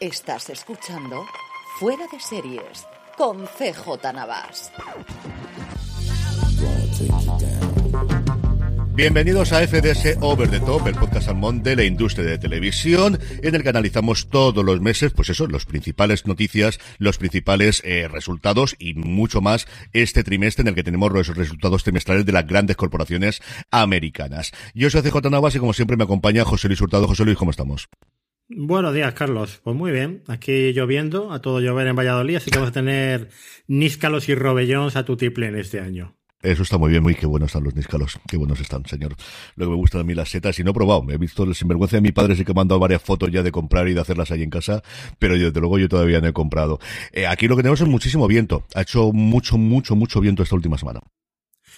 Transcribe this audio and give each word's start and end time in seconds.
Estás 0.00 0.48
escuchando 0.48 1.26
Fuera 1.78 2.06
de 2.10 2.18
Series 2.18 2.86
con 3.18 3.44
CJ 3.44 4.14
Navas. 4.14 4.72
Bienvenidos 8.94 9.52
a 9.52 9.66
FDS 9.66 10.16
Over 10.22 10.48
the 10.48 10.60
Top, 10.60 10.86
el 10.86 10.94
podcast 10.94 11.26
salmón 11.26 11.62
de 11.62 11.76
la 11.76 11.84
industria 11.84 12.24
de 12.24 12.38
televisión, 12.38 13.18
en 13.42 13.54
el 13.54 13.62
que 13.62 13.68
analizamos 13.68 14.30
todos 14.30 14.64
los 14.64 14.80
meses, 14.80 15.12
pues 15.12 15.28
eso, 15.28 15.46
los 15.46 15.66
principales 15.66 16.26
noticias, 16.26 16.80
los 16.96 17.18
principales 17.18 17.82
eh, 17.84 18.08
resultados 18.08 18.76
y 18.78 18.94
mucho 18.94 19.42
más 19.42 19.66
este 19.92 20.24
trimestre 20.24 20.62
en 20.62 20.68
el 20.68 20.74
que 20.74 20.82
tenemos 20.82 21.12
los 21.12 21.36
resultados 21.36 21.84
trimestrales 21.84 22.24
de 22.24 22.32
las 22.32 22.46
grandes 22.46 22.76
corporaciones 22.76 23.42
americanas. 23.70 24.52
Yo 24.72 24.88
soy 24.88 25.02
CJ 25.02 25.30
Navas 25.30 25.54
y 25.56 25.58
como 25.58 25.74
siempre 25.74 25.98
me 25.98 26.04
acompaña 26.04 26.46
José 26.46 26.68
Luis 26.68 26.80
Hurtado. 26.80 27.06
José 27.06 27.26
Luis, 27.26 27.36
¿cómo 27.36 27.50
estamos? 27.50 27.90
Buenos 28.52 28.92
días, 28.92 29.14
Carlos. 29.14 29.60
Pues 29.62 29.76
muy 29.76 29.92
bien. 29.92 30.24
Aquí 30.26 30.72
lloviendo, 30.72 31.32
a 31.32 31.40
todo 31.40 31.60
llover 31.60 31.86
en 31.86 31.94
Valladolid, 31.94 32.34
así 32.34 32.50
que 32.50 32.58
vamos 32.58 32.70
a 32.70 32.72
tener 32.72 33.28
níscalos 33.68 34.28
y 34.28 34.34
robellones 34.34 34.96
a 34.96 35.04
tu 35.04 35.16
en 35.20 35.56
este 35.56 35.78
año. 35.78 36.16
Eso 36.42 36.64
está 36.64 36.76
muy 36.76 36.90
bien, 36.90 37.02
muy 37.02 37.14
qué 37.14 37.26
buenos 37.26 37.50
están 37.50 37.62
los 37.62 37.76
níscalos, 37.76 38.18
qué 38.26 38.36
buenos 38.36 38.58
están, 38.60 38.84
señor. 38.86 39.14
Lo 39.54 39.66
que 39.66 39.70
me 39.70 39.76
gustan 39.76 40.00
a 40.00 40.04
mí 40.04 40.14
las 40.14 40.30
setas, 40.30 40.58
y 40.58 40.64
no 40.64 40.70
he 40.70 40.74
probado, 40.74 41.04
he 41.10 41.18
visto 41.18 41.44
el 41.44 41.54
sinvergüenza 41.54 41.98
de 41.98 42.00
mi 42.00 42.12
padre, 42.12 42.34
sí 42.34 42.44
que 42.44 42.52
me 42.52 42.64
varias 42.64 43.02
fotos 43.02 43.30
ya 43.30 43.42
de 43.42 43.52
comprar 43.52 43.86
y 43.88 43.94
de 43.94 44.00
hacerlas 44.00 44.30
ahí 44.30 44.42
en 44.42 44.50
casa, 44.50 44.82
pero 45.18 45.36
yo, 45.36 45.46
desde 45.46 45.60
luego 45.60 45.78
yo 45.78 45.88
todavía 45.88 46.20
no 46.20 46.26
he 46.26 46.32
comprado. 46.32 46.80
Eh, 47.12 47.26
aquí 47.26 47.46
lo 47.46 47.56
que 47.56 47.62
tenemos 47.62 47.82
es 47.82 47.88
muchísimo 47.88 48.26
viento, 48.26 48.64
ha 48.74 48.80
hecho 48.80 49.12
mucho, 49.12 49.58
mucho, 49.58 49.94
mucho 49.94 50.20
viento 50.20 50.42
esta 50.42 50.56
última 50.56 50.78
semana. 50.78 51.00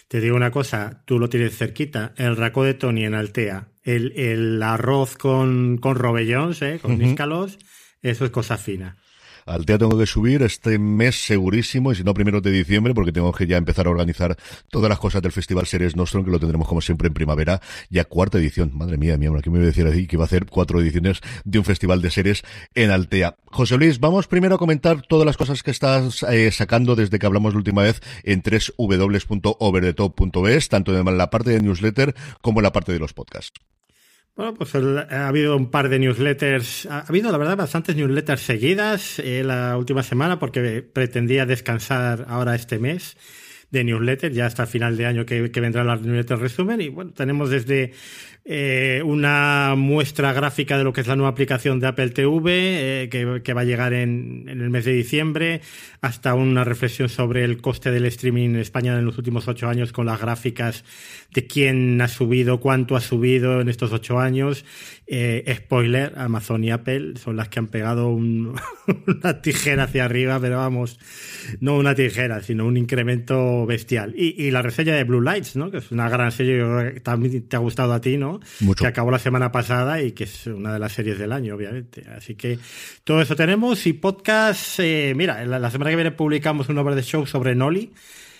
Te 0.06 0.20
digo 0.20 0.37
una 0.37 0.53
cosa, 0.53 1.03
tú 1.06 1.19
lo 1.19 1.28
tienes 1.28 1.59
cerquita, 1.59 2.15
el 2.17 2.37
raco 2.37 2.62
de 2.62 2.75
Tony 2.75 3.05
en 3.05 3.15
Altea, 3.15 3.72
el, 3.84 4.12
el 4.19 4.62
arroz 4.62 5.16
con, 5.16 5.78
con 5.78 5.97
robellones, 5.97 6.62
¿eh? 6.62 6.78
con 6.80 6.98
níscalos, 6.98 7.58
eso 8.02 8.25
es 8.25 8.30
cosa 8.30 8.56
fina. 8.56 8.97
Al 9.47 9.56
Altea 9.56 9.78
tengo 9.78 9.98
que 9.98 10.06
subir 10.06 10.42
este 10.42 10.78
mes 10.78 11.25
segurísimo, 11.25 11.91
y 11.92 11.97
si 11.97 12.05
no, 12.05 12.14
primero 12.14 12.41
de 12.41 12.53
diciembre, 12.53 12.94
porque 12.94 13.12
tengo 13.12 13.33
que 13.33 13.47
ya 13.47 13.56
empezar 13.56 13.86
a 13.86 13.91
organizar 13.91 14.36
todas 14.70 14.88
las 14.88 14.98
cosas 14.98 15.20
del 15.22 15.33
Festival 15.33 15.66
Series 15.66 15.97
Nostrum, 15.97 16.25
que 16.25 16.30
lo 16.30 16.38
tendremos 16.38 16.69
como 16.69 16.80
siempre 16.80 17.08
en 17.08 17.14
primavera, 17.14 17.60
ya 17.91 18.05
cuarta 18.05 18.38
edición. 18.38 18.70
Madre 18.75 18.98
mía, 18.98 19.19
mi 19.19 19.27
amor, 19.27 19.41
aquí 19.41 19.50
me 19.50 19.58
voy 19.58 19.64
a 19.64 19.69
decir 19.69 19.84
así 19.86 20.06
que 20.06 20.14
iba 20.16 20.25
a 20.25 20.27
hacer 20.27 20.47
cuatro 20.47 20.80
ediciones 20.80 21.20
de 21.44 21.58
un 21.58 21.64
festival 21.64 22.00
de 22.03 22.10
series 22.10 22.44
en 22.75 22.91
Altea. 22.91 23.36
José 23.47 23.77
Luis, 23.77 23.98
vamos 23.98 24.28
primero 24.28 24.55
a 24.55 24.58
comentar 24.58 25.03
todas 25.03 25.27
las 25.27 25.36
cosas 25.36 25.64
que 25.64 25.72
estás 25.72 26.22
eh, 26.25 26.50
sacando 26.53 26.94
desde 26.94 27.19
que 27.19 27.27
hablamos 27.27 27.55
la 27.55 27.58
última 27.58 27.83
vez 27.83 28.00
en 28.22 28.42
www.overthetop.es, 28.42 30.69
tanto 30.69 30.97
en 30.97 31.19
la 31.19 31.30
parte 31.30 31.50
de 31.50 31.60
newsletter 31.60 32.14
como 32.41 32.60
en 32.60 32.64
la 32.64 32.72
parte 32.72 32.92
de 32.92 33.00
los 33.00 33.12
podcasts. 33.12 33.53
Bueno, 34.34 34.55
pues 34.55 34.75
ha 34.75 35.28
habido 35.28 35.56
un 35.58 35.70
par 35.70 35.91
de 35.91 35.98
newsletters, 35.98 36.86
ha 36.86 37.00
habido 37.00 37.30
la 37.30 37.36
verdad 37.36 37.56
bastantes 37.56 37.97
newsletters 37.97 38.41
seguidas 38.41 39.19
eh, 39.19 39.44
la 39.44 39.77
última 39.77 40.02
semana 40.02 40.38
porque 40.38 40.80
pretendía 40.80 41.44
descansar 41.44 42.25
ahora 42.28 42.55
este 42.55 42.78
mes 42.78 43.19
de 43.70 43.84
newsletters, 43.84 44.34
ya 44.34 44.47
hasta 44.47 44.64
final 44.66 44.97
de 44.97 45.05
año 45.05 45.27
que, 45.27 45.50
que 45.50 45.60
vendrán 45.60 45.86
las 45.86 46.00
newsletters 46.00 46.41
resumen 46.41 46.80
y 46.80 46.88
bueno, 46.88 47.12
tenemos 47.12 47.50
desde 47.50 47.92
eh, 48.45 49.03
una 49.05 49.75
muestra 49.77 50.33
gráfica 50.33 50.77
de 50.77 50.83
lo 50.83 50.93
que 50.93 51.01
es 51.01 51.07
la 51.07 51.15
nueva 51.15 51.31
aplicación 51.31 51.79
de 51.79 51.87
Apple 51.87 52.11
TV, 52.11 53.05
eh, 53.05 53.09
que, 53.09 53.55
va 53.55 53.61
a 53.61 53.65
llegar 53.65 53.93
en, 53.93 54.49
el 54.49 54.69
mes 54.69 54.84
de 54.84 54.93
diciembre, 54.93 55.61
hasta 56.01 56.34
una 56.34 56.65
reflexión 56.65 57.09
sobre 57.09 57.45
el 57.45 57.61
coste 57.61 57.93
del 57.93 58.05
streaming 58.07 58.51
en 58.51 58.57
España 58.57 58.99
en 58.99 59.05
los 59.05 59.17
últimos 59.17 59.47
ocho 59.47 59.69
años, 59.69 59.93
con 59.93 60.07
las 60.07 60.21
gráficas 60.21 60.84
de 61.33 61.47
quién 61.47 62.01
ha 62.01 62.09
subido, 62.09 62.59
cuánto 62.59 62.97
ha 62.97 63.01
subido 63.01 63.61
en 63.61 63.69
estos 63.69 63.93
ocho 63.93 64.19
años. 64.19 64.65
Eh, 65.06 65.55
spoiler, 65.56 66.15
Amazon 66.16 66.65
y 66.65 66.71
Apple 66.71 67.15
son 67.22 67.37
las 67.37 67.49
que 67.49 67.59
han 67.61 67.69
pegado 67.69 68.09
una 68.11 69.43
tijera 69.43 69.84
hacia 69.84 70.05
arriba, 70.05 70.41
pero 70.41 70.56
vamos, 70.56 70.99
no 71.61 71.77
una 71.77 71.95
tijera, 71.95 72.43
sino 72.43 72.66
un 72.66 72.77
incremento 72.77 73.66
bestial. 73.66 74.15
Y, 74.16 74.50
la 74.50 74.62
reseña 74.62 74.95
de 74.95 75.05
Blue 75.05 75.21
Lights, 75.21 75.55
¿no? 75.56 75.71
que 75.71 75.78
es 75.78 75.93
una 75.93 76.09
gran 76.09 76.33
serie 76.33 77.00
también 77.00 77.47
te 77.47 77.56
ha 77.56 77.61
gustado 77.61 77.93
a 77.93 78.00
ti, 78.00 78.16
¿no? 78.16 78.31
Que 78.76 78.87
acabó 78.87 79.10
la 79.10 79.19
semana 79.19 79.53
pasada 79.53 80.00
y 80.03 80.12
que 80.12 80.25
es 80.25 80.47
una 80.47 80.72
de 80.72 80.78
las 80.78 80.93
series 80.93 81.19
del 81.19 81.32
año, 81.32 81.54
obviamente. 81.54 82.04
Así 82.16 82.34
que 82.34 82.59
todo 83.04 83.22
eso 83.22 83.37
tenemos. 83.37 83.87
Y 83.87 83.93
podcast, 83.93 84.81
eh, 84.81 85.12
mira, 85.16 85.44
la, 85.44 85.70
semana 85.70 85.91
que 85.91 85.97
viene 85.97 86.10
publicamos 86.12 86.69
un 86.69 86.78
over 86.78 86.94
de 86.94 87.03
show 87.03 87.26
sobre 87.26 87.54
Nolly, 87.54 87.92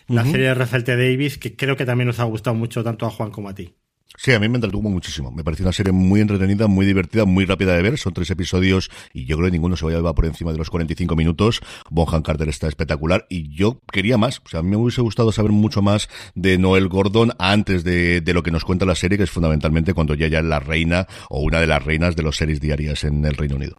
la 0.09 0.25
serie 0.25 0.49
de 0.49 0.55
Rafael 0.55 0.85
T. 0.85 0.97
Davis, 0.97 1.39
que 1.39 1.57
creo 1.57 1.77
que 1.77 1.87
también 1.87 2.07
nos 2.07 2.21
ha 2.21 2.25
gustado 2.25 2.55
mucho 2.55 2.83
tanto 2.85 3.07
a 3.07 3.11
Juan 3.11 3.31
como 3.31 3.49
a 3.49 3.55
ti. 3.55 3.75
Sí, 4.17 4.33
a 4.33 4.39
mí 4.39 4.49
me 4.49 4.57
entretuvo 4.57 4.91
muchísimo. 4.91 5.31
Me 5.31 5.43
pareció 5.43 5.65
una 5.65 5.73
serie 5.73 5.93
muy 5.93 6.21
entretenida, 6.21 6.67
muy 6.67 6.87
divertida, 6.87 7.25
muy 7.25 7.45
rápida 7.45 7.75
de 7.75 7.83
ver. 7.83 7.99
Son 7.99 8.13
tres 8.13 8.31
episodios 8.31 8.91
y 9.13 9.25
yo 9.25 9.37
creo 9.37 9.49
que 9.49 9.53
ninguno 9.53 9.77
se 9.77 9.85
vaya 9.85 9.99
a 9.99 10.15
por 10.15 10.27
encima 10.27 10.53
de 10.53 10.59
los 10.59 10.71
45 10.71 11.17
minutos. 11.17 11.61
Bonham 11.91 12.23
Carter 12.23 12.49
está 12.49 12.69
espectacular 12.69 13.27
y 13.29 13.55
yo 13.55 13.81
quería 13.91 14.19
más. 14.19 14.41
O 14.45 14.49
sea, 14.49 14.61
a 14.61 14.63
mí 14.63 14.71
me 14.71 14.77
hubiese 14.77 15.01
gustado 15.01 15.33
saber 15.33 15.53
mucho 15.53 15.83
más 15.83 16.09
de 16.35 16.59
Noel 16.59 16.89
Gordon 16.89 17.33
antes 17.39 17.85
de, 17.85 18.23
lo 18.33 18.43
que 18.43 18.51
nos 18.51 18.65
cuenta 18.65 18.85
la 18.85 18.95
serie, 18.95 19.19
que 19.19 19.25
es 19.25 19.31
fundamentalmente 19.31 19.95
cuando 19.95 20.15
ya 20.15 20.29
ya 20.29 20.39
es 20.39 20.45
la 20.45 20.61
reina 20.61 21.07
o 21.29 21.41
una 21.41 21.61
de 21.61 21.67
las 21.67 21.85
reinas 21.85 22.17
de 22.17 22.23
los 22.23 22.37
series 22.37 22.61
diarias 22.61 23.05
en 23.05 23.25
el 23.25 23.35
Reino 23.35 23.57
Unido. 23.57 23.77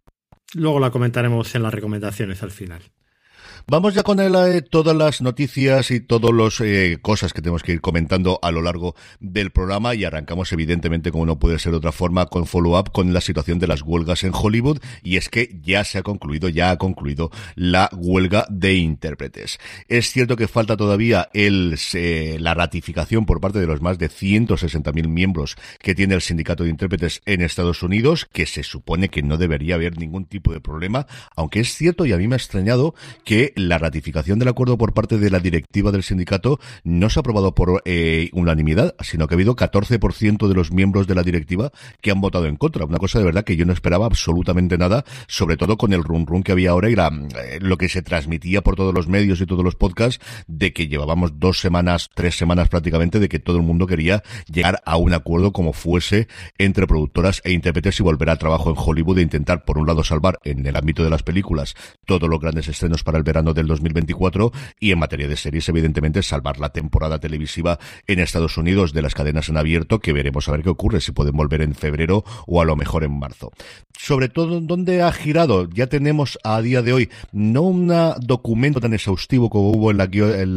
Luego 0.54 0.78
la 0.78 0.90
comentaremos 0.90 1.54
en 1.54 1.62
las 1.62 1.74
recomendaciones 1.74 2.42
al 2.42 2.50
final. 2.50 2.82
Vamos 3.66 3.94
ya 3.94 4.02
con 4.02 4.20
el, 4.20 4.34
eh, 4.34 4.60
todas 4.60 4.94
las 4.94 5.22
noticias 5.22 5.90
y 5.90 6.00
todas 6.00 6.34
las 6.34 6.60
eh, 6.60 6.98
cosas 7.00 7.32
que 7.32 7.40
tenemos 7.40 7.62
que 7.62 7.72
ir 7.72 7.80
comentando 7.80 8.38
a 8.42 8.50
lo 8.50 8.60
largo 8.60 8.94
del 9.20 9.52
programa 9.52 9.94
y 9.94 10.04
arrancamos 10.04 10.52
evidentemente 10.52 11.10
como 11.10 11.24
no 11.24 11.38
puede 11.38 11.58
ser 11.58 11.72
de 11.72 11.78
otra 11.78 11.90
forma 11.90 12.26
con 12.26 12.44
follow-up 12.44 12.92
con 12.92 13.14
la 13.14 13.22
situación 13.22 13.58
de 13.58 13.66
las 13.66 13.80
huelgas 13.80 14.22
en 14.22 14.32
Hollywood 14.34 14.80
y 15.02 15.16
es 15.16 15.30
que 15.30 15.58
ya 15.62 15.82
se 15.84 15.96
ha 15.96 16.02
concluido, 16.02 16.50
ya 16.50 16.72
ha 16.72 16.76
concluido 16.76 17.30
la 17.54 17.88
huelga 17.96 18.44
de 18.50 18.74
intérpretes. 18.74 19.58
Es 19.88 20.10
cierto 20.10 20.36
que 20.36 20.46
falta 20.46 20.76
todavía 20.76 21.30
el, 21.32 21.78
la 22.40 22.52
ratificación 22.52 23.24
por 23.24 23.40
parte 23.40 23.60
de 23.60 23.66
los 23.66 23.80
más 23.80 23.96
de 23.96 24.10
160.000 24.10 25.08
miembros 25.08 25.56
que 25.78 25.94
tiene 25.94 26.14
el 26.14 26.20
sindicato 26.20 26.64
de 26.64 26.70
intérpretes 26.70 27.22
en 27.24 27.40
Estados 27.40 27.82
Unidos, 27.82 28.28
que 28.30 28.44
se 28.44 28.62
supone 28.62 29.08
que 29.08 29.22
no 29.22 29.38
debería 29.38 29.76
haber 29.76 29.96
ningún 29.96 30.26
tipo 30.26 30.52
de 30.52 30.60
problema, 30.60 31.06
aunque 31.34 31.60
es 31.60 31.74
cierto 31.74 32.04
y 32.04 32.12
a 32.12 32.18
mí 32.18 32.28
me 32.28 32.34
ha 32.34 32.36
extrañado 32.36 32.94
que 33.24 33.53
la 33.54 33.78
ratificación 33.78 34.38
del 34.38 34.48
acuerdo 34.48 34.78
por 34.78 34.94
parte 34.94 35.18
de 35.18 35.30
la 35.30 35.40
directiva 35.40 35.92
del 35.92 36.02
sindicato 36.02 36.58
no 36.82 37.10
se 37.10 37.18
ha 37.18 37.20
aprobado 37.20 37.54
por 37.54 37.82
eh, 37.84 38.30
unanimidad, 38.32 38.94
sino 39.00 39.26
que 39.26 39.34
ha 39.34 39.36
habido 39.36 39.56
14% 39.56 40.48
de 40.48 40.54
los 40.54 40.72
miembros 40.72 41.06
de 41.06 41.14
la 41.14 41.22
directiva 41.22 41.72
que 42.00 42.10
han 42.10 42.20
votado 42.20 42.46
en 42.46 42.56
contra. 42.56 42.84
Una 42.84 42.98
cosa 42.98 43.18
de 43.18 43.24
verdad 43.24 43.44
que 43.44 43.56
yo 43.56 43.66
no 43.66 43.72
esperaba 43.72 44.06
absolutamente 44.06 44.78
nada, 44.78 45.04
sobre 45.26 45.56
todo 45.56 45.76
con 45.76 45.92
el 45.92 46.04
run 46.04 46.26
run 46.26 46.42
que 46.42 46.52
había 46.52 46.70
ahora 46.70 46.90
y 46.90 46.94
eh, 46.94 47.58
lo 47.60 47.76
que 47.76 47.88
se 47.88 48.02
transmitía 48.02 48.62
por 48.62 48.76
todos 48.76 48.94
los 48.94 49.08
medios 49.08 49.40
y 49.40 49.46
todos 49.46 49.64
los 49.64 49.74
podcasts 49.74 50.24
de 50.46 50.72
que 50.72 50.88
llevábamos 50.88 51.38
dos 51.38 51.60
semanas, 51.60 52.10
tres 52.14 52.36
semanas 52.36 52.68
prácticamente 52.68 53.18
de 53.18 53.28
que 53.28 53.38
todo 53.38 53.56
el 53.56 53.62
mundo 53.62 53.86
quería 53.86 54.22
llegar 54.46 54.82
a 54.84 54.96
un 54.96 55.12
acuerdo 55.14 55.52
como 55.52 55.72
fuese 55.72 56.28
entre 56.58 56.86
productoras 56.86 57.40
e 57.44 57.52
intérpretes 57.52 58.00
y 58.00 58.02
volver 58.02 58.30
al 58.30 58.38
trabajo 58.38 58.70
en 58.70 58.76
Hollywood 58.78 59.18
e 59.18 59.22
intentar 59.22 59.64
por 59.64 59.78
un 59.78 59.86
lado 59.86 60.04
salvar 60.04 60.38
en 60.44 60.66
el 60.66 60.76
ámbito 60.76 61.04
de 61.04 61.10
las 61.10 61.22
películas 61.22 61.74
todos 62.06 62.28
los 62.28 62.40
grandes 62.40 62.68
estrenos 62.68 63.02
para 63.02 63.18
el 63.18 63.24
verano 63.24 63.43
del 63.52 63.66
2024 63.66 64.52
y 64.80 64.92
en 64.92 64.98
materia 64.98 65.28
de 65.28 65.36
series, 65.36 65.68
evidentemente, 65.68 66.22
salvar 66.22 66.58
la 66.58 66.70
temporada 66.70 67.18
televisiva 67.18 67.78
en 68.06 68.20
Estados 68.20 68.56
Unidos 68.56 68.92
de 68.92 69.02
las 69.02 69.14
cadenas 69.14 69.48
en 69.48 69.56
abierto, 69.56 70.00
que 70.00 70.12
veremos 70.12 70.48
a 70.48 70.52
ver 70.52 70.62
qué 70.62 70.70
ocurre, 70.70 71.00
si 71.00 71.12
pueden 71.12 71.36
volver 71.36 71.60
en 71.60 71.74
febrero 71.74 72.24
o 72.46 72.62
a 72.62 72.64
lo 72.64 72.76
mejor 72.76 73.04
en 73.04 73.18
marzo. 73.18 73.52
Sobre 73.96 74.28
todo, 74.28 74.60
¿dónde 74.60 75.02
ha 75.02 75.12
girado? 75.12 75.68
Ya 75.68 75.86
tenemos 75.86 76.38
a 76.42 76.60
día 76.60 76.82
de 76.82 76.92
hoy 76.92 77.10
no 77.32 77.62
un 77.62 77.92
documento 78.20 78.80
tan 78.80 78.94
exhaustivo 78.94 79.50
como 79.50 79.70
hubo 79.70 79.90
en 79.90 79.98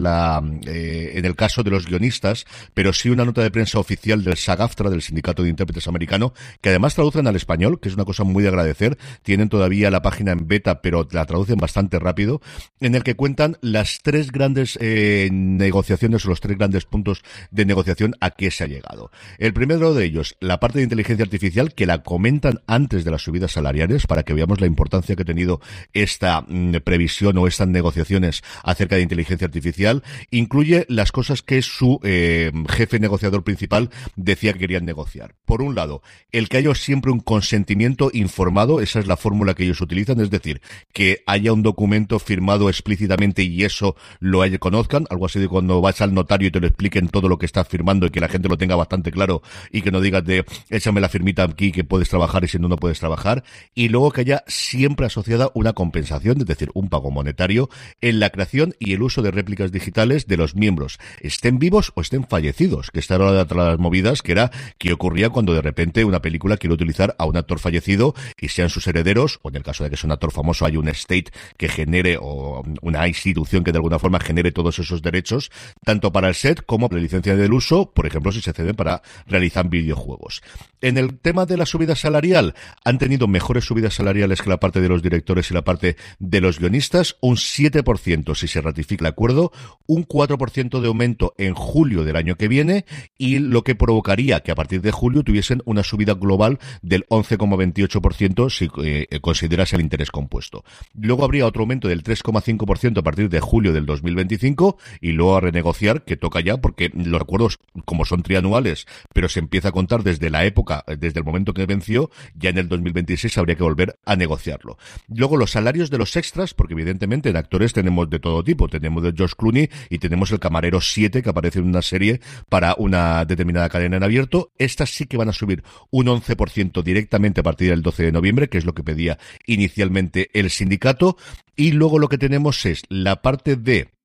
la, 0.04 0.42
en, 0.44 0.62
eh, 0.66 1.12
en 1.16 1.26
el 1.26 1.36
caso 1.36 1.64
de 1.64 1.72
los 1.72 1.86
guionistas, 1.86 2.46
pero 2.74 2.94
sí 2.94 3.10
una 3.10 3.26
nota 3.26 3.42
de 3.42 3.52
prensa 3.52 3.80
oficial 3.80 4.24
del 4.24 4.38
SAGAFTRA, 4.38 4.90
del 4.90 5.02
Sindicato 5.02 5.44
de 5.44 5.50
Intérpretes 5.50 5.88
Americano, 5.88 6.34
que 6.62 6.70
además 6.70 6.96
traducen 6.96 7.28
al 7.28 7.36
español, 7.36 7.80
que 7.80 7.90
es 7.90 7.96
una 7.96 8.06
cosa 8.06 8.24
muy 8.24 8.44
de 8.44 8.50
agradecer. 8.50 8.98
Tienen 9.24 9.50
todavía 9.50 9.92
la 9.92 10.02
página 10.02 10.32
en 10.32 10.48
beta, 10.48 10.82
pero 10.82 11.08
la 11.12 11.26
traducen 11.26 11.58
bastante 11.58 12.00
rápido 12.00 12.42
en 12.80 12.96
el 12.96 13.04
que 13.04 13.16
cuentan 13.16 13.58
las 13.62 14.00
tres 14.04 14.32
grandes 14.32 14.78
eh, 14.82 15.30
negociaciones 15.32 16.26
o 16.26 16.30
los 16.30 16.42
tres 16.42 16.58
grandes 16.58 16.86
puntos 16.86 17.24
de 17.52 17.66
negociación 17.66 18.16
a 18.20 18.32
que 18.32 18.52
se 18.52 18.64
ha 18.64 18.68
llegado. 18.68 19.12
El 19.38 19.54
primero 19.54 19.94
de 19.94 20.06
ellos, 20.06 20.36
la 20.40 20.60
parte 20.60 20.80
de 20.80 20.84
inteligencia 20.84 21.24
artificial, 21.24 21.74
que 21.74 21.86
la 21.86 22.04
comentan 22.04 22.62
antes 22.68 23.04
de 23.04 23.12
las 23.12 23.24
subidas 23.24 23.52
salariales, 23.52 24.08
para 24.08 24.24
que 24.24 24.34
veamos 24.34 24.62
la 24.62 24.68
importancia 24.68 25.16
que 25.16 25.24
ha 25.24 25.26
tenido 25.26 25.62
esta 25.94 26.42
mm, 26.42 26.76
previsión 26.84 27.38
o 27.38 27.48
estas 27.48 27.68
negociaciones 27.68 28.44
acerca 28.64 28.96
de 28.96 29.02
inteligencia 29.02 29.46
artificial, 29.46 30.04
incluye 30.32 30.86
las 30.90 31.12
cosas 31.12 31.42
que 31.42 31.62
su 31.62 32.00
eh, 32.04 32.52
jefe 32.70 33.00
negociador 33.00 33.44
principal 33.44 33.90
decía 34.16 34.54
que 34.54 34.60
querían 34.60 34.86
negociar. 34.86 35.36
Por 35.46 35.62
un 35.62 35.76
lado, 35.76 36.02
el 36.32 36.50
que 36.50 36.58
haya 36.58 36.68
siempre 36.76 37.12
un 37.12 37.20
consentimiento 37.20 38.10
informado, 38.14 38.82
esa 38.82 39.00
es 39.00 39.08
la 39.08 39.18
fórmula 39.18 39.54
que 39.54 39.64
ellos 39.64 39.82
utilizan, 39.82 40.20
es 40.20 40.30
decir, 40.30 40.62
que 40.94 41.24
haya 41.26 41.54
un 41.54 41.64
documento 41.64 42.20
firmado 42.20 42.67
explícitamente 42.70 43.44
y 43.44 43.64
eso 43.64 43.96
lo 44.20 44.44
conozcan, 44.60 45.06
algo 45.10 45.26
así 45.26 45.40
de 45.40 45.48
cuando 45.48 45.82
vas 45.82 46.02
al 46.02 46.14
notario 46.14 46.48
y 46.48 46.52
te 46.52 46.60
lo 46.60 46.68
expliquen 46.68 47.10
todo 47.10 47.28
lo 47.28 47.38
que 47.38 47.46
estás 47.46 47.68
firmando 47.68 48.06
y 48.06 48.10
que 48.10 48.20
la 48.20 48.30
gente 48.30 48.48
lo 48.48 48.58
tenga 48.58 48.76
bastante 48.76 49.12
claro 49.12 49.42
y 49.72 49.82
que 49.82 49.92
no 49.92 50.00
digas 50.00 50.24
de 50.24 50.46
échame 50.70 51.02
la 51.02 51.10
firmita 51.10 51.44
aquí 51.44 51.72
que 51.72 51.84
puedes 51.84 52.10
trabajar 52.10 52.44
y 52.44 52.48
si 52.48 52.60
no, 52.60 52.68
no 52.68 52.78
puedes 52.78 53.00
trabajar. 53.00 53.44
Y 53.76 53.90
luego 53.90 54.12
que 54.12 54.22
haya 54.22 54.44
siempre 54.48 55.06
asociada 55.06 55.52
una 55.54 55.74
compensación, 55.74 56.40
es 56.40 56.46
decir, 56.46 56.70
un 56.74 56.90
pago 56.90 57.12
monetario 57.12 57.70
en 58.02 58.20
la 58.20 58.30
creación 58.30 58.76
y 58.80 58.94
el 58.94 59.02
uso 59.02 59.22
de 59.22 59.32
réplicas 59.32 59.72
digitales 59.72 60.28
de 60.28 60.38
los 60.38 60.56
miembros, 60.56 61.00
estén 61.22 61.60
vivos 61.60 61.92
o 61.96 62.02
estén 62.02 62.26
fallecidos, 62.26 62.92
que 62.92 63.02
una 63.16 63.46
de 63.46 63.56
las 63.56 63.80
movidas 63.80 64.22
que 64.22 64.32
era 64.32 64.52
que 64.78 64.94
ocurría 64.94 65.30
cuando 65.30 65.54
de 65.54 65.62
repente 65.62 66.04
una 66.04 66.22
película 66.22 66.58
quiere 66.58 66.74
utilizar 66.74 67.16
a 67.18 67.26
un 67.26 67.38
actor 67.38 67.60
fallecido 67.60 68.14
y 68.40 68.50
sean 68.50 68.70
sus 68.70 68.88
herederos, 68.88 69.40
o 69.42 69.50
en 69.50 69.56
el 69.56 69.64
caso 69.64 69.84
de 69.84 69.90
que 69.90 69.98
sea 69.98 70.08
un 70.08 70.12
actor 70.12 70.32
famoso 70.32 70.66
hay 70.66 70.78
un 70.78 70.88
estate 70.88 71.32
que 71.58 71.70
genere 71.70 72.18
o 72.20 72.57
una 72.82 73.08
institución 73.08 73.64
que 73.64 73.72
de 73.72 73.78
alguna 73.78 74.00
forma 74.00 74.20
genere 74.20 74.52
todos 74.52 74.80
esos 74.80 75.02
derechos, 75.02 75.52
tanto 75.84 76.12
para 76.12 76.30
el 76.30 76.36
set 76.36 76.66
como 76.66 76.88
la 76.92 77.00
licencia 77.00 77.36
del 77.36 77.54
uso, 77.54 77.92
por 77.92 78.06
ejemplo, 78.06 78.32
si 78.32 78.42
se 78.42 78.54
ceden 78.54 78.76
para 78.76 79.02
realizar 79.26 79.68
videojuegos. 79.68 80.42
En 80.80 80.98
el 80.98 81.18
tema 81.18 81.48
de 81.48 81.58
la 81.58 81.66
subida 81.66 81.96
salarial, 81.96 82.54
han 82.86 83.00
tenido 83.00 83.28
mejores 83.28 83.66
subidas 83.66 83.96
salariales 83.96 84.44
que 84.44 84.50
la 84.50 84.60
parte 84.60 84.80
de 84.80 84.90
los 84.90 85.02
directores 85.02 85.50
y 85.50 85.56
la 85.56 85.64
parte 85.64 85.98
de 86.20 86.40
los 86.40 86.60
guionistas, 86.60 87.18
un 87.20 87.36
7% 87.36 88.36
si 88.36 88.48
se 88.48 88.62
ratifica 88.62 89.04
el 89.04 89.08
acuerdo, 89.08 89.52
un 89.88 90.08
4% 90.08 90.80
de 90.80 90.88
aumento 90.88 91.34
en 91.40 91.56
julio 91.56 92.04
del 92.04 92.16
año 92.16 92.36
que 92.36 92.48
viene 92.48 92.86
y 93.18 93.40
lo 93.40 93.64
que 93.64 93.74
provocaría 93.74 94.42
que 94.42 94.52
a 94.52 94.56
partir 94.56 94.82
de 94.82 94.92
julio 94.92 95.24
tuviesen 95.24 95.64
una 95.66 95.84
subida 95.84 96.14
global 96.14 96.60
del 96.84 97.08
11,28% 97.08 98.52
si 98.52 98.70
eh, 98.84 99.20
consideras 99.20 99.74
el 99.74 99.82
interés 99.82 100.12
compuesto. 100.12 100.64
Luego 100.94 101.24
habría 101.24 101.48
otro 101.48 101.62
aumento 101.62 101.88
del 101.88 102.04
3,5% 102.04 103.00
a 103.00 103.04
partir 103.04 103.30
de 103.30 103.40
julio 103.40 103.74
del 103.74 103.88
2025 103.88 104.78
y 105.02 105.14
luego 105.14 105.38
a 105.38 105.42
renegociar 105.42 106.04
que 106.04 106.18
toca 106.18 106.40
ya 106.40 106.58
porque 106.58 106.92
los 106.94 107.20
acuerdos 107.20 107.58
como 107.86 108.06
son 108.06 108.22
trianuales 108.22 108.86
pero 109.14 109.28
se 109.28 109.40
empieza 109.40 109.70
a 109.70 109.72
contar 109.72 110.04
desde 110.04 110.30
la 110.30 110.46
época 110.46 110.67
desde 110.98 111.20
el 111.20 111.26
momento 111.26 111.54
que 111.54 111.66
venció, 111.66 112.10
ya 112.36 112.50
en 112.50 112.58
el 112.58 112.68
2026 112.68 113.38
habría 113.38 113.56
que 113.56 113.64
volver 113.64 114.00
a 114.06 114.16
negociarlo. 114.16 114.78
Luego 115.08 115.38
los 115.38 115.52
salarios 115.52 115.90
de 115.90 115.98
los 115.98 116.16
extras, 116.16 116.54
porque 116.54 116.74
evidentemente 116.74 117.30
en 117.30 117.38
actores 117.38 117.74
tenemos 117.74 118.10
de 118.10 118.20
todo 118.20 118.44
tipo, 118.44 118.68
tenemos 118.68 119.04
de 119.04 119.14
George 119.16 119.36
Clooney 119.38 119.70
y 119.90 120.00
tenemos 120.00 120.32
el 120.32 120.40
camarero 120.40 120.82
7 120.82 121.22
que 121.22 121.30
aparece 121.30 121.60
en 121.60 121.66
una 121.66 121.82
serie 121.82 122.22
para 122.50 122.76
una 122.78 123.26
determinada 123.26 123.70
cadena 123.70 123.98
en 123.98 124.04
abierto. 124.04 124.52
Estas 124.58 124.90
sí 124.90 125.06
que 125.06 125.18
van 125.18 125.30
a 125.30 125.34
subir 125.34 125.64
un 125.92 126.08
11% 126.08 126.84
directamente 126.84 127.42
a 127.42 127.44
partir 127.44 127.70
del 127.70 127.82
12 127.82 128.04
de 128.04 128.12
noviembre, 128.12 128.50
que 128.50 128.58
es 128.58 128.66
lo 128.66 128.74
que 128.74 128.84
pedía 128.84 129.18
inicialmente 129.46 130.30
el 130.34 130.50
sindicato. 130.50 131.18
Y 131.56 131.72
luego 131.72 132.00
lo 132.00 132.10
que 132.10 132.18
tenemos 132.18 132.66
es 132.66 132.84
la 132.90 133.22
parte 133.22 133.56
de 133.56 133.97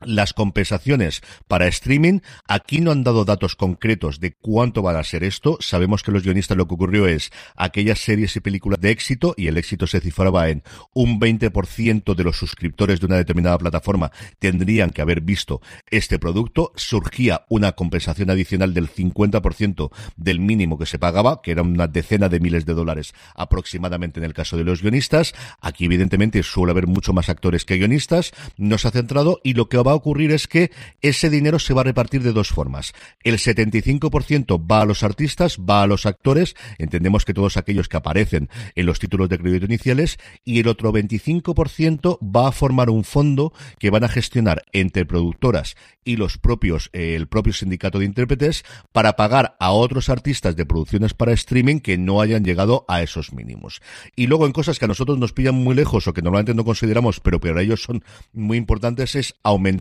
las 0.00 0.32
compensaciones 0.32 1.22
para 1.48 1.66
streaming, 1.66 2.20
aquí 2.46 2.80
no 2.80 2.90
han 2.90 3.04
dado 3.04 3.24
datos 3.24 3.56
concretos 3.56 4.20
de 4.20 4.34
cuánto 4.34 4.82
van 4.82 4.96
a 4.96 5.04
ser 5.04 5.24
esto. 5.24 5.58
Sabemos 5.60 6.02
que 6.02 6.12
los 6.12 6.22
guionistas 6.22 6.56
lo 6.56 6.66
que 6.66 6.74
ocurrió 6.74 7.06
es 7.06 7.30
aquellas 7.56 7.98
series 7.98 8.36
y 8.36 8.40
películas 8.40 8.80
de 8.80 8.90
éxito, 8.90 9.34
y 9.36 9.46
el 9.46 9.56
éxito 9.56 9.86
se 9.86 10.00
cifraba 10.00 10.48
en 10.48 10.62
un 10.94 11.20
20% 11.20 12.14
de 12.14 12.24
los 12.24 12.36
suscriptores 12.36 13.00
de 13.00 13.06
una 13.06 13.16
determinada 13.16 13.58
plataforma 13.58 14.10
tendrían 14.38 14.90
que 14.90 15.02
haber 15.02 15.20
visto 15.20 15.60
este 15.90 16.18
producto. 16.18 16.72
Surgía 16.76 17.44
una 17.48 17.72
compensación 17.72 18.30
adicional 18.30 18.74
del 18.74 18.88
50% 18.88 19.90
del 20.16 20.40
mínimo 20.40 20.78
que 20.78 20.86
se 20.86 20.98
pagaba, 20.98 21.42
que 21.42 21.52
era 21.52 21.62
una 21.62 21.86
decena 21.86 22.28
de 22.28 22.40
miles 22.40 22.66
de 22.66 22.74
dólares 22.74 23.14
aproximadamente 23.34 24.20
en 24.20 24.24
el 24.24 24.34
caso 24.34 24.56
de 24.56 24.64
los 24.64 24.82
guionistas. 24.82 25.34
Aquí 25.60 25.84
evidentemente 25.84 26.42
suele 26.42 26.72
haber 26.72 26.86
mucho 26.86 27.12
más 27.12 27.28
actores 27.28 27.64
que 27.64 27.76
guionistas. 27.76 28.32
No 28.56 28.78
se 28.78 28.88
ha 28.88 28.90
centrado 28.90 29.40
y 29.42 29.54
lo 29.54 29.68
que 29.68 29.76
va 29.78 29.89
va 29.90 29.94
a 29.94 29.96
ocurrir 29.96 30.30
es 30.30 30.46
que 30.46 30.70
ese 31.00 31.30
dinero 31.30 31.58
se 31.58 31.74
va 31.74 31.80
a 31.80 31.84
repartir 31.84 32.22
de 32.22 32.32
dos 32.32 32.48
formas. 32.48 32.92
El 33.24 33.38
75% 33.38 34.64
va 34.70 34.82
a 34.82 34.84
los 34.84 35.02
artistas, 35.02 35.58
va 35.58 35.82
a 35.82 35.86
los 35.86 36.06
actores, 36.06 36.54
entendemos 36.78 37.24
que 37.24 37.34
todos 37.34 37.56
aquellos 37.56 37.88
que 37.88 37.96
aparecen 37.96 38.48
en 38.76 38.86
los 38.86 39.00
títulos 39.00 39.28
de 39.28 39.38
crédito 39.38 39.66
iniciales, 39.66 40.18
y 40.44 40.60
el 40.60 40.68
otro 40.68 40.92
25% 40.92 42.18
va 42.24 42.48
a 42.48 42.52
formar 42.52 42.88
un 42.88 43.04
fondo 43.04 43.52
que 43.78 43.90
van 43.90 44.04
a 44.04 44.08
gestionar 44.08 44.62
entre 44.72 45.04
productoras 45.04 45.76
y 46.04 46.16
los 46.16 46.38
propios, 46.38 46.88
eh, 46.92 47.14
el 47.16 47.26
propio 47.26 47.52
sindicato 47.52 47.98
de 47.98 48.04
intérpretes 48.04 48.64
para 48.92 49.16
pagar 49.16 49.56
a 49.58 49.72
otros 49.72 50.08
artistas 50.08 50.56
de 50.56 50.66
producciones 50.66 51.14
para 51.14 51.32
streaming 51.32 51.80
que 51.80 51.98
no 51.98 52.20
hayan 52.20 52.44
llegado 52.44 52.84
a 52.88 53.02
esos 53.02 53.32
mínimos. 53.32 53.82
Y 54.16 54.26
luego 54.26 54.46
en 54.46 54.52
cosas 54.52 54.78
que 54.78 54.84
a 54.84 54.88
nosotros 54.88 55.18
nos 55.18 55.32
pillan 55.32 55.56
muy 55.56 55.74
lejos 55.74 56.06
o 56.06 56.12
que 56.12 56.22
normalmente 56.22 56.54
no 56.54 56.64
consideramos, 56.64 57.20
pero 57.20 57.40
para 57.40 57.60
ellos 57.60 57.82
son 57.82 58.04
muy 58.32 58.56
importantes, 58.56 59.14
es 59.14 59.34
aumentar 59.42 59.79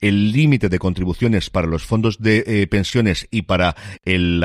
el 0.00 0.32
límite 0.32 0.68
de 0.68 0.78
contribuciones 0.78 1.50
para 1.50 1.66
los 1.66 1.84
fondos 1.84 2.20
de 2.20 2.44
eh, 2.46 2.66
pensiones 2.66 3.28
y 3.30 3.42
para 3.42 3.76
el, 4.04 4.44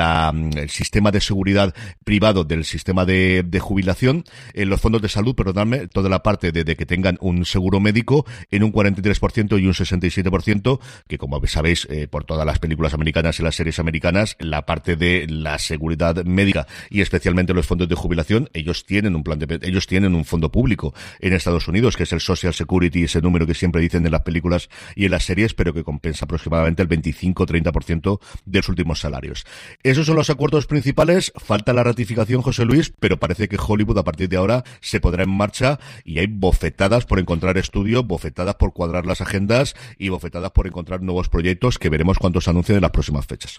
sistema 0.68 1.10
de 1.10 1.20
seguridad 1.20 1.74
privado 2.04 2.44
del 2.44 2.64
sistema 2.64 3.04
de, 3.04 3.58
jubilación, 3.60 4.24
en 4.54 4.68
los 4.68 4.80
fondos 4.80 5.02
de 5.02 5.08
salud, 5.08 5.34
perdóname, 5.34 5.88
toda 5.88 6.08
la 6.08 6.22
parte 6.22 6.52
de, 6.52 6.76
que 6.76 6.86
tengan 6.86 7.18
un 7.20 7.44
seguro 7.44 7.80
médico 7.80 8.26
en 8.50 8.62
un 8.62 8.72
43% 8.72 9.60
y 9.60 9.66
un 9.66 9.74
67%, 9.74 10.80
que 11.06 11.18
como 11.18 11.44
sabéis 11.46 11.86
eh, 11.90 12.08
por 12.08 12.24
todas 12.24 12.46
las 12.46 12.58
películas 12.58 12.94
americanas 12.94 13.38
y 13.40 13.42
las 13.42 13.56
series 13.56 13.78
americanas, 13.78 14.36
la 14.38 14.66
parte 14.66 14.96
de 14.96 15.26
la 15.28 15.58
seguridad 15.58 16.24
médica 16.24 16.66
y 16.90 17.00
especialmente 17.00 17.54
los 17.54 17.66
fondos 17.66 17.88
de 17.88 17.94
jubilación, 17.94 18.48
ellos 18.52 18.84
tienen 18.84 19.16
un 19.16 19.24
plan 19.24 19.38
de, 19.38 19.58
ellos 19.62 19.86
tienen 19.86 20.14
un 20.14 20.24
fondo 20.24 20.50
público 20.50 20.94
en 21.20 21.32
Estados 21.32 21.68
Unidos, 21.68 21.96
que 21.96 22.04
es 22.04 22.12
el 22.12 22.20
Social 22.20 22.54
Security, 22.54 23.04
ese 23.04 23.20
número 23.20 23.46
que 23.46 23.54
siempre 23.54 23.80
dicen 23.80 24.04
en 24.04 24.12
las 24.12 24.22
películas 24.22 24.68
y 24.94 25.04
en 25.04 25.10
las 25.10 25.24
series, 25.24 25.54
pero 25.54 25.72
que 25.72 25.84
compensa 25.84 26.24
aproximadamente 26.24 26.82
el 26.82 26.88
25-30% 26.88 28.20
de 28.44 28.58
los 28.58 28.68
últimos 28.68 29.00
salarios. 29.00 29.46
Esos 29.82 30.06
son 30.06 30.16
los 30.16 30.30
acuerdos 30.30 30.66
principales. 30.66 31.32
Falta 31.36 31.72
la 31.72 31.84
ratificación, 31.84 32.42
José 32.42 32.64
Luis, 32.64 32.92
pero 32.98 33.18
parece 33.18 33.48
que 33.48 33.58
Hollywood 33.58 33.98
a 33.98 34.04
partir 34.04 34.28
de 34.28 34.36
ahora 34.36 34.64
se 34.80 35.00
podrá 35.00 35.24
en 35.24 35.30
marcha 35.30 35.78
y 36.04 36.18
hay 36.18 36.26
bofetadas 36.26 37.06
por 37.06 37.18
encontrar 37.18 37.58
estudio, 37.58 38.02
bofetadas 38.04 38.56
por 38.56 38.72
cuadrar 38.72 39.06
las 39.06 39.20
agendas 39.20 39.74
y 39.98 40.08
bofetadas 40.08 40.50
por 40.52 40.66
encontrar 40.66 41.02
nuevos 41.02 41.28
proyectos 41.28 41.78
que 41.78 41.88
veremos 41.88 42.18
cuántos 42.18 42.44
se 42.44 42.50
anuncian 42.50 42.76
en 42.76 42.82
las 42.82 42.90
próximas 42.92 43.26
fechas. 43.26 43.58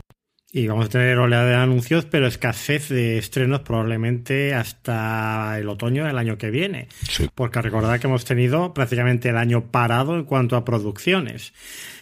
Y 0.51 0.67
vamos 0.67 0.87
a 0.87 0.89
tener 0.89 1.19
oleada 1.19 1.45
de 1.45 1.55
anuncios, 1.55 2.05
pero 2.05 2.25
escasez 2.25 2.89
de 2.89 3.19
estrenos 3.19 3.59
probablemente 3.61 4.55
hasta 4.55 5.59
el 5.59 5.69
otoño 5.69 6.05
del 6.05 6.17
año 6.17 6.39
que 6.39 6.49
viene. 6.49 6.87
Porque 7.35 7.61
recordad 7.61 7.99
que 7.99 8.07
hemos 8.07 8.25
tenido 8.25 8.73
prácticamente 8.73 9.29
el 9.29 9.37
año 9.37 9.69
parado 9.69 10.15
en 10.15 10.23
cuanto 10.23 10.55
a 10.55 10.65
producciones. 10.65 11.53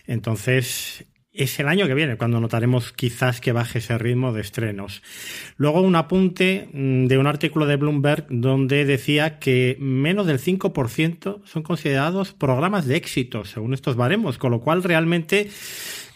Entonces, 0.05 1.03
es 1.37 1.59
el 1.59 1.67
año 1.67 1.87
que 1.87 1.93
viene 1.93 2.17
cuando 2.17 2.39
notaremos 2.39 2.91
quizás 2.91 3.41
que 3.41 3.51
baje 3.51 3.79
ese 3.79 3.97
ritmo 3.97 4.33
de 4.33 4.41
estrenos. 4.41 5.01
Luego 5.57 5.81
un 5.81 5.95
apunte 5.95 6.69
mm, 6.73 7.05
de 7.05 7.17
un 7.17 7.27
artículo 7.27 7.65
de 7.65 7.75
Bloomberg 7.75 8.25
donde 8.29 8.85
decía 8.85 9.39
que 9.39 9.77
menos 9.79 10.27
del 10.27 10.39
5% 10.39 11.41
son 11.45 11.63
considerados 11.63 12.33
programas 12.33 12.85
de 12.85 12.95
éxito 12.95 13.45
según 13.45 13.73
estos 13.73 13.95
baremos, 13.95 14.37
con 14.37 14.51
lo 14.51 14.61
cual 14.61 14.83
realmente 14.83 15.49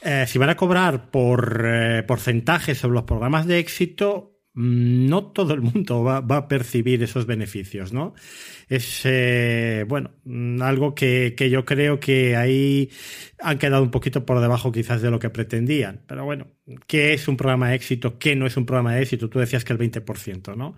eh, 0.03 0.25
si 0.27 0.39
van 0.39 0.49
a 0.49 0.55
cobrar 0.55 1.11
por 1.11 1.63
eh, 1.63 2.03
porcentajes 2.03 2.79
sobre 2.79 2.95
los 2.95 3.03
programas 3.03 3.45
de 3.45 3.59
éxito, 3.59 4.30
no 4.53 5.31
todo 5.31 5.53
el 5.53 5.61
mundo 5.61 6.03
va, 6.03 6.21
va, 6.21 6.37
a 6.37 6.47
percibir 6.47 7.01
esos 7.03 7.25
beneficios, 7.25 7.93
¿no? 7.93 8.13
es, 8.71 9.01
eh, 9.03 9.85
bueno, 9.87 10.11
mm, 10.23 10.61
algo 10.61 10.95
que, 10.95 11.35
que, 11.35 11.49
yo 11.49 11.65
creo 11.65 11.99
que 11.99 12.37
ahí 12.37 12.89
han 13.39 13.57
quedado 13.57 13.83
un 13.83 13.91
poquito 13.91 14.25
por 14.25 14.39
debajo 14.39 14.71
quizás 14.71 15.01
de 15.01 15.11
lo 15.11 15.19
que 15.19 15.29
pretendían. 15.29 16.03
Pero 16.07 16.23
bueno, 16.23 16.47
¿qué 16.87 17.13
es 17.13 17.27
un 17.27 17.37
programa 17.37 17.69
de 17.69 17.75
éxito? 17.75 18.17
¿Qué 18.17 18.35
no 18.35 18.45
es 18.45 18.57
un 18.57 18.65
programa 18.65 18.93
de 18.93 19.01
éxito? 19.01 19.29
Tú 19.29 19.39
decías 19.39 19.63
que 19.63 19.73
el 19.73 19.79
20%, 19.79 20.55
¿no? 20.55 20.75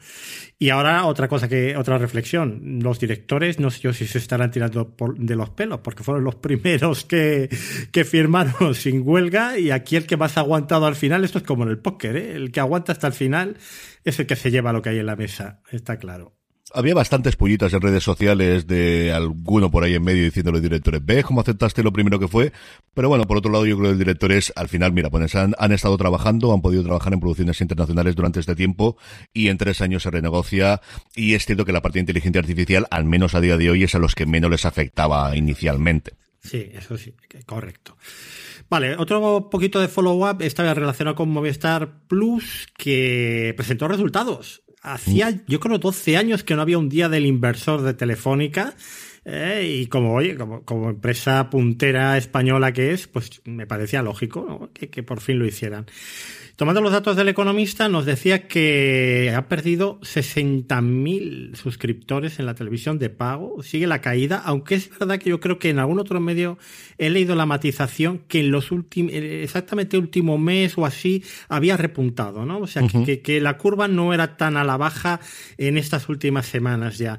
Y 0.59 0.69
ahora 0.69 1.05
otra 1.05 1.27
cosa 1.27 1.47
que, 1.47 1.75
otra 1.77 1.97
reflexión. 1.97 2.79
Los 2.81 3.00
directores, 3.00 3.59
no 3.59 3.71
sé 3.71 3.81
yo 3.81 3.93
si 3.93 4.05
se 4.05 4.17
estarán 4.17 4.51
tirando 4.51 4.95
de 5.17 5.35
los 5.35 5.50
pelos, 5.51 5.79
porque 5.79 6.03
fueron 6.03 6.23
los 6.23 6.35
primeros 6.43 7.05
que, 7.05 7.50
que 7.91 8.05
firmaron 8.05 8.75
sin 8.75 9.01
huelga 9.07 9.57
y 9.57 9.71
aquí 9.71 9.95
el 9.95 10.05
que 10.05 10.17
más 10.17 10.38
ha 10.38 10.41
aguantado 10.41 10.85
al 10.85 10.95
final, 10.95 11.23
esto 11.23 11.39
es 11.39 11.43
como 11.43 11.63
en 11.63 11.69
el 11.69 11.79
póker, 11.79 12.15
¿eh? 12.15 12.35
El 12.35 12.51
que 12.51 12.59
aguanta 12.59 12.91
hasta 12.91 13.07
el 13.07 13.13
final 13.13 13.57
es 14.03 14.19
el 14.19 14.27
que 14.27 14.35
se 14.35 14.51
lleva 14.51 14.73
lo 14.73 14.81
que 14.81 14.89
hay 14.89 15.00
en 15.00 15.05
la 15.05 15.15
mesa, 15.15 15.62
está 15.71 15.97
claro 15.97 16.42
había 16.73 16.95
bastantes 16.95 17.35
pullitas 17.35 17.71
en 17.73 17.81
redes 17.81 18.03
sociales 18.03 18.67
de 18.67 19.13
alguno 19.13 19.69
por 19.69 19.83
ahí 19.83 19.93
en 19.93 20.03
medio 20.03 20.31
los 20.33 20.61
directores, 20.61 21.05
¿ves 21.05 21.23
cómo 21.23 21.41
aceptaste 21.41 21.83
lo 21.83 21.93
primero 21.93 22.19
que 22.19 22.27
fue? 22.27 22.51
Pero 22.93 23.09
bueno, 23.09 23.25
por 23.25 23.37
otro 23.37 23.51
lado, 23.51 23.65
yo 23.65 23.75
creo 23.75 23.85
que 23.85 23.91
los 23.91 23.99
directores, 23.99 24.51
al 24.55 24.67
final, 24.67 24.91
mira, 24.91 25.09
pues 25.09 25.35
han, 25.35 25.53
han 25.57 25.71
estado 25.71 25.97
trabajando, 25.97 26.53
han 26.53 26.61
podido 26.61 26.83
trabajar 26.83 27.13
en 27.13 27.19
producciones 27.19 27.61
internacionales 27.61 28.15
durante 28.15 28.39
este 28.39 28.55
tiempo 28.55 28.97
y 29.33 29.49
en 29.49 29.57
tres 29.57 29.81
años 29.81 30.03
se 30.03 30.11
renegocia. 30.11 30.81
Y 31.15 31.35
es 31.35 31.45
cierto 31.45 31.65
que 31.65 31.71
la 31.71 31.81
parte 31.81 31.97
de 31.97 32.01
inteligencia 32.01 32.39
artificial, 32.39 32.87
al 32.89 33.05
menos 33.05 33.35
a 33.35 33.41
día 33.41 33.57
de 33.57 33.69
hoy, 33.69 33.83
es 33.83 33.95
a 33.95 33.99
los 33.99 34.15
que 34.15 34.25
menos 34.25 34.49
les 34.49 34.65
afectaba 34.65 35.35
inicialmente. 35.35 36.13
Sí, 36.41 36.69
eso 36.73 36.97
sí, 36.97 37.13
correcto. 37.45 37.95
Vale, 38.69 38.97
otro 38.97 39.49
poquito 39.49 39.79
de 39.79 39.87
follow-up 39.87 40.41
estaba 40.41 40.73
relacionado 40.73 41.15
con 41.15 41.29
Movistar 41.29 42.05
Plus 42.07 42.67
que 42.75 43.53
presentó 43.55 43.87
resultados 43.87 44.63
Hacía, 44.83 45.41
yo 45.47 45.61
creo, 45.61 45.77
12 45.77 46.17
años 46.17 46.43
que 46.43 46.55
no 46.55 46.61
había 46.61 46.77
un 46.77 46.89
día 46.89 47.07
del 47.07 47.25
inversor 47.25 47.81
de 47.81 47.93
Telefónica. 47.93 48.75
Eh, 49.23 49.79
y 49.81 49.87
como, 49.87 50.13
oye, 50.13 50.35
como, 50.35 50.63
como, 50.63 50.89
empresa 50.89 51.49
puntera 51.49 52.17
española 52.17 52.73
que 52.73 52.91
es, 52.91 53.07
pues 53.07 53.41
me 53.45 53.65
parecía 53.65 54.01
lógico 54.01 54.69
que, 54.73 54.89
que 54.89 55.01
por 55.01 55.21
fin 55.21 55.39
lo 55.39 55.45
hicieran. 55.45 55.85
Tomando 56.55 56.81
los 56.81 56.91
datos 56.91 57.15
del 57.15 57.29
economista, 57.29 57.89
nos 57.89 58.05
decía 58.05 58.48
que 58.48 59.33
ha 59.36 59.48
perdido 59.48 60.00
60.000 60.01 61.55
suscriptores 61.55 62.38
en 62.38 62.45
la 62.45 62.53
televisión 62.53 63.00
de 63.00 63.10
pago. 63.10 63.63
Sigue 63.63 63.88
la 63.88 64.01
caída, 64.01 64.39
aunque 64.45 64.75
es 64.75 64.88
verdad 65.00 65.17
que 65.17 65.31
yo 65.31 65.39
creo 65.39 65.57
que 65.57 65.72
en 65.72 65.79
algún 65.79 65.98
otro 65.98 66.19
medio 66.19 66.60
he 67.00 67.10
leído 67.10 67.33
la 67.33 67.48
matización 67.48 68.19
que 68.27 68.41
en 68.41 68.51
los 68.51 68.72
últimos, 68.72 69.13
exactamente 69.13 69.98
último 69.98 70.38
mes 70.38 70.77
o 70.77 70.86
así, 70.86 71.24
había 71.50 71.75
repuntado, 71.75 72.45
¿no? 72.45 72.60
O 72.60 72.67
sea, 72.67 72.83
que, 73.03 73.22
que, 73.24 73.41
la 73.41 73.57
curva 73.57 73.88
no 73.88 74.13
era 74.13 74.38
tan 74.38 74.55
a 74.55 74.63
la 74.63 74.77
baja 74.77 75.22
en 75.57 75.79
estas 75.79 76.07
últimas 76.07 76.45
semanas 76.45 77.00
ya. 77.00 77.17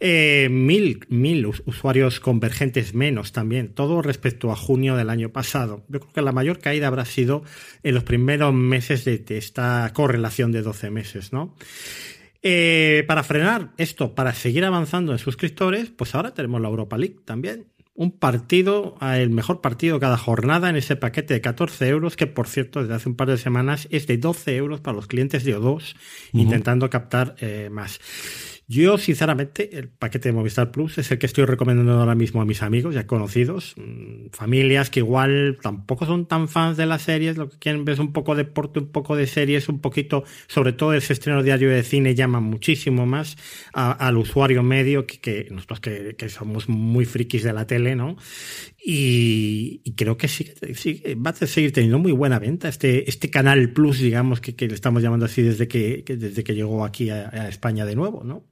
Eh, 0.00 0.48
mil, 0.50 1.06
mil 1.08 1.46
usuarios 1.46 2.18
convergentes 2.18 2.94
menos 2.94 3.30
también, 3.30 3.74
todo 3.74 4.02
respecto 4.02 4.50
a 4.50 4.56
junio 4.56 4.96
del 4.96 5.08
año 5.08 5.28
pasado. 5.28 5.84
Yo 5.88 6.00
creo 6.00 6.12
que 6.12 6.22
la 6.22 6.32
mayor 6.32 6.58
caída 6.58 6.88
habrá 6.88 7.04
sido 7.04 7.44
en 7.84 7.94
los 7.94 8.02
primeros 8.02 8.52
meses 8.52 8.71
de, 9.04 9.24
esta 9.28 9.90
correlación 9.94 10.52
de 10.52 10.62
12 10.62 10.90
meses, 10.90 11.32
¿no? 11.32 11.54
Eh, 12.42 13.04
para 13.06 13.22
frenar 13.22 13.72
esto, 13.76 14.14
para 14.14 14.34
seguir 14.34 14.64
avanzando 14.64 15.12
en 15.12 15.18
suscriptores, 15.18 15.90
pues 15.90 16.14
ahora 16.14 16.34
tenemos 16.34 16.60
la 16.60 16.68
Europa 16.68 16.98
League 16.98 17.18
también. 17.24 17.66
Un 17.94 18.10
partido, 18.10 18.96
el 19.02 19.30
mejor 19.30 19.60
partido 19.60 20.00
cada 20.00 20.16
jornada 20.16 20.70
en 20.70 20.76
ese 20.76 20.96
paquete 20.96 21.34
de 21.34 21.40
14 21.42 21.86
euros, 21.88 22.16
que 22.16 22.26
por 22.26 22.48
cierto, 22.48 22.80
desde 22.80 22.94
hace 22.94 23.08
un 23.08 23.16
par 23.16 23.28
de 23.28 23.36
semanas 23.36 23.86
es 23.90 24.06
de 24.06 24.16
12 24.16 24.56
euros 24.56 24.80
para 24.80 24.96
los 24.96 25.06
clientes 25.06 25.44
de 25.44 25.56
O2, 25.56 25.94
intentando 26.32 26.88
captar 26.88 27.36
eh, 27.40 27.68
más. 27.70 28.00
Yo, 28.72 28.96
sinceramente, 28.96 29.76
el 29.76 29.90
paquete 29.90 30.30
de 30.30 30.32
Movistar 30.32 30.70
Plus 30.72 30.96
es 30.96 31.10
el 31.10 31.18
que 31.18 31.26
estoy 31.26 31.44
recomendando 31.44 31.92
ahora 31.92 32.14
mismo 32.14 32.40
a 32.40 32.46
mis 32.46 32.62
amigos 32.62 32.94
ya 32.94 33.06
conocidos, 33.06 33.74
mm, 33.76 34.30
familias 34.32 34.88
que 34.88 35.00
igual 35.00 35.58
tampoco 35.60 36.06
son 36.06 36.24
tan 36.24 36.48
fans 36.48 36.78
de 36.78 36.86
las 36.86 37.02
series, 37.02 37.36
lo 37.36 37.50
que 37.50 37.58
quieren 37.58 37.84
ver 37.84 37.92
es 37.94 37.98
un 37.98 38.14
poco 38.14 38.34
de 38.34 38.44
deporte, 38.44 38.80
un 38.80 38.90
poco 38.90 39.14
de 39.14 39.26
series, 39.26 39.68
un 39.68 39.80
poquito, 39.80 40.24
sobre 40.46 40.72
todo 40.72 40.94
ese 40.94 41.12
estreno 41.12 41.42
diario 41.42 41.68
de 41.68 41.82
cine 41.82 42.14
llama 42.14 42.40
muchísimo 42.40 43.04
más 43.04 43.36
al 43.74 44.16
usuario 44.16 44.62
medio 44.62 45.06
que, 45.06 45.48
nosotros 45.50 45.80
que, 45.80 46.28
somos 46.30 46.70
muy 46.70 47.04
frikis 47.04 47.42
de 47.42 47.52
la 47.52 47.66
tele, 47.66 47.94
¿no? 47.94 48.16
Y, 48.82 49.82
creo 49.96 50.16
que 50.16 50.28
sí, 50.28 50.50
sí, 50.74 51.02
va 51.14 51.32
a 51.32 51.34
seguir 51.34 51.72
teniendo 51.72 51.98
muy 51.98 52.12
buena 52.12 52.38
venta 52.38 52.70
este, 52.70 53.10
este 53.10 53.28
canal 53.28 53.74
Plus, 53.74 53.98
digamos, 53.98 54.40
que, 54.40 54.66
le 54.66 54.74
estamos 54.74 55.02
llamando 55.02 55.26
así 55.26 55.42
desde 55.42 55.68
que, 55.68 56.04
desde 56.06 56.42
que 56.42 56.54
llegó 56.54 56.86
aquí 56.86 57.10
a 57.10 57.48
España 57.48 57.84
de 57.84 57.96
nuevo, 57.96 58.24
¿no? 58.24 58.50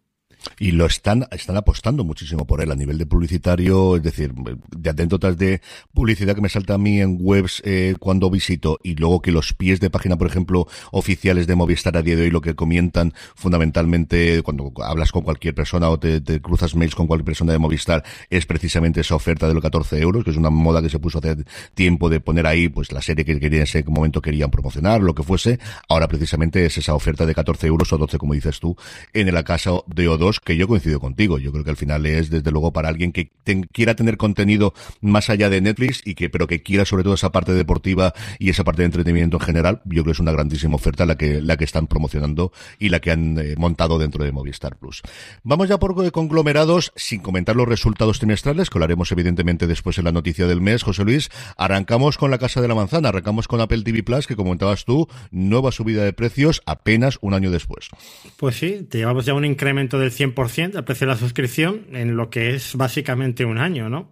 Y 0.59 0.73
lo 0.73 0.87
están, 0.87 1.27
están 1.31 1.57
apostando 1.57 2.05
muchísimo 2.05 2.47
por 2.47 2.61
él 2.61 2.71
a 2.71 2.75
nivel 2.75 2.99
de 2.99 3.07
publicitario, 3.07 3.97
es 3.97 4.03
decir, 4.03 4.33
de 4.35 4.91
atento 4.91 5.19
tras 5.19 5.37
de 5.39 5.61
publicidad 5.95 6.35
que 6.35 6.41
me 6.41 6.49
salta 6.49 6.75
a 6.75 6.79
mí 6.79 7.01
en 7.01 7.19
webs 7.21 7.63
eh, 7.65 7.95
cuando 7.99 8.31
visito 8.31 8.79
y 8.83 8.95
luego 8.95 9.23
que 9.23 9.33
los 9.33 9.53
pies 9.53 9.81
de 9.81 9.91
página, 9.91 10.17
por 10.17 10.27
ejemplo, 10.27 10.67
oficiales 10.93 11.47
de 11.47 11.55
Movistar 11.55 11.97
a 11.97 12.03
día 12.03 12.17
de 12.17 12.23
hoy 12.23 12.31
lo 12.31 12.41
que 12.41 12.55
comentan 12.55 13.13
fundamentalmente 13.35 14.43
cuando 14.43 14.73
hablas 14.83 15.13
con 15.13 15.23
cualquier 15.23 15.55
persona 15.55 15.89
o 15.89 15.99
te, 15.99 16.21
cruzas 16.41 16.75
mails 16.75 16.95
con 16.95 17.07
cualquier 17.07 17.27
persona 17.27 17.53
de 17.53 17.59
Movistar 17.59 18.05
es 18.31 18.47
precisamente 18.47 19.01
esa 19.01 19.15
oferta 19.15 19.49
de 19.49 19.55
los 19.55 19.63
14 19.63 20.01
euros, 20.01 20.25
que 20.25 20.31
es 20.31 20.37
una 20.37 20.51
moda 20.51 20.83
que 20.83 20.89
se 20.89 20.99
puso 20.99 21.19
hace 21.19 21.37
tiempo 21.75 22.09
de 22.09 22.21
poner 22.21 22.47
ahí 22.47 22.69
pues 22.69 22.93
la 22.93 23.03
serie 23.03 23.25
que 23.25 23.39
querían 23.39 23.61
en 23.61 23.63
ese 23.63 23.83
momento 23.85 24.23
querían 24.23 24.51
promocionar, 24.51 25.03
lo 25.03 25.15
que 25.15 25.23
fuese. 25.23 25.59
Ahora 25.89 26.09
precisamente 26.09 26.65
es 26.65 26.79
esa 26.79 26.95
oferta 26.95 27.27
de 27.27 27.35
14 27.35 27.67
euros 27.67 27.93
o 27.93 27.99
12, 27.99 28.19
como 28.19 28.35
dices 28.35 28.61
tú, 28.61 28.77
en 29.13 29.29
el 29.29 29.37
acaso 29.37 29.85
de 29.89 30.09
O2 30.09 30.30
que 30.39 30.57
yo 30.57 30.69
coincido 30.69 31.01
contigo. 31.01 31.39
Yo 31.39 31.51
creo 31.51 31.65
que 31.65 31.71
al 31.71 31.77
final 31.77 32.07
es, 32.07 32.31
desde 32.31 32.53
luego, 32.53 32.73
para 32.73 32.89
alguien 32.89 33.11
que 33.11 33.33
quiera 33.73 33.97
tener 33.97 34.17
contenido 34.17 34.75
más 35.01 35.31
allá 35.31 35.51
de 35.51 35.61
Netflix 35.61 36.03
y 36.05 36.15
que, 36.15 36.31
pero 36.31 36.47
que 36.47 36.63
quiera 36.63 36.85
sobre 36.85 37.03
todo 37.03 37.15
esa 37.15 37.33
parte 37.33 37.53
deportiva 37.53 38.13
y 38.39 38.51
esa 38.51 38.63
parte 38.63 38.83
de 38.83 38.87
entretenimiento 38.87 39.39
en 39.39 39.43
general, 39.43 39.81
yo 39.85 40.03
creo 40.03 40.05
que 40.05 40.11
es 40.13 40.21
una 40.21 40.33
grandísima 40.33 40.77
oferta 40.77 41.07
la 41.07 41.17
que, 41.17 41.41
la 41.41 41.57
que 41.57 41.65
están 41.65 41.87
promocionando 41.87 42.53
y 42.79 42.91
la 42.91 43.01
que 43.01 43.11
han 43.11 43.39
eh, 43.39 43.55
montado 43.57 43.99
dentro 43.99 44.23
de 44.25 44.33
Movistar 44.33 44.77
Plus. 44.77 45.03
Vamos 45.43 45.69
ya 45.69 45.79
por 45.79 46.05
eh, 46.05 46.11
conglomerados, 46.11 46.93
sin 46.95 47.21
comentar 47.21 47.57
los 47.57 47.67
resultados 47.67 48.19
trimestrales, 48.19 48.71
que 48.71 48.79
lo 48.79 48.85
haremos 48.85 49.11
evidentemente 49.13 49.67
después 49.67 49.99
en 49.99 50.05
la 50.05 50.13
noticia 50.13 50.47
del 50.47 50.61
mes, 50.61 50.83
José 50.83 51.05
Luis. 51.05 51.31
Arrancamos 51.57 52.19
con 52.19 52.31
la 52.31 52.39
Casa 52.39 52.61
de 52.61 52.69
la 52.69 52.75
Manzana, 52.75 53.09
arrancamos 53.09 53.49
con 53.49 53.61
Apple 53.61 53.83
TV 53.83 54.03
Plus, 54.03 54.27
que 54.27 54.37
comentabas 54.37 54.85
tú, 54.85 55.09
nueva 55.31 55.73
subida 55.73 56.05
de 56.05 56.13
precios 56.13 56.63
apenas 56.67 57.19
un 57.21 57.35
año 57.35 57.51
después. 57.51 57.89
Pues 58.37 58.57
sí, 58.57 58.87
te 58.89 58.99
llevamos 58.99 59.27
ya 59.27 59.35
un 59.35 59.45
incremento 59.45 59.99
del 59.99 60.11
100% 60.21 60.77
al 60.77 60.85
precio 60.85 61.07
de 61.07 61.15
la 61.15 61.19
suscripción 61.19 61.87
en 61.93 62.17
lo 62.17 62.29
que 62.29 62.55
es 62.55 62.77
básicamente 62.77 63.45
un 63.45 63.59
año, 63.59 63.89
¿no? 63.89 64.11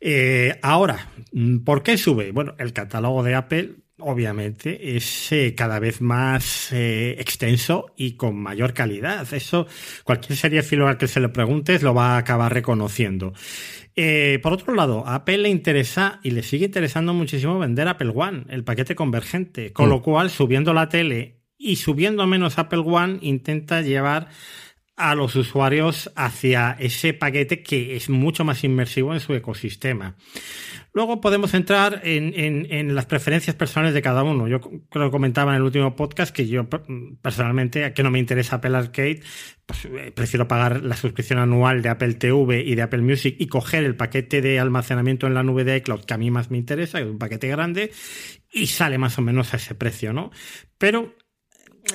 Eh, 0.00 0.58
ahora, 0.62 1.08
¿por 1.64 1.82
qué 1.82 1.96
sube? 1.96 2.32
Bueno, 2.32 2.54
el 2.58 2.72
catálogo 2.72 3.22
de 3.22 3.34
Apple 3.34 3.74
obviamente 4.00 4.96
es 4.96 5.32
eh, 5.32 5.54
cada 5.56 5.80
vez 5.80 6.00
más 6.00 6.70
eh, 6.72 7.16
extenso 7.18 7.86
y 7.96 8.12
con 8.12 8.36
mayor 8.36 8.74
calidad. 8.74 9.32
Eso 9.32 9.66
cualquier 10.04 10.36
serie 10.36 10.62
filo 10.62 10.86
al 10.86 10.98
que 10.98 11.08
se 11.08 11.18
le 11.18 11.30
preguntes 11.30 11.82
lo 11.82 11.94
va 11.94 12.14
a 12.14 12.18
acabar 12.18 12.52
reconociendo. 12.52 13.32
por 14.42 14.52
otro 14.52 14.74
lado, 14.74 15.04
a 15.06 15.16
Apple 15.16 15.38
le 15.38 15.48
interesa 15.48 16.20
y 16.22 16.30
le 16.30 16.42
sigue 16.42 16.66
interesando 16.66 17.14
muchísimo 17.14 17.58
vender 17.58 17.88
Apple 17.88 18.12
One, 18.14 18.44
el 18.50 18.62
paquete 18.62 18.94
convergente, 18.94 19.72
con 19.72 19.86
mm. 19.86 19.90
lo 19.90 20.02
cual 20.02 20.30
subiendo 20.30 20.72
la 20.74 20.88
tele 20.88 21.38
y 21.58 21.76
subiendo 21.76 22.24
menos 22.26 22.58
Apple 22.58 22.84
One 22.86 23.18
intenta 23.20 23.82
llevar 23.82 24.28
a 24.98 25.14
los 25.14 25.36
usuarios 25.36 26.10
hacia 26.16 26.76
ese 26.78 27.14
paquete 27.14 27.62
que 27.62 27.96
es 27.96 28.10
mucho 28.10 28.44
más 28.44 28.64
inmersivo 28.64 29.14
en 29.14 29.20
su 29.20 29.32
ecosistema. 29.32 30.16
Luego 30.92 31.20
podemos 31.20 31.54
entrar 31.54 32.00
en, 32.02 32.94
las 32.94 33.06
preferencias 33.06 33.54
personales 33.54 33.94
de 33.94 34.02
cada 34.02 34.24
uno. 34.24 34.48
Yo 34.48 34.60
creo 34.60 35.06
que 35.06 35.10
comentaba 35.10 35.52
en 35.52 35.58
el 35.58 35.62
último 35.62 35.94
podcast 35.94 36.34
que 36.34 36.48
yo 36.48 36.68
personalmente, 37.22 37.92
que 37.92 38.02
no 38.02 38.10
me 38.10 38.18
interesa 38.18 38.56
Apple 38.56 38.76
Arcade, 38.76 39.20
pues 39.64 39.84
eh, 39.84 40.10
prefiero 40.12 40.48
pagar 40.48 40.82
la 40.82 40.96
suscripción 40.96 41.38
anual 41.38 41.82
de 41.82 41.90
Apple 41.90 42.14
TV 42.14 42.62
y 42.64 42.74
de 42.74 42.82
Apple 42.82 43.02
Music 43.02 43.36
y 43.38 43.46
coger 43.46 43.84
el 43.84 43.94
paquete 43.94 44.40
de 44.40 44.58
almacenamiento 44.58 45.28
en 45.28 45.34
la 45.34 45.44
nube 45.44 45.62
de 45.62 45.76
iCloud 45.76 46.04
que 46.04 46.14
a 46.14 46.18
mí 46.18 46.32
más 46.32 46.50
me 46.50 46.58
interesa, 46.58 46.98
que 46.98 47.04
es 47.04 47.10
un 47.10 47.18
paquete 47.18 47.46
grande, 47.46 47.92
y 48.50 48.66
sale 48.66 48.98
más 48.98 49.18
o 49.18 49.22
menos 49.22 49.54
a 49.54 49.58
ese 49.58 49.76
precio, 49.76 50.12
¿no? 50.12 50.32
Pero 50.78 51.14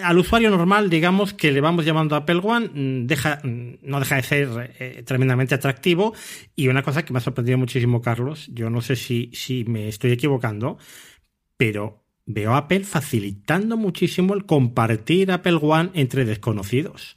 al 0.01 0.17
usuario 0.17 0.49
normal, 0.49 0.89
digamos, 0.89 1.33
que 1.33 1.51
le 1.51 1.61
vamos 1.61 1.85
llamando 1.85 2.15
Apple 2.15 2.41
One, 2.43 2.69
mm, 2.73 3.07
deja, 3.07 3.39
mm, 3.43 3.77
no 3.83 3.99
deja 3.99 4.15
de 4.15 4.23
ser 4.23 4.75
eh, 4.79 5.03
tremendamente 5.05 5.55
atractivo. 5.55 6.13
Y 6.55 6.67
una 6.67 6.83
cosa 6.83 7.03
que 7.03 7.13
me 7.13 7.19
ha 7.19 7.21
sorprendido 7.21 7.57
muchísimo, 7.57 8.01
Carlos, 8.01 8.49
yo 8.53 8.69
no 8.69 8.81
sé 8.81 8.95
si, 8.95 9.29
si 9.33 9.63
me 9.65 9.87
estoy 9.87 10.11
equivocando, 10.11 10.77
pero 11.57 12.03
veo 12.25 12.53
a 12.53 12.57
Apple 12.57 12.83
facilitando 12.83 13.77
muchísimo 13.77 14.33
el 14.33 14.45
compartir 14.45 15.31
Apple 15.31 15.59
One 15.61 15.91
entre 15.93 16.25
desconocidos. 16.25 17.15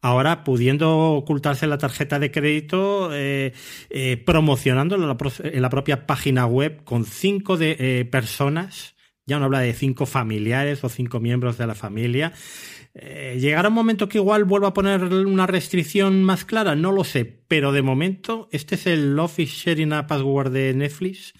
Ahora, 0.00 0.44
pudiendo 0.44 1.12
ocultarse 1.12 1.66
la 1.66 1.78
tarjeta 1.78 2.18
de 2.18 2.30
crédito, 2.30 3.08
eh, 3.14 3.54
eh, 3.88 4.18
promocionándolo 4.18 5.04
en 5.04 5.62
la, 5.62 5.70
propia 5.70 6.06
página 6.06 6.44
web 6.44 6.84
con 6.84 7.06
cinco 7.06 7.56
de, 7.56 8.06
personas 8.10 8.93
ya 9.26 9.38
no 9.38 9.46
habla 9.46 9.60
de 9.60 9.72
cinco 9.72 10.06
familiares 10.06 10.84
o 10.84 10.88
cinco 10.88 11.20
miembros 11.20 11.58
de 11.58 11.66
la 11.66 11.74
familia. 11.74 12.32
Eh, 12.94 13.38
¿Llegará 13.40 13.68
un 13.68 13.74
momento 13.74 14.08
que 14.08 14.18
igual 14.18 14.44
vuelva 14.44 14.68
a 14.68 14.74
poner 14.74 15.02
una 15.02 15.46
restricción 15.46 16.22
más 16.22 16.44
clara? 16.44 16.76
No 16.76 16.92
lo 16.92 17.04
sé, 17.04 17.24
pero 17.48 17.72
de 17.72 17.82
momento 17.82 18.48
este 18.52 18.76
es 18.76 18.86
el 18.86 19.18
Office 19.18 19.52
Sharing 19.52 19.92
a 19.92 20.06
Password 20.06 20.52
de 20.52 20.74
Netflix 20.74 21.34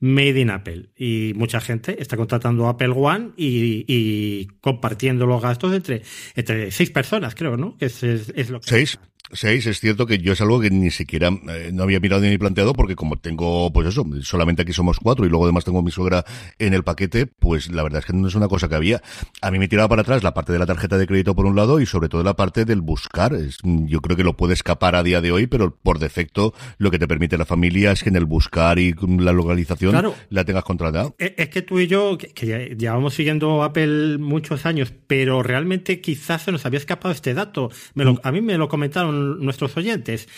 made 0.00 0.38
in 0.38 0.50
Apple. 0.50 0.90
Y 0.96 1.32
mucha 1.34 1.60
gente 1.60 2.00
está 2.00 2.16
contratando 2.16 2.68
Apple 2.68 2.92
One 2.94 3.30
y, 3.36 4.46
compartiendo 4.60 5.26
los 5.26 5.42
gastos 5.42 5.72
entre, 5.72 6.02
entre 6.34 6.70
seis 6.70 6.90
personas, 6.90 7.34
creo, 7.34 7.56
¿no? 7.56 7.76
Que 7.76 7.86
es, 7.86 8.02
es, 8.02 8.50
lo 8.50 8.60
que... 8.60 8.68
Seis. 8.68 8.98
Seis, 9.32 9.66
es 9.66 9.80
cierto 9.80 10.06
que 10.06 10.18
yo 10.18 10.34
es 10.34 10.40
algo 10.42 10.60
que 10.60 10.70
ni 10.70 10.90
siquiera 10.90 11.28
eh, 11.28 11.70
no 11.72 11.82
había 11.82 11.98
mirado 11.98 12.22
ni 12.22 12.36
planteado 12.36 12.74
porque 12.74 12.94
como 12.94 13.16
tengo, 13.16 13.72
pues 13.72 13.88
eso, 13.88 14.04
solamente 14.22 14.62
aquí 14.62 14.74
somos 14.74 14.98
cuatro 15.00 15.24
y 15.24 15.30
luego 15.30 15.44
además 15.44 15.64
tengo 15.64 15.82
mi 15.82 15.90
suegra 15.90 16.24
en 16.58 16.74
el 16.74 16.84
paquete, 16.84 17.26
pues 17.26 17.72
la 17.72 17.82
verdad 17.82 18.00
es 18.00 18.04
que 18.04 18.12
no 18.12 18.28
es 18.28 18.34
una 18.34 18.48
cosa 18.48 18.68
que 18.68 18.74
había. 18.74 19.02
A 19.40 19.50
mí 19.50 19.58
me 19.58 19.66
tiraba 19.66 19.88
para 19.88 20.02
atrás 20.02 20.22
la 20.22 20.34
parte 20.34 20.52
de 20.52 20.58
la 20.58 20.66
tarjeta 20.66 20.98
de 20.98 21.06
crédito 21.06 21.34
por 21.34 21.46
un 21.46 21.56
lado 21.56 21.80
y 21.80 21.86
sobre 21.86 22.10
todo 22.10 22.22
la 22.22 22.34
parte 22.34 22.66
del 22.66 22.82
buscar. 22.82 23.32
Es, 23.32 23.58
yo 23.64 24.02
creo 24.02 24.16
que 24.16 24.24
lo 24.24 24.36
puede 24.36 24.52
escapar 24.52 24.94
a 24.94 25.02
día 25.02 25.22
de 25.22 25.32
hoy, 25.32 25.46
pero 25.46 25.74
por 25.74 25.98
defecto 25.98 26.52
lo 26.76 26.90
que 26.90 26.98
te 26.98 27.08
permite 27.08 27.38
la 27.38 27.46
familia 27.46 27.92
es 27.92 28.02
que 28.02 28.10
en 28.10 28.16
el 28.16 28.26
buscar 28.26 28.78
y 28.78 28.94
la 29.18 29.32
localización 29.32 30.12
la 30.28 30.44
tengas 30.44 30.64
controlada. 30.64 31.14
Es 31.18 31.48
que 31.48 31.62
tú 31.62 31.80
y 31.80 31.86
yo, 31.86 32.18
que, 32.18 32.76
llevamos 32.78 33.14
siguiendo 33.14 33.62
Apple 33.62 34.18
muchos 34.18 34.66
años, 34.66 34.92
pero 35.06 35.42
realmente 35.42 36.02
quizás 36.02 36.42
se 36.42 36.52
nos 36.52 36.66
había 36.66 36.78
escapado 36.78 37.12
este 37.12 37.32
dato. 37.32 37.70
Me 37.94 38.04
mm. 38.04 38.20
a 38.22 38.32
mí 38.32 38.42
me 38.42 38.58
lo 38.58 38.68
comentaron 38.68 39.13
nuestros 39.14 39.76
oyentes. 39.76 40.28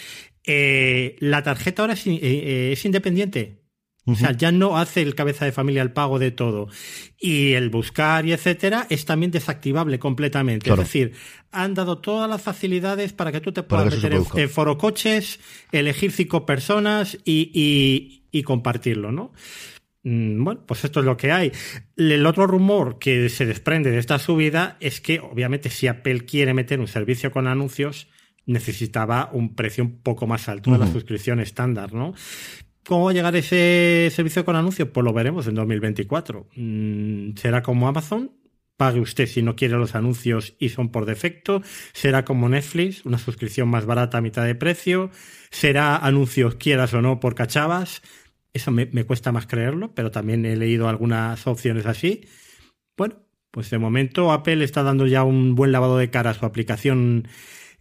Eh, 0.45 1.17
¿La 1.19 1.43
tarjeta 1.43 1.83
ahora 1.83 1.95
es, 1.95 2.07
eh, 2.07 2.19
eh, 2.23 2.71
es, 2.73 2.85
independiente? 2.85 3.67
O 4.09 4.15
sea, 4.15 4.31
ya 4.31 4.53
no 4.53 4.79
hace 4.79 5.03
el 5.03 5.17
cabeza 5.17 5.45
de 5.45 5.51
familia 5.51 5.83
el 5.83 5.91
pago 5.91 6.21
de 6.21 6.31
todo. 6.31 6.69
Y 7.19 7.55
el 7.55 7.71
buscar 7.71 8.25
y 8.25 8.33
etcétera 8.33 8.87
es 8.89 9.05
también 9.05 9.33
desactivable 9.33 9.99
completamente. 9.99 10.71
Es 10.71 10.77
decir, 10.77 11.13
han 11.51 11.75
dado 11.75 11.99
todas 11.99 12.31
las 12.31 12.41
facilidades 12.41 13.13
para 13.13 13.33
que 13.33 13.41
tú 13.41 13.51
te 13.51 13.65
puedas 13.65 13.93
meter 13.93 14.13
en, 14.13 14.49
foro 14.49 14.79
coches, 14.79 15.41
elegir 15.73 16.13
cinco 16.13 16.47
personas 16.47 17.19
y, 17.25 18.23
y, 18.31 18.43
compartirlo, 18.45 19.11
¿no? 19.11 19.33
Mm, 20.05 20.45
bueno, 20.45 20.61
pues 20.65 20.85
esto 20.85 21.01
es 21.01 21.07
lo 21.07 21.17
que 21.17 21.33
hay. 21.33 21.51
El 21.97 22.25
otro 22.27 22.47
rumor 22.47 23.01
que 23.01 23.29
se 23.29 23.45
desprende 23.45 23.91
de 23.91 23.99
esta 23.99 24.21
subida 24.21 24.77
es 24.79 25.01
que, 25.01 25.19
obviamente, 25.19 25.69
si 25.69 25.89
Apple 25.89 26.27
quiere 26.27 26.55
meter 26.55 26.79
un 26.79 26.87
servicio 26.87 27.33
con 27.33 27.49
anuncios, 27.49 28.07
necesitaba 28.47 29.31
un 29.33 29.55
precio 29.55 29.85
un 29.85 29.99
poco 30.01 30.27
más 30.27 30.49
alto 30.49 30.71
de 30.71 30.79
la 30.79 30.87
suscripción 30.87 31.41
estándar, 31.41 31.93
¿no? 31.93 32.15
¿Cómo 32.87 33.07
va 33.07 33.11
a 33.11 33.15
llegar 33.15 33.35
ese 33.35 34.11
servicio 34.15 34.45
con 34.45 34.55
anuncios? 34.55 34.89
Pues 34.91 35.05
lo 35.05 35.13
veremos 35.13 35.47
en 35.49 35.57
2024. 35.57 36.49
Mm, 36.55 37.31
¿Será 37.37 37.63
como 37.63 37.89
Amazon? 37.89 38.31
Pague 38.77 39.01
usted 39.01 39.27
si 39.27 39.43
no 39.43 39.57
quiere 39.57 39.77
los 39.77 39.95
anuncios 39.95 40.55
y 40.61 40.69
son 40.69 40.91
por 40.91 41.05
defecto. 41.05 41.63
¿Será 41.93 42.25
como 42.25 42.49
Netflix? 42.49 43.05
Una 43.05 43.19
suscripción 43.19 43.69
más 43.69 43.87
barata 43.87 44.19
a 44.19 44.21
mitad 44.21 44.45
de 44.45 44.55
precio. 44.55 45.11
¿Será 45.51 45.97
anuncios 45.97 46.55
quieras 46.57 46.95
o 46.95 47.03
no 47.03 47.19
por 47.19 47.35
cachavas? 47.35 48.03
Eso 48.53 48.71
me, 48.71 48.87
cuesta 49.05 49.33
más 49.33 49.47
creerlo, 49.47 49.93
pero 49.95 50.11
también 50.11 50.47
he 50.47 50.57
leído 50.57 50.89
algunas 50.89 51.47
opciones 51.47 51.87
así. 51.87 52.27
Bueno, 52.97 53.17
pues 53.51 53.69
de 53.71 53.79
momento 53.79 54.31
Apple 54.33 54.63
está 54.63 54.83
dando 54.83 55.07
ya 55.07 55.25
un 55.25 55.55
buen 55.55 55.73
lavado 55.73 55.99
de 55.99 56.11
cara 56.11 56.31
a 56.31 56.35
su 56.35 56.47
aplicación 56.47 57.29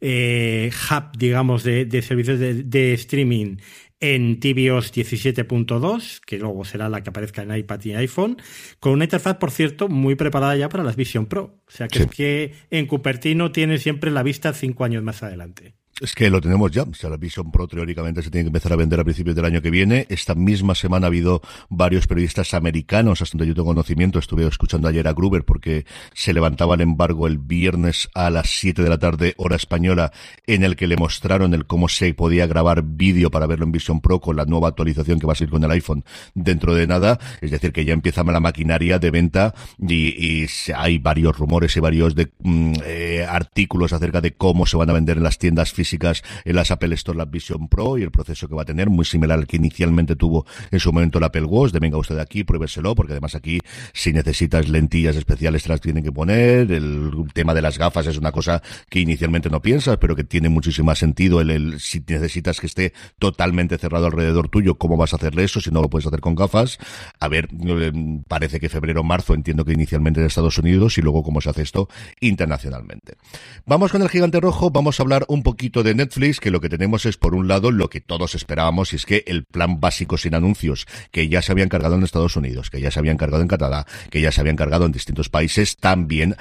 eh, 0.02 0.72
hub, 0.90 1.18
digamos, 1.18 1.64
de, 1.64 2.02
servicios 2.02 2.40
de, 2.40 2.94
streaming 2.94 3.58
en 4.00 4.40
tvOS 4.40 4.94
17.2, 4.94 6.20
que 6.26 6.38
luego 6.38 6.66
será 6.66 6.90
la 6.90 7.02
que 7.02 7.10
aparezca 7.10 7.42
en 7.42 7.56
iPad 7.56 7.84
y 7.86 7.94
iPhone, 7.94 8.38
con 8.80 8.94
una 8.94 9.06
interfaz, 9.06 9.38
por 9.38 9.52
cierto, 9.52 9.88
muy 9.88 10.16
preparada 10.16 10.56
ya 10.56 10.70
para 10.70 10.84
las 10.84 10.96
Vision 10.96 11.26
Pro. 11.26 11.60
O 11.68 11.72
sea 11.72 11.88
que 11.88 12.00
es 12.00 12.08
que 12.08 12.54
en 12.70 12.88
Cupertino 12.88 13.52
tiene 13.52 13.78
siempre 13.78 14.12
la 14.12 14.24
vista 14.24 14.54
cinco 14.54 14.84
años 14.84 15.02
más 15.02 15.24
adelante. 15.24 15.76
Es 16.02 16.14
que 16.14 16.30
lo 16.30 16.42
tenemos 16.42 16.72
ya. 16.72 16.84
O 16.84 16.94
sea, 16.94 17.10
la 17.10 17.16
Vision 17.16 17.52
Pro 17.52 17.70
teóricamente 17.70 18.22
se 18.22 18.30
tiene 18.30 18.44
que 18.44 18.50
empezar 18.50 18.74
a 18.74 18.76
vender 18.76 19.00
a 19.00 19.06
principios 19.06 19.34
del 19.34 19.46
año 19.46 19.62
que 19.62 19.72
viene. 19.72 20.06
Esta 20.10 20.36
misma 20.36 20.76
semana 20.76 21.06
ha 21.06 21.08
habido 21.08 21.42
varios 21.70 22.06
periodistas 22.06 22.54
americanos, 22.54 23.22
hasta 23.22 23.38
donde 23.38 23.48
yo 23.48 23.56
tengo 23.56 23.68
conocimiento. 23.68 24.20
Estuve 24.20 24.46
escuchando 24.46 24.90
ayer 24.90 25.08
a 25.08 25.14
Gruber 25.14 25.46
porque 25.46 25.86
se 26.14 26.34
levantaba 26.34 26.76
el 26.76 26.82
embargo 26.82 27.28
el 27.28 27.38
viernes 27.38 28.10
a 28.14 28.30
las 28.30 28.50
7 28.50 28.84
de 28.84 28.90
la 28.90 28.98
tarde, 28.98 29.36
hora 29.38 29.56
española, 29.56 30.12
en 30.48 30.66
el 30.66 30.76
que 30.76 30.88
le 30.88 30.98
mostraron 30.98 31.54
el 31.54 31.66
cómo 31.66 31.88
se 31.88 32.14
podía 32.14 32.46
grabar 32.46 32.84
vídeo 32.84 33.32
para 33.32 33.48
verlo 33.48 33.64
en 33.64 33.72
Vision 33.72 34.02
Pro 34.02 34.20
con 34.20 34.36
la 34.36 34.44
nueva 34.44 34.68
actualización 34.68 35.18
que 35.18 35.28
va 35.28 35.32
a 35.32 35.38
ser 35.38 35.48
con 35.48 35.64
el 35.64 35.72
iPhone 35.72 36.04
dentro 36.34 36.76
de 36.76 36.88
nada. 36.88 37.20
Es 37.40 37.52
decir, 37.52 37.72
que 37.72 37.86
ya 37.86 37.94
empieza 37.94 38.22
la 38.26 38.42
maquinaria 38.42 39.00
de 39.00 39.12
venta 39.12 39.56
y, 39.80 40.46
hay 40.76 40.98
varios 40.98 41.38
rumores 41.38 41.78
y 41.78 41.80
varios 41.80 42.16
de, 42.16 42.32
mm, 42.40 42.74
eh, 42.84 43.26
artículos 43.30 43.94
acerca 43.94 44.20
de 44.20 44.34
cómo 44.34 44.66
se 44.66 44.76
van 44.76 44.90
a 44.90 44.94
vender 44.94 45.18
en 45.18 45.24
las 45.24 45.38
tiendas 45.38 45.72
físicas 45.72 45.85
físicas 45.86 46.24
en 46.44 46.56
las 46.56 46.72
Apple 46.72 46.96
Store 46.96 47.16
la 47.16 47.26
Vision 47.26 47.68
Pro 47.68 47.98
y 47.98 48.02
el 48.02 48.10
proceso 48.10 48.48
que 48.48 48.56
va 48.56 48.64
a 48.64 48.66
tener, 48.66 48.90
muy 48.90 49.06
similar 49.06 49.38
al 49.38 49.46
que 49.46 49.58
inicialmente 49.58 50.16
tuvo 50.16 50.46
en 50.72 50.80
su 50.80 50.92
momento 50.92 51.20
el 51.20 51.26
Apple 51.26 51.44
Watch, 51.44 51.72
de 51.72 51.80
venga 51.80 51.98
usted 51.98 52.18
aquí, 52.18 52.44
pruébeselo, 52.44 52.96
porque 52.96 53.14
además 53.14 53.36
aquí 53.36 53.60
si 53.94 54.14
necesitas 54.14 54.68
lentillas 54.68 55.16
especiales 55.16 55.64
te 55.64 55.70
las 55.70 55.82
tienen 55.82 56.04
que 56.04 56.12
poner, 56.12 56.72
el 56.72 57.12
tema 57.34 57.54
de 57.54 57.62
las 57.62 57.78
gafas 57.78 58.08
es 58.08 58.18
una 58.18 58.32
cosa 58.32 58.64
que 58.90 59.00
inicialmente 59.00 59.50
no 59.50 59.62
piensas, 59.62 59.98
pero 59.98 60.16
que 60.16 60.24
tiene 60.24 60.50
muchísimo 60.50 60.88
más 60.88 61.00
sentido 61.00 61.42
el, 61.42 61.52
el 61.52 61.80
si 61.80 62.04
necesitas 62.08 62.60
que 62.60 62.68
esté 62.68 62.94
totalmente 63.20 63.78
cerrado 63.78 64.08
alrededor 64.08 64.50
tuyo, 64.50 64.76
¿cómo 64.76 64.98
vas 64.98 65.14
a 65.14 65.18
hacerle 65.18 65.44
eso 65.44 65.62
si 65.62 65.70
no 65.70 65.82
lo 65.82 65.90
puedes 65.90 66.08
hacer 66.08 66.20
con 66.20 66.36
gafas? 66.36 66.80
A 67.20 67.28
ver, 67.28 67.50
eh, 67.68 67.92
parece 68.28 68.60
que 68.60 68.70
febrero 68.70 69.04
marzo 69.04 69.34
entiendo 69.34 69.66
que 69.66 69.74
inicialmente 69.74 70.20
en 70.20 70.26
Estados 70.26 70.58
Unidos 70.58 70.98
y 70.98 71.02
luego 71.02 71.24
cómo 71.24 71.42
se 71.42 71.50
hace 71.50 71.62
esto 71.62 71.90
internacionalmente. 72.20 73.18
Vamos 73.66 73.92
con 73.92 74.02
el 74.02 74.10
gigante 74.10 74.40
rojo, 74.40 74.72
vamos 74.72 75.00
a 75.00 75.04
hablar 75.04 75.26
un 75.28 75.44
poquito 75.44 75.75
de 75.84 75.96
Netflix, 75.96 76.40
que 76.40 76.52
lo 76.52 76.62
que 76.62 76.70
tenemos 76.70 77.06
es, 77.06 77.18
por 77.18 77.36
un 77.36 77.48
lado, 77.48 77.72
lo 77.72 77.90
que 77.90 78.02
todos 78.02 78.36
esperábamos, 78.36 78.94
y 78.94 78.98
es 78.98 79.06
que 79.06 79.24
el 79.28 79.46
plan 79.46 79.80
básico 79.80 80.18
sin 80.18 80.36
anuncios, 80.36 80.88
que 81.12 81.28
ya 81.28 81.42
se 81.42 81.52
había 81.52 81.64
encargado 81.64 81.96
en 81.96 82.04
Estados 82.04 82.36
Unidos, 82.36 82.70
que 82.70 82.82
ya 82.82 82.92
se 82.92 83.00
había 83.00 83.12
encargado 83.12 83.42
en 83.42 83.48
Canadá, 83.48 83.86
que 84.10 84.22
ya 84.22 84.32
se 84.32 84.42
había 84.42 84.52
encargado 84.52 84.86
en 84.86 84.92
distintos 84.92 85.30
países, 85.30 85.78
también 85.78 86.36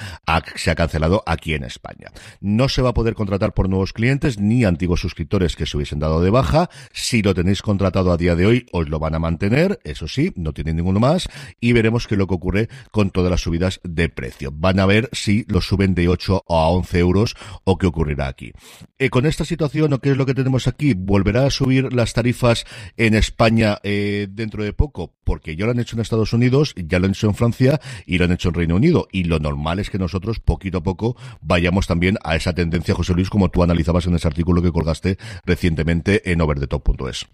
se 0.56 0.70
ha 0.70 0.74
cancelado 0.74 1.22
aquí 1.26 1.54
en 1.54 1.64
España. 1.64 2.12
No 2.40 2.68
se 2.68 2.82
va 2.82 2.90
a 2.90 2.94
poder 2.94 3.14
contratar 3.14 3.54
por 3.54 3.68
nuevos 3.68 3.92
clientes 3.92 4.38
ni 4.38 4.64
antiguos 4.64 5.00
suscriptores 5.00 5.56
que 5.56 5.66
se 5.66 5.76
hubiesen 5.76 5.98
dado 5.98 6.20
de 6.20 6.30
baja. 6.30 6.70
Si 6.92 7.22
lo 7.22 7.34
tenéis 7.34 7.62
contratado 7.62 8.12
a 8.12 8.16
día 8.16 8.34
de 8.34 8.46
hoy, 8.46 8.66
os 8.72 8.88
lo 8.88 8.98
van 8.98 9.14
a 9.14 9.18
mantener, 9.18 9.80
eso 9.84 10.08
sí, 10.08 10.32
no 10.36 10.52
tienen 10.52 10.76
ninguno 10.76 11.00
más, 11.00 11.28
y 11.60 11.72
veremos 11.72 12.06
qué 12.06 12.16
lo 12.16 12.26
que 12.26 12.34
ocurre 12.34 12.68
con 12.90 13.10
todas 13.10 13.30
las 13.30 13.40
subidas 13.40 13.80
de 13.82 14.08
precio. 14.08 14.50
Van 14.52 14.80
a 14.80 14.86
ver 14.86 15.08
si 15.12 15.44
lo 15.48 15.60
suben 15.60 15.94
de 15.94 16.08
8 16.08 16.44
a 16.48 16.68
11 16.68 16.98
euros 16.98 17.36
o 17.64 17.78
qué 17.78 17.86
ocurrirá 17.86 18.28
aquí. 18.28 18.52
Eh, 18.98 19.10
esta 19.26 19.44
situación, 19.44 19.92
o 19.92 19.98
qué 19.98 20.10
es 20.10 20.16
lo 20.16 20.26
que 20.26 20.34
tenemos 20.34 20.66
aquí, 20.66 20.94
volverá 20.94 21.46
a 21.46 21.50
subir 21.50 21.92
las 21.92 22.12
tarifas 22.12 22.64
en 22.96 23.14
España 23.14 23.78
eh, 23.82 24.28
dentro 24.30 24.64
de 24.64 24.72
poco, 24.72 25.14
porque 25.24 25.56
ya 25.56 25.64
lo 25.64 25.72
han 25.72 25.80
hecho 25.80 25.96
en 25.96 26.02
Estados 26.02 26.32
Unidos, 26.32 26.74
ya 26.76 26.98
lo 26.98 27.06
han 27.06 27.12
hecho 27.12 27.28
en 27.28 27.34
Francia 27.34 27.80
y 28.06 28.18
lo 28.18 28.24
han 28.24 28.32
hecho 28.32 28.48
en 28.48 28.54
Reino 28.54 28.76
Unido. 28.76 29.08
Y 29.12 29.24
lo 29.24 29.38
normal 29.38 29.78
es 29.78 29.90
que 29.90 29.98
nosotros, 29.98 30.40
poquito 30.40 30.78
a 30.78 30.82
poco, 30.82 31.16
vayamos 31.40 31.86
también 31.86 32.18
a 32.24 32.36
esa 32.36 32.54
tendencia, 32.54 32.94
José 32.94 33.14
Luis, 33.14 33.30
como 33.30 33.50
tú 33.50 33.62
analizabas 33.62 34.06
en 34.06 34.14
ese 34.14 34.28
artículo 34.28 34.62
que 34.62 34.72
colgaste 34.72 35.18
recientemente 35.44 36.30
en 36.30 36.40
overthetop.es. 36.40 37.26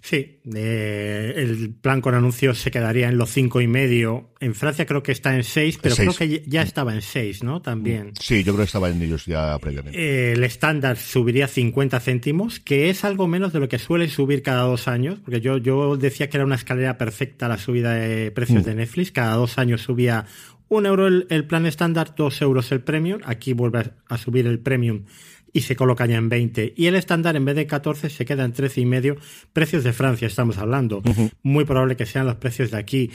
Sí, 0.00 0.38
eh, 0.54 1.34
el 1.36 1.74
plan 1.74 2.00
con 2.00 2.14
anuncios 2.14 2.58
se 2.58 2.70
quedaría 2.70 3.08
en 3.08 3.18
los 3.18 3.30
cinco 3.30 3.60
y 3.60 3.66
medio. 3.66 4.30
En 4.38 4.54
Francia 4.54 4.86
creo 4.86 5.02
que 5.02 5.10
está 5.10 5.34
en 5.34 5.42
seis, 5.42 5.78
pero 5.82 5.96
creo 5.96 6.14
que 6.14 6.44
ya 6.46 6.62
estaba 6.62 6.94
en 6.94 7.02
seis, 7.02 7.42
¿no? 7.42 7.62
También. 7.62 8.08
Mm, 8.08 8.12
sí, 8.20 8.44
yo 8.44 8.52
creo 8.52 8.64
que 8.64 8.68
estaba 8.68 8.90
en 8.90 9.02
ellos 9.02 9.26
ya 9.26 9.58
previamente. 9.58 9.98
Eh, 9.98 10.32
el 10.32 10.44
estándar 10.44 10.96
subiría 10.98 11.48
50 11.48 11.98
céntimos, 11.98 12.60
que 12.60 12.90
es 12.90 13.04
algo 13.04 13.26
menos 13.26 13.52
de 13.52 13.58
lo 13.58 13.68
que 13.68 13.80
suele 13.80 14.08
subir 14.08 14.42
cada 14.42 14.62
dos 14.62 14.86
años, 14.86 15.18
porque 15.24 15.40
yo, 15.40 15.58
yo 15.58 15.96
decía 15.96 16.28
que 16.28 16.36
era 16.36 16.46
una 16.46 16.56
escalera 16.56 16.96
perfecta 16.96 17.48
la 17.48 17.58
subida 17.58 17.94
de 17.94 18.30
precios 18.30 18.62
mm. 18.62 18.66
de 18.66 18.74
Netflix. 18.76 19.10
Cada 19.10 19.34
dos 19.34 19.58
años 19.58 19.82
subía 19.82 20.26
un 20.68 20.86
euro 20.86 21.08
el, 21.08 21.26
el 21.28 21.44
plan 21.46 21.66
estándar, 21.66 22.14
dos 22.16 22.40
euros 22.40 22.70
el 22.70 22.82
premium. 22.82 23.20
Aquí 23.24 23.52
vuelve 23.52 23.90
a 24.06 24.18
subir 24.18 24.46
el 24.46 24.60
premium 24.60 25.04
y 25.52 25.60
se 25.62 25.76
coloca 25.76 26.06
ya 26.06 26.16
en 26.16 26.28
20. 26.28 26.74
Y 26.76 26.86
el 26.86 26.94
estándar 26.94 27.36
en 27.36 27.44
vez 27.44 27.56
de 27.56 27.66
14 27.66 28.10
se 28.10 28.24
queda 28.24 28.44
en 28.44 28.52
13 28.52 28.80
y 28.80 28.86
medio. 28.86 29.16
Precios 29.52 29.84
de 29.84 29.92
Francia 29.92 30.26
estamos 30.26 30.58
hablando. 30.58 31.02
Muy 31.42 31.64
probable 31.64 31.96
que 31.96 32.06
sean 32.06 32.26
los 32.26 32.36
precios 32.36 32.70
de 32.70 32.78
aquí. 32.78 33.10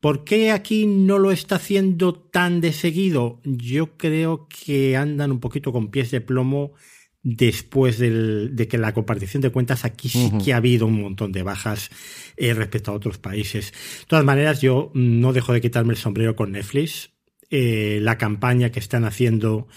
¿Por 0.00 0.24
qué 0.24 0.52
aquí 0.52 0.86
no 0.86 1.18
lo 1.18 1.32
está 1.32 1.56
haciendo 1.56 2.14
tan 2.14 2.60
de 2.60 2.72
seguido? 2.72 3.40
Yo 3.44 3.96
creo 3.96 4.48
que 4.48 4.96
andan 4.96 5.32
un 5.32 5.40
poquito 5.40 5.72
con 5.72 5.90
pies 5.90 6.10
de 6.10 6.20
plomo 6.20 6.72
después 7.22 7.98
de 7.98 8.68
que 8.70 8.78
la 8.78 8.94
compartición 8.94 9.42
de 9.42 9.50
cuentas 9.50 9.84
aquí 9.84 10.08
sí 10.08 10.30
que 10.42 10.52
ha 10.52 10.58
habido 10.58 10.86
un 10.86 11.02
montón 11.02 11.32
de 11.32 11.42
bajas 11.42 11.90
eh, 12.36 12.54
respecto 12.54 12.92
a 12.92 12.94
otros 12.94 13.18
países. 13.18 13.72
De 13.72 14.06
todas 14.06 14.24
maneras, 14.24 14.60
yo 14.60 14.92
no 14.94 15.32
dejo 15.32 15.52
de 15.52 15.60
quitarme 15.60 15.92
el 15.92 15.98
sombrero 15.98 16.36
con 16.36 16.52
Netflix. 16.52 17.10
Eh, 17.50 17.98
la 18.02 18.18
campaña 18.18 18.70
que 18.70 18.78
están 18.78 19.04
haciendo 19.04 19.68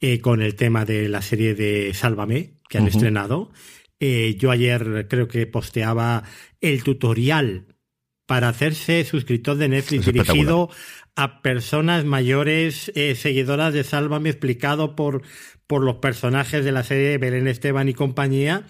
eh, 0.00 0.20
con 0.20 0.40
el 0.40 0.54
tema 0.54 0.84
de 0.84 1.08
la 1.08 1.22
serie 1.22 1.54
de 1.54 1.92
Sálvame 1.94 2.54
que 2.68 2.78
han 2.78 2.86
estrenado. 2.86 3.52
Eh, 3.98 4.36
yo 4.38 4.50
ayer 4.50 5.06
creo 5.08 5.28
que 5.28 5.46
posteaba 5.46 6.24
el 6.60 6.82
tutorial 6.82 7.66
para 8.26 8.48
hacerse 8.48 9.04
suscriptor 9.04 9.58
de 9.58 9.68
Netflix 9.68 10.06
dirigido 10.06 10.70
a 11.16 11.42
personas 11.42 12.04
mayores 12.04 12.90
eh, 12.94 13.14
seguidoras 13.14 13.74
de 13.74 13.84
Sálvame 13.84 14.30
explicado 14.30 14.96
por, 14.96 15.22
por 15.66 15.82
los 15.82 15.96
personajes 15.96 16.64
de 16.64 16.72
la 16.72 16.82
serie 16.82 17.18
Belén 17.18 17.46
Esteban 17.46 17.88
y 17.88 17.94
compañía. 17.94 18.66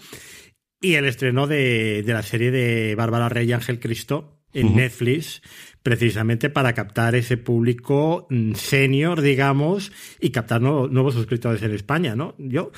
Y 0.81 0.95
el 0.95 1.05
estreno 1.05 1.47
de, 1.47 2.03
de 2.03 2.13
la 2.13 2.23
serie 2.23 2.51
de 2.51 2.95
Bárbara 2.95 3.29
Rey 3.29 3.47
y 3.47 3.53
Ángel 3.53 3.79
Cristo 3.79 4.40
en 4.53 4.75
Netflix 4.75 5.41
precisamente 5.83 6.49
para 6.49 6.73
captar 6.73 7.15
ese 7.15 7.37
público 7.37 8.27
mm, 8.29 8.53
senior, 8.53 9.21
digamos, 9.21 9.91
y 10.19 10.29
captar 10.29 10.61
nuevos 10.61 11.13
suscriptores 11.13 11.61
en 11.63 11.73
España, 11.73 12.15
¿no? 12.15 12.35
Yo, 12.37 12.71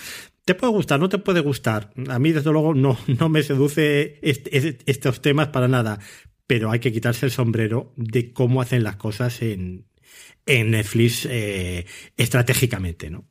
te 0.46 0.56
puede 0.56 0.74
gustar, 0.74 1.00
no 1.00 1.10
te 1.10 1.18
puede 1.18 1.40
gustar. 1.40 1.92
A 2.10 2.20
mí, 2.20 2.32
desde 2.32 2.52
luego, 2.52 2.74
no, 2.74 2.98
no 3.20 3.30
me 3.30 3.44
seduce 3.44 4.20
estos 4.22 5.22
temas 5.22 5.50
para 5.50 5.68
nada, 5.68 6.00
pero 6.48 6.72
hay 6.72 6.80
que 6.80 6.92
quitarse 6.92 7.26
el 7.26 7.32
sombrero 7.32 7.94
de 7.96 8.32
cómo 8.32 8.62
hacen 8.62 8.84
las 8.84 8.96
cosas 8.98 9.42
en, 9.42 9.86
en 10.46 10.72
Netflix 10.72 11.28
eh, 11.30 11.86
estratégicamente, 12.18 13.10
¿no? 13.10 13.26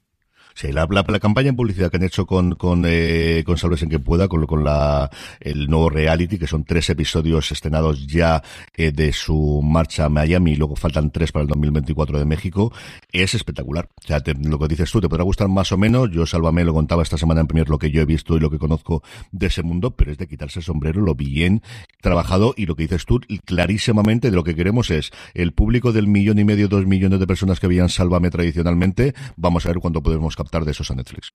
Sí, 0.54 0.72
la, 0.72 0.86
la, 0.90 1.20
campaña 1.20 1.48
en 1.48 1.56
publicidad 1.56 1.90
que 1.90 1.96
han 1.96 2.02
hecho 2.02 2.26
con, 2.26 2.54
con, 2.54 2.84
eh, 2.86 3.42
con 3.46 3.56
Salves 3.56 3.82
en 3.82 3.88
que 3.88 3.98
pueda, 3.98 4.28
con, 4.28 4.46
con 4.46 4.64
la, 4.64 5.10
el 5.40 5.68
nuevo 5.68 5.88
reality, 5.90 6.38
que 6.38 6.46
son 6.46 6.64
tres 6.64 6.90
episodios 6.90 7.50
estrenados 7.52 8.06
ya 8.06 8.42
eh, 8.76 8.92
de 8.92 9.12
su 9.12 9.60
marcha 9.62 10.06
a 10.06 10.08
Miami 10.08 10.52
y 10.52 10.56
luego 10.56 10.76
faltan 10.76 11.10
tres 11.10 11.32
para 11.32 11.42
el 11.42 11.48
2024 11.48 12.18
de 12.18 12.24
México, 12.24 12.72
es 13.12 13.34
espectacular. 13.34 13.88
O 14.02 14.06
sea, 14.06 14.22
lo 14.42 14.58
que 14.58 14.68
dices 14.68 14.90
tú, 14.90 15.00
te 15.00 15.08
podrá 15.08 15.24
gustar 15.24 15.48
más 15.48 15.72
o 15.72 15.78
menos. 15.78 16.10
Yo, 16.10 16.26
Sálvame, 16.26 16.64
lo 16.64 16.74
contaba 16.74 17.02
esta 17.02 17.18
semana 17.18 17.40
en 17.40 17.46
primer 17.46 17.68
lo 17.68 17.78
que 17.78 17.90
yo 17.90 18.02
he 18.02 18.04
visto 18.04 18.36
y 18.36 18.40
lo 18.40 18.50
que 18.50 18.58
conozco 18.58 19.02
de 19.30 19.46
ese 19.46 19.62
mundo, 19.62 19.92
pero 19.92 20.12
es 20.12 20.18
de 20.18 20.26
quitarse 20.26 20.60
el 20.60 20.64
sombrero, 20.64 21.00
lo 21.00 21.14
bien 21.14 21.62
trabajado 22.00 22.54
y 22.56 22.66
lo 22.66 22.76
que 22.76 22.84
dices 22.84 23.06
tú, 23.06 23.20
clarísimamente 23.44 24.30
de 24.30 24.36
lo 24.36 24.44
que 24.44 24.54
queremos 24.54 24.90
es 24.90 25.10
el 25.34 25.52
público 25.52 25.92
del 25.92 26.08
millón 26.08 26.38
y 26.38 26.44
medio, 26.44 26.68
dos 26.68 26.86
millones 26.86 27.20
de 27.20 27.26
personas 27.26 27.60
que 27.60 27.68
veían 27.68 27.88
Sálvame 27.88 28.30
tradicionalmente, 28.30 29.14
vamos 29.36 29.64
a 29.64 29.68
ver 29.68 29.78
cuánto 29.78 30.02
podemos 30.02 30.36
captar 30.42 30.64
de 30.64 30.72
esos 30.72 30.90
a 30.90 30.94
Netflix. 30.94 31.30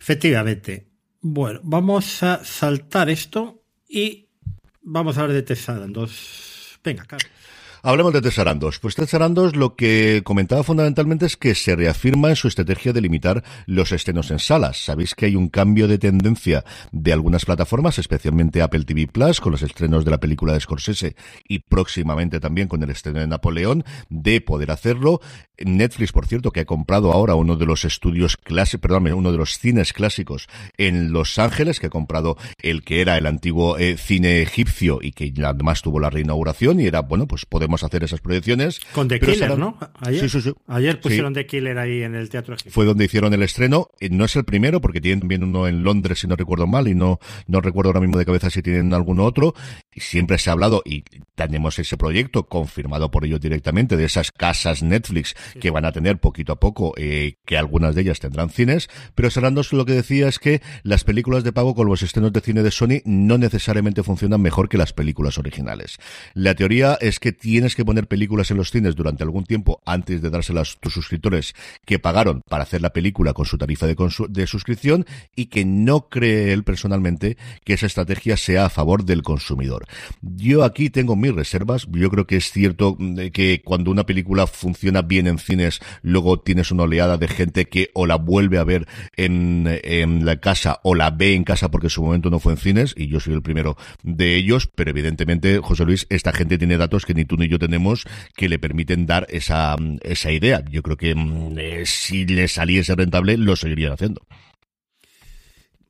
Efectivamente. 0.00 0.88
Bueno, 1.20 1.60
vamos 1.62 2.22
a 2.22 2.44
saltar 2.44 3.08
esto 3.08 3.62
y 3.88 4.28
vamos 4.82 5.16
a 5.16 5.22
hablar 5.22 5.36
de 5.36 5.42
Tesarandos. 5.42 6.80
Venga, 6.82 7.04
Carlos. 7.04 7.30
Hablemos 7.84 8.12
de 8.12 8.22
Tesarandos. 8.22 8.78
Pues 8.78 8.94
Tesarandos 8.94 9.56
lo 9.56 9.74
que 9.74 10.22
comentaba 10.22 10.62
fundamentalmente 10.62 11.26
es 11.26 11.36
que 11.36 11.56
se 11.56 11.74
reafirma 11.74 12.28
en 12.28 12.36
su 12.36 12.46
estrategia 12.46 12.92
de 12.92 13.00
limitar 13.00 13.42
los 13.66 13.90
estrenos 13.90 14.30
en 14.30 14.38
salas. 14.38 14.84
Sabéis 14.84 15.16
que 15.16 15.26
hay 15.26 15.34
un 15.34 15.48
cambio 15.48 15.88
de 15.88 15.98
tendencia 15.98 16.64
de 16.92 17.12
algunas 17.12 17.44
plataformas, 17.44 17.98
especialmente 17.98 18.62
Apple 18.62 18.84
TV 18.84 19.08
Plus, 19.08 19.40
con 19.40 19.50
los 19.50 19.62
estrenos 19.62 20.04
de 20.04 20.12
la 20.12 20.20
película 20.20 20.52
de 20.52 20.60
Scorsese 20.60 21.16
y 21.48 21.58
próximamente 21.58 22.38
también 22.38 22.68
con 22.68 22.84
el 22.84 22.90
estreno 22.90 23.18
de 23.18 23.26
Napoleón, 23.26 23.82
de 24.08 24.40
poder 24.40 24.70
hacerlo. 24.70 25.20
Netflix, 25.58 26.12
por 26.12 26.26
cierto, 26.26 26.52
que 26.52 26.60
ha 26.60 26.64
comprado 26.64 27.10
ahora 27.12 27.34
uno 27.34 27.56
de 27.56 27.66
los 27.66 27.84
estudios 27.84 28.36
clásicos, 28.36 28.80
perdón, 28.80 29.12
uno 29.12 29.32
de 29.32 29.38
los 29.38 29.58
cines 29.58 29.92
clásicos 29.92 30.48
en 30.76 31.12
Los 31.12 31.36
Ángeles, 31.40 31.80
que 31.80 31.86
ha 31.86 31.90
comprado 31.90 32.36
el 32.62 32.84
que 32.84 33.00
era 33.00 33.18
el 33.18 33.26
antiguo 33.26 33.76
eh, 33.78 33.96
cine 33.96 34.40
egipcio 34.40 35.00
y 35.02 35.10
que 35.10 35.32
además 35.44 35.82
tuvo 35.82 35.98
la 35.98 36.10
reinauguración 36.10 36.78
y 36.78 36.86
era, 36.86 37.00
bueno, 37.00 37.26
pues 37.26 37.44
podemos 37.44 37.71
hacer 37.82 38.04
esas 38.04 38.20
proyecciones. 38.20 38.80
Con 38.92 39.08
The 39.08 39.20
Killer, 39.20 39.58
¿no? 39.58 39.78
Ayer, 40.00 40.20
sí, 40.20 40.28
sí, 40.28 40.40
sí. 40.42 40.52
Ayer 40.66 41.00
pusieron 41.00 41.34
The 41.34 41.46
Killer 41.46 41.78
ahí 41.78 42.02
en 42.02 42.14
el 42.14 42.28
Teatro 42.28 42.56
Fue 42.68 42.84
donde 42.84 43.04
hicieron 43.04 43.32
el 43.34 43.42
estreno. 43.42 43.88
Eh, 44.00 44.08
no 44.10 44.24
es 44.24 44.36
el 44.36 44.44
primero, 44.44 44.80
porque 44.80 45.00
tienen 45.00 45.20
también 45.20 45.44
uno 45.44 45.66
en 45.66 45.82
Londres, 45.82 46.20
si 46.20 46.26
no 46.26 46.36
recuerdo 46.36 46.66
mal, 46.66 46.88
y 46.88 46.94
no, 46.94 47.18
no 47.46 47.60
recuerdo 47.60 47.90
ahora 47.90 48.00
mismo 48.00 48.18
de 48.18 48.26
cabeza 48.26 48.50
si 48.50 48.62
tienen 48.62 48.92
alguno 48.92 49.24
otro. 49.24 49.54
Y 49.94 50.00
siempre 50.00 50.38
se 50.38 50.50
ha 50.50 50.54
hablado, 50.54 50.82
y 50.84 51.04
tenemos 51.34 51.78
ese 51.78 51.96
proyecto 51.96 52.46
confirmado 52.46 53.10
por 53.10 53.24
ellos 53.24 53.40
directamente, 53.40 53.96
de 53.96 54.04
esas 54.04 54.32
casas 54.32 54.82
Netflix 54.82 55.34
que 55.60 55.70
van 55.70 55.84
a 55.84 55.92
tener 55.92 56.18
poquito 56.18 56.52
a 56.52 56.60
poco, 56.60 56.94
eh, 56.96 57.36
que 57.44 57.56
algunas 57.56 57.94
de 57.94 58.02
ellas 58.02 58.20
tendrán 58.20 58.50
cines. 58.50 58.88
Pero 59.14 59.30
Sarandos 59.30 59.72
lo 59.72 59.84
que 59.84 59.92
decía 59.92 60.28
es 60.28 60.38
que 60.38 60.60
las 60.82 61.04
películas 61.04 61.44
de 61.44 61.52
pago 61.52 61.74
con 61.74 61.88
los 61.88 62.02
estrenos 62.02 62.32
de 62.32 62.40
cine 62.40 62.62
de 62.62 62.70
Sony 62.70 63.00
no 63.04 63.38
necesariamente 63.38 64.02
funcionan 64.02 64.40
mejor 64.40 64.68
que 64.68 64.78
las 64.78 64.92
películas 64.92 65.38
originales. 65.38 65.98
La 66.34 66.54
teoría 66.54 66.98
es 67.00 67.18
que 67.18 67.32
tiene 67.32 67.61
tienes 67.62 67.76
que 67.76 67.84
poner 67.84 68.08
películas 68.08 68.50
en 68.50 68.56
los 68.56 68.72
cines 68.72 68.96
durante 68.96 69.22
algún 69.22 69.44
tiempo 69.44 69.80
antes 69.86 70.20
de 70.20 70.30
dárselas 70.30 70.74
a 70.74 70.80
tus 70.80 70.94
suscriptores 70.94 71.54
que 71.84 72.00
pagaron 72.00 72.42
para 72.48 72.64
hacer 72.64 72.82
la 72.82 72.92
película 72.92 73.34
con 73.34 73.46
su 73.46 73.56
tarifa 73.56 73.86
de, 73.86 73.96
de 74.30 74.46
suscripción 74.48 75.06
y 75.36 75.46
que 75.46 75.64
no 75.64 76.08
cree 76.08 76.52
él 76.52 76.64
personalmente 76.64 77.36
que 77.64 77.74
esa 77.74 77.86
estrategia 77.86 78.36
sea 78.36 78.64
a 78.64 78.68
favor 78.68 79.04
del 79.04 79.22
consumidor. 79.22 79.86
Yo 80.22 80.64
aquí 80.64 80.90
tengo 80.90 81.14
mis 81.14 81.32
reservas. 81.32 81.86
Yo 81.88 82.10
creo 82.10 82.26
que 82.26 82.36
es 82.36 82.50
cierto 82.50 82.96
mm, 82.98 83.28
que 83.32 83.62
cuando 83.64 83.92
una 83.92 84.06
película 84.06 84.48
funciona 84.48 85.02
bien 85.02 85.28
en 85.28 85.38
cines, 85.38 85.78
luego 86.02 86.40
tienes 86.40 86.72
una 86.72 86.82
oleada 86.82 87.16
de 87.16 87.28
gente 87.28 87.66
que 87.66 87.90
o 87.94 88.06
la 88.06 88.16
vuelve 88.16 88.58
a 88.58 88.64
ver 88.64 88.88
en, 89.16 89.68
en 89.84 90.26
la 90.26 90.40
casa 90.40 90.80
o 90.82 90.96
la 90.96 91.10
ve 91.10 91.34
en 91.34 91.44
casa 91.44 91.70
porque 91.70 91.86
en 91.86 91.90
su 91.90 92.02
momento 92.02 92.28
no 92.28 92.40
fue 92.40 92.54
en 92.54 92.58
cines 92.58 92.92
y 92.96 93.06
yo 93.06 93.20
soy 93.20 93.34
el 93.34 93.42
primero 93.42 93.76
de 94.02 94.34
ellos, 94.34 94.68
pero 94.74 94.90
evidentemente, 94.90 95.60
José 95.62 95.84
Luis, 95.84 96.08
esta 96.10 96.32
gente 96.32 96.58
tiene 96.58 96.76
datos 96.76 97.06
que 97.06 97.14
ni 97.14 97.24
tú 97.24 97.36
ni 97.36 97.46
yo 97.46 97.51
tenemos 97.58 98.04
que 98.36 98.48
le 98.48 98.58
permiten 98.58 99.06
dar 99.06 99.26
esa, 99.30 99.76
esa 100.02 100.32
idea. 100.32 100.64
Yo 100.70 100.82
creo 100.82 100.96
que 100.96 101.14
mm, 101.14 101.58
eh, 101.58 101.82
si 101.86 102.26
le 102.26 102.48
saliese 102.48 102.94
rentable, 102.94 103.36
lo 103.36 103.56
seguirían 103.56 103.92
haciendo. 103.92 104.22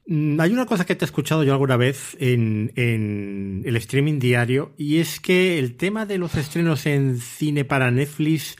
Mm, 0.07 0.41
hay 0.41 0.53
una 0.53 0.67
cosa 0.67 0.85
que 0.85 0.97
te 0.97 1.05
he 1.05 1.07
escuchado 1.07 1.45
yo 1.45 1.53
alguna 1.53 1.77
vez 1.77 2.17
en, 2.19 2.73
en, 2.77 3.63
el 3.65 3.77
streaming 3.77 4.19
diario 4.19 4.75
y 4.77 4.99
es 4.99 5.21
que 5.21 5.59
el 5.59 5.77
tema 5.77 6.07
de 6.07 6.19
los 6.19 6.35
estrenos 6.35 6.87
en 6.87 7.19
cine 7.19 7.65
para 7.65 7.91
Netflix 7.91 8.57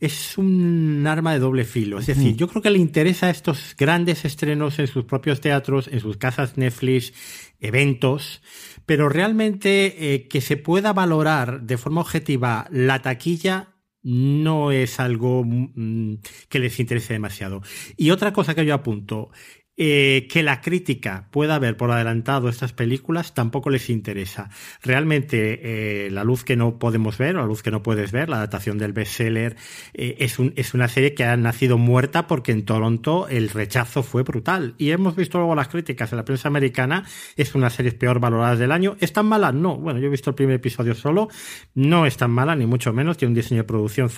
es 0.00 0.36
un 0.36 1.06
arma 1.06 1.32
de 1.32 1.38
doble 1.38 1.64
filo. 1.64 1.98
Es 1.98 2.06
decir, 2.06 2.36
yo 2.36 2.48
creo 2.48 2.62
que 2.62 2.70
le 2.70 2.78
interesa 2.78 3.30
estos 3.30 3.74
grandes 3.78 4.24
estrenos 4.24 4.78
en 4.78 4.86
sus 4.86 5.04
propios 5.04 5.40
teatros, 5.40 5.88
en 5.88 6.00
sus 6.00 6.16
casas 6.16 6.58
Netflix, 6.58 7.12
eventos, 7.60 8.42
pero 8.86 9.08
realmente 9.08 10.14
eh, 10.14 10.28
que 10.28 10.40
se 10.40 10.56
pueda 10.56 10.92
valorar 10.92 11.62
de 11.62 11.76
forma 11.76 12.00
objetiva 12.00 12.66
la 12.70 13.02
taquilla 13.02 13.74
no 14.02 14.70
es 14.70 15.00
algo 15.00 15.42
mm, 15.44 16.18
que 16.48 16.60
les 16.60 16.78
interese 16.78 17.12
demasiado. 17.12 17.62
Y 17.96 18.10
otra 18.10 18.32
cosa 18.32 18.54
que 18.54 18.64
yo 18.64 18.72
apunto, 18.72 19.30
eh, 19.78 20.26
que 20.30 20.42
la 20.42 20.60
crítica 20.62 21.28
pueda 21.30 21.58
ver 21.58 21.76
por 21.76 21.90
adelantado 21.90 22.48
estas 22.48 22.72
películas 22.72 23.34
tampoco 23.34 23.68
les 23.70 23.90
interesa. 23.90 24.48
Realmente, 24.82 26.06
eh, 26.06 26.10
La 26.10 26.24
luz 26.24 26.44
que 26.44 26.56
no 26.56 26.78
podemos 26.78 27.18
ver, 27.18 27.36
o 27.36 27.40
La 27.40 27.46
luz 27.46 27.62
que 27.62 27.70
no 27.70 27.82
puedes 27.82 28.10
ver, 28.10 28.28
la 28.28 28.36
adaptación 28.36 28.78
del 28.78 28.92
bestseller, 28.92 29.56
eh, 29.92 30.16
es, 30.18 30.38
un, 30.38 30.54
es 30.56 30.72
una 30.72 30.88
serie 30.88 31.14
que 31.14 31.24
ha 31.24 31.36
nacido 31.36 31.76
muerta 31.76 32.26
porque 32.26 32.52
en 32.52 32.64
Toronto 32.64 33.28
el 33.28 33.50
rechazo 33.50 34.02
fue 34.02 34.22
brutal. 34.22 34.74
Y 34.78 34.90
hemos 34.92 35.14
visto 35.14 35.38
luego 35.38 35.54
las 35.54 35.68
críticas 35.68 36.10
en 36.12 36.16
la 36.16 36.24
prensa 36.24 36.48
americana, 36.48 37.04
es 37.36 37.54
una 37.54 37.68
serie 37.68 37.92
peor 37.92 38.18
valorada 38.18 38.56
del 38.56 38.72
año. 38.72 38.96
¿Es 39.00 39.12
tan 39.12 39.26
mala? 39.26 39.52
No. 39.52 39.76
Bueno, 39.76 40.00
yo 40.00 40.06
he 40.06 40.10
visto 40.10 40.30
el 40.30 40.36
primer 40.36 40.56
episodio 40.56 40.94
solo, 40.94 41.28
no 41.74 42.06
es 42.06 42.16
tan 42.16 42.30
mala, 42.30 42.56
ni 42.56 42.66
mucho 42.66 42.92
menos, 42.92 43.16
tiene 43.18 43.30
un 43.30 43.34
diseño 43.34 43.60
de 43.60 43.64
producción 43.64 44.10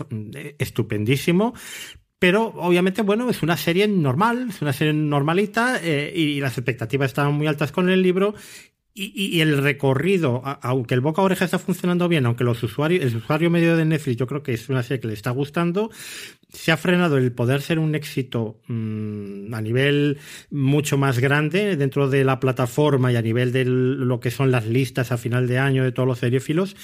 estupendísimo, 0.59 1.55
pero 2.19 2.53
obviamente, 2.57 3.03
bueno, 3.03 3.31
es 3.31 3.43
una 3.43 3.57
serie 3.57 3.87
normal, 3.87 4.49
es 4.51 4.61
una 4.63 4.73
serie 4.73 4.93
normalita 4.93 5.79
eh, 5.83 6.13
y 6.15 6.41
las 6.41 6.59
expectativas 6.59 7.11
estaban 7.11 7.35
muy 7.35 7.47
altas 7.47 7.71
con 7.71 7.89
el 7.89 8.03
libro 8.03 8.35
y, 9.01 9.41
el 9.41 9.63
recorrido, 9.63 10.43
aunque 10.63 10.95
el 10.95 11.01
boca 11.01 11.23
a 11.23 11.25
oreja 11.25 11.45
está 11.45 11.59
funcionando 11.59 12.09
bien, 12.09 12.27
aunque 12.27 12.43
los 12.43 12.61
usuarios, 12.63 13.05
el 13.05 13.17
usuario 13.17 13.49
medio 13.49 13.77
de 13.77 13.85
Netflix 13.85 14.17
yo 14.17 14.27
creo 14.27 14.43
que 14.43 14.55
es 14.55 14.69
una 14.69 14.83
serie 14.83 15.01
que 15.01 15.07
le 15.07 15.15
está 15.15 15.31
gustando, 15.31 15.91
se 16.51 16.73
ha 16.73 16.79
frenado 16.79 17.19
el 17.19 17.31
poder 17.33 17.61
ser 17.61 17.79
un 17.79 17.95
éxito 17.95 18.61
mm, 18.69 19.53
a 19.53 19.61
nivel 19.61 20.19
mucho 20.51 20.97
más 20.97 21.19
grande 21.19 21.77
dentro 21.77 22.09
de 22.09 22.25
la 22.25 22.41
plataforma 22.41 23.13
y 23.13 23.17
a 23.17 23.23
nivel 23.23 23.53
de 23.53 23.67
lo 23.67 24.19
que 24.21 24.31
son 24.31 24.51
las 24.51 24.67
listas 24.67 25.13
a 25.13 25.19
final 25.19 25.47
de 25.47 25.59
año 25.59 25.85
de 25.85 25.93
todos 25.93 26.09
los 26.09 26.19
seriófilos 26.19 26.75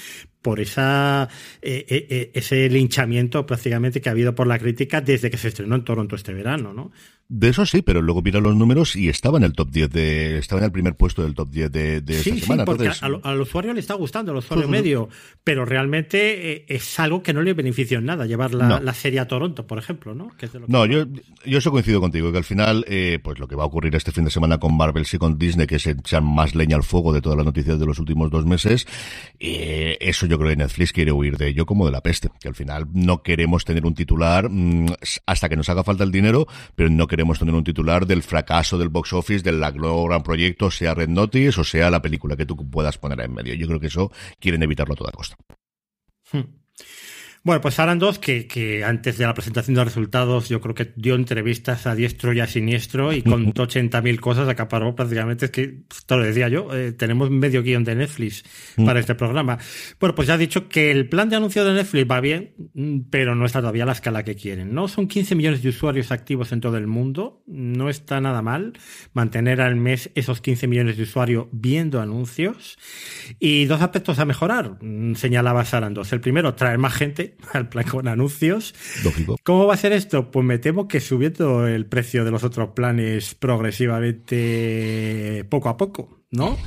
por 0.43 0.59
esa 0.59 1.27
eh, 1.63 1.85
eh, 1.89 2.07
eh, 2.09 2.31
ese 2.35 2.69
linchamiento 2.69 3.47
prácticamente 3.47 4.01
que 4.01 4.09
ha 4.09 4.11
habido 4.11 4.35
por 4.35 4.45
la 4.45 4.59
crítica 4.59 5.01
desde 5.01 5.31
que 5.31 5.37
se 5.37 5.47
estrenó 5.47 5.75
en 5.75 5.83
Toronto 5.83 6.15
este 6.15 6.33
verano, 6.33 6.71
¿no? 6.71 6.91
De 7.27 7.49
eso 7.49 7.65
sí, 7.65 7.81
pero 7.81 8.03
luego 8.03 8.21
mira 8.21 8.39
los 8.39 8.55
números 8.55 8.95
y 8.95 9.09
estaba 9.09 9.39
en 9.39 9.45
el 9.45 9.53
top 9.53 9.71
10 9.71 9.89
de, 9.89 10.37
estaba 10.37 10.61
en 10.61 10.65
el 10.65 10.71
primer 10.71 10.95
puesto 10.95 11.23
del 11.23 11.33
top 11.33 11.49
10 11.49 11.71
de, 11.71 12.01
de 12.01 12.19
esta 12.19 12.35
semana. 12.35 12.63
Sí, 12.63 12.65
porque 12.67 12.91
al, 13.01 13.41
usuario 13.41 13.73
le 13.73 13.79
está 13.79 13.95
gustando, 13.95 14.31
al 14.31 14.37
usuario 14.37 14.67
medio, 14.67 15.09
pero 15.43 15.65
realmente 15.65 16.51
eh, 16.51 16.65
es 16.67 16.99
algo 16.99 17.23
que 17.23 17.33
no 17.33 17.41
le 17.41 17.55
beneficia 17.55 17.97
en 17.97 18.05
nada 18.05 18.27
llevar 18.27 18.53
la, 18.53 18.93
serie 18.93 19.19
a 19.19 19.27
Toronto, 19.27 19.54
por 19.63 19.77
ejemplo, 19.77 20.15
¿no? 20.15 20.31
no, 20.67 20.85
yo, 20.85 21.05
yo 21.45 21.57
eso 21.57 21.71
coincido 21.71 21.99
contigo, 21.99 22.31
que 22.31 22.37
al 22.37 22.43
final, 22.43 22.85
eh, 22.87 23.19
pues 23.23 23.39
lo 23.39 23.47
que 23.47 23.55
va 23.55 23.63
a 23.63 23.67
ocurrir 23.67 23.95
este 23.95 24.11
fin 24.11 24.23
de 24.23 24.31
semana 24.31 24.59
con 24.59 24.77
Marvel 24.77 25.05
y 25.11 25.17
con 25.17 25.37
Disney, 25.37 25.67
que 25.67 25.79
se 25.79 25.91
echan 25.91 26.23
más 26.23 26.55
leña 26.55 26.75
al 26.75 26.83
fuego 26.83 27.11
de 27.11 27.21
todas 27.21 27.37
las 27.37 27.45
noticias 27.45 27.79
de 27.79 27.85
los 27.85 27.99
últimos 27.99 28.31
dos 28.31 28.45
meses, 28.45 28.87
eh, 29.39 29.97
eso 29.99 30.25
yo 30.25 30.37
creo 30.37 30.51
que 30.51 30.57
Netflix 30.57 30.93
quiere 30.93 31.11
huir 31.11 31.37
de 31.37 31.49
ello 31.49 31.65
como 31.65 31.85
de 31.85 31.91
la 31.91 32.01
peste, 32.01 32.29
que 32.39 32.47
al 32.47 32.55
final 32.55 32.87
no 32.93 33.23
queremos 33.23 33.65
tener 33.65 33.85
un 33.85 33.93
titular 33.93 34.49
mm, 34.49 34.87
hasta 35.25 35.49
que 35.49 35.55
nos 35.55 35.69
haga 35.69 35.83
falta 35.83 36.03
el 36.03 36.11
dinero, 36.11 36.47
pero 36.75 36.89
no 36.89 37.07
queremos 37.07 37.25
queremos 37.25 37.39
tener 37.39 37.55
un 37.55 37.63
titular 37.63 38.05
del 38.05 38.21
fracaso 38.21 38.77
del 38.77 38.89
box 38.89 39.13
office, 39.13 39.41
del 39.41 39.59
gran 39.59 40.21
proyecto, 40.21 40.69
sea 40.69 40.93
Red 40.93 41.09
Notice 41.09 41.59
o 41.59 41.63
sea 41.63 41.89
la 41.89 42.01
película 42.01 42.35
que 42.35 42.45
tú 42.45 42.55
puedas 42.69 42.99
poner 42.99 43.19
en 43.21 43.33
medio. 43.33 43.55
Yo 43.55 43.67
creo 43.67 43.79
que 43.79 43.87
eso 43.87 44.11
quieren 44.39 44.61
evitarlo 44.61 44.93
a 44.93 44.97
toda 44.97 45.11
costa. 45.11 45.35
Hmm. 46.31 46.64
Bueno, 47.45 47.61
pues 47.61 47.77
Aran 47.77 47.99
2, 47.99 48.17
que, 48.17 48.47
que, 48.47 48.83
antes 48.83 49.19
de 49.19 49.25
la 49.27 49.35
presentación 49.35 49.75
de 49.75 49.83
resultados, 49.83 50.49
yo 50.49 50.59
creo 50.61 50.73
que 50.73 50.93
dio 50.95 51.13
entrevistas 51.13 51.85
a 51.85 51.93
diestro 51.93 52.33
y 52.33 52.39
a 52.39 52.47
siniestro 52.47 53.13
y 53.13 53.21
contó 53.21 53.67
80.000 53.67 54.19
cosas, 54.19 54.49
acaparó 54.49 54.95
prácticamente, 54.95 55.45
es 55.45 55.51
que, 55.51 55.83
te 56.07 56.17
lo 56.17 56.23
decía 56.23 56.49
yo, 56.49 56.75
eh, 56.75 56.91
tenemos 56.91 57.29
medio 57.29 57.61
guion 57.61 57.83
de 57.83 57.93
Netflix 57.93 58.43
para 58.83 58.99
este 58.99 59.13
programa. 59.13 59.59
Bueno, 59.99 60.15
pues 60.15 60.27
ya 60.27 60.33
ha 60.33 60.37
dicho 60.39 60.67
que 60.67 60.89
el 60.89 61.07
plan 61.07 61.29
de 61.29 61.35
anuncio 61.35 61.63
de 61.63 61.75
Netflix 61.75 62.09
va 62.09 62.19
bien, 62.19 62.55
pero 63.11 63.35
no 63.35 63.45
está 63.45 63.59
todavía 63.59 63.83
a 63.83 63.85
la 63.85 63.91
escala 63.91 64.23
que 64.23 64.33
quieren, 64.33 64.73
¿no? 64.73 64.87
Son 64.87 65.07
15 65.07 65.35
millones 65.35 65.61
de 65.61 65.69
usuarios 65.69 66.11
activos 66.11 66.51
en 66.51 66.61
todo 66.61 66.77
el 66.77 66.87
mundo, 66.87 67.43
no 67.45 67.89
está 67.89 68.19
nada 68.21 68.41
mal 68.41 68.73
mantener 69.13 69.61
al 69.61 69.75
mes 69.75 70.09
esos 70.15 70.41
15 70.41 70.65
millones 70.65 70.97
de 70.97 71.03
usuarios 71.03 71.45
viendo 71.51 72.01
anuncios. 72.01 72.79
Y 73.37 73.65
dos 73.65 73.83
aspectos 73.83 74.17
a 74.17 74.25
mejorar, 74.25 74.79
mm, 74.81 75.13
señalaba 75.13 75.63
Sarandos. 75.63 76.11
El 76.11 76.21
primero, 76.21 76.55
traer 76.55 76.79
más 76.79 76.95
gente 76.95 77.34
al 77.53 77.69
plan 77.69 77.87
con 77.87 78.07
anuncios. 78.07 78.73
Lógico. 79.03 79.37
¿Cómo 79.43 79.67
va 79.67 79.75
a 79.75 79.77
ser 79.77 79.93
esto? 79.93 80.31
Pues 80.31 80.43
me 80.45 80.57
temo 80.57 80.87
que 80.87 80.99
subiendo 80.99 81.67
el 81.67 81.85
precio 81.85 82.25
de 82.25 82.31
los 82.31 82.43
otros 82.43 82.69
planes 82.69 83.35
progresivamente 83.35 85.45
poco 85.49 85.69
a 85.69 85.77
poco. 85.77 86.25
¿no? 86.35 86.57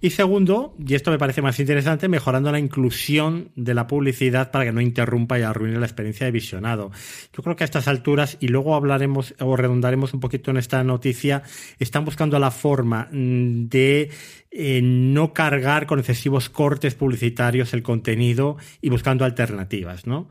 Y 0.00 0.10
segundo, 0.10 0.76
y 0.84 0.94
esto 0.94 1.10
me 1.10 1.18
parece 1.18 1.40
más 1.40 1.58
interesante, 1.58 2.08
mejorando 2.08 2.52
la 2.52 2.58
inclusión 2.58 3.50
de 3.56 3.74
la 3.74 3.86
publicidad 3.86 4.50
para 4.50 4.66
que 4.66 4.72
no 4.72 4.80
interrumpa 4.80 5.38
y 5.38 5.42
arruine 5.42 5.78
la 5.78 5.86
experiencia 5.86 6.26
de 6.26 6.32
visionado. 6.32 6.90
Yo 7.34 7.42
creo 7.42 7.56
que 7.56 7.64
a 7.64 7.66
estas 7.66 7.88
alturas, 7.88 8.36
y 8.40 8.48
luego 8.48 8.74
hablaremos 8.74 9.34
o 9.40 9.56
redundaremos 9.56 10.14
un 10.14 10.20
poquito 10.20 10.50
en 10.50 10.58
esta 10.58 10.84
noticia, 10.84 11.42
están 11.78 12.04
buscando 12.04 12.38
la 12.38 12.50
forma 12.50 13.08
mm, 13.10 13.68
de 13.68 14.10
eh, 14.56 14.80
no 14.82 15.32
cargar 15.32 15.86
con 15.86 15.98
excesivos 15.98 16.48
cortes 16.48 16.94
publicitarios 16.94 17.74
el 17.74 17.82
contenido 17.82 18.56
y 18.80 18.88
buscando 18.88 19.24
alternativas, 19.24 20.06
¿no? 20.06 20.28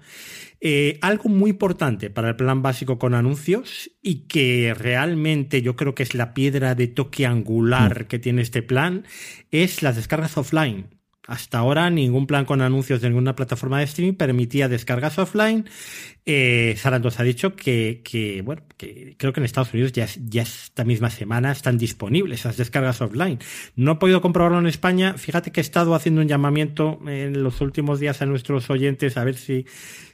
Eh, 0.61 0.97
algo 1.01 1.27
muy 1.27 1.49
importante 1.49 2.09
para 2.09 2.29
el 2.29 2.37
plan 2.37 2.61
básico 2.61 2.97
con 2.97 3.15
anuncios 3.15 3.91
y 4.01 4.27
que 4.27 4.73
realmente 4.73 5.61
yo 5.61 5.75
creo 5.75 5.93
que 5.93 6.03
es 6.03 6.15
la 6.15 6.33
piedra 6.33 6.73
de 6.73 6.87
toque 6.87 7.25
angular 7.25 8.03
mm. 8.03 8.07
que 8.07 8.17
tiene 8.17 8.41
este 8.41 8.61
plan 8.61 9.03
es 9.51 9.83
las 9.83 9.97
descargas 9.97 10.37
offline. 10.37 10.87
Hasta 11.25 11.59
ahora 11.59 11.89
ningún 11.89 12.27
plan 12.27 12.43
con 12.43 12.61
anuncios 12.61 12.99
de 12.99 13.07
ninguna 13.07 13.33
plataforma 13.33 13.79
de 13.79 13.85
streaming 13.85 14.15
permitía 14.15 14.67
descargas 14.67 15.17
offline. 15.17 15.69
Eh, 16.25 16.75
Sarandos 16.77 17.19
ha 17.19 17.23
dicho 17.23 17.55
que, 17.55 18.41
bueno, 18.43 18.63
que 18.75 19.15
creo 19.17 19.31
que 19.31 19.39
en 19.39 19.45
Estados 19.45 19.73
Unidos 19.73 19.93
ya, 19.93 20.05
ya 20.25 20.41
esta 20.41 20.83
misma 20.83 21.09
semana 21.09 21.53
están 21.53 21.77
disponibles 21.77 22.41
esas 22.41 22.57
descargas 22.57 22.99
offline. 22.99 23.39
No 23.77 23.93
he 23.93 23.95
podido 23.95 24.21
comprobarlo 24.21 24.59
en 24.59 24.67
España. 24.67 25.13
Fíjate 25.13 25.53
que 25.53 25.61
he 25.61 25.63
estado 25.63 25.95
haciendo 25.95 26.19
un 26.19 26.27
llamamiento 26.27 26.99
en 27.07 27.41
los 27.41 27.61
últimos 27.61 28.01
días 28.01 28.21
a 28.21 28.25
nuestros 28.25 28.69
oyentes 28.69 29.15
a 29.15 29.23
ver 29.23 29.35
si, 29.35 29.65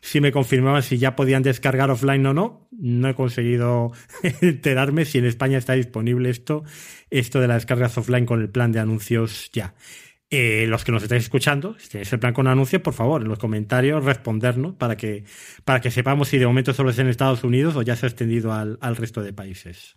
si 0.01 0.21
me 0.21 0.31
confirmaban 0.31 0.83
si 0.83 0.99
ya 0.99 1.15
podían 1.15 1.41
descargar 1.41 1.89
offline 1.89 2.25
o 2.27 2.35
no. 2.35 2.67
No 2.71 3.09
he 3.09 3.15
conseguido 3.15 3.93
enterarme 4.41 5.05
si 5.05 5.17
en 5.17 5.25
España 5.25 5.57
está 5.57 5.73
disponible 5.73 6.29
esto, 6.29 6.63
esto 7.09 7.39
de 7.39 7.47
las 7.47 7.63
descargas 7.63 7.97
offline 7.97 8.27
con 8.27 8.41
el 8.41 8.49
plan 8.49 8.71
de 8.71 8.79
anuncios 8.79 9.49
ya. 9.51 9.73
Eh, 10.31 10.67
los 10.67 10.83
que 10.83 10.91
nos 10.91 11.01
estáis 11.01 11.23
escuchando, 11.23 11.75
si 11.79 11.89
tenéis 11.89 12.13
el 12.13 12.19
plan 12.19 12.33
con 12.33 12.47
anuncios, 12.47 12.83
por 12.83 12.93
favor, 12.93 13.23
en 13.23 13.29
los 13.29 13.39
comentarios 13.39 14.05
respondernos 14.05 14.75
para 14.75 14.95
que, 14.95 15.23
para 15.65 15.81
que 15.81 15.89
sepamos 15.89 16.27
si 16.27 16.37
de 16.37 16.45
momento 16.45 16.71
solo 16.71 16.91
es 16.91 16.99
en 16.99 17.07
Estados 17.07 17.43
Unidos 17.43 17.75
o 17.75 17.81
ya 17.81 17.95
se 17.95 18.05
ha 18.05 18.09
extendido 18.09 18.53
al, 18.53 18.77
resto 18.95 19.23
de 19.23 19.33
países. 19.33 19.95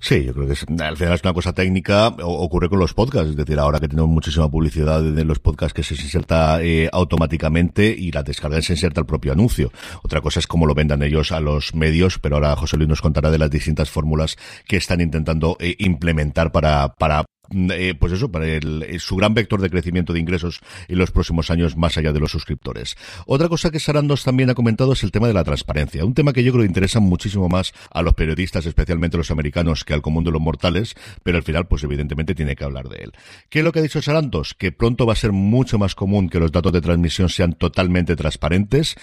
Sí, 0.00 0.24
yo 0.24 0.34
creo 0.34 0.48
que 0.48 0.82
al 0.82 0.96
final 0.96 1.14
es 1.14 1.22
una 1.22 1.32
cosa 1.32 1.52
técnica, 1.52 2.08
ocurre 2.08 2.68
con 2.68 2.80
los 2.80 2.94
podcasts, 2.94 3.30
es 3.30 3.36
decir, 3.36 3.60
ahora 3.60 3.78
que 3.78 3.86
tenemos 3.86 4.10
muchísima 4.10 4.50
publicidad 4.50 5.06
en 5.06 5.28
los 5.28 5.38
podcasts 5.38 5.72
que 5.72 5.84
se 5.84 5.94
inserta 5.94 6.60
eh, 6.60 6.88
automáticamente 6.92 7.94
y 7.96 8.10
la 8.10 8.24
descarga 8.24 8.60
se 8.62 8.72
inserta 8.72 9.00
el 9.00 9.06
propio 9.06 9.32
anuncio. 9.32 9.70
Otra 10.02 10.20
cosa 10.20 10.40
es 10.40 10.48
cómo 10.48 10.66
lo 10.66 10.74
vendan 10.74 11.04
ellos 11.04 11.30
a 11.30 11.38
los 11.38 11.76
medios, 11.76 12.18
pero 12.18 12.34
ahora 12.34 12.56
José 12.56 12.76
Luis 12.76 12.88
nos 12.88 13.00
contará 13.00 13.30
de 13.30 13.38
las 13.38 13.50
distintas 13.50 13.88
fórmulas 13.88 14.36
que 14.66 14.76
están 14.76 15.00
intentando 15.00 15.56
eh, 15.60 15.76
implementar 15.78 16.50
para, 16.50 16.88
para 16.94 17.24
eh, 17.50 17.94
pues 17.98 18.12
eso, 18.12 18.30
para 18.30 18.46
el, 18.46 18.82
eh, 18.82 18.98
su 18.98 19.16
gran 19.16 19.34
vector 19.34 19.60
de 19.60 19.70
crecimiento 19.70 20.12
de 20.12 20.20
ingresos 20.20 20.60
en 20.88 20.98
los 20.98 21.10
próximos 21.10 21.50
años 21.50 21.76
más 21.76 21.96
allá 21.98 22.12
de 22.12 22.20
los 22.20 22.30
suscriptores. 22.30 22.96
Otra 23.26 23.48
cosa 23.48 23.70
que 23.70 23.80
Sarandos 23.80 24.24
también 24.24 24.50
ha 24.50 24.54
comentado 24.54 24.92
es 24.92 25.02
el 25.02 25.10
tema 25.10 25.26
de 25.26 25.34
la 25.34 25.44
transparencia, 25.44 26.04
un 26.04 26.14
tema 26.14 26.32
que 26.32 26.44
yo 26.44 26.52
creo 26.52 26.62
que 26.62 26.68
interesa 26.68 27.00
muchísimo 27.00 27.48
más 27.48 27.72
a 27.90 28.02
los 28.02 28.14
periodistas, 28.14 28.66
especialmente 28.66 29.16
los 29.16 29.30
americanos, 29.30 29.84
que 29.84 29.94
al 29.94 30.02
común 30.02 30.24
de 30.24 30.30
los 30.30 30.40
mortales, 30.40 30.94
pero 31.22 31.38
al 31.38 31.42
final, 31.42 31.66
pues 31.66 31.82
evidentemente 31.82 32.34
tiene 32.34 32.56
que 32.56 32.64
hablar 32.64 32.88
de 32.88 33.04
él. 33.04 33.12
¿Qué 33.48 33.60
es 33.60 33.64
lo 33.64 33.72
que 33.72 33.80
ha 33.80 33.82
dicho 33.82 34.02
Sarandos? 34.02 34.54
Que 34.54 34.72
pronto 34.72 35.06
va 35.06 35.14
a 35.14 35.16
ser 35.16 35.32
mucho 35.32 35.78
más 35.78 35.94
común 35.94 36.28
que 36.28 36.40
los 36.40 36.52
datos 36.52 36.72
de 36.72 36.80
transmisión 36.80 37.28
sean 37.28 37.54
totalmente 37.54 38.16
transparentes, 38.16 38.96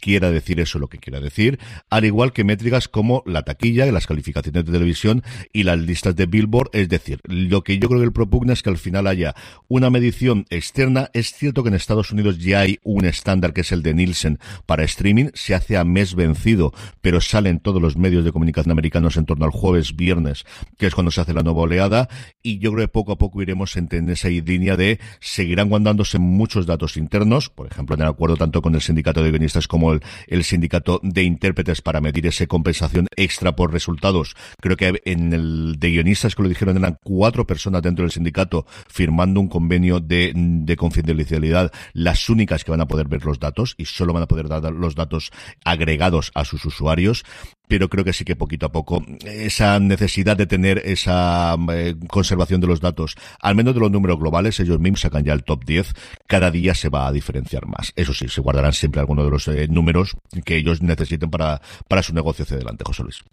quiera 0.00 0.30
decir 0.30 0.60
eso 0.60 0.78
lo 0.78 0.88
que 0.88 0.98
quiera 0.98 1.20
decir, 1.20 1.58
al 1.90 2.04
igual 2.04 2.32
que 2.32 2.44
métricas 2.44 2.88
como 2.88 3.22
la 3.26 3.42
taquilla, 3.42 3.86
las 3.86 4.06
calificaciones 4.06 4.64
de 4.64 4.72
televisión 4.72 5.22
y 5.52 5.62
las 5.62 5.78
listas 5.78 6.16
de 6.16 6.26
Billboard, 6.26 6.70
es 6.72 6.88
decir, 6.88 7.20
lo 7.24 7.62
que 7.62 7.78
yo 7.78 7.85
yo 7.86 7.90
creo 7.90 8.00
que 8.00 8.06
el 8.06 8.12
propugna 8.12 8.52
es 8.52 8.64
que 8.64 8.70
al 8.70 8.78
final 8.78 9.06
haya 9.06 9.36
una 9.68 9.90
medición 9.90 10.44
externa. 10.50 11.08
Es 11.12 11.32
cierto 11.32 11.62
que 11.62 11.68
en 11.68 11.76
Estados 11.76 12.10
Unidos 12.10 12.38
ya 12.38 12.60
hay 12.60 12.80
un 12.82 13.04
estándar 13.04 13.52
que 13.52 13.60
es 13.60 13.70
el 13.70 13.84
de 13.84 13.94
Nielsen 13.94 14.40
para 14.66 14.82
streaming. 14.82 15.26
Se 15.34 15.54
hace 15.54 15.76
a 15.76 15.84
mes 15.84 16.16
vencido, 16.16 16.74
pero 17.00 17.20
salen 17.20 17.60
todos 17.60 17.80
los 17.80 17.96
medios 17.96 18.24
de 18.24 18.32
comunicación 18.32 18.72
americanos 18.72 19.16
en 19.16 19.24
torno 19.24 19.44
al 19.44 19.52
jueves, 19.52 19.94
viernes, 19.94 20.44
que 20.78 20.88
es 20.88 20.96
cuando 20.96 21.12
se 21.12 21.20
hace 21.20 21.32
la 21.32 21.44
nueva 21.44 21.60
oleada. 21.60 22.08
Y 22.42 22.58
yo 22.58 22.72
creo 22.72 22.88
que 22.88 22.92
poco 22.92 23.12
a 23.12 23.18
poco 23.18 23.40
iremos 23.40 23.76
en 23.76 24.10
esa 24.10 24.28
línea 24.30 24.76
de 24.76 24.98
seguirán 25.20 25.68
guardándose 25.68 26.18
muchos 26.18 26.66
datos 26.66 26.96
internos, 26.96 27.50
por 27.50 27.68
ejemplo, 27.68 27.94
en 27.94 28.02
el 28.02 28.08
acuerdo 28.08 28.36
tanto 28.36 28.62
con 28.62 28.74
el 28.74 28.80
sindicato 28.80 29.22
de 29.22 29.30
guionistas 29.30 29.68
como 29.68 29.92
el, 29.92 30.00
el 30.26 30.42
sindicato 30.42 30.98
de 31.04 31.22
intérpretes 31.22 31.82
para 31.82 32.00
medir 32.00 32.26
esa 32.26 32.48
compensación 32.48 33.06
extra 33.14 33.54
por 33.54 33.72
resultados. 33.72 34.34
Creo 34.60 34.76
que 34.76 35.00
en 35.04 35.32
el 35.32 35.76
de 35.78 35.90
guionistas 35.90 36.34
que 36.34 36.42
lo 36.42 36.48
dijeron 36.48 36.76
eran 36.76 36.98
cuatro 37.04 37.46
personas 37.46 37.75
dentro 37.80 38.04
del 38.04 38.12
sindicato 38.12 38.66
firmando 38.88 39.40
un 39.40 39.48
convenio 39.48 40.00
de, 40.00 40.32
de 40.34 40.76
confidencialidad, 40.76 41.72
las 41.92 42.28
únicas 42.28 42.64
que 42.64 42.70
van 42.70 42.80
a 42.80 42.88
poder 42.88 43.08
ver 43.08 43.24
los 43.24 43.38
datos 43.38 43.74
y 43.78 43.84
solo 43.86 44.12
van 44.12 44.22
a 44.22 44.28
poder 44.28 44.48
dar 44.48 44.72
los 44.72 44.94
datos 44.94 45.30
agregados 45.64 46.30
a 46.34 46.44
sus 46.44 46.64
usuarios 46.64 47.24
pero 47.68 47.88
creo 47.88 48.04
que 48.04 48.12
sí 48.12 48.24
que 48.24 48.36
poquito 48.36 48.66
a 48.66 48.72
poco 48.72 49.04
esa 49.24 49.78
necesidad 49.80 50.36
de 50.36 50.46
tener 50.46 50.78
esa 50.84 51.56
eh, 51.72 51.94
conservación 52.08 52.60
de 52.60 52.66
los 52.66 52.80
datos, 52.80 53.16
al 53.40 53.54
menos 53.54 53.74
de 53.74 53.80
los 53.80 53.90
números 53.90 54.18
globales, 54.18 54.60
ellos 54.60 54.78
mismos 54.78 55.00
sacan 55.00 55.24
ya 55.24 55.32
el 55.32 55.44
top 55.44 55.64
10, 55.64 55.94
cada 56.26 56.50
día 56.50 56.74
se 56.74 56.88
va 56.88 57.06
a 57.06 57.12
diferenciar 57.12 57.66
más. 57.66 57.92
Eso 57.96 58.14
sí, 58.14 58.28
se 58.28 58.40
guardarán 58.40 58.72
siempre 58.72 59.00
algunos 59.00 59.24
de 59.24 59.30
los 59.30 59.48
eh, 59.48 59.68
números 59.68 60.16
que 60.44 60.56
ellos 60.56 60.82
necesiten 60.82 61.30
para, 61.30 61.60
para 61.88 62.02
su 62.02 62.14
negocio 62.14 62.44
hacia 62.44 62.56
adelante, 62.56 62.84
José 62.86 63.02
Luis. 63.02 63.24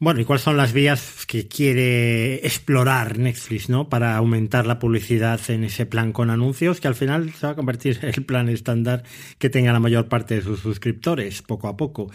Bueno, 0.00 0.20
¿y 0.20 0.24
cuáles 0.24 0.44
son 0.44 0.56
las 0.56 0.72
vías 0.72 1.26
que 1.26 1.48
quiere 1.48 2.46
explorar 2.46 3.18
Netflix, 3.18 3.68
¿no? 3.68 3.88
Para 3.88 4.16
aumentar 4.16 4.64
la 4.64 4.78
publicidad 4.78 5.40
en 5.48 5.64
ese 5.64 5.86
plan 5.86 6.12
con 6.12 6.30
anuncios, 6.30 6.80
que 6.80 6.86
al 6.86 6.94
final 6.94 7.32
se 7.32 7.46
va 7.46 7.54
a 7.54 7.56
convertir 7.56 7.98
en 8.02 8.10
el 8.14 8.24
plan 8.24 8.48
estándar 8.48 9.02
que 9.38 9.50
tenga 9.50 9.72
la 9.72 9.80
mayor 9.80 10.06
parte 10.06 10.36
de 10.36 10.42
sus 10.42 10.60
suscriptores, 10.60 11.42
poco 11.42 11.66
a 11.66 11.76
poco. 11.76 12.12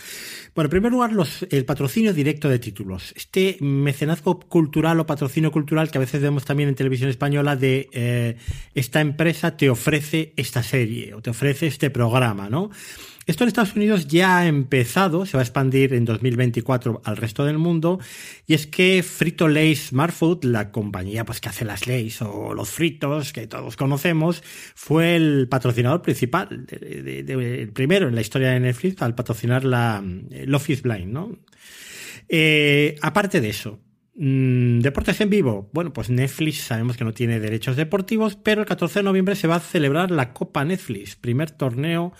Bueno, 0.56 0.67
en 0.67 0.69
primer 0.69 0.93
lugar, 0.93 1.12
los, 1.12 1.46
el 1.50 1.65
patrocinio 1.65 2.13
directo 2.13 2.48
de 2.48 2.58
títulos. 2.58 3.13
Este 3.17 3.58
mecenazgo 3.60 4.39
cultural 4.39 5.02
o 5.02 5.06
patrocinio 5.06 5.52
cultural 5.52 5.91
que 5.91 5.98
a 5.98 6.02
veces 6.02 6.22
vemos 6.22 6.46
también 6.46 6.69
en 6.69 6.76
televisión 6.76 7.10
española 7.10 7.58
de 7.58 7.89
eh, 7.91 8.38
esta 8.76 9.02
empresa 9.02 9.58
te 9.58 9.69
ofrece 9.69 10.32
esta 10.38 10.63
serie 10.63 11.13
o 11.15 11.22
te 11.22 11.32
ofrece 11.32 11.67
este 11.67 11.89
programa, 11.89 12.50
¿no? 12.50 12.69
Esto 13.25 13.43
en 13.43 13.47
Estados 13.47 13.75
Unidos 13.75 14.07
ya 14.07 14.39
ha 14.39 14.47
empezado, 14.47 15.25
se 15.25 15.38
va 15.38 15.41
a 15.41 15.43
expandir 15.43 15.93
en 15.93 16.05
2024 16.05 17.01
al 17.05 17.17
resto 17.17 17.45
del 17.45 17.57
mundo, 17.57 17.99
y 18.47 18.53
es 18.53 18.67
que 18.67 19.01
Frito 19.03 19.47
Lay 19.47 19.75
Smart 19.75 20.13
Food, 20.13 20.43
la 20.43 20.71
compañía 20.71 21.25
pues, 21.25 21.39
que 21.39 21.49
hace 21.49 21.65
las 21.65 21.88
leyes 21.88 22.21
o 22.21 22.53
los 22.53 22.69
fritos 22.69 23.31
que 23.31 23.47
todos 23.47 23.77
conocemos, 23.77 24.43
fue 24.75 25.15
el 25.15 25.47
patrocinador 25.49 26.01
principal, 26.01 26.65
el 26.69 27.71
primero 27.73 28.07
en 28.07 28.15
la 28.15 28.21
historia 28.21 28.51
de 28.51 28.59
Netflix 28.59 29.01
al 29.01 29.15
patrocinar 29.15 29.63
la 29.63 30.03
el 30.31 30.53
Office 30.53 30.81
Blind, 30.81 31.12
¿no? 31.12 31.38
Eh, 32.29 32.95
aparte 33.01 33.41
de 33.41 33.49
eso, 33.49 33.79
mm, 34.15 34.79
Deportes 34.79 35.21
en 35.21 35.29
vivo. 35.29 35.69
Bueno, 35.73 35.93
pues 35.93 36.09
Netflix 36.09 36.62
sabemos 36.62 36.97
que 36.97 37.03
no 37.03 37.13
tiene 37.13 37.39
derechos 37.39 37.75
deportivos, 37.75 38.36
pero 38.36 38.62
el 38.62 38.67
14 38.67 38.99
de 38.99 39.03
noviembre 39.03 39.36
se 39.36 39.47
va 39.47 39.55
a 39.55 39.59
celebrar 39.59 40.12
la 40.12 40.33
Copa 40.33 40.65
Netflix, 40.65 41.15
primer 41.15 41.51
torneo 41.51 42.13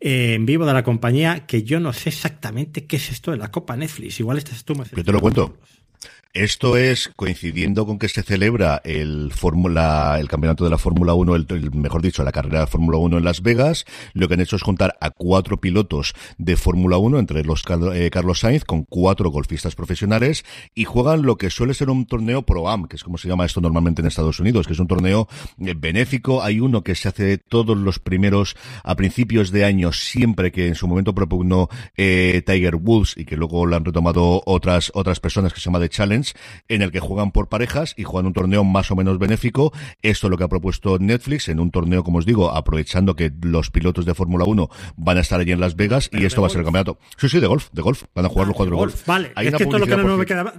eh, 0.00 0.34
en 0.34 0.46
vivo 0.46 0.66
de 0.66 0.72
la 0.72 0.82
compañía, 0.82 1.46
que 1.46 1.62
yo 1.62 1.80
no 1.80 1.92
sé 1.92 2.10
exactamente 2.10 2.86
qué 2.86 2.96
es 2.96 3.10
esto 3.10 3.30
de 3.30 3.36
la 3.36 3.50
Copa 3.50 3.76
Netflix. 3.76 4.20
Igual 4.20 4.38
estás 4.38 4.64
tú 4.64 4.74
más. 4.74 4.90
Yo 4.90 5.04
te 5.04 5.12
lo 5.12 5.20
cuento. 5.20 5.56
Esto 6.34 6.76
es 6.76 7.10
coincidiendo 7.16 7.86
con 7.86 7.98
que 7.98 8.10
se 8.10 8.22
celebra 8.22 8.82
el 8.84 9.32
Fórmula, 9.32 10.18
el 10.20 10.28
campeonato 10.28 10.62
de 10.62 10.68
la 10.68 10.76
Fórmula 10.76 11.14
1, 11.14 11.34
el, 11.34 11.70
mejor 11.72 12.02
dicho, 12.02 12.22
la 12.22 12.32
carrera 12.32 12.60
de 12.60 12.66
Fórmula 12.66 12.98
1 12.98 13.16
en 13.16 13.24
Las 13.24 13.40
Vegas. 13.40 13.86
Lo 14.12 14.28
que 14.28 14.34
han 14.34 14.40
hecho 14.40 14.56
es 14.56 14.62
juntar 14.62 14.94
a 15.00 15.10
cuatro 15.10 15.56
pilotos 15.56 16.12
de 16.36 16.56
Fórmula 16.56 16.98
1, 16.98 17.18
entre 17.18 17.44
los 17.44 17.64
eh, 17.94 18.10
Carlos 18.12 18.40
Sainz, 18.40 18.66
con 18.66 18.84
cuatro 18.84 19.30
golfistas 19.30 19.74
profesionales, 19.74 20.44
y 20.74 20.84
juegan 20.84 21.22
lo 21.22 21.38
que 21.38 21.48
suele 21.48 21.72
ser 21.72 21.88
un 21.88 22.04
torneo 22.04 22.42
Pro 22.42 22.68
Am, 22.68 22.88
que 22.88 22.96
es 22.96 23.04
como 23.04 23.16
se 23.16 23.26
llama 23.26 23.46
esto 23.46 23.62
normalmente 23.62 24.02
en 24.02 24.08
Estados 24.08 24.38
Unidos, 24.38 24.66
que 24.66 24.74
es 24.74 24.78
un 24.78 24.86
torneo 24.86 25.28
eh, 25.60 25.74
benéfico. 25.74 26.42
Hay 26.42 26.60
uno 26.60 26.84
que 26.84 26.94
se 26.94 27.08
hace 27.08 27.38
todos 27.38 27.76
los 27.76 28.00
primeros, 28.00 28.54
a 28.84 28.96
principios 28.96 29.50
de 29.50 29.64
año, 29.64 29.92
siempre 29.92 30.52
que 30.52 30.68
en 30.68 30.74
su 30.74 30.88
momento 30.88 31.14
propugnó 31.14 31.70
eh, 31.96 32.42
Tiger 32.44 32.76
Woods 32.76 33.14
y 33.16 33.24
que 33.24 33.36
luego 33.38 33.64
lo 33.64 33.76
han 33.76 33.86
retomado 33.86 34.42
otras, 34.44 34.92
otras 34.94 35.20
personas 35.20 35.54
que 35.54 35.60
se 35.60 35.64
llama 35.64 35.80
The 35.80 35.88
Challenge 35.88 36.17
en 36.68 36.82
el 36.82 36.90
que 36.90 37.00
juegan 37.00 37.30
por 37.30 37.48
parejas 37.48 37.94
y 37.96 38.04
juegan 38.04 38.26
un 38.26 38.32
torneo 38.32 38.64
más 38.64 38.90
o 38.90 38.96
menos 38.96 39.18
benéfico. 39.18 39.72
Esto 40.02 40.26
es 40.26 40.30
lo 40.30 40.36
que 40.36 40.44
ha 40.44 40.48
propuesto 40.48 40.98
Netflix 40.98 41.48
en 41.48 41.60
un 41.60 41.70
torneo, 41.70 42.04
como 42.04 42.18
os 42.18 42.26
digo, 42.26 42.50
aprovechando 42.50 43.16
que 43.16 43.32
los 43.42 43.70
pilotos 43.70 44.04
de 44.04 44.14
Fórmula 44.14 44.44
1 44.44 44.68
van 44.96 45.18
a 45.18 45.20
estar 45.20 45.40
allí 45.40 45.52
en 45.52 45.60
Las 45.60 45.76
Vegas 45.76 46.10
y 46.12 46.24
esto 46.24 46.40
va 46.40 46.48
a 46.48 46.50
ser 46.50 46.60
el 46.60 46.64
campeonato. 46.64 46.98
Sí, 47.16 47.28
sí, 47.28 47.40
de 47.40 47.46
golf, 47.46 47.68
de 47.72 47.82
golf. 47.82 48.04
Van 48.14 48.24
a 48.24 48.28
jugar 48.28 48.48
los 48.48 48.56
cuatro 48.56 48.74
de 48.74 48.80
golf. 48.80 49.06
Vale, 49.06 49.32
es 49.36 49.54
que 49.54 49.62
esto 49.64 49.78
lo 49.78 49.86
que 49.86 49.96
no 49.96 50.16
me 50.16 50.26
quedaba 50.26 50.54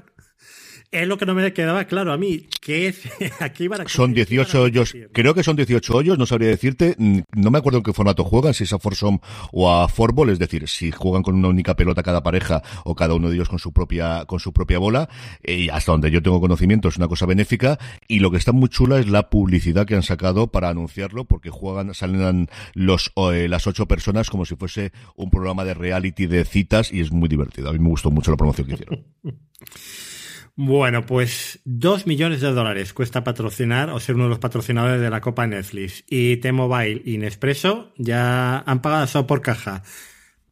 Es 0.91 1.08
lo 1.08 1.19
que 1.19 1.28
no 1.28 1.36
me 1.36 1.54
quedaba 1.54 1.86
claro 1.86 2.12
a 2.12 2.17
mí, 2.17 2.47
que 2.62 2.88
es 2.88 3.04
aquí 3.39 3.67
van 3.67 3.82
a 3.82 3.88
Son 3.88 4.12
18 4.12 4.60
hoyos, 4.60 4.95
creo 5.13 5.36
que 5.36 5.43
son 5.43 5.56
18 5.56 5.95
hoyos, 5.95 6.17
no 6.17 6.25
sabría 6.25 6.49
decirte, 6.49 6.95
mm, 6.97 7.19
no 7.36 7.52
me 7.52 7.60
acuerdo 7.60 7.78
en 7.78 7.84
qué 7.84 7.93
formato 7.93 8.23
juegan, 8.23 8.56
si 8.56 8.63
es 8.63 8.73
a 8.73 8.80
Forsom 8.80 9.19
o 9.52 9.71
a 9.71 9.88
Forball, 9.88 10.32
es 10.32 10.39
decir, 10.39 10.67
si 10.67 10.89
juegan 10.89 11.21
con 11.21 11.36
una 11.36 11.47
única 11.47 11.75
pelota 11.75 12.02
cada 12.02 12.23
pareja 12.23 12.63
o 12.86 12.95
cada 12.95 13.13
uno 13.13 13.30
de 13.30 13.36
ellos 13.36 13.49
con 13.49 13.60
su 13.60 13.71
propia 13.71 14.25
con 14.25 14.39
su 14.39 14.52
propia 14.52 14.80
bola, 14.80 15.10
y 15.43 15.69
hasta 15.69 15.91
donde 15.91 16.10
yo 16.10 16.23
tengo 16.23 16.41
conocimiento 16.41 16.88
es 16.88 16.97
una 16.97 17.08
cosa 17.08 17.28
benéfica. 17.28 17.78
Y 18.08 18.19
lo 18.19 18.32
que 18.32 18.38
está 18.38 18.52
muy 18.52 18.69
chula 18.69 18.99
es 18.99 19.08
la 19.08 19.30
publicidad 19.30 19.86
que 19.86 19.95
han 19.95 20.04
sacado 20.04 20.52
para 20.52 20.69
anunciarlo 20.69 21.25
porque 21.25 21.52
juegan 21.52 21.93
salen 21.93 22.49
los 22.73 23.12
eh, 23.15 23.47
las 23.47 23.67
ocho 23.67 23.88
personas 23.88 24.30
como 24.32 24.45
si 24.45 24.56
fuese 24.56 24.91
un 25.15 25.30
programa 25.30 25.65
de 25.65 25.75
reality 25.75 26.25
de 26.25 26.45
citas 26.45 26.91
y 26.91 27.02
es 27.02 27.12
muy 27.12 27.30
divertido. 27.30 27.69
A 27.69 27.73
mí 27.73 27.80
me 27.80 27.89
gustó 27.89 28.10
mucho 28.10 28.32
la 28.32 28.38
promoción 28.38 28.67
que 28.67 28.73
hicieron. 28.73 29.06
Bueno, 30.62 31.06
pues 31.06 31.62
dos 31.63 32.06
millones 32.06 32.41
de 32.41 32.52
dólares 32.52 32.91
cuesta 32.91 33.24
patrocinar 33.24 33.89
o 33.91 34.00
ser 34.02 34.15
uno 34.15 34.26
de 34.26 34.32
los 34.32 34.39
patrocinadores 34.39 35.00
de 35.00 35.10
la 35.10 35.22
Copa 35.22 35.48
Netflix. 35.48 36.04
Y 36.10 36.36
T-Mobile 36.36 37.02
y 37.06 37.17
Nespresso 37.17 37.93
ya 37.95 38.60
han 38.60 38.82
pagado 38.82 39.06
eso 39.06 39.26
por 39.26 39.41
caja. 39.41 39.84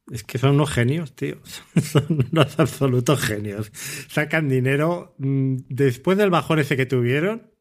Es 0.10 0.24
que 0.24 0.38
son 0.38 0.52
unos 0.52 0.70
genios, 0.70 1.13
tío. 1.13 1.39
Son 1.82 2.26
unos 2.32 2.58
absolutos 2.58 3.20
genios. 3.20 3.70
Sacan 4.08 4.48
dinero 4.48 5.13
mm, 5.17 5.58
después 5.67 6.17
del 6.17 6.30
bajón 6.30 6.60
ese 6.60 6.78
que 6.78 6.86
tuvieron. 6.86 7.52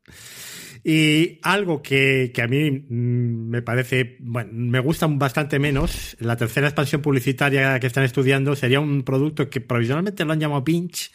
Y 0.84 1.40
algo 1.42 1.82
que, 1.82 2.30
que, 2.32 2.42
a 2.42 2.46
mí 2.46 2.70
mm, 2.70 3.48
me 3.50 3.60
parece, 3.62 4.18
bueno, 4.20 4.50
me 4.52 4.78
gusta 4.78 5.08
bastante 5.08 5.58
menos, 5.58 6.16
la 6.20 6.36
tercera 6.36 6.68
expansión 6.68 7.02
publicitaria 7.02 7.80
que 7.80 7.88
están 7.88 8.04
estudiando 8.04 8.54
sería 8.54 8.78
un 8.78 9.02
producto 9.02 9.50
que 9.50 9.60
provisionalmente 9.60 10.24
lo 10.24 10.32
han 10.32 10.38
llamado 10.38 10.62
Pinch, 10.62 11.10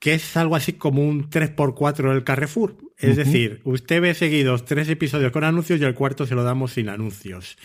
que 0.00 0.14
es 0.14 0.36
algo 0.38 0.56
así 0.56 0.72
como 0.72 1.06
un 1.06 1.28
3x4 1.28 2.12
del 2.12 2.24
Carrefour. 2.24 2.76
Es 2.96 3.16
decir, 3.16 3.60
usted 3.64 4.00
ve 4.00 4.14
seguidos 4.14 4.64
tres 4.64 4.88
episodios 4.88 5.30
con 5.30 5.44
anuncios 5.44 5.78
y 5.78 5.84
el 5.84 5.94
cuarto 5.94 6.26
se 6.26 6.34
lo 6.34 6.42
damos 6.42 6.72
sin 6.72 6.88
anuncios. 6.88 7.58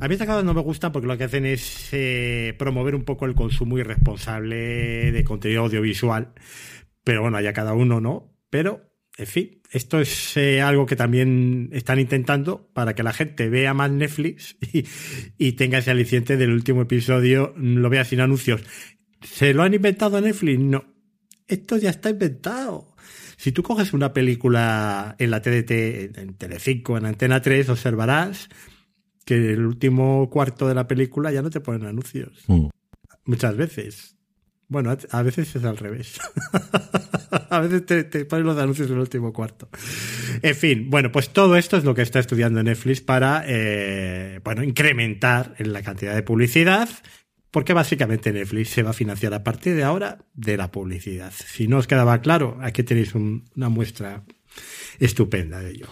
A 0.00 0.06
mí 0.06 0.14
estas 0.14 0.28
cosas 0.28 0.44
no 0.44 0.54
me 0.54 0.62
gustan 0.62 0.92
porque 0.92 1.08
lo 1.08 1.18
que 1.18 1.24
hacen 1.24 1.44
es 1.46 1.88
eh, 1.92 2.54
promover 2.58 2.94
un 2.94 3.02
poco 3.02 3.26
el 3.26 3.34
consumo 3.34 3.76
irresponsable 3.76 5.10
de 5.10 5.24
contenido 5.24 5.62
audiovisual. 5.62 6.32
Pero 7.02 7.22
bueno, 7.22 7.36
allá 7.38 7.52
cada 7.52 7.74
uno, 7.74 8.00
¿no? 8.00 8.32
Pero, 8.50 8.92
en 9.18 9.26
fin, 9.26 9.60
esto 9.72 10.00
es 10.00 10.36
eh, 10.36 10.62
algo 10.62 10.86
que 10.86 10.96
también 10.96 11.70
están 11.72 11.98
intentando 11.98 12.70
para 12.72 12.94
que 12.94 13.02
la 13.02 13.12
gente 13.12 13.48
vea 13.48 13.74
más 13.74 13.90
Netflix 13.90 14.56
y, 14.72 14.84
y 15.38 15.52
tenga 15.52 15.78
ese 15.78 15.90
aliciente 15.90 16.36
del 16.36 16.52
último 16.52 16.82
episodio, 16.82 17.52
lo 17.56 17.90
vea 17.90 18.04
sin 18.04 18.20
anuncios. 18.20 18.62
¿Se 19.22 19.54
lo 19.54 19.64
han 19.64 19.74
inventado 19.74 20.20
Netflix? 20.20 20.60
No 20.60 20.93
esto 21.46 21.76
ya 21.76 21.90
está 21.90 22.10
inventado. 22.10 22.94
Si 23.36 23.52
tú 23.52 23.62
coges 23.62 23.92
una 23.92 24.12
película 24.12 25.16
en 25.18 25.30
la 25.30 25.42
TDT, 25.42 26.18
en 26.18 26.34
Telecinco, 26.34 26.96
en 26.96 27.06
Antena 27.06 27.42
3, 27.42 27.68
observarás 27.68 28.48
que 29.24 29.52
el 29.52 29.64
último 29.64 30.28
cuarto 30.30 30.68
de 30.68 30.74
la 30.74 30.86
película 30.86 31.32
ya 31.32 31.42
no 31.42 31.50
te 31.50 31.60
ponen 31.60 31.86
anuncios. 31.86 32.44
Mm. 32.46 32.68
Muchas 33.24 33.56
veces. 33.56 34.16
Bueno, 34.68 34.96
a 35.10 35.22
veces 35.22 35.54
es 35.54 35.64
al 35.64 35.76
revés. 35.76 36.18
a 37.50 37.60
veces 37.60 37.84
te, 37.86 38.24
ponen 38.24 38.46
los 38.46 38.58
anuncios 38.58 38.88
en 38.88 38.94
el 38.94 39.00
último 39.00 39.32
cuarto. 39.32 39.68
En 40.42 40.54
fin, 40.54 40.88
bueno, 40.90 41.12
pues 41.12 41.30
todo 41.30 41.56
esto 41.56 41.76
es 41.76 41.84
lo 41.84 41.94
que 41.94 42.02
está 42.02 42.18
estudiando 42.18 42.62
Netflix 42.62 43.00
para, 43.00 43.44
eh, 43.46 44.40
bueno, 44.42 44.62
incrementar 44.62 45.54
en 45.58 45.72
la 45.72 45.82
cantidad 45.82 46.14
de 46.14 46.22
publicidad 46.22 46.88
porque 47.54 47.72
básicamente 47.72 48.32
Netflix 48.32 48.70
se 48.70 48.82
va 48.82 48.90
a 48.90 48.94
financiar 48.94 49.32
a 49.32 49.44
partir 49.44 49.76
de 49.76 49.84
ahora 49.84 50.18
de 50.34 50.56
la 50.56 50.72
publicidad. 50.72 51.32
Si 51.32 51.68
no 51.68 51.78
os 51.78 51.86
quedaba 51.86 52.20
claro, 52.20 52.58
aquí 52.60 52.82
tenéis 52.82 53.14
una 53.14 53.68
muestra 53.68 54.24
estupenda 54.98 55.60
de 55.60 55.70
ello. 55.70 55.86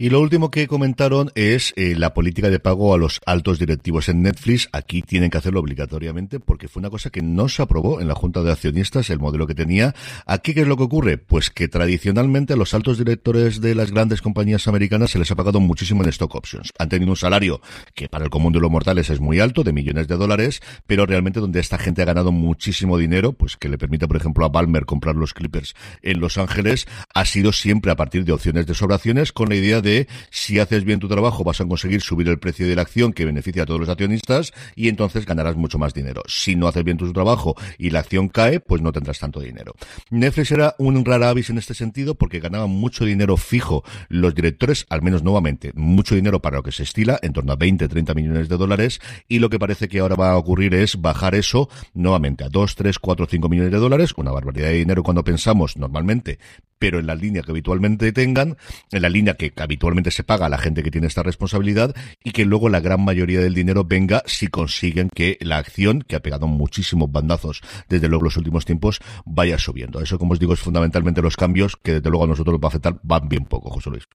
Y 0.00 0.10
lo 0.10 0.20
último 0.20 0.52
que 0.52 0.68
comentaron 0.68 1.32
es 1.34 1.72
eh, 1.74 1.96
la 1.96 2.14
política 2.14 2.50
de 2.50 2.60
pago 2.60 2.94
a 2.94 2.98
los 2.98 3.20
altos 3.26 3.58
directivos 3.58 4.08
en 4.08 4.22
Netflix. 4.22 4.68
Aquí 4.70 5.02
tienen 5.02 5.28
que 5.28 5.38
hacerlo 5.38 5.58
obligatoriamente 5.58 6.38
porque 6.38 6.68
fue 6.68 6.78
una 6.78 6.88
cosa 6.88 7.10
que 7.10 7.20
no 7.20 7.48
se 7.48 7.62
aprobó 7.62 8.00
en 8.00 8.06
la 8.06 8.14
Junta 8.14 8.44
de 8.44 8.52
Accionistas, 8.52 9.10
el 9.10 9.18
modelo 9.18 9.48
que 9.48 9.56
tenía. 9.56 9.96
Aquí, 10.24 10.54
¿qué 10.54 10.60
es 10.60 10.68
lo 10.68 10.76
que 10.76 10.84
ocurre? 10.84 11.18
Pues 11.18 11.50
que 11.50 11.66
tradicionalmente 11.66 12.52
a 12.52 12.56
los 12.56 12.74
altos 12.74 12.96
directores 12.96 13.60
de 13.60 13.74
las 13.74 13.90
grandes 13.90 14.22
compañías 14.22 14.68
americanas 14.68 15.10
se 15.10 15.18
les 15.18 15.32
ha 15.32 15.34
pagado 15.34 15.58
muchísimo 15.58 16.04
en 16.04 16.10
stock 16.10 16.32
options. 16.32 16.72
Han 16.78 16.90
tenido 16.90 17.10
un 17.10 17.16
salario 17.16 17.60
que 17.96 18.08
para 18.08 18.22
el 18.22 18.30
común 18.30 18.52
de 18.52 18.60
los 18.60 18.70
mortales 18.70 19.10
es 19.10 19.18
muy 19.18 19.40
alto, 19.40 19.64
de 19.64 19.72
millones 19.72 20.06
de 20.06 20.14
dólares, 20.14 20.62
pero 20.86 21.06
realmente 21.06 21.40
donde 21.40 21.58
esta 21.58 21.76
gente 21.76 22.02
ha 22.02 22.04
ganado 22.04 22.30
muchísimo 22.30 22.98
dinero, 22.98 23.32
pues 23.32 23.56
que 23.56 23.68
le 23.68 23.78
permite, 23.78 24.06
por 24.06 24.16
ejemplo, 24.16 24.44
a 24.44 24.48
Balmer 24.48 24.84
comprar 24.84 25.16
los 25.16 25.34
Clippers 25.34 25.74
en 26.02 26.20
Los 26.20 26.38
Ángeles, 26.38 26.86
ha 27.14 27.24
sido 27.24 27.50
siempre 27.50 27.90
a 27.90 27.96
partir 27.96 28.24
de 28.24 28.30
opciones 28.30 28.64
de 28.64 28.74
sobraciones 28.74 29.32
con 29.32 29.48
la 29.48 29.56
idea 29.56 29.80
de 29.80 29.87
si 30.30 30.58
haces 30.58 30.84
bien 30.84 31.00
tu 31.00 31.08
trabajo 31.08 31.44
vas 31.44 31.60
a 31.60 31.66
conseguir 31.66 32.00
subir 32.00 32.28
el 32.28 32.38
precio 32.38 32.66
de 32.66 32.76
la 32.76 32.82
acción 32.82 33.12
que 33.12 33.24
beneficia 33.24 33.62
a 33.62 33.66
todos 33.66 33.80
los 33.80 33.88
accionistas 33.88 34.52
y 34.74 34.88
entonces 34.88 35.26
ganarás 35.26 35.56
mucho 35.56 35.78
más 35.78 35.94
dinero. 35.94 36.22
Si 36.26 36.56
no 36.56 36.68
haces 36.68 36.84
bien 36.84 36.96
tu 36.96 37.12
trabajo 37.12 37.54
y 37.78 37.90
la 37.90 38.00
acción 38.00 38.28
cae, 38.28 38.60
pues 38.60 38.82
no 38.82 38.92
tendrás 38.92 39.18
tanto 39.18 39.40
dinero. 39.40 39.74
Netflix 40.10 40.52
era 40.52 40.74
un 40.78 41.04
rara 41.04 41.30
avis 41.30 41.50
en 41.50 41.58
este 41.58 41.74
sentido 41.74 42.14
porque 42.14 42.40
ganaban 42.40 42.70
mucho 42.70 43.04
dinero 43.04 43.36
fijo 43.36 43.84
los 44.08 44.34
directores, 44.34 44.86
al 44.90 45.02
menos 45.02 45.22
nuevamente, 45.22 45.72
mucho 45.74 46.14
dinero 46.14 46.40
para 46.40 46.58
lo 46.58 46.62
que 46.62 46.72
se 46.72 46.82
estila, 46.82 47.18
en 47.22 47.32
torno 47.32 47.52
a 47.52 47.56
20, 47.56 47.88
30 47.88 48.14
millones 48.14 48.48
de 48.48 48.56
dólares 48.56 49.00
y 49.28 49.38
lo 49.38 49.50
que 49.50 49.58
parece 49.58 49.88
que 49.88 50.00
ahora 50.00 50.16
va 50.16 50.30
a 50.30 50.36
ocurrir 50.36 50.74
es 50.74 51.00
bajar 51.00 51.34
eso 51.34 51.68
nuevamente 51.94 52.44
a 52.44 52.48
2, 52.48 52.74
3, 52.74 52.98
4, 52.98 53.26
5 53.30 53.48
millones 53.48 53.72
de 53.72 53.78
dólares, 53.78 54.12
una 54.16 54.32
barbaridad 54.32 54.68
de 54.68 54.74
dinero 54.74 55.02
cuando 55.02 55.24
pensamos 55.24 55.76
normalmente, 55.76 56.38
pero 56.78 56.98
en 56.98 57.06
la 57.06 57.14
línea 57.14 57.42
que 57.42 57.50
habitualmente 57.50 58.12
tengan, 58.12 58.56
en 58.92 59.02
la 59.02 59.08
línea 59.08 59.34
que 59.34 59.52
habitualmente 59.56 59.77
se 60.10 60.24
paga 60.24 60.46
a 60.46 60.48
la 60.48 60.58
gente 60.58 60.82
que 60.82 60.90
tiene 60.90 61.06
esta 61.06 61.22
responsabilidad 61.22 61.94
y 62.22 62.32
que 62.32 62.44
luego 62.44 62.68
la 62.68 62.80
gran 62.80 63.04
mayoría 63.04 63.40
del 63.40 63.54
dinero 63.54 63.84
venga 63.84 64.22
si 64.26 64.48
consiguen 64.48 65.08
que 65.08 65.38
la 65.40 65.58
acción, 65.58 66.02
que 66.02 66.16
ha 66.16 66.20
pegado 66.20 66.46
muchísimos 66.46 67.10
bandazos 67.10 67.62
desde 67.88 68.08
luego 68.08 68.24
los 68.24 68.36
últimos 68.36 68.64
tiempos, 68.64 69.00
vaya 69.24 69.58
subiendo. 69.58 70.00
Eso, 70.00 70.18
como 70.18 70.32
os 70.32 70.40
digo, 70.40 70.52
es 70.52 70.60
fundamentalmente 70.60 71.22
los 71.22 71.36
cambios 71.36 71.76
que 71.76 71.94
desde 71.94 72.10
luego 72.10 72.24
a 72.24 72.28
nosotros 72.28 72.54
nos 72.54 72.62
va 72.62 72.66
a 72.66 72.68
afectar, 72.68 73.00
van 73.02 73.28
bien 73.28 73.44
poco, 73.44 73.70
José 73.70 73.90
Luis. 73.90 74.08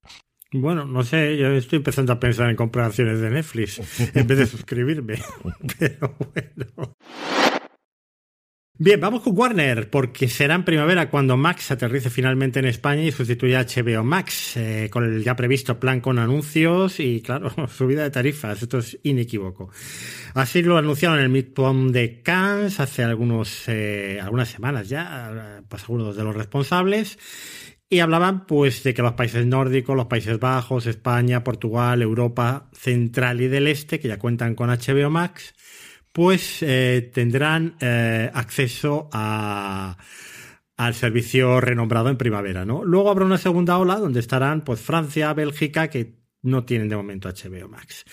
Bueno, 0.53 0.85
no 0.85 1.03
sé, 1.03 1.35
yo 1.37 1.47
estoy 1.47 1.77
empezando 1.77 2.13
a 2.13 2.19
pensar 2.19 2.49
en 2.49 2.55
comprar 2.55 2.85
acciones 2.85 3.19
de 3.19 3.31
Netflix 3.31 3.81
en 4.13 4.27
vez 4.27 4.37
de 4.37 4.45
suscribirme. 4.45 5.15
Pero 5.79 6.15
bueno. 6.17 6.95
Bien, 8.85 8.99
vamos 8.99 9.21
con 9.21 9.37
Warner, 9.37 9.89
porque 9.89 10.27
será 10.27 10.55
en 10.55 10.65
primavera 10.65 11.09
cuando 11.09 11.37
Max 11.37 11.71
aterrice 11.71 12.09
finalmente 12.09 12.59
en 12.59 12.65
España 12.65 13.01
y 13.03 13.13
sustituya 13.13 13.61
a 13.61 13.63
HBO 13.63 14.03
Max, 14.03 14.57
eh, 14.57 14.89
con 14.91 15.05
el 15.05 15.23
ya 15.23 15.37
previsto 15.37 15.79
plan 15.79 16.01
con 16.01 16.19
anuncios 16.19 16.99
y, 16.99 17.21
claro, 17.21 17.49
subida 17.69 18.03
de 18.03 18.09
tarifas. 18.09 18.61
Esto 18.61 18.79
es 18.79 18.99
inequívoco. 19.03 19.69
Así 20.33 20.61
lo 20.63 20.75
anunciaron 20.77 21.19
en 21.19 21.23
el 21.23 21.29
Midpoint 21.29 21.93
de 21.93 22.21
Cannes 22.21 22.81
hace 22.81 23.05
algunos, 23.05 23.69
eh, 23.69 24.19
algunas 24.21 24.49
semanas 24.49 24.89
ya, 24.89 25.63
pues 25.69 25.83
algunos 25.83 26.17
de 26.17 26.25
los 26.25 26.35
responsables. 26.35 27.17
Y 27.87 28.01
hablaban 28.01 28.45
pues 28.45 28.83
de 28.83 28.93
que 28.93 29.01
los 29.01 29.13
países 29.13 29.45
nórdicos, 29.45 29.95
los 29.95 30.07
Países 30.07 30.39
Bajos, 30.39 30.87
España, 30.87 31.41
Portugal, 31.45 32.01
Europa 32.01 32.69
Central 32.73 33.39
y 33.39 33.47
del 33.47 33.67
Este, 33.67 34.01
que 34.01 34.09
ya 34.09 34.19
cuentan 34.19 34.55
con 34.55 34.69
HBO 34.69 35.09
Max, 35.09 35.53
pues 36.13 36.61
eh, 36.61 37.11
tendrán 37.11 37.75
eh, 37.81 38.29
acceso 38.33 39.09
a, 39.11 39.97
al 40.77 40.93
servicio 40.93 41.59
renombrado 41.59 42.09
en 42.09 42.17
primavera, 42.17 42.65
¿no? 42.65 42.85
Luego 42.85 43.09
habrá 43.09 43.25
una 43.25 43.39
segunda 43.39 43.77
ola 43.79 43.95
donde 43.95 44.19
estarán 44.19 44.63
pues 44.63 44.79
Francia, 44.79 45.33
Bélgica, 45.33 45.89
que 45.89 46.19
no 46.43 46.63
tienen 46.65 46.87
de 46.87 46.95
momento 46.95 47.29
HBO 47.29 47.67
Max. 47.67 48.05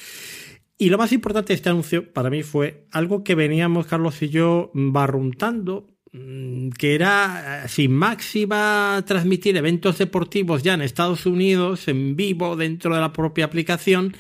Y 0.79 0.89
lo 0.89 0.97
más 0.97 1.13
importante 1.13 1.49
de 1.49 1.57
este 1.57 1.69
anuncio 1.69 2.11
para 2.11 2.31
mí 2.31 2.43
fue 2.43 2.87
algo 2.91 3.23
que 3.23 3.35
veníamos 3.35 3.87
Carlos 3.87 4.23
y 4.23 4.31
yo 4.31 4.71
barruntando, 4.73 5.91
mm, 6.13 6.71
que 6.71 6.95
era 6.95 7.69
si 7.69 7.89
Max 7.89 8.35
iba 8.35 8.97
a 8.97 9.05
transmitir 9.05 9.59
eventos 9.59 9.99
deportivos 9.99 10.63
ya 10.63 10.73
en 10.73 10.81
Estados 10.81 11.27
Unidos 11.27 11.87
en 11.89 12.17
vivo 12.17 12.57
dentro 12.57 12.95
de 12.95 13.03
la 13.03 13.13
propia 13.13 13.45
aplicación 13.45 14.15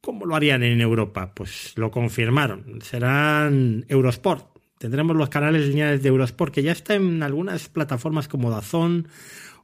¿Cómo 0.00 0.24
lo 0.24 0.34
harían 0.34 0.62
en 0.62 0.80
Europa? 0.80 1.32
Pues 1.34 1.72
lo 1.76 1.90
confirmaron. 1.90 2.80
Serán 2.82 3.84
Eurosport. 3.88 4.46
Tendremos 4.78 5.14
los 5.14 5.28
canales 5.28 5.66
lineales 5.68 6.02
de 6.02 6.08
Eurosport 6.08 6.54
que 6.54 6.62
ya 6.62 6.72
están 6.72 7.06
en 7.06 7.22
algunas 7.22 7.68
plataformas 7.68 8.28
como 8.28 8.50
Dazón 8.50 9.08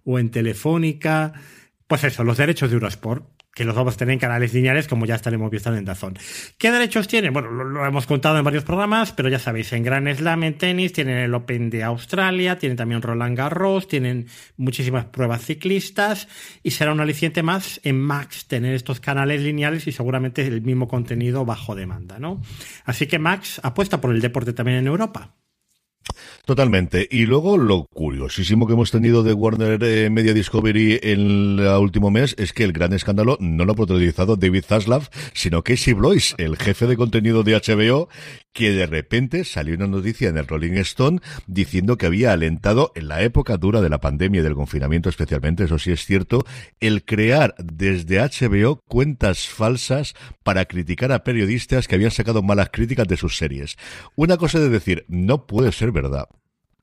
o 0.05 0.19
en 0.19 0.31
Telefónica. 0.31 1.33
Pues 1.87 2.05
eso, 2.05 2.23
los 2.23 2.37
derechos 2.37 2.69
de 2.69 2.75
Eurosport 2.75 3.36
que 3.57 3.65
los 3.65 3.75
vamos 3.75 3.95
a 3.95 3.97
tener 3.97 4.13
en 4.13 4.19
canales 4.19 4.53
lineales, 4.53 4.87
como 4.87 5.07
ya 5.07 5.15
estaremos 5.15 5.51
viendo 5.51 5.75
en 5.75 5.87
Dazón. 5.87 6.19
¿Qué 6.59 6.71
derechos 6.71 7.09
tienen? 7.09 7.33
Bueno, 7.33 7.51
lo, 7.51 7.87
hemos 7.87 8.05
contado 8.05 8.37
en 8.37 8.45
varios 8.45 8.65
programas, 8.65 9.13
pero 9.13 9.31
ya 9.31 9.39
sabéis, 9.39 9.73
en 9.73 9.83
Gran 9.83 10.15
Slam, 10.15 10.45
en 10.45 10.59
tenis, 10.59 10.93
tienen 10.93 11.17
el 11.17 11.33
Open 11.33 11.71
de 11.71 11.83
Australia, 11.83 12.59
tienen 12.59 12.77
también 12.77 13.01
Roland 13.01 13.35
Garros, 13.35 13.89
tienen 13.89 14.27
muchísimas 14.59 15.07
pruebas 15.07 15.43
ciclistas, 15.43 16.29
y 16.63 16.73
será 16.73 16.93
un 16.93 17.01
aliciente 17.01 17.43
más 17.43 17.81
en 17.83 17.99
Max 17.99 18.47
tener 18.47 18.75
estos 18.75 19.01
canales 19.01 19.41
lineales 19.41 19.87
y 19.87 19.93
seguramente 19.93 20.47
el 20.47 20.61
mismo 20.61 20.87
contenido 20.87 21.47
bajo 21.47 21.75
demanda, 21.75 22.19
¿no? 22.19 22.43
Así 22.85 23.07
que 23.07 23.19
Max 23.19 23.59
apuesta 23.63 24.03
por 24.03 24.15
el 24.15 24.21
deporte 24.21 24.53
también 24.53 24.77
en 24.77 24.87
Europa. 24.87 25.35
Totalmente. 26.45 27.09
Y 27.11 27.27
luego 27.27 27.59
lo 27.59 27.87
curiosísimo 27.87 28.67
que 28.67 28.75
hemos 28.75 28.91
tenido 28.91 29.23
de 29.23 29.33
Warner 29.33 29.83
eh, 29.83 30.11
Media 30.11 30.33
Discovery 30.33 31.01
en 31.03 31.59
el 31.59 31.67
último 31.81 32.11
mes 32.11 32.35
es 32.39 32.53
que 32.53 32.65
el 32.65 32.73
gran 32.73 32.93
escándalo 32.93 33.37
no 33.41 33.65
lo 33.65 33.73
ha 33.73 33.77
protagonizado 33.77 34.37
David 34.37 34.65
Zaslav, 34.65 35.09
sino 35.33 35.63
Casey 35.63 35.95
Blois, 35.95 36.35
el 36.39 36.57
jefe 36.57 36.87
de 36.87 36.97
contenido 36.97 37.43
de 37.43 37.55
HBO, 37.55 38.09
que 38.53 38.71
de 38.71 38.87
repente 38.87 39.45
salió 39.45 39.75
una 39.75 39.87
noticia 39.87 40.29
en 40.29 40.39
el 40.39 40.47
Rolling 40.47 40.79
Stone 40.79 41.21
diciendo 41.47 41.99
que 41.99 42.07
había 42.07 42.33
alentado 42.33 42.91
en 42.95 43.09
la 43.09 43.23
época 43.23 43.59
dura 43.59 43.83
de 43.83 43.91
la 43.91 44.01
pandemia 44.01 44.41
y 44.41 44.45
del 44.45 44.55
confinamiento 44.55 45.11
especialmente, 45.11 45.65
eso 45.65 45.79
sí 45.79 45.91
es 45.91 46.07
cierto, 46.07 46.45
el 46.81 47.05
crear 47.05 47.55
desde 47.59 48.21
HBO 48.21 48.81
cuentas 48.89 49.49
falsas 49.49 50.15
para 50.43 50.65
criticar 50.65 51.13
a 51.13 51.23
periodistas 51.23 51.87
que 51.87 51.97
habían 51.97 52.13
sacado 52.13 52.43
malas 52.43 52.71
críticas 52.73 53.07
de 53.09 53.19
sus 53.19 53.37
series. 53.37 53.77
Una 54.15 54.37
cosa 54.37 54.59
de 54.59 54.71
decir, 54.71 55.05
no 55.09 55.47
puede 55.47 55.73
ser 55.73 55.93
verdad 55.97 56.29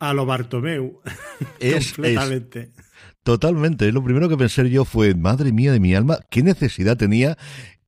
a 0.03 0.13
lo 0.13 0.25
Bartomeu. 0.25 1.01
Es, 1.59 1.93
completamente. 1.93 2.71
totalmente. 3.23 3.89
Lo 3.91 4.03
primero 4.03 4.27
que 4.27 4.35
pensé 4.35 4.69
yo 4.69 4.83
fue, 4.83 5.15
madre 5.15 5.53
mía 5.53 5.71
de 5.71 5.79
mi 5.79 5.95
alma, 5.95 6.19
¿qué 6.29 6.43
necesidad 6.43 6.97
tenía 6.97 7.37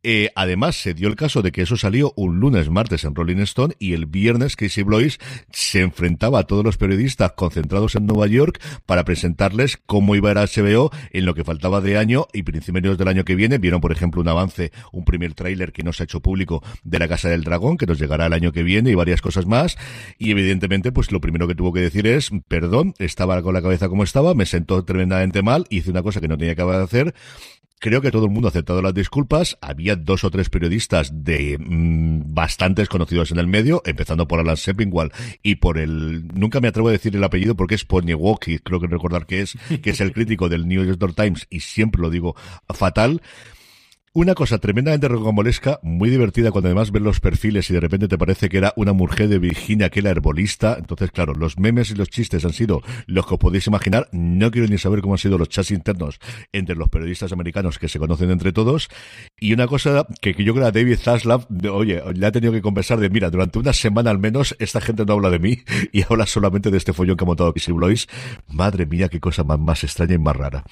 eh, 0.08 0.30
además, 0.36 0.76
se 0.76 0.94
dio 0.94 1.08
el 1.08 1.16
caso 1.16 1.42
de 1.42 1.52
que 1.52 1.64
eso 1.64 1.78
salió 1.78 2.14
un 2.16 2.40
lunes, 2.40 2.70
martes 2.70 3.04
en 3.06 3.16
Rolling 3.16 3.40
Stone 3.40 3.74
y 3.80 3.94
el 3.94 4.06
viernes 4.06 4.56
Casey 4.56 4.84
Blois 4.84 5.18
se 5.52 5.82
enfrentaba 5.82 6.38
a 6.38 6.44
todos 6.44 6.64
los 6.64 6.78
periodistas 6.78 7.32
concentrados 7.32 7.96
en 7.96 8.06
Nueva 8.06 8.28
York 8.28 8.62
para 8.86 9.04
presentarles 9.04 9.80
cómo 9.88 10.16
iba 10.16 10.30
a 10.30 10.32
ir 10.34 10.38
HBO 10.38 10.92
en 11.10 11.26
lo 11.26 11.34
que 11.34 11.44
faltaba 11.44 11.82
de 11.82 11.98
año 11.98 12.28
y 12.34 12.44
principios 12.44 13.00
del 13.00 13.08
año 13.08 13.26
que 13.26 13.34
viene. 13.34 13.58
Vieron, 13.58 13.82
por 13.82 13.92
ejemplo, 13.92 14.22
un 14.22 14.28
avance, 14.28 14.72
un 14.92 15.06
primer 15.06 15.34
tráiler 15.34 15.72
que 15.72 15.82
no 15.82 15.92
se 15.92 16.04
ha 16.04 16.06
hecho 16.06 16.22
público 16.22 16.64
de 16.84 17.00
La 17.00 17.08
Casa 17.08 17.30
del 17.30 17.44
Dragón, 17.44 17.78
que 17.78 17.88
nos 17.88 17.98
llegará 17.98 18.28
el 18.28 18.34
año 18.34 18.52
que 18.52 18.62
viene 18.62 18.92
y 18.92 18.94
varias 18.94 19.24
cosas 19.24 19.48
más. 19.48 19.76
Y 20.20 20.30
evidentemente, 20.30 20.92
pues 20.92 21.12
lo 21.12 21.20
primero 21.20 21.48
que 21.48 21.56
tuvo 21.56 21.74
que 21.74 21.80
decir 21.80 22.06
es, 22.06 22.30
perdón, 22.48 22.94
estaba 23.00 23.42
con 23.42 23.56
la 23.56 23.64
cabeza 23.64 23.90
como 23.90 24.04
estaba, 24.04 24.36
me 24.36 24.46
sentó 24.46 24.86
tremendamente 24.86 25.42
mal, 25.42 25.66
hice 25.72 25.90
una 25.90 26.04
cosa 26.04 26.22
que 26.22 26.28
no 26.28 26.38
tenía 26.38 26.54
que 26.54 26.62
hacer 26.62 27.16
Creo 27.86 28.02
que 28.02 28.10
todo 28.10 28.26
el 28.26 28.32
mundo 28.32 28.48
ha 28.48 28.50
aceptado 28.50 28.82
las 28.82 28.96
disculpas. 28.96 29.60
Había 29.62 29.96
dos 29.96 30.24
o 30.24 30.32
tres 30.32 30.50
periodistas 30.50 31.24
de 31.24 31.56
mm, 31.60 32.34
bastantes 32.34 32.90
conocidos 32.90 33.30
en 33.30 33.38
el 33.38 33.46
medio, 33.46 33.84
empezando 33.86 34.28
por 34.28 34.40
Alan 34.40 34.58
Sepinwall 34.58 35.12
y 35.44 35.58
por 35.58 35.78
el, 35.78 36.28
nunca 36.34 36.62
me 36.62 36.68
atrevo 36.68 36.88
a 36.88 36.94
decir 36.94 37.16
el 37.16 37.24
apellido 37.24 37.54
porque 37.56 37.76
es 37.76 37.86
Ponywoki, 37.86 38.58
creo 38.58 38.80
que 38.80 38.88
recordar 38.88 39.28
que 39.28 39.42
es, 39.42 39.56
que 39.84 39.92
es 39.92 40.02
el 40.02 40.14
crítico 40.14 40.50
del 40.50 40.68
New 40.68 40.84
York 40.84 41.14
Times 41.16 41.46
y 41.52 41.60
siempre 41.60 42.02
lo 42.02 42.10
digo 42.10 42.36
fatal. 42.74 43.22
Una 44.18 44.34
cosa 44.34 44.60
tremendamente 44.60 45.10
rocambolesca, 45.10 45.82
muy 45.84 46.10
divertida 46.10 46.50
cuando 46.50 46.70
además 46.70 46.90
ves 46.92 47.02
los 47.02 47.20
perfiles 47.20 47.70
y 47.70 47.74
de 47.74 47.82
repente 47.82 48.08
te 48.08 48.18
parece 48.18 48.48
que 48.48 48.60
era 48.60 48.72
una 48.78 48.94
mujer 48.94 49.28
de 49.28 49.40
Virginia 49.40 49.90
que 49.90 50.00
era 50.00 50.10
herbolista. 50.10 50.78
Entonces, 50.80 51.12
claro, 51.12 51.34
los 51.34 51.60
memes 51.60 51.92
y 51.92 51.96
los 51.96 52.10
chistes 52.10 52.46
han 52.46 52.54
sido 52.54 52.82
los 53.08 53.28
que 53.28 53.34
os 53.34 53.40
podéis 53.42 53.68
imaginar. 53.68 54.08
No 54.14 54.52
quiero 54.52 54.70
ni 54.70 54.78
saber 54.78 55.02
cómo 55.02 55.16
han 55.16 55.18
sido 55.18 55.38
los 55.38 55.50
chats 55.50 55.72
internos 55.72 56.20
entre 56.54 56.78
los 56.78 56.88
periodistas 56.88 57.34
americanos 57.34 57.78
que 57.78 57.90
se 57.90 58.00
conocen 58.00 58.32
entre 58.32 58.54
todos. 58.54 58.88
Y 59.38 59.52
una 59.52 59.68
cosa 59.68 60.08
que, 60.22 60.34
yo 60.34 60.54
creo 60.54 60.66
a 60.66 60.72
David 60.72 60.98
Zaslav, 60.98 61.48
oye, 61.70 62.02
le 62.14 62.26
ha 62.26 62.32
tenido 62.32 62.54
que 62.54 62.62
conversar 62.62 63.02
de, 63.02 63.10
mira, 63.10 63.30
durante 63.30 63.60
una 63.60 63.74
semana 63.74 64.12
al 64.12 64.20
menos 64.20 64.56
esta 64.60 64.80
gente 64.80 65.06
no 65.06 65.12
habla 65.12 65.30
de 65.30 65.40
mí 65.40 65.58
y 65.92 66.04
habla 66.04 66.26
solamente 66.26 66.72
de 66.72 66.78
este 66.78 66.94
follón 66.94 67.18
que 67.18 67.26
ha 67.26 67.28
montado 67.28 67.54
Kissy 67.54 67.74
Blois. 67.74 68.08
Madre 68.48 68.86
mía, 68.86 69.10
qué 69.10 69.20
cosa 69.20 69.44
más, 69.44 69.60
más 69.60 69.84
extraña 69.84 70.14
y 70.14 70.20
más 70.20 70.38
rara. 70.38 70.64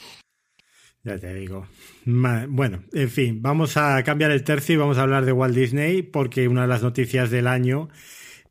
Ya 1.04 1.20
te 1.20 1.34
digo. 1.34 1.68
Bueno, 2.06 2.84
en 2.92 3.10
fin, 3.10 3.42
vamos 3.42 3.78
a 3.78 4.04
cambiar 4.04 4.32
el 4.32 4.44
tercio 4.44 4.76
y 4.76 4.78
vamos 4.78 4.98
a 4.98 5.04
hablar 5.04 5.26
de 5.26 5.32
Walt 5.32 5.56
Disney 5.56 6.02
porque 6.02 6.48
una 6.50 6.64
de 6.64 6.68
las 6.68 6.84
noticias 6.84 7.30
del 7.30 7.48
año, 7.48 7.88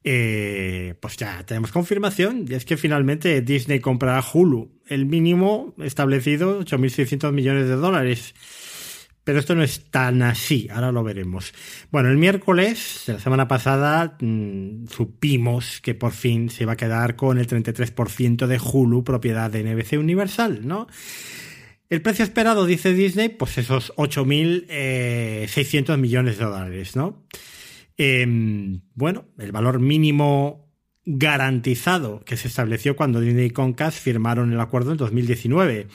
eh, 0.05 0.95
pues 1.01 1.17
ya 1.19 1.45
tenemos 1.45 1.71
confirmación 1.71 2.47
y 2.49 2.55
es 2.55 2.65
que 2.65 2.79
finalmente 2.79 3.43
Disney 3.43 3.81
comprará 3.81 4.23
Hulu, 4.23 4.71
el 4.87 5.05
mínimo 5.05 5.75
establecido 5.79 6.61
8.600 6.61 7.33
millones 7.33 7.69
de 7.69 7.77
dólares. 7.77 8.35
Pero 9.25 9.39
esto 9.39 9.55
no 9.55 9.63
es 9.63 9.85
tan 9.91 10.21
así, 10.23 10.69
ahora 10.73 10.91
lo 10.91 11.05
veremos. 11.05 11.55
Bueno, 11.93 12.09
el 12.09 12.17
miércoles 12.17 13.05
de 13.07 13.13
la 13.13 13.19
semana 13.21 13.47
pasada 13.47 14.17
mm, 14.19 14.89
supimos 14.89 15.81
que 15.81 15.95
por 15.95 16.11
fin 16.11 16.51
se 16.51 16.65
iba 16.65 16.73
a 16.73 16.77
quedar 16.77 17.15
con 17.15 17.39
el 17.39 17.47
33% 17.47 18.47
de 18.47 18.59
Hulu, 18.59 19.05
propiedad 19.05 19.49
de 19.49 19.63
NBC 19.63 19.93
Universal, 19.93 20.67
¿no? 20.67 20.89
El 21.93 22.01
precio 22.01 22.25
esperado, 22.25 22.65
dice 22.65 22.95
Disney, 22.95 23.29
pues 23.29 23.59
esos 23.59 23.93
8.600 23.97 24.67
eh, 24.71 25.97
millones 25.99 26.39
de 26.39 26.45
dólares, 26.47 26.97
¿no? 26.97 27.27
Em, 27.99 28.81
bueno, 28.95 29.27
el 29.39 29.53
valor 29.53 29.79
mínimo 29.79 30.73
garantizado 31.05 32.25
que 32.25 32.39
se 32.39 32.49
estableció 32.49 32.97
cuando 32.97 33.21
Disney 33.21 33.45
y 33.45 33.51
Comcast 33.51 33.99
firmaron 33.99 34.55
el 34.55 34.61
acuerdo 34.61 34.93
en 34.93 34.97
2019. 34.97 35.89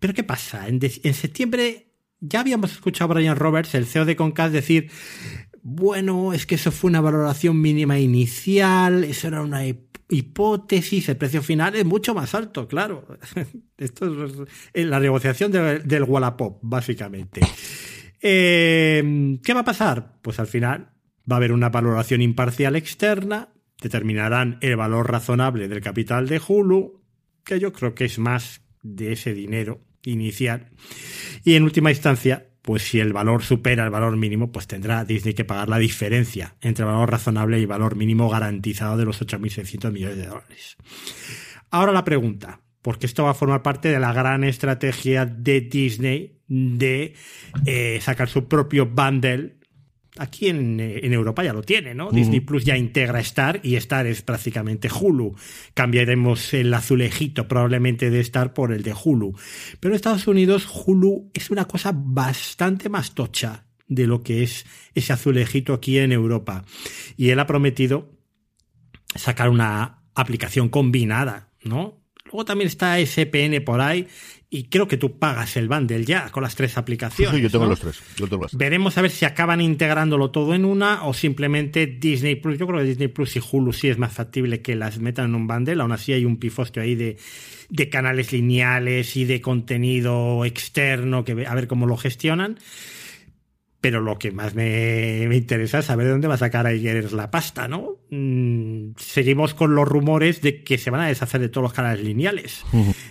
Pero 0.00 0.12
¿qué 0.12 0.24
pasa? 0.24 0.66
En, 0.66 0.80
septiembre 0.80 1.92
ya 2.18 2.40
habíamos 2.40 2.72
escuchado 2.72 3.12
a 3.12 3.14
Brian 3.14 3.36
Roberts, 3.36 3.76
el 3.76 3.86
CEO 3.86 4.06
de 4.06 4.16
Comcast, 4.16 4.52
decir, 4.52 4.90
bueno, 5.62 6.32
es 6.32 6.46
que 6.46 6.56
eso 6.56 6.72
fue 6.72 6.90
una 6.90 7.00
valoración 7.00 7.60
mínima 7.60 8.00
inicial, 8.00 9.04
eso 9.04 9.28
era 9.28 9.42
una 9.42 9.64
hipótesis, 9.64 9.87
el 10.08 11.16
precio 11.16 11.42
final 11.42 11.74
es 11.74 11.84
mucho 11.84 12.14
más 12.14 12.34
alto, 12.34 12.66
claro. 12.66 13.06
Esto 13.76 14.26
es 14.72 14.86
la 14.86 15.00
negociación 15.00 15.52
del 15.52 16.02
Wallapop, 16.04 16.58
básicamente. 16.62 17.40
Eh, 18.20 19.38
¿Qué 19.42 19.54
va 19.54 19.60
a 19.60 19.64
pasar? 19.64 20.18
Pues 20.22 20.40
al 20.40 20.46
final 20.46 20.90
va 21.30 21.36
a 21.36 21.38
haber 21.38 21.52
una 21.52 21.68
valoración 21.68 22.22
imparcial 22.22 22.74
externa, 22.76 23.50
determinarán 23.80 24.58
el 24.60 24.76
valor 24.76 25.10
razonable 25.10 25.68
del 25.68 25.82
capital 25.82 26.26
de 26.26 26.40
Hulu, 26.46 27.02
que 27.44 27.60
yo 27.60 27.72
creo 27.72 27.94
que 27.94 28.06
es 28.06 28.18
más 28.18 28.62
de 28.82 29.12
ese 29.12 29.34
dinero 29.34 29.84
inicial. 30.02 30.70
Y 31.44 31.54
en 31.54 31.64
última 31.64 31.90
instancia, 31.90 32.48
pues 32.68 32.82
si 32.82 33.00
el 33.00 33.14
valor 33.14 33.42
supera 33.42 33.84
el 33.84 33.88
valor 33.88 34.14
mínimo, 34.18 34.52
pues 34.52 34.66
tendrá 34.66 35.02
Disney 35.06 35.32
que 35.32 35.46
pagar 35.46 35.70
la 35.70 35.78
diferencia 35.78 36.54
entre 36.60 36.84
valor 36.84 37.10
razonable 37.10 37.58
y 37.58 37.62
el 37.62 37.66
valor 37.66 37.96
mínimo 37.96 38.28
garantizado 38.28 38.98
de 38.98 39.06
los 39.06 39.22
8.600 39.22 39.90
millones 39.90 40.18
de 40.18 40.26
dólares. 40.26 40.76
Ahora 41.70 41.92
la 41.92 42.04
pregunta, 42.04 42.60
porque 42.82 43.06
esto 43.06 43.24
va 43.24 43.30
a 43.30 43.34
formar 43.34 43.62
parte 43.62 43.88
de 43.88 43.98
la 43.98 44.12
gran 44.12 44.44
estrategia 44.44 45.24
de 45.24 45.62
Disney 45.62 46.42
de 46.46 47.14
eh, 47.64 48.00
sacar 48.02 48.28
su 48.28 48.48
propio 48.48 48.84
bundle 48.84 49.56
Aquí 50.18 50.48
en, 50.48 50.80
Europa 50.80 51.44
ya 51.44 51.52
lo 51.52 51.62
tiene, 51.62 51.94
¿no? 51.94 52.10
Disney 52.10 52.40
Plus 52.40 52.64
ya 52.64 52.76
integra 52.76 53.20
Star 53.20 53.60
y 53.62 53.76
Star 53.76 54.06
es 54.06 54.22
prácticamente 54.22 54.88
Hulu. 54.88 55.34
Cambiaremos 55.74 56.54
el 56.54 56.72
azulejito 56.74 57.46
probablemente 57.46 58.10
de 58.10 58.20
Star 58.20 58.52
por 58.52 58.72
el 58.72 58.82
de 58.82 58.92
Hulu. 58.92 59.34
Pero 59.80 59.92
en 59.92 59.96
Estados 59.96 60.26
Unidos 60.26 60.68
Hulu 60.68 61.30
es 61.34 61.50
una 61.50 61.66
cosa 61.66 61.92
bastante 61.94 62.88
más 62.88 63.14
tocha 63.14 63.66
de 63.86 64.06
lo 64.06 64.22
que 64.22 64.42
es 64.42 64.66
ese 64.94 65.12
azulejito 65.12 65.72
aquí 65.72 65.98
en 65.98 66.12
Europa. 66.12 66.64
Y 67.16 67.30
él 67.30 67.40
ha 67.40 67.46
prometido 67.46 68.10
sacar 69.14 69.48
una 69.48 70.02
aplicación 70.14 70.68
combinada, 70.68 71.50
¿no? 71.62 71.98
Luego 72.24 72.44
también 72.44 72.68
está 72.68 72.98
SPN 72.98 73.62
por 73.64 73.80
ahí 73.80 74.06
y 74.50 74.64
creo 74.64 74.88
que 74.88 74.96
tú 74.96 75.18
pagas 75.18 75.56
el 75.58 75.68
bundle 75.68 76.04
ya 76.04 76.30
con 76.30 76.42
las 76.42 76.54
tres 76.54 76.78
aplicaciones. 76.78 77.36
Sí, 77.36 77.42
yo 77.42 77.50
tengo 77.50 77.66
los 77.66 77.80
tres. 77.80 78.00
Veremos 78.52 78.96
a 78.96 79.02
ver 79.02 79.10
si 79.10 79.26
acaban 79.26 79.60
integrándolo 79.60 80.30
todo 80.30 80.54
en 80.54 80.64
una 80.64 81.04
o 81.04 81.12
simplemente 81.12 81.86
Disney 81.86 82.36
Plus. 82.36 82.58
Yo 82.58 82.66
creo 82.66 82.80
que 82.80 82.86
Disney 82.86 83.08
Plus 83.08 83.36
y 83.36 83.40
Hulu 83.40 83.74
sí 83.74 83.88
es 83.88 83.98
más 83.98 84.12
factible 84.12 84.62
que 84.62 84.74
las 84.74 84.98
metan 85.00 85.26
en 85.26 85.34
un 85.34 85.46
bundle. 85.46 85.82
Aún 85.82 85.92
así 85.92 86.14
hay 86.14 86.24
un 86.24 86.38
pifostio 86.38 86.82
ahí 86.82 86.94
de, 86.94 87.18
de 87.68 87.88
canales 87.90 88.32
lineales 88.32 89.16
y 89.16 89.26
de 89.26 89.42
contenido 89.42 90.44
externo 90.46 91.24
que 91.24 91.46
a 91.46 91.54
ver 91.54 91.68
cómo 91.68 91.86
lo 91.86 91.98
gestionan. 91.98 92.58
Pero 93.80 94.00
lo 94.00 94.18
que 94.18 94.32
más 94.32 94.54
me, 94.56 95.28
interesa 95.32 95.78
es 95.78 95.84
saber 95.84 96.06
de 96.06 96.12
dónde 96.12 96.26
va 96.26 96.34
a 96.34 96.38
sacar 96.38 96.66
ayer 96.66 97.12
la 97.12 97.30
pasta, 97.30 97.68
¿no? 97.68 97.98
Mm, 98.10 98.94
seguimos 98.96 99.54
con 99.54 99.76
los 99.76 99.86
rumores 99.86 100.40
de 100.40 100.64
que 100.64 100.78
se 100.78 100.90
van 100.90 101.02
a 101.02 101.06
deshacer 101.06 101.40
de 101.40 101.48
todos 101.48 101.62
los 101.62 101.72
canales 101.72 102.04
lineales, 102.04 102.64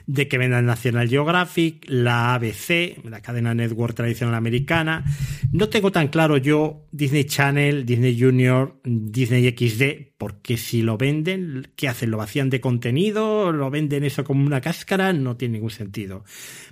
de 0.07 0.27
que 0.27 0.37
vendan 0.37 0.65
National 0.65 1.07
Geographic, 1.07 1.85
la 1.87 2.33
ABC, 2.33 3.01
la 3.05 3.21
cadena 3.21 3.53
network 3.53 3.95
tradicional 3.95 4.35
americana. 4.35 5.05
No 5.53 5.69
tengo 5.69 5.91
tan 5.91 6.09
claro 6.09 6.35
yo 6.35 6.85
Disney 6.91 7.23
Channel, 7.23 7.85
Disney 7.85 8.19
Junior, 8.19 8.81
Disney 8.83 9.49
XD, 9.49 10.15
porque 10.17 10.57
si 10.57 10.81
lo 10.81 10.97
venden, 10.97 11.69
¿qué 11.75 11.87
hacen? 11.87 12.11
¿Lo 12.11 12.17
vacían 12.17 12.49
de 12.49 12.59
contenido? 12.59 13.51
¿Lo 13.51 13.69
venden 13.69 14.03
eso 14.03 14.23
como 14.23 14.45
una 14.45 14.61
cáscara? 14.61 15.13
No 15.13 15.37
tiene 15.37 15.53
ningún 15.53 15.69
sentido. 15.69 16.25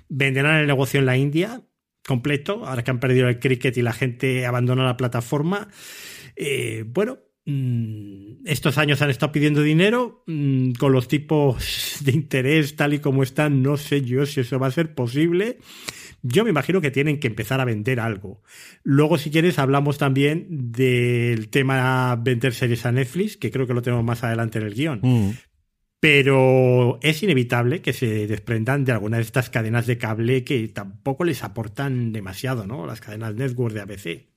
¿Venderán 0.08 0.58
el 0.58 0.66
negocio 0.66 1.00
en 1.00 1.06
la 1.06 1.16
India? 1.16 1.62
Completo, 2.06 2.66
ahora 2.66 2.82
que 2.82 2.90
han 2.90 3.00
perdido 3.00 3.28
el 3.28 3.38
cricket 3.38 3.76
y 3.76 3.82
la 3.82 3.92
gente 3.92 4.46
abandona 4.46 4.84
la 4.84 4.96
plataforma. 4.96 5.68
Eh, 6.36 6.84
bueno, 6.86 7.18
mm, 7.44 8.46
estos 8.46 8.78
años 8.78 9.02
han 9.02 9.10
estado 9.10 9.32
pidiendo 9.32 9.62
dinero 9.62 10.22
mm, 10.26 10.72
con 10.72 10.92
los 10.92 11.08
tipos 11.08 11.98
de 12.04 12.12
interés 12.12 12.76
tal 12.76 12.94
y 12.94 13.00
como 13.00 13.22
están. 13.22 13.62
No 13.62 13.76
sé 13.76 14.02
yo 14.02 14.24
si 14.24 14.40
eso 14.40 14.58
va 14.58 14.68
a 14.68 14.70
ser 14.70 14.94
posible. 14.94 15.58
Yo 16.22 16.44
me 16.44 16.50
imagino 16.50 16.80
que 16.80 16.90
tienen 16.90 17.20
que 17.20 17.28
empezar 17.28 17.60
a 17.60 17.64
vender 17.64 18.00
algo. 18.00 18.42
Luego, 18.82 19.18
si 19.18 19.30
quieres, 19.30 19.58
hablamos 19.58 19.98
también 19.98 20.46
del 20.48 21.48
tema 21.50 22.16
vender 22.16 22.52
series 22.52 22.84
a 22.86 22.90
Netflix, 22.90 23.36
que 23.36 23.50
creo 23.50 23.66
que 23.66 23.74
lo 23.74 23.82
tenemos 23.82 24.04
más 24.04 24.24
adelante 24.24 24.58
en 24.58 24.66
el 24.66 24.74
guion. 24.74 25.00
Mm. 25.02 25.30
Pero 26.00 26.98
es 27.02 27.22
inevitable 27.22 27.82
que 27.82 27.92
se 27.92 28.26
desprendan 28.26 28.84
de 28.84 28.92
algunas 28.92 29.18
de 29.18 29.22
estas 29.22 29.50
cadenas 29.50 29.86
de 29.86 29.98
cable 29.98 30.44
que 30.44 30.68
tampoco 30.68 31.24
les 31.24 31.42
aportan 31.42 32.12
demasiado, 32.12 32.66
¿no? 32.66 32.86
Las 32.86 33.00
cadenas 33.00 33.34
network 33.34 33.74
de 33.74 33.80
ABC. 33.80 34.35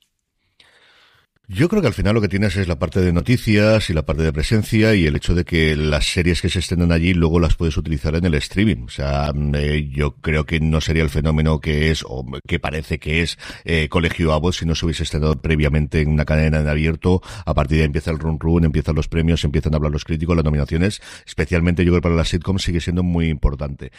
Yo 1.51 1.67
creo 1.67 1.81
que 1.81 1.87
al 1.87 1.95
final 1.95 2.13
lo 2.13 2.21
que 2.21 2.27
tienes 2.27 2.55
es 2.57 2.67
la 2.67 2.77
parte 2.77 3.01
de 3.01 3.11
noticias 3.11 3.89
y 3.89 3.93
la 3.93 4.05
parte 4.05 4.21
de 4.21 4.31
presencia 4.31 4.93
y 4.93 5.07
el 5.07 5.15
hecho 5.15 5.33
de 5.33 5.45
que 5.45 5.75
las 5.75 6.05
series 6.05 6.43
que 6.43 6.49
se 6.49 6.59
estrenan 6.59 6.91
allí 6.91 7.15
luego 7.15 7.39
las 7.39 7.55
puedes 7.55 7.75
utilizar 7.75 8.13
en 8.15 8.23
el 8.25 8.35
streaming. 8.35 8.83
O 8.85 8.89
sea, 8.89 9.31
mm, 9.33 9.55
eh, 9.55 9.89
yo 9.89 10.13
creo 10.17 10.45
que 10.45 10.59
no 10.59 10.79
sería 10.79 11.01
el 11.01 11.09
fenómeno 11.09 11.59
que 11.59 11.89
es 11.89 12.03
o 12.07 12.23
que 12.47 12.59
parece 12.59 12.99
que 12.99 13.23
es 13.23 13.39
eh, 13.65 13.89
Colegio 13.89 14.31
Abbott 14.31 14.53
si 14.53 14.67
no 14.67 14.75
se 14.75 14.85
hubiese 14.85 15.01
estrenado 15.01 15.41
previamente 15.41 16.01
en 16.01 16.09
una 16.09 16.23
cadena 16.23 16.59
en 16.59 16.67
abierto. 16.67 17.23
A 17.47 17.55
partir 17.55 17.77
de 17.77 17.81
ahí 17.81 17.87
empieza 17.87 18.11
el 18.11 18.19
run 18.19 18.39
run, 18.39 18.65
empiezan 18.65 18.93
los 18.93 19.07
premios, 19.07 19.43
empiezan 19.43 19.73
a 19.73 19.77
hablar 19.77 19.91
los 19.91 20.05
críticos, 20.05 20.35
las 20.35 20.45
nominaciones. 20.45 21.01
Especialmente 21.25 21.83
yo 21.83 21.93
creo 21.93 22.01
que 22.01 22.03
para 22.03 22.15
las 22.15 22.29
sitcoms 22.29 22.61
sigue 22.61 22.79
siendo 22.79 23.01
muy 23.01 23.27
importante. 23.27 23.91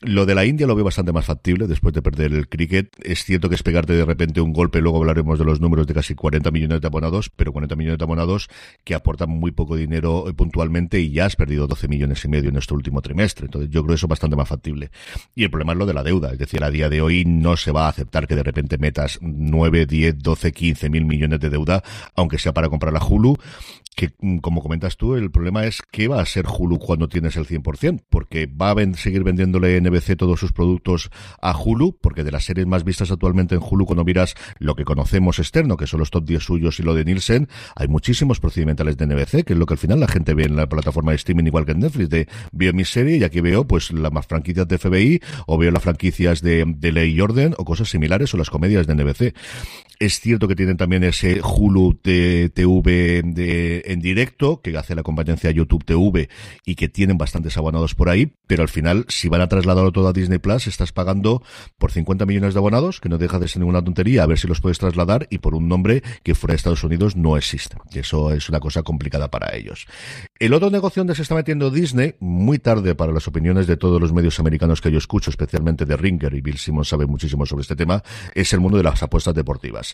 Lo 0.00 0.26
de 0.26 0.34
la 0.34 0.44
India 0.44 0.66
lo 0.66 0.74
veo 0.74 0.84
bastante 0.84 1.12
más 1.12 1.26
factible 1.26 1.68
después 1.68 1.94
de 1.94 2.02
perder 2.02 2.32
el 2.32 2.48
cricket. 2.48 2.90
Es 3.04 3.22
cierto 3.22 3.48
que 3.48 3.54
es 3.54 3.62
pegarte 3.62 3.92
de 3.92 4.04
repente 4.04 4.40
un 4.40 4.52
golpe, 4.52 4.80
luego 4.80 4.98
hablaremos 4.98 5.38
de 5.38 5.44
los 5.44 5.60
números 5.60 5.86
de 5.86 5.94
casi 5.94 6.16
40 6.16 6.50
millones 6.50 6.80
de 6.80 6.87
abonados, 6.88 7.30
pero 7.34 7.52
40 7.52 7.76
millones 7.76 7.98
de 7.98 8.04
abonados 8.04 8.48
que 8.84 8.94
aportan 8.94 9.30
muy 9.30 9.50
poco 9.50 9.76
dinero 9.76 10.28
eh, 10.28 10.34
puntualmente 10.34 11.00
y 11.00 11.10
ya 11.10 11.26
has 11.26 11.36
perdido 11.36 11.66
12 11.66 11.88
millones 11.88 12.24
y 12.24 12.28
medio 12.28 12.50
en 12.50 12.56
este 12.56 12.74
último 12.74 13.00
trimestre. 13.00 13.46
Entonces 13.46 13.70
yo 13.70 13.82
creo 13.84 13.94
eso 13.94 14.08
bastante 14.08 14.36
más 14.36 14.48
factible. 14.48 14.90
Y 15.34 15.44
el 15.44 15.50
problema 15.50 15.72
es 15.72 15.78
lo 15.78 15.86
de 15.86 15.94
la 15.94 16.02
deuda. 16.02 16.32
Es 16.32 16.38
decir, 16.38 16.62
a 16.64 16.70
día 16.70 16.88
de 16.88 17.00
hoy 17.00 17.24
no 17.24 17.56
se 17.56 17.72
va 17.72 17.86
a 17.86 17.90
aceptar 17.90 18.26
que 18.26 18.34
de 18.34 18.42
repente 18.42 18.78
metas 18.78 19.18
9, 19.20 19.86
10, 19.86 20.18
12, 20.18 20.52
15 20.52 20.90
mil 20.90 21.04
millones 21.04 21.40
de 21.40 21.50
deuda, 21.50 21.82
aunque 22.14 22.38
sea 22.38 22.52
para 22.52 22.68
comprar 22.68 22.92
la 22.92 23.04
Hulu 23.04 23.36
que 23.96 24.12
mm, 24.20 24.38
como 24.38 24.62
comentas 24.62 24.96
tú, 24.96 25.14
el 25.14 25.30
problema 25.30 25.64
es 25.64 25.82
qué 25.90 26.08
va 26.08 26.20
a 26.20 26.26
ser 26.26 26.46
Hulu 26.46 26.78
cuando 26.78 27.08
tienes 27.08 27.36
el 27.36 27.46
100%, 27.46 28.04
porque 28.08 28.46
va 28.46 28.70
a 28.70 28.94
seguir 28.94 29.24
vendiéndole 29.24 29.80
NBC 29.80 30.16
todos 30.16 30.40
sus 30.40 30.52
productos 30.52 31.10
a 31.40 31.56
Hulu, 31.56 31.98
porque 32.00 32.24
de 32.24 32.32
las 32.32 32.44
series 32.44 32.66
más 32.66 32.84
vistas 32.84 33.10
actualmente 33.10 33.54
en 33.54 33.60
Hulu, 33.62 33.86
cuando 33.86 34.04
miras 34.04 34.34
lo 34.58 34.74
que 34.74 34.84
conocemos 34.84 35.38
externo, 35.38 35.76
que 35.76 35.86
son 35.86 36.00
los 36.00 36.10
top 36.10 36.24
10 36.24 36.42
suyos 36.42 36.80
y 36.80 36.82
lo 36.82 36.94
de 36.94 37.04
Nielsen, 37.04 37.48
hay 37.74 37.88
muchísimos 37.88 38.40
procedimentales 38.40 38.96
de 38.96 39.06
NBC, 39.06 39.44
que 39.44 39.52
es 39.52 39.58
lo 39.58 39.66
que 39.66 39.74
al 39.74 39.78
final 39.78 40.00
la 40.00 40.08
gente 40.08 40.34
ve 40.34 40.44
en 40.44 40.56
la 40.56 40.68
plataforma 40.68 41.12
de 41.12 41.16
streaming 41.16 41.44
igual 41.44 41.64
que 41.64 41.72
en 41.72 41.80
Netflix, 41.80 42.08
de 42.08 42.28
veo 42.52 42.72
mi 42.72 42.84
serie 42.84 43.16
y 43.16 43.24
aquí 43.24 43.40
veo 43.40 43.66
pues 43.66 43.92
las 43.92 44.12
más 44.12 44.26
franquicias 44.26 44.68
de 44.68 44.78
FBI, 44.78 45.20
o 45.46 45.58
veo 45.58 45.70
las 45.70 45.82
franquicias 45.82 46.42
de, 46.42 46.64
de 46.66 46.92
Ley 46.92 47.14
y 47.14 47.20
Orden, 47.20 47.54
o 47.58 47.64
cosas 47.64 47.88
similares, 47.88 48.32
o 48.34 48.36
las 48.36 48.50
comedias 48.50 48.86
de 48.86 48.94
NBC. 48.94 49.34
Es 50.00 50.20
cierto 50.20 50.46
que 50.46 50.54
tienen 50.54 50.76
también 50.76 51.02
ese 51.02 51.40
Hulu 51.42 51.94
TV 51.94 52.52
de, 53.24 53.82
en 53.84 54.00
directo, 54.00 54.60
que 54.62 54.76
hace 54.76 54.94
la 54.94 55.02
competencia 55.02 55.50
YouTube 55.50 55.84
TV 55.84 56.28
y 56.64 56.76
que 56.76 56.88
tienen 56.88 57.18
bastantes 57.18 57.56
abonados 57.56 57.96
por 57.96 58.08
ahí, 58.08 58.32
pero 58.46 58.62
al 58.62 58.68
final, 58.68 59.06
si 59.08 59.28
van 59.28 59.40
a 59.40 59.48
trasladarlo 59.48 59.90
todo 59.90 60.06
a 60.06 60.12
Disney 60.12 60.38
Plus, 60.38 60.68
estás 60.68 60.92
pagando 60.92 61.42
por 61.78 61.90
50 61.90 62.26
millones 62.26 62.54
de 62.54 62.60
abonados, 62.60 63.00
que 63.00 63.08
no 63.08 63.18
deja 63.18 63.40
de 63.40 63.48
ser 63.48 63.58
ninguna 63.58 63.82
tontería, 63.82 64.22
a 64.22 64.26
ver 64.26 64.38
si 64.38 64.46
los 64.46 64.60
puedes 64.60 64.78
trasladar, 64.78 65.26
y 65.30 65.38
por 65.38 65.56
un 65.56 65.66
nombre 65.66 66.04
que 66.22 66.36
fuera 66.36 66.52
de 66.52 66.58
Estados 66.58 66.84
Unidos 66.84 67.16
no 67.16 67.36
existe. 67.36 67.76
Eso 67.92 68.32
es 68.32 68.48
una 68.48 68.60
cosa 68.60 68.84
complicada 68.84 69.32
para 69.32 69.56
ellos. 69.56 69.88
El 70.38 70.54
otro 70.54 70.70
negocio 70.70 71.00
donde 71.00 71.16
se 71.16 71.22
está 71.22 71.34
metiendo 71.34 71.72
Disney, 71.72 72.14
muy 72.20 72.60
tarde 72.60 72.94
para 72.94 73.10
las 73.10 73.26
opiniones 73.26 73.66
de 73.66 73.76
todos 73.76 74.00
los 74.00 74.12
medios 74.12 74.38
americanos 74.38 74.80
que 74.80 74.92
yo 74.92 74.98
escucho, 74.98 75.30
especialmente 75.30 75.86
de 75.86 75.96
Ringer, 75.96 76.34
y 76.34 76.40
Bill 76.40 76.58
Simmons 76.58 76.86
sabe 76.86 77.06
muchísimo 77.06 77.46
sobre 77.46 77.62
este 77.62 77.74
tema, 77.74 78.04
es 78.36 78.52
el 78.52 78.60
mundo 78.60 78.76
de 78.76 78.84
las 78.84 79.02
apuestas 79.02 79.34
deportivas. 79.34 79.87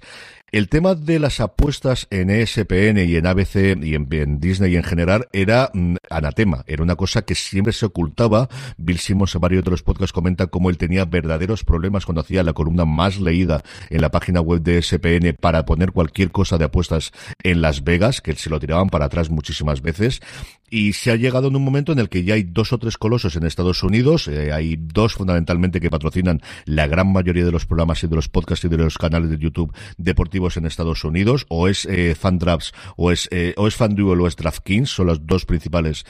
El 0.54 0.68
tema 0.68 0.94
de 0.94 1.18
las 1.18 1.40
apuestas 1.40 2.06
en 2.10 2.30
ESPN 2.30 2.98
y 2.98 3.16
en 3.16 3.26
ABC 3.26 3.76
y 3.82 3.96
en, 3.96 4.38
Disney 4.38 4.76
en 4.76 4.84
general 4.84 5.26
era 5.32 5.68
mm, 5.74 5.96
anatema, 6.10 6.62
era 6.68 6.84
una 6.84 6.94
cosa 6.94 7.22
que 7.22 7.34
siempre 7.34 7.72
se 7.72 7.86
ocultaba. 7.86 8.48
Bill 8.76 9.00
Simmons 9.00 9.34
en 9.34 9.40
varios 9.40 9.64
de 9.64 9.72
los 9.72 9.82
podcasts 9.82 10.12
comenta 10.12 10.46
cómo 10.46 10.70
él 10.70 10.78
tenía 10.78 11.06
verdaderos 11.06 11.64
problemas 11.64 12.06
cuando 12.06 12.20
hacía 12.20 12.44
la 12.44 12.52
columna 12.52 12.84
más 12.84 13.18
leída 13.18 13.64
en 13.90 14.00
la 14.00 14.12
página 14.12 14.40
web 14.40 14.62
de 14.62 14.78
ESPN 14.78 15.36
para 15.40 15.64
poner 15.64 15.90
cualquier 15.90 16.30
cosa 16.30 16.56
de 16.56 16.66
apuestas 16.66 17.10
en 17.42 17.60
Las 17.60 17.82
Vegas, 17.82 18.20
que 18.20 18.36
se 18.36 18.48
lo 18.48 18.60
tiraban 18.60 18.90
para 18.90 19.06
atrás 19.06 19.30
muchísimas 19.30 19.82
veces. 19.82 20.20
Y 20.70 20.94
se 20.94 21.10
ha 21.10 21.16
llegado 21.16 21.48
en 21.48 21.56
un 21.56 21.64
momento 21.64 21.92
en 21.92 21.98
el 21.98 22.08
que 22.08 22.24
ya 22.24 22.34
hay 22.34 22.42
dos 22.42 22.72
o 22.72 22.78
tres 22.78 22.96
colosos 22.96 23.36
en 23.36 23.44
Estados 23.44 23.82
Unidos, 23.82 24.28
eh, 24.28 24.52
hay 24.52 24.76
dos 24.76 25.14
fundamentalmente 25.14 25.80
que 25.80 25.90
patrocinan 25.90 26.40
la 26.64 26.86
gran 26.86 27.12
mayoría 27.12 27.44
de 27.44 27.52
los 27.52 27.66
programas 27.66 28.02
y 28.02 28.08
de 28.08 28.16
los 28.16 28.28
podcasts 28.28 28.64
y 28.64 28.68
de 28.68 28.78
los 28.78 28.98
canales 28.98 29.30
de 29.30 29.38
YouTube 29.38 29.74
deportivos 29.98 30.56
en 30.56 30.66
Estados 30.66 31.04
Unidos, 31.04 31.46
o 31.48 31.68
es 31.68 31.84
eh, 31.86 32.14
FanDrafts, 32.14 32.72
o 32.96 33.12
es, 33.12 33.28
eh, 33.30 33.54
o 33.56 33.68
es 33.68 33.76
FanDuel 33.76 34.20
o 34.20 34.26
es 34.26 34.36
DraftKings, 34.36 34.90
son 34.90 35.08
las 35.08 35.26
dos 35.26 35.44
principales 35.44 36.04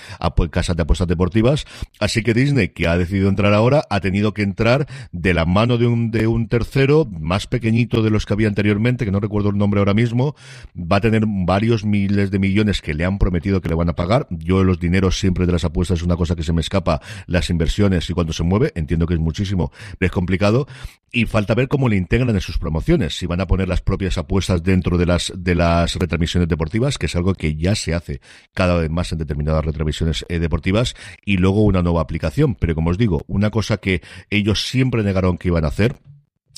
casas 0.51 0.77
de 0.77 0.83
apuestas 0.83 1.09
deportivas. 1.09 1.67
Así 2.01 2.23
que 2.23 2.35
Disney, 2.35 2.69
que 2.69 2.87
ha 2.87 2.97
decidido 2.97 3.29
entrar 3.29 3.55
ahora, 3.55 3.85
ha 3.91 4.01
tenido 4.01 4.35
que 4.35 4.43
entrar 4.43 4.87
de 5.13 5.35
la 5.35 5.45
mano 5.45 5.79
de 5.79 5.87
un, 5.87 6.11
de 6.11 6.27
un 6.27 6.49
tercero, 6.49 7.07
más 7.21 7.47
pequeñito 7.47 8.03
de 8.03 8.11
los 8.11 8.27
que 8.27 8.33
había 8.33 8.49
anteriormente, 8.49 9.05
que 9.05 9.11
no 9.11 9.21
recuerdo 9.21 9.51
el 9.51 9.59
nombre 9.59 9.81
ahora 9.81 9.95
mismo, 9.95 10.35
va 10.77 10.97
a 10.97 11.01
tener 11.01 11.25
varios 11.27 11.85
miles 11.85 12.31
de 12.31 12.39
millones 12.39 12.81
que 12.81 12.95
le 12.95 13.05
han 13.05 13.19
prometido 13.19 13.61
que 13.61 13.69
le 13.69 13.75
van 13.75 13.89
a 13.89 13.95
pagar. 13.95 14.27
Yo 14.45 14.63
los 14.63 14.79
dineros 14.79 15.19
siempre 15.19 15.47
de 15.47 15.53
las 15.53 15.65
apuestas 15.65 15.99
es 15.99 16.05
una 16.05 16.17
cosa 16.17 16.37
que 16.37 16.43
se 16.43 16.53
me 16.53 16.61
escapa, 16.61 17.01
las 17.27 17.51
inversiones 17.51 18.09
y 18.09 18.13
cuando 18.13 18.33
se 18.33 18.43
mueve, 18.43 18.73
entiendo 18.75 19.07
que 19.07 19.15
es 19.15 19.21
muchísimo, 19.21 19.73
es 19.99 20.11
complicado 20.11 20.69
y 21.11 21.27
falta 21.27 21.55
ver 21.55 21.69
cómo 21.69 21.89
le 21.89 21.97
integran 21.97 22.35
en 22.35 22.41
sus 22.41 22.59
promociones, 22.59 23.17
si 23.17 23.27
van 23.27 23.41
a 23.41 23.47
poner 23.47 23.69
las 23.69 23.81
propias 23.81 24.19
apuestas 24.19 24.63
dentro 24.63 24.99
de 24.99 25.07
las 25.07 25.33
de 25.35 25.55
las 25.55 25.95
retransmisiones 25.95 26.49
deportivas, 26.49 26.99
que 26.99 27.07
es 27.07 27.17
algo 27.17 27.35
que 27.35 27.57
ya 27.57 27.75
se 27.75 27.95
hace 27.95 28.21
cada 28.53 28.77
vez 28.77 28.91
más 28.91 29.13
en 29.13 29.19
determinadas 29.19 29.65
retransmisiones 29.65 30.27
eh, 30.29 30.39
deportivas 30.39 30.95
y 31.25 31.39
luego 31.39 31.63
una 31.63 31.83
nueva 31.83 32.03
aplicación, 32.03 32.55
pero 32.55 32.75
como 32.75 32.91
os 32.91 32.99
digo, 32.99 33.25
una 33.27 33.51
cosa 33.51 33.79
que 33.79 34.03
ellos 34.31 34.69
siempre 34.69 35.03
negaron 35.03 35.39
que 35.39 35.49
iban 35.49 35.65
a 35.65 35.69
hacer 35.69 35.97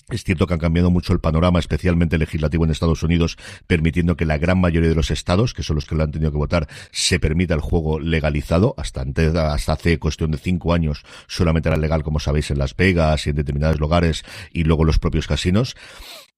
es 0.09 0.23
cierto 0.23 0.47
que 0.47 0.55
han 0.55 0.61
cambiado 0.61 0.91
mucho 0.91 1.13
el 1.13 1.19
panorama, 1.19 1.59
especialmente 1.59 2.17
legislativo 2.17 2.65
en 2.65 2.71
Estados 2.71 3.03
Unidos, 3.03 3.37
permitiendo 3.67 4.17
que 4.17 4.25
la 4.25 4.39
gran 4.39 4.61
mayoría 4.61 4.89
de 4.89 4.95
los 4.95 5.11
estados, 5.11 5.53
que 5.53 5.65
son 5.65 5.75
los 5.75 5.85
que 5.85 5.97
lo 5.97 6.05
han 6.05 6.13
tenido 6.13 6.31
que 6.31 6.39
votar, 6.39 6.69
se 6.93 7.19
permita 7.19 7.55
el 7.55 7.61
juego 7.61 7.99
legalizado. 7.99 8.75
Hasta, 8.77 9.01
antes, 9.01 9.35
hasta 9.35 9.73
hace 9.73 9.99
cuestión 9.99 10.31
de 10.31 10.39
cinco 10.39 10.75
años 10.75 11.03
solamente 11.27 11.69
era 11.69 11.77
legal, 11.77 12.05
como 12.05 12.21
sabéis, 12.21 12.53
en 12.53 12.59
Las 12.59 12.77
Vegas 12.77 13.27
y 13.27 13.31
en 13.31 13.37
determinados 13.37 13.81
lugares 13.81 14.25
y 14.53 14.63
luego 14.63 14.85
los 14.85 15.01
propios 15.01 15.27
casinos 15.27 15.75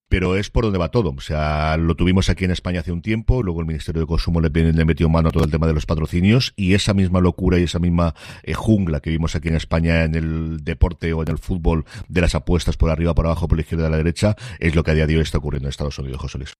pero 0.09 0.37
es 0.37 0.51
por 0.51 0.65
donde 0.65 0.79
va 0.79 0.91
todo. 0.91 1.15
O 1.17 1.21
sea, 1.21 1.77
lo 1.77 1.95
tuvimos 1.95 2.29
aquí 2.29 2.45
en 2.45 2.51
España 2.51 2.81
hace 2.81 2.93
un 2.93 3.03
tiempo, 3.03 3.43
luego 3.43 3.61
el 3.61 3.67
Ministerio 3.67 4.01
de 4.01 4.07
Consumo 4.07 4.41
le, 4.41 4.51
metió 4.51 5.09
mano 5.09 5.29
a 5.29 5.33
todo 5.33 5.45
el 5.45 5.51
tema 5.51 5.67
de 5.67 5.75
los 5.75 5.87
patrocinios 5.87 6.53
y 6.57 6.75
esa 6.75 6.95
misma 6.95 7.21
locura 7.21 7.59
y 7.59 7.65
esa 7.65 7.79
misma 7.79 8.15
eh, 8.43 8.55
jungla 8.55 9.01
que 9.01 9.11
vimos 9.11 9.35
aquí 9.35 9.49
en 9.49 9.57
España 9.57 10.05
en 10.05 10.15
el 10.15 10.65
deporte 10.65 11.13
o 11.13 11.23
en 11.23 11.29
el 11.29 11.39
fútbol 11.39 11.85
de 12.09 12.21
las 12.21 12.35
apuestas 12.35 12.77
por 12.77 12.91
arriba, 12.91 13.15
por 13.15 13.27
abajo, 13.27 13.49
por 13.49 13.59
la 13.59 13.63
izquierda 13.63 13.89
y 13.89 13.91
la 13.91 13.97
derecha, 13.97 14.37
es 14.59 14.75
lo 14.75 14.83
que 14.83 14.93
a 14.93 14.95
día 14.95 15.07
de 15.07 15.17
hoy 15.17 15.23
está 15.23 15.39
ocurriendo 15.39 15.69
en 15.69 15.71
Estados 15.71 15.99
Unidos, 15.99 16.21
José 16.21 16.39
Luis. 16.39 16.55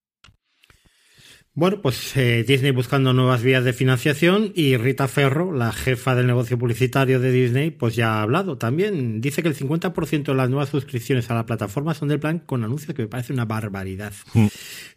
Bueno, 1.59 1.83
pues 1.83 2.17
eh, 2.17 2.45
Disney 2.47 2.71
buscando 2.71 3.13
nuevas 3.13 3.43
vías 3.43 3.65
de 3.65 3.73
financiación 3.73 4.53
y 4.55 4.77
Rita 4.77 5.09
Ferro, 5.09 5.51
la 5.51 5.73
jefa 5.73 6.15
del 6.15 6.29
negocio 6.29 6.57
publicitario 6.57 7.19
de 7.19 7.33
Disney, 7.33 7.73
pues 7.73 7.97
ya 7.97 8.13
ha 8.13 8.23
hablado 8.23 8.59
también. 8.59 9.21
Dice 9.21 9.43
que 9.43 9.49
el 9.49 9.57
50% 9.57 10.23
de 10.23 10.35
las 10.35 10.51
nuevas 10.51 10.69
suscripciones 10.69 11.29
a 11.33 11.35
la 11.35 11.47
plataforma 11.47 11.95
son 11.95 12.11
del 12.11 12.21
plan 12.21 12.39
con 12.39 12.63
anuncios 12.63 12.95
que 12.95 13.03
me 13.03 13.09
parece 13.09 13.33
una 13.33 13.45
barbaridad. 13.45 14.13
Mm. 14.35 14.47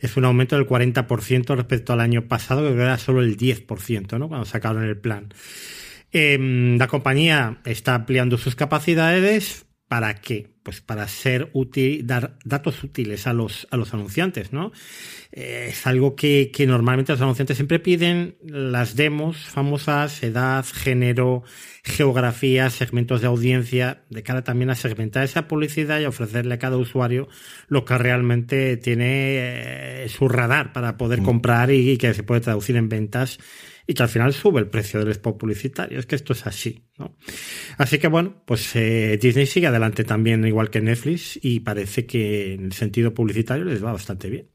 Es 0.01 0.16
un 0.18 0.26
aumento 0.26 0.55
del 0.55 0.68
40% 0.68 1.55
respecto 1.55 1.93
al 1.93 1.99
año 1.99 2.28
pasado, 2.28 2.62
que 2.62 2.80
era 2.80 2.99
solo 2.99 3.22
el 3.22 3.38
10%, 3.38 4.20
¿no? 4.20 4.28
Cuando 4.28 4.45
sacaron 4.45 4.84
el 4.84 4.97
plan. 4.97 5.34
Em, 6.12 6.78
la 6.78 6.86
compañía 6.86 7.59
está 7.66 7.95
ampliando 7.95 8.38
sus 8.38 8.53
capacidades 8.53 9.66
¿Para 9.91 10.14
qué? 10.22 10.47
Pues 10.64 10.80
para 10.80 11.07
ser 11.07 11.49
útil, 11.53 12.05
dar 12.05 12.38
datos 12.45 12.84
útiles 12.84 13.26
a 13.26 13.34
los, 13.34 13.68
a 13.72 13.78
los 13.78 13.93
anunciantes, 13.95 14.53
¿no? 14.53 14.72
Eh, 15.32 15.68
es 15.70 15.88
algo 15.88 16.16
que, 16.16 16.51
que, 16.53 16.68
normalmente 16.68 17.14
los 17.14 17.22
anunciantes 17.22 17.57
siempre 17.57 17.80
piden, 17.80 18.36
las 18.43 18.95
demos 18.95 19.38
famosas, 19.38 20.22
edad, 20.22 20.66
género, 20.66 21.43
geografía, 21.84 22.70
segmentos 22.70 23.22
de 23.22 23.28
audiencia, 23.28 24.03
de 24.09 24.22
cara 24.22 24.43
también 24.43 24.70
a 24.70 24.76
segmentar 24.76 25.24
esa 25.24 25.47
publicidad 25.47 25.99
y 25.99 26.05
ofrecerle 26.05 26.53
a 26.53 26.59
cada 26.59 26.78
usuario 26.78 27.28
lo 27.68 27.84
que 27.84 27.97
realmente 27.97 28.78
tiene 28.78 30.03
eh, 30.03 30.09
su 30.09 30.28
radar 30.28 30.74
para 30.74 30.97
poder 30.97 31.22
mm. 31.22 31.26
comprar 31.26 31.72
y, 31.72 31.91
y 31.91 31.97
que 31.97 32.14
se 32.14 32.24
puede 32.24 32.41
traducir 32.41 32.76
en 32.76 32.89
ventas 32.89 33.39
y 33.88 33.93
que 33.93 34.03
al 34.03 34.09
final 34.09 34.34
sube 34.34 34.59
el 34.59 34.67
precio 34.67 34.99
del 34.99 35.09
spot 35.11 35.38
publicitario. 35.38 35.99
Es 35.99 36.05
que 36.05 36.15
esto 36.15 36.34
es 36.34 36.45
así, 36.47 36.86
¿no? 36.97 37.17
Así 37.77 37.99
que 37.99 38.07
bueno, 38.07 38.43
pues 38.45 38.75
eh, 38.75 39.17
Disney 39.21 39.45
sigue 39.45 39.67
adelante 39.67 40.03
también 40.03 40.45
igual 40.45 40.69
que 40.69 40.82
Netflix 40.82 41.39
y 41.41 41.61
parece 41.61 42.05
que 42.05 42.53
en 42.53 42.65
el 42.65 42.73
sentido 42.73 43.13
publicitario 43.13 43.65
les 43.65 43.84
va 43.84 43.93
bastante 43.93 44.29
bien. 44.29 44.49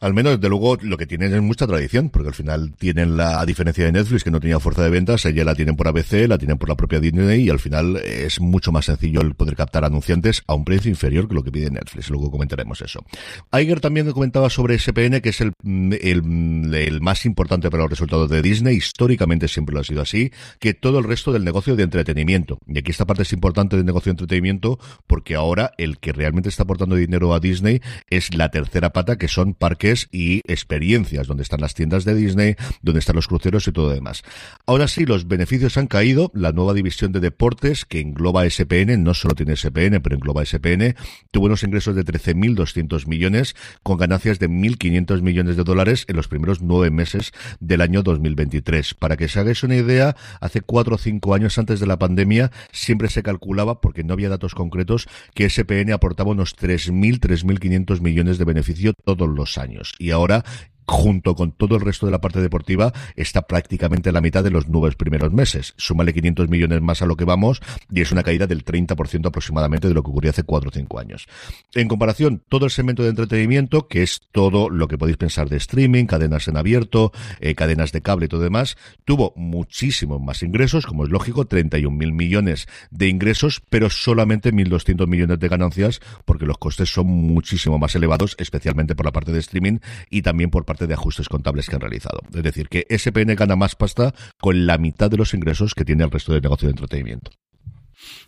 Al 0.00 0.14
menos, 0.14 0.36
desde 0.36 0.48
luego, 0.48 0.78
lo 0.80 0.96
que 0.96 1.06
tienen 1.06 1.34
es 1.34 1.42
mucha 1.42 1.66
tradición, 1.66 2.08
porque 2.08 2.28
al 2.28 2.34
final 2.34 2.72
tienen 2.78 3.18
la, 3.18 3.38
a 3.38 3.44
diferencia 3.44 3.84
de 3.84 3.92
Netflix, 3.92 4.24
que 4.24 4.30
no 4.30 4.40
tenía 4.40 4.58
fuerza 4.58 4.82
de 4.82 4.88
ventas, 4.88 5.26
ella 5.26 5.44
la 5.44 5.54
tienen 5.54 5.76
por 5.76 5.88
ABC, 5.88 6.26
la 6.26 6.38
tienen 6.38 6.56
por 6.56 6.70
la 6.70 6.74
propia 6.74 7.00
Disney, 7.00 7.42
y 7.42 7.50
al 7.50 7.58
final 7.58 7.98
es 7.98 8.40
mucho 8.40 8.72
más 8.72 8.86
sencillo 8.86 9.20
el 9.20 9.34
poder 9.34 9.56
captar 9.56 9.84
anunciantes 9.84 10.42
a 10.46 10.54
un 10.54 10.64
precio 10.64 10.88
inferior 10.88 11.28
que 11.28 11.34
lo 11.34 11.42
que 11.42 11.52
pide 11.52 11.70
Netflix. 11.70 12.08
Luego 12.08 12.30
comentaremos 12.30 12.80
eso. 12.80 13.04
Iger 13.52 13.80
también 13.80 14.10
comentaba 14.12 14.48
sobre 14.48 14.78
SPN, 14.78 15.20
que 15.20 15.28
es 15.28 15.42
el, 15.42 15.52
el, 16.00 16.74
el 16.74 17.00
más 17.02 17.26
importante 17.26 17.70
para 17.70 17.82
los 17.82 17.90
resultados 17.90 18.30
de 18.30 18.40
Disney, 18.40 18.76
históricamente 18.76 19.48
siempre 19.48 19.74
lo 19.74 19.82
ha 19.82 19.84
sido 19.84 20.00
así, 20.00 20.32
que 20.60 20.72
todo 20.72 20.98
el 20.98 21.04
resto 21.04 21.30
del 21.30 21.44
negocio 21.44 21.76
de 21.76 21.82
entretenimiento. 21.82 22.58
Y 22.66 22.78
aquí 22.78 22.90
esta 22.90 23.04
parte 23.04 23.24
es 23.24 23.34
importante 23.34 23.76
del 23.76 23.84
negocio 23.84 24.08
de 24.08 24.14
entretenimiento, 24.14 24.78
porque 25.06 25.34
ahora 25.34 25.72
el 25.76 25.98
que 25.98 26.12
realmente 26.12 26.48
está 26.48 26.62
aportando 26.62 26.96
dinero 26.96 27.34
a 27.34 27.40
Disney 27.40 27.82
es 28.08 28.34
la 28.34 28.50
tercera 28.50 28.94
pata, 28.94 29.18
que 29.18 29.28
son 29.28 29.52
parques 29.52 29.89
y 30.12 30.40
experiencias, 30.46 31.26
donde 31.26 31.42
están 31.42 31.60
las 31.60 31.74
tiendas 31.74 32.04
de 32.04 32.14
Disney, 32.14 32.56
donde 32.82 33.00
están 33.00 33.16
los 33.16 33.28
cruceros 33.28 33.66
y 33.66 33.72
todo 33.72 33.88
lo 33.88 33.94
demás. 33.94 34.22
Ahora 34.66 34.88
sí, 34.88 35.04
los 35.04 35.26
beneficios 35.26 35.76
han 35.76 35.86
caído. 35.86 36.30
La 36.34 36.52
nueva 36.52 36.74
división 36.74 37.12
de 37.12 37.20
deportes, 37.20 37.84
que 37.84 38.00
engloba 38.00 38.48
SPN, 38.48 39.02
no 39.02 39.14
solo 39.14 39.34
tiene 39.34 39.56
SPN, 39.56 40.00
pero 40.02 40.16
engloba 40.16 40.44
SPN, 40.44 40.94
tuvo 41.30 41.46
unos 41.46 41.62
ingresos 41.62 41.94
de 41.96 42.04
13.200 42.04 43.06
millones, 43.06 43.56
con 43.82 43.98
ganancias 43.98 44.38
de 44.38 44.48
1.500 44.48 45.22
millones 45.22 45.56
de 45.56 45.64
dólares 45.64 46.04
en 46.08 46.16
los 46.16 46.28
primeros 46.28 46.62
nueve 46.62 46.90
meses 46.90 47.32
del 47.60 47.80
año 47.80 48.02
2023. 48.02 48.94
Para 48.94 49.16
que 49.16 49.28
se 49.28 49.40
hagáis 49.40 49.62
una 49.62 49.76
idea, 49.76 50.16
hace 50.40 50.60
cuatro 50.60 50.94
o 50.94 50.98
cinco 50.98 51.34
años 51.34 51.58
antes 51.58 51.80
de 51.80 51.86
la 51.86 51.98
pandemia, 51.98 52.50
siempre 52.72 53.08
se 53.08 53.22
calculaba, 53.22 53.80
porque 53.80 54.04
no 54.04 54.14
había 54.14 54.28
datos 54.28 54.54
concretos, 54.54 55.08
que 55.34 55.48
SPN 55.48 55.92
aportaba 55.92 56.30
unos 56.30 56.56
3.000, 56.56 57.20
3.500 57.20 58.00
millones 58.00 58.38
de 58.38 58.44
beneficio 58.44 58.94
todos 59.04 59.28
los 59.28 59.58
años. 59.58 59.79
Y 59.98 60.10
ahora 60.10 60.44
junto 60.90 61.36
con 61.36 61.52
todo 61.52 61.76
el 61.76 61.82
resto 61.82 62.06
de 62.06 62.12
la 62.12 62.20
parte 62.20 62.42
deportiva, 62.42 62.92
está 63.14 63.42
prácticamente 63.42 64.08
a 64.08 64.12
la 64.12 64.20
mitad 64.20 64.42
de 64.42 64.50
los 64.50 64.68
nueve 64.68 64.90
primeros 64.96 65.32
meses. 65.32 65.72
Súmale 65.76 66.12
500 66.12 66.48
millones 66.48 66.82
más 66.82 67.00
a 67.00 67.06
lo 67.06 67.16
que 67.16 67.24
vamos 67.24 67.62
y 67.90 68.00
es 68.00 68.10
una 68.10 68.24
caída 68.24 68.46
del 68.46 68.64
30% 68.64 69.28
aproximadamente 69.28 69.86
de 69.86 69.94
lo 69.94 70.02
que 70.02 70.10
ocurrió 70.10 70.30
hace 70.30 70.42
4 70.42 70.68
o 70.68 70.72
5 70.72 70.98
años. 70.98 71.28
En 71.74 71.86
comparación, 71.86 72.42
todo 72.48 72.64
el 72.64 72.72
segmento 72.72 73.04
de 73.04 73.10
entretenimiento, 73.10 73.86
que 73.86 74.02
es 74.02 74.22
todo 74.32 74.68
lo 74.68 74.88
que 74.88 74.98
podéis 74.98 75.16
pensar 75.16 75.48
de 75.48 75.58
streaming, 75.58 76.06
cadenas 76.06 76.48
en 76.48 76.56
abierto, 76.56 77.12
eh, 77.38 77.54
cadenas 77.54 77.92
de 77.92 78.02
cable 78.02 78.26
y 78.26 78.28
todo 78.28 78.40
demás, 78.40 78.76
tuvo 79.04 79.32
muchísimos 79.36 80.20
más 80.20 80.42
ingresos, 80.42 80.86
como 80.86 81.04
es 81.04 81.10
lógico, 81.10 81.46
31 81.46 81.96
mil 81.96 82.12
millones 82.12 82.66
de 82.90 83.08
ingresos, 83.08 83.62
pero 83.70 83.90
solamente 83.90 84.52
1.200 84.52 85.06
millones 85.06 85.38
de 85.38 85.48
ganancias, 85.48 86.00
porque 86.24 86.46
los 86.46 86.58
costes 86.58 86.92
son 86.92 87.06
muchísimo 87.06 87.78
más 87.78 87.94
elevados, 87.94 88.34
especialmente 88.38 88.96
por 88.96 89.06
la 89.06 89.12
parte 89.12 89.32
de 89.32 89.38
streaming 89.38 89.78
y 90.10 90.22
también 90.22 90.50
por 90.50 90.64
parte 90.64 90.79
de 90.86 90.94
ajustes 90.94 91.28
contables 91.28 91.68
que 91.68 91.76
han 91.76 91.80
realizado. 91.80 92.20
Es 92.34 92.42
decir, 92.42 92.68
que 92.68 92.86
SPN 92.90 93.34
gana 93.34 93.56
más 93.56 93.74
pasta 93.76 94.14
con 94.38 94.66
la 94.66 94.78
mitad 94.78 95.10
de 95.10 95.16
los 95.16 95.34
ingresos 95.34 95.74
que 95.74 95.84
tiene 95.84 96.04
el 96.04 96.10
resto 96.10 96.32
del 96.32 96.42
negocio 96.42 96.68
de 96.68 96.72
entretenimiento. 96.72 97.30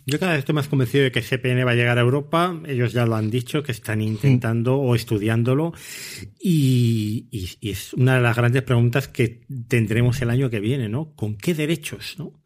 Yo 0.05 0.19
cada 0.19 0.33
vez 0.33 0.39
estoy 0.39 0.55
más 0.55 0.67
convencido 0.67 1.03
de 1.03 1.11
que 1.11 1.21
SPN 1.21 1.65
va 1.65 1.71
a 1.71 1.75
llegar 1.75 1.97
a 1.97 2.01
Europa. 2.01 2.59
Ellos 2.67 2.93
ya 2.93 3.05
lo 3.05 3.15
han 3.15 3.29
dicho, 3.29 3.63
que 3.63 3.71
están 3.71 4.01
intentando 4.01 4.77
o 4.77 4.95
estudiándolo. 4.95 5.73
Y, 6.39 7.27
y, 7.31 7.69
es 7.69 7.93
una 7.93 8.15
de 8.15 8.21
las 8.21 8.35
grandes 8.35 8.63
preguntas 8.63 9.07
que 9.07 9.41
tendremos 9.67 10.21
el 10.21 10.29
año 10.29 10.49
que 10.49 10.59
viene, 10.59 10.89
¿no? 10.89 11.13
¿Con 11.15 11.35
qué 11.37 11.53
derechos, 11.53 12.15
no? 12.17 12.42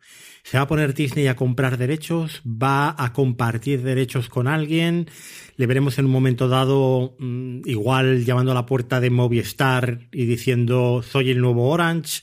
¿Se 0.49 0.55
va 0.55 0.63
a 0.63 0.67
poner 0.67 0.93
Disney 0.93 1.27
a 1.27 1.35
comprar 1.35 1.77
derechos? 1.77 2.41
¿Va 2.45 2.95
a 2.97 3.11
compartir 3.11 3.81
derechos 3.81 4.29
con 4.29 4.47
alguien? 4.47 5.09
Le 5.57 5.67
veremos 5.67 5.99
en 5.99 6.05
un 6.05 6.11
momento 6.11 6.47
dado 6.47 7.17
mm, 7.19 7.63
igual 7.65 8.23
llamando 8.23 8.53
a 8.53 8.55
la 8.55 8.65
puerta 8.65 9.01
de 9.01 9.09
Movistar 9.09 10.07
y 10.09 10.25
diciendo 10.25 11.03
soy 11.03 11.31
el 11.31 11.41
nuevo 11.41 11.69
Orange 11.69 12.21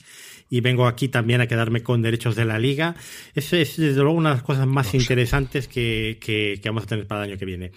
y 0.49 0.61
vengo 0.61 0.87
aquí 0.87 1.07
también 1.07 1.41
a 1.41 1.47
quedarme 1.47 1.81
con 1.81 2.01
derechos 2.01 2.35
de 2.35 2.45
la 2.45 2.59
liga. 2.59 2.95
Eso 3.33 3.55
es 3.57 3.77
desde 3.77 4.01
luego 4.01 4.13
una 4.13 4.29
de 4.29 4.35
las 4.35 4.43
cosas 4.43 4.67
más 4.67 4.93
interesantes 4.93 5.67
que, 5.67 6.17
que, 6.21 6.59
vamos 6.65 6.83
a 6.83 6.87
tener 6.87 7.07
para 7.07 7.23
el 7.23 7.31
año 7.31 7.39
que 7.39 7.45
viene. 7.45 7.71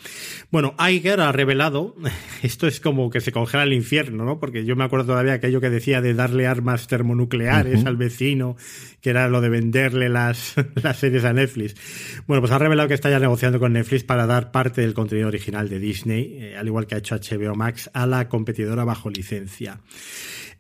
Bueno, 0.50 0.74
Iger 0.78 1.20
ha 1.20 1.32
revelado, 1.32 1.96
esto 2.42 2.66
es 2.66 2.80
como 2.80 3.10
que 3.10 3.20
se 3.20 3.32
congela 3.32 3.62
el 3.62 3.72
infierno, 3.72 4.24
¿no? 4.24 4.38
Porque 4.38 4.64
yo 4.64 4.76
me 4.76 4.84
acuerdo 4.84 5.06
todavía 5.06 5.34
aquello 5.34 5.60
que 5.60 5.70
decía 5.70 6.00
de 6.00 6.14
darle 6.14 6.46
armas 6.46 6.86
termonucleares 6.86 7.86
al 7.86 7.96
vecino, 7.96 8.56
que 9.00 9.10
era 9.10 9.28
lo 9.28 9.40
de 9.40 9.48
venderle 9.48 10.08
las, 10.08 10.54
las 10.82 10.98
series 10.98 11.24
a 11.24 11.32
Netflix. 11.32 11.74
Bueno, 12.26 12.42
pues 12.42 12.52
ha 12.52 12.58
revelado 12.58 12.88
que 12.88 12.94
está 12.94 13.10
ya 13.10 13.18
negociando 13.18 13.58
con 13.58 13.72
Netflix 13.72 14.04
para 14.04 14.26
dar 14.26 14.50
parte 14.50 14.82
del 14.82 14.94
contenido 14.94 15.28
original 15.28 15.68
de 15.68 15.78
Disney, 15.78 16.36
eh, 16.38 16.56
al 16.56 16.66
igual 16.66 16.86
que 16.86 16.94
ha 16.94 16.98
hecho 16.98 17.16
HBO 17.16 17.54
Max, 17.54 17.90
a 17.94 18.06
la 18.06 18.28
competidora 18.28 18.84
bajo 18.84 19.10
licencia. 19.10 19.80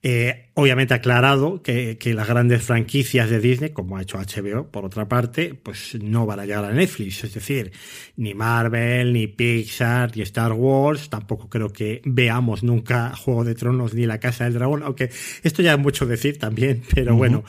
Eh, 0.00 0.50
obviamente 0.54 0.94
aclarado 0.94 1.60
que, 1.60 1.98
que, 1.98 2.14
las 2.14 2.28
grandes 2.28 2.62
franquicias 2.62 3.30
de 3.30 3.40
Disney, 3.40 3.70
como 3.70 3.96
ha 3.96 4.02
hecho 4.02 4.18
HBO, 4.18 4.70
por 4.70 4.84
otra 4.84 5.08
parte, 5.08 5.54
pues 5.54 5.96
no 6.00 6.24
van 6.24 6.38
a 6.38 6.46
llegar 6.46 6.64
a 6.64 6.72
Netflix. 6.72 7.24
Es 7.24 7.34
decir, 7.34 7.72
ni 8.16 8.32
Marvel, 8.32 9.12
ni 9.12 9.26
Pixar, 9.26 10.16
ni 10.16 10.22
Star 10.22 10.52
Wars, 10.52 11.10
tampoco 11.10 11.48
creo 11.48 11.72
que 11.72 12.00
veamos 12.04 12.62
nunca 12.62 13.14
Juego 13.16 13.42
de 13.42 13.56
Tronos 13.56 13.94
ni 13.94 14.06
La 14.06 14.20
Casa 14.20 14.44
del 14.44 14.54
Dragón, 14.54 14.84
aunque 14.84 15.10
esto 15.42 15.62
ya 15.62 15.72
es 15.72 15.78
mucho 15.78 16.06
decir 16.06 16.38
también, 16.38 16.82
pero 16.94 17.16
bueno, 17.16 17.44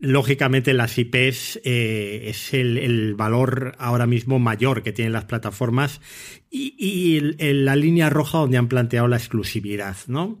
Lógicamente 0.00 0.74
las 0.74 0.96
IPs 0.96 1.60
eh, 1.64 2.26
es 2.28 2.54
el, 2.54 2.78
el, 2.78 3.16
valor 3.16 3.74
ahora 3.78 4.06
mismo 4.06 4.38
mayor 4.38 4.84
que 4.84 4.92
tienen 4.92 5.12
las 5.12 5.24
plataformas 5.24 6.00
y, 6.48 6.76
y 6.78 7.20
la 7.54 7.74
línea 7.74 8.08
roja 8.08 8.38
donde 8.38 8.58
han 8.58 8.68
planteado 8.68 9.08
la 9.08 9.16
exclusividad, 9.16 9.96
¿no? 10.06 10.38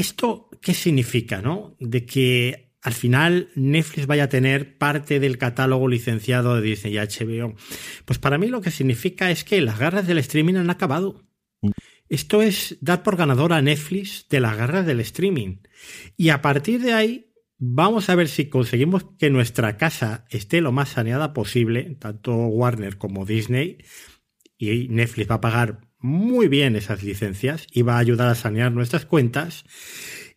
¿Esto 0.00 0.48
qué 0.62 0.72
significa, 0.72 1.42
no? 1.42 1.76
De 1.78 2.06
que 2.06 2.72
al 2.80 2.94
final 2.94 3.50
Netflix 3.54 4.06
vaya 4.06 4.24
a 4.24 4.28
tener 4.30 4.78
parte 4.78 5.20
del 5.20 5.36
catálogo 5.36 5.88
licenciado 5.88 6.54
de 6.54 6.62
Disney 6.62 6.94
y 6.94 6.98
HBO. 6.98 7.54
Pues 8.06 8.18
para 8.18 8.38
mí 8.38 8.46
lo 8.46 8.62
que 8.62 8.70
significa 8.70 9.30
es 9.30 9.44
que 9.44 9.60
las 9.60 9.78
garras 9.78 10.06
del 10.06 10.16
streaming 10.16 10.54
han 10.54 10.70
acabado. 10.70 11.26
Esto 12.08 12.40
es 12.40 12.78
dar 12.80 13.02
por 13.02 13.16
ganador 13.16 13.52
a 13.52 13.60
Netflix 13.60 14.26
de 14.30 14.40
las 14.40 14.56
garras 14.56 14.86
del 14.86 15.00
streaming. 15.00 15.58
Y 16.16 16.30
a 16.30 16.40
partir 16.40 16.80
de 16.80 16.94
ahí 16.94 17.34
vamos 17.58 18.08
a 18.08 18.14
ver 18.14 18.28
si 18.28 18.46
conseguimos 18.46 19.04
que 19.18 19.28
nuestra 19.28 19.76
casa 19.76 20.24
esté 20.30 20.62
lo 20.62 20.72
más 20.72 20.88
saneada 20.88 21.34
posible, 21.34 21.98
tanto 22.00 22.34
Warner 22.34 22.96
como 22.96 23.26
Disney, 23.26 23.76
y 24.56 24.88
Netflix 24.88 25.30
va 25.30 25.34
a 25.34 25.40
pagar 25.42 25.89
muy 26.00 26.48
bien 26.48 26.76
esas 26.76 27.02
licencias 27.02 27.66
y 27.72 27.82
va 27.82 27.96
a 27.96 27.98
ayudar 27.98 28.28
a 28.28 28.34
sanear 28.34 28.72
nuestras 28.72 29.04
cuentas. 29.06 29.64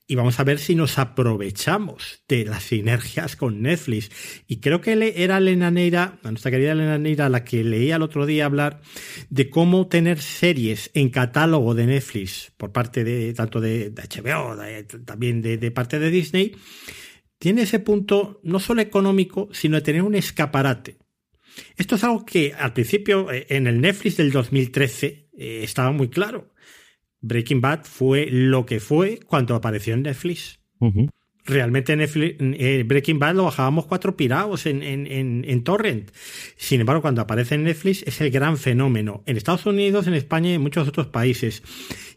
Y 0.06 0.16
vamos 0.16 0.38
a 0.40 0.44
ver 0.44 0.60
si 0.60 0.76
nos 0.76 1.00
aprovechamos 1.00 2.24
de 2.28 2.44
las 2.44 2.64
sinergias 2.64 3.38
con 3.38 3.62
Netflix. 3.62 4.12
Y 4.48 4.60
creo 4.60 4.82
que 4.82 5.14
era 5.16 5.38
Elena 5.38 5.72
Neira, 5.72 6.20
nuestra 6.24 6.52
querida 6.52 6.74
Elena 6.74 6.98
Neira, 6.98 7.30
la 7.30 7.46
que 7.46 7.64
leía 7.64 7.96
el 7.96 8.02
otro 8.02 8.26
día 8.26 8.46
hablar 8.46 8.82
de 9.30 9.50
cómo 9.50 9.88
tener 9.88 10.20
series 10.22 10.92
en 10.94 11.10
catálogo 11.10 11.74
de 11.74 11.88
Netflix 11.88 12.52
por 12.58 12.74
parte 12.74 13.06
de 13.06 13.34
tanto 13.34 13.62
de, 13.62 13.92
HBO, 13.92 14.58
también 15.06 15.42
de, 15.42 15.58
de 15.58 15.72
parte 15.72 16.00
de 16.00 16.12
Disney. 16.12 16.54
Tiene 17.40 17.62
ese 17.62 17.80
punto 17.80 18.42
no 18.44 18.60
solo 18.60 18.82
económico, 18.82 19.48
sino 19.54 19.78
de 19.78 19.82
tener 19.84 20.02
un 20.02 20.16
escaparate. 20.16 20.98
Esto 21.78 21.96
es 21.96 22.04
algo 22.04 22.26
que 22.26 22.54
al 22.54 22.74
principio 22.74 23.32
eh, 23.32 23.46
en 23.50 23.68
el 23.68 23.82
Netflix 23.82 24.18
del 24.18 24.32
2013 24.32 25.23
eh, 25.38 25.62
estaba 25.64 25.92
muy 25.92 26.10
claro. 26.10 26.54
Breaking 27.22 27.62
Bad 27.62 27.86
fue 27.86 28.28
lo 28.30 28.66
que 28.66 28.80
fue 28.80 29.20
cuando 29.26 29.56
apareció 29.56 29.94
en 29.94 30.04
Netflix. 30.04 30.60
Realmente 31.46 31.96
Netflix, 31.96 32.36
eh, 32.40 32.84
Breaking 32.86 33.20
Bad 33.20 33.36
lo 33.36 33.46
bajábamos 33.46 33.86
cuatro 33.86 34.18
pirados 34.18 34.66
en, 34.66 34.84
en, 34.84 35.08
en, 35.48 35.64
Torrent. 35.64 36.12
Sin 36.58 36.82
embargo, 36.82 37.02
cuando 37.02 37.22
aparece 37.22 37.56
en 37.56 37.64
Netflix 37.64 38.04
es 38.04 38.20
el 38.20 38.32
gran 38.32 38.58
fenómeno. 38.58 39.24
En 39.26 39.38
Estados 39.38 39.66
Unidos, 39.66 40.08
en 40.08 40.14
España 40.14 40.52
y 40.52 40.54
en 40.54 40.62
muchos 40.62 40.88
otros 40.88 41.08
países. 41.08 41.64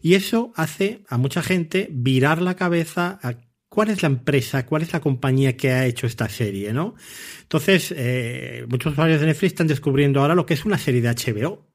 Y 0.01 0.15
eso 0.15 0.51
hace 0.55 1.03
a 1.07 1.17
mucha 1.17 1.41
gente 1.41 1.87
virar 1.91 2.41
la 2.41 2.55
cabeza 2.55 3.19
a 3.23 3.35
cuál 3.69 3.89
es 3.89 4.01
la 4.01 4.07
empresa, 4.07 4.65
cuál 4.65 4.81
es 4.81 4.91
la 4.91 4.99
compañía 4.99 5.55
que 5.55 5.71
ha 5.71 5.85
hecho 5.85 6.07
esta 6.07 6.27
serie, 6.29 6.73
¿no? 6.73 6.95
Entonces, 7.43 7.93
eh, 7.95 8.65
muchos 8.69 8.93
usuarios 8.93 9.21
de 9.21 9.27
Netflix 9.27 9.53
están 9.53 9.67
descubriendo 9.67 10.21
ahora 10.21 10.35
lo 10.35 10.45
que 10.45 10.53
es 10.53 10.65
una 10.65 10.77
serie 10.77 11.01
de 11.01 11.09
HBO 11.09 11.66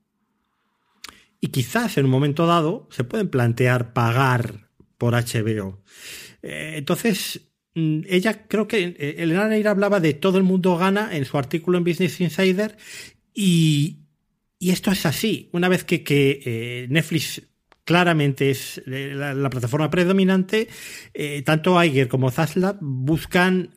y 1.42 1.48
quizás 1.48 1.98
en 1.98 2.04
un 2.04 2.12
momento 2.12 2.46
dado 2.46 2.88
se 2.90 3.02
pueden 3.02 3.28
plantear 3.28 3.92
pagar 3.92 4.70
por 4.96 5.14
HBO. 5.14 5.82
Eh, 6.40 6.74
entonces, 6.76 7.50
mm, 7.74 8.02
ella 8.08 8.46
creo 8.46 8.68
que 8.68 8.94
eh, 8.96 9.16
Elena 9.18 9.48
Neira 9.48 9.72
hablaba 9.72 9.98
de 9.98 10.14
todo 10.14 10.38
el 10.38 10.44
mundo 10.44 10.76
gana 10.76 11.14
en 11.14 11.24
su 11.24 11.36
artículo 11.36 11.78
en 11.78 11.84
Business 11.84 12.20
Insider 12.20 12.76
y, 13.34 14.04
y 14.60 14.70
esto 14.70 14.92
es 14.92 15.04
así. 15.04 15.50
Una 15.52 15.68
vez 15.68 15.82
que, 15.82 16.04
que 16.04 16.40
eh, 16.44 16.86
Netflix 16.88 17.42
claramente 17.84 18.50
es 18.50 18.80
la, 18.86 19.50
plataforma 19.50 19.90
predominante, 19.90 20.68
tanto 21.44 21.82
Iger 21.82 22.06
como 22.06 22.30
Zaslav 22.30 22.78
buscan 22.80 23.74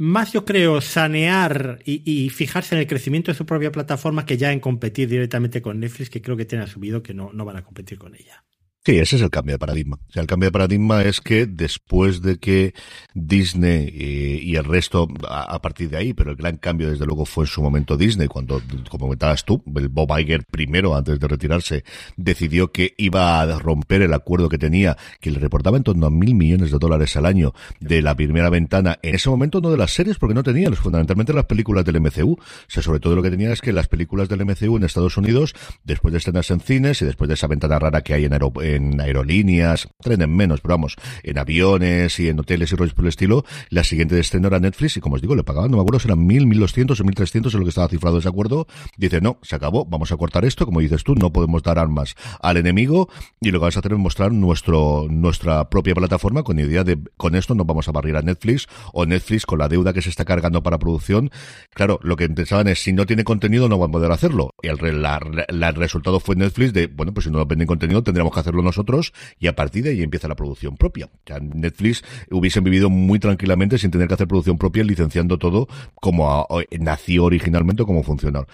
más 0.00 0.32
yo 0.32 0.46
creo 0.46 0.80
sanear 0.80 1.80
y, 1.84 2.30
fijarse 2.30 2.74
en 2.74 2.80
el 2.80 2.86
crecimiento 2.86 3.30
de 3.30 3.36
su 3.36 3.44
propia 3.44 3.70
plataforma 3.70 4.24
que 4.24 4.38
ya 4.38 4.50
en 4.50 4.58
competir 4.58 5.10
directamente 5.10 5.60
con 5.60 5.78
Netflix, 5.78 6.08
que 6.08 6.22
creo 6.22 6.38
que 6.38 6.46
tiene 6.46 6.64
asumido 6.64 7.02
que 7.02 7.12
no, 7.12 7.30
no 7.34 7.44
van 7.44 7.58
a 7.58 7.64
competir 7.64 7.98
con 7.98 8.14
ella. 8.14 8.42
Sí, 8.82 8.98
ese 8.98 9.16
es 9.16 9.22
el 9.22 9.28
cambio 9.28 9.56
de 9.56 9.58
paradigma. 9.58 9.98
O 10.08 10.12
sea, 10.12 10.22
el 10.22 10.26
cambio 10.26 10.46
de 10.46 10.52
paradigma 10.52 11.02
es 11.02 11.20
que 11.20 11.44
después 11.44 12.22
de 12.22 12.38
que 12.38 12.72
Disney 13.12 13.92
y, 13.94 14.56
el 14.56 14.64
resto, 14.64 15.06
a, 15.28 15.60
partir 15.60 15.90
de 15.90 15.98
ahí, 15.98 16.14
pero 16.14 16.30
el 16.30 16.36
gran 16.36 16.56
cambio 16.56 16.90
desde 16.90 17.04
luego 17.04 17.26
fue 17.26 17.44
en 17.44 17.48
su 17.48 17.60
momento 17.60 17.98
Disney, 17.98 18.26
cuando, 18.26 18.62
como 18.88 19.04
comentabas 19.04 19.44
tú, 19.44 19.62
el 19.76 19.90
Bob 19.90 20.18
Iger 20.18 20.46
primero, 20.50 20.96
antes 20.96 21.20
de 21.20 21.28
retirarse, 21.28 21.84
decidió 22.16 22.72
que 22.72 22.94
iba 22.96 23.42
a 23.42 23.58
romper 23.58 24.00
el 24.00 24.14
acuerdo 24.14 24.48
que 24.48 24.56
tenía, 24.56 24.96
que 25.20 25.30
le 25.30 25.40
reportaba 25.40 25.76
en 25.76 25.82
torno 25.82 26.06
a 26.06 26.10
mil 26.10 26.34
millones 26.34 26.70
de 26.70 26.78
dólares 26.78 27.14
al 27.16 27.26
año 27.26 27.52
de 27.80 28.00
la 28.00 28.14
primera 28.14 28.48
ventana. 28.48 28.98
En 29.02 29.14
ese 29.14 29.28
momento 29.28 29.60
no 29.60 29.70
de 29.70 29.76
las 29.76 29.92
series, 29.92 30.16
porque 30.16 30.34
no 30.34 30.42
tenía, 30.42 30.72
fundamentalmente 30.72 31.34
las 31.34 31.44
películas 31.44 31.84
del 31.84 32.00
MCU. 32.00 32.32
O 32.32 32.38
sea, 32.66 32.82
sobre 32.82 33.00
todo 33.00 33.14
lo 33.14 33.22
que 33.22 33.30
tenía 33.30 33.52
es 33.52 33.60
que 33.60 33.74
las 33.74 33.88
películas 33.88 34.30
del 34.30 34.46
MCU 34.46 34.78
en 34.78 34.84
Estados 34.84 35.18
Unidos, 35.18 35.54
después 35.84 36.12
de 36.12 36.18
escenas 36.18 36.50
en 36.50 36.60
cines 36.60 37.02
y 37.02 37.04
después 37.04 37.28
de 37.28 37.34
esa 37.34 37.46
ventana 37.46 37.78
rara 37.78 38.00
que 38.00 38.14
hay 38.14 38.24
en 38.24 38.32
aeropuertos, 38.32 38.69
en 38.74 39.00
aerolíneas, 39.00 39.88
trenes 40.00 40.28
menos, 40.28 40.60
pero 40.60 40.74
vamos, 40.74 40.96
en 41.22 41.38
aviones 41.38 42.18
y 42.20 42.28
en 42.28 42.40
hoteles 42.40 42.72
y 42.72 42.76
rollos 42.76 42.94
por 42.94 43.04
el 43.04 43.10
estilo, 43.10 43.44
la 43.68 43.84
siguiente 43.84 44.14
de 44.14 44.20
estreno 44.20 44.48
era 44.48 44.58
Netflix 44.58 44.96
y 44.96 45.00
como 45.00 45.16
os 45.16 45.22
digo, 45.22 45.34
le 45.34 45.44
pagaban, 45.44 45.70
no 45.70 45.76
me 45.76 45.82
acuerdo 45.82 46.00
eran 46.04 46.26
mil, 46.26 46.46
mil 46.46 46.60
doscientos 46.60 47.00
o 47.00 47.04
mil 47.04 47.14
trescientos 47.14 47.54
en 47.54 47.60
lo 47.60 47.66
que 47.66 47.70
estaba 47.70 47.88
cifrado 47.88 48.18
ese 48.18 48.28
acuerdo. 48.28 48.66
Dice, 48.96 49.20
no, 49.20 49.38
se 49.42 49.56
acabó, 49.56 49.84
vamos 49.84 50.12
a 50.12 50.16
cortar 50.16 50.44
esto, 50.44 50.66
como 50.66 50.80
dices 50.80 51.04
tú, 51.04 51.14
no 51.14 51.32
podemos 51.32 51.62
dar 51.62 51.78
armas 51.78 52.14
al 52.40 52.56
enemigo 52.56 53.08
y 53.40 53.50
lo 53.50 53.58
que 53.58 53.62
vamos 53.62 53.76
a 53.76 53.80
hacer 53.80 53.92
es 53.92 53.98
mostrar 53.98 54.32
nuestro, 54.32 55.06
nuestra 55.10 55.68
propia 55.68 55.94
plataforma 55.94 56.42
con 56.42 56.58
idea 56.58 56.84
de, 56.84 56.98
con 57.16 57.34
esto 57.34 57.54
nos 57.54 57.66
vamos 57.66 57.88
a 57.88 57.92
barrir 57.92 58.16
a 58.16 58.22
Netflix 58.22 58.66
o 58.92 59.06
Netflix 59.06 59.46
con 59.46 59.58
la 59.58 59.68
deuda 59.68 59.92
que 59.92 60.02
se 60.02 60.10
está 60.10 60.24
cargando 60.24 60.62
para 60.62 60.78
producción. 60.78 61.30
Claro, 61.74 61.98
lo 62.02 62.16
que 62.16 62.28
pensaban 62.28 62.68
es, 62.68 62.82
si 62.82 62.92
no 62.92 63.06
tiene 63.06 63.24
contenido 63.24 63.68
no 63.68 63.78
van 63.78 63.90
a 63.90 63.92
poder 63.92 64.12
hacerlo. 64.12 64.54
Y 64.62 64.68
el, 64.68 64.78
el 64.84 65.74
resultado 65.74 66.20
fue 66.20 66.36
Netflix 66.36 66.72
de, 66.72 66.86
bueno, 66.86 67.12
pues 67.12 67.24
si 67.24 67.30
no 67.30 67.44
venden 67.44 67.66
contenido 67.66 68.02
tendríamos 68.02 68.32
que 68.32 68.40
hacerlo 68.40 68.59
nosotros 68.64 69.12
y 69.38 69.46
a 69.46 69.54
partir 69.54 69.84
de 69.84 69.90
ahí 69.90 70.02
empieza 70.02 70.28
la 70.28 70.34
producción 70.34 70.76
propia. 70.76 71.08
Ya 71.26 71.38
Netflix 71.40 72.02
hubiesen 72.30 72.64
vivido 72.64 72.90
muy 72.90 73.18
tranquilamente 73.18 73.78
sin 73.78 73.90
tener 73.90 74.08
que 74.08 74.14
hacer 74.14 74.28
producción 74.28 74.58
propia, 74.58 74.84
licenciando 74.84 75.38
todo 75.38 75.68
como 75.94 76.46
nació 76.78 77.24
originalmente, 77.24 77.84
como 77.84 78.02
funcionó. 78.02 78.46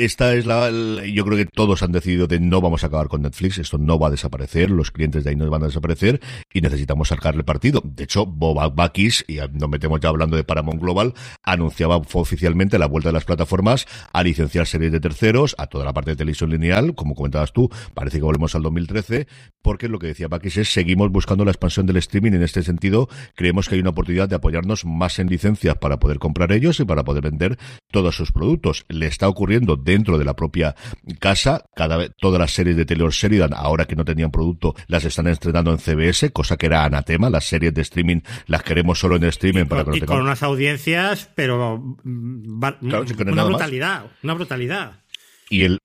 Esta 0.00 0.32
es 0.32 0.46
la, 0.46 0.70
yo 0.70 1.26
creo 1.26 1.36
que 1.36 1.44
todos 1.44 1.82
han 1.82 1.92
decidido 1.92 2.26
de 2.26 2.40
no 2.40 2.62
vamos 2.62 2.84
a 2.84 2.86
acabar 2.86 3.08
con 3.08 3.20
Netflix, 3.20 3.58
esto 3.58 3.76
no 3.76 3.98
va 3.98 4.06
a 4.06 4.10
desaparecer, 4.10 4.70
los 4.70 4.90
clientes 4.90 5.24
de 5.24 5.28
ahí 5.28 5.36
no 5.36 5.50
van 5.50 5.62
a 5.62 5.66
desaparecer 5.66 6.22
y 6.54 6.62
necesitamos 6.62 7.08
sacarle 7.08 7.44
partido. 7.44 7.82
De 7.84 8.04
hecho, 8.04 8.24
Bob 8.24 8.74
Bakis, 8.74 9.26
y 9.28 9.36
nos 9.52 9.68
metemos 9.68 10.00
ya 10.00 10.08
hablando 10.08 10.38
de 10.38 10.44
Paramount 10.44 10.80
Global, 10.80 11.12
anunciaba 11.42 11.98
oficialmente 12.14 12.78
la 12.78 12.86
vuelta 12.86 13.10
de 13.10 13.12
las 13.12 13.26
plataformas 13.26 13.86
a 14.10 14.22
licenciar 14.22 14.66
series 14.66 14.90
de 14.90 15.00
terceros, 15.00 15.54
a 15.58 15.66
toda 15.66 15.84
la 15.84 15.92
parte 15.92 16.12
de 16.12 16.16
televisión 16.16 16.48
lineal, 16.48 16.94
como 16.94 17.14
comentabas 17.14 17.52
tú, 17.52 17.68
parece 17.92 18.20
que 18.20 18.24
volvemos 18.24 18.54
al 18.54 18.62
2013, 18.62 19.26
porque 19.60 19.88
lo 19.88 19.98
que 19.98 20.06
decía 20.06 20.28
Bakis 20.28 20.56
es 20.56 20.72
seguimos 20.72 21.10
buscando 21.10 21.44
la 21.44 21.50
expansión 21.50 21.84
del 21.84 21.98
streaming. 21.98 22.32
En 22.32 22.42
este 22.42 22.62
sentido, 22.62 23.10
creemos 23.34 23.68
que 23.68 23.74
hay 23.74 23.82
una 23.82 23.90
oportunidad 23.90 24.30
de 24.30 24.36
apoyarnos 24.36 24.86
más 24.86 25.18
en 25.18 25.28
licencias 25.28 25.76
para 25.76 25.98
poder 25.98 26.18
comprar 26.18 26.52
ellos 26.52 26.80
y 26.80 26.86
para 26.86 27.04
poder 27.04 27.22
vender 27.22 27.58
todos 27.90 28.16
sus 28.16 28.32
productos. 28.32 28.86
Le 28.88 29.06
está 29.06 29.28
ocurriendo 29.28 29.76
dentro 29.90 30.18
de 30.18 30.24
la 30.24 30.34
propia 30.34 30.74
casa. 31.18 31.64
Cada 31.74 31.96
vez, 31.96 32.12
todas 32.18 32.40
las 32.40 32.52
series 32.52 32.76
de 32.76 32.84
Taylor 32.84 33.10
Sheridan, 33.10 33.52
ahora 33.54 33.86
que 33.86 33.96
no 33.96 34.04
tenían 34.04 34.30
producto, 34.30 34.74
las 34.86 35.04
están 35.04 35.26
estrenando 35.26 35.72
en 35.72 35.78
CBS, 35.78 36.30
cosa 36.32 36.56
que 36.56 36.66
era 36.66 36.84
anatema. 36.84 37.30
Las 37.30 37.44
series 37.44 37.74
de 37.74 37.82
streaming 37.82 38.20
las 38.46 38.62
queremos 38.62 38.98
solo 38.98 39.16
en 39.16 39.24
streaming 39.24 39.66
para 39.66 39.84
que 39.84 39.98
y 39.98 40.00
con 40.02 40.20
unas 40.20 40.42
audiencias, 40.42 41.30
pero 41.34 41.78
mm, 42.04 42.60
una 42.82 43.44
brutalidad, 43.44 44.06
una 44.22 44.34
brutalidad. 44.34 45.02
Y 45.48 45.64
el, 45.64 45.80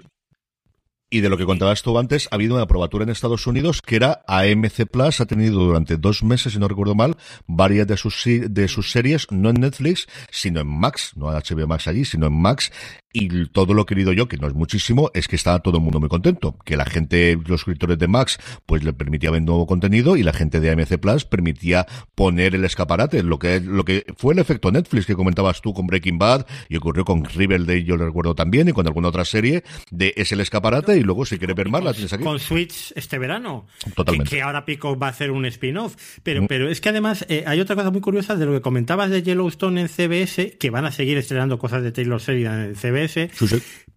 y 1.16 1.22
de 1.22 1.30
lo 1.30 1.38
que 1.38 1.46
contabas 1.46 1.82
tú 1.82 1.98
antes, 1.98 2.28
ha 2.30 2.36
habido 2.36 2.56
una 2.56 2.68
probatura 2.68 3.06
en 3.06 3.10
Estados 3.10 3.48
Unidos 3.48 3.82
que 3.82 3.96
era 3.96 4.26
AMC 4.28 4.86
Plus, 4.92 5.22
ha 5.22 5.26
tenido 5.26 5.64
durante 5.64 5.96
dos 5.96 6.24
meses, 6.24 6.52
si 6.52 6.60
no 6.60 6.68
recuerdo 6.68 6.94
mal, 6.94 7.16
varias 7.48 7.88
de 7.88 7.96
sus, 7.96 8.22
de 8.26 8.68
sus 8.68 8.92
series, 8.92 9.26
no 9.32 9.50
en 9.50 9.62
Netflix, 9.62 10.08
sino 10.30 10.60
en 10.60 10.68
Max, 10.68 11.14
no 11.16 11.32
en 11.32 11.38
HBO 11.38 11.68
Max 11.68 11.88
allí, 11.88 12.04
sino 12.04 12.28
en 12.28 12.34
Max, 12.34 12.70
y 13.16 13.46
todo 13.46 13.74
lo 13.74 13.86
querido 13.86 14.12
yo, 14.12 14.28
que 14.28 14.36
no 14.36 14.46
es 14.46 14.54
muchísimo, 14.54 15.10
es 15.14 15.30
que 15.30 15.38
estaba 15.38 15.60
todo 15.60 15.78
el 15.78 15.84
mundo 15.84 16.02
muy 16.02 16.10
contento. 16.10 16.58
Que 16.66 16.76
la 16.76 16.84
gente, 16.86 17.40
los 17.48 17.62
suscriptores 17.62 17.98
de 17.98 18.10
Max, 18.10 18.38
pues 18.66 18.84
le 18.84 18.92
permitía 18.92 19.32
ver 19.32 19.42
nuevo 19.42 19.66
contenido 19.66 20.18
y 20.18 20.24
la 20.24 20.34
gente 20.34 20.60
de 20.60 20.70
AMC 20.70 20.98
Plus 20.98 21.24
permitía 21.24 21.88
poner 22.14 22.56
el 22.56 22.66
escaparate. 22.66 23.24
Lo 23.24 23.40
que, 23.40 23.62
lo 23.62 23.86
que 23.86 24.06
fue 24.18 24.34
el 24.34 24.40
efecto 24.40 24.70
Netflix 24.70 25.06
que 25.06 25.16
comentabas 25.16 25.62
tú 25.62 25.74
con 25.74 25.88
Breaking 25.88 26.18
Bad 26.18 26.46
y 26.68 26.76
ocurrió 26.76 27.06
con 27.06 27.24
Riverdale, 27.24 27.86
yo 27.86 27.96
lo 27.96 28.06
recuerdo 28.06 28.36
también, 28.36 28.68
y 28.68 28.74
con 28.74 28.86
alguna 28.86 29.08
otra 29.08 29.24
serie, 29.24 29.64
de 29.92 30.14
es 30.18 30.34
el 30.34 30.42
escaparate 30.42 30.98
luego 31.06 31.26
si 31.26 31.38
quieres 31.38 31.56
ver 31.56 31.70
más 31.70 31.84
la 31.84 31.94
tienes 31.94 32.12
aquí. 32.14 32.24
Con 32.24 32.40
Switch 32.40 32.94
este 32.96 33.18
verano. 33.18 33.68
Totalmente. 33.96 34.30
Que, 34.30 34.42
ahora 34.42 34.66
Pico 34.66 34.98
va 34.98 35.08
a 35.08 35.10
hacer 35.12 35.32
un 35.32 35.46
spin-off. 35.46 35.96
Pero, 36.24 36.44
mm. 36.44 36.48
pero 36.48 36.70
es 36.70 36.82
que 36.82 36.90
además 36.90 37.26
eh, 37.30 37.44
hay 37.48 37.60
otra 37.60 37.76
cosa 37.76 37.92
muy 37.92 38.02
curiosa 38.02 38.36
de 38.36 38.46
lo 38.46 38.54
que 38.54 38.62
comentabas 38.62 39.10
de 39.10 39.24
Yellowstone 39.24 39.82
en 39.82 39.90
CBS, 39.90 40.58
que 40.58 40.70
van 40.70 40.86
a 40.86 40.92
seguir 40.92 41.18
estrenando 41.18 41.58
cosas 41.58 41.84
de 41.84 41.92
Taylor 41.92 42.20
Sheridan 42.20 42.62
en 42.62 42.76
CBS 42.76 43.30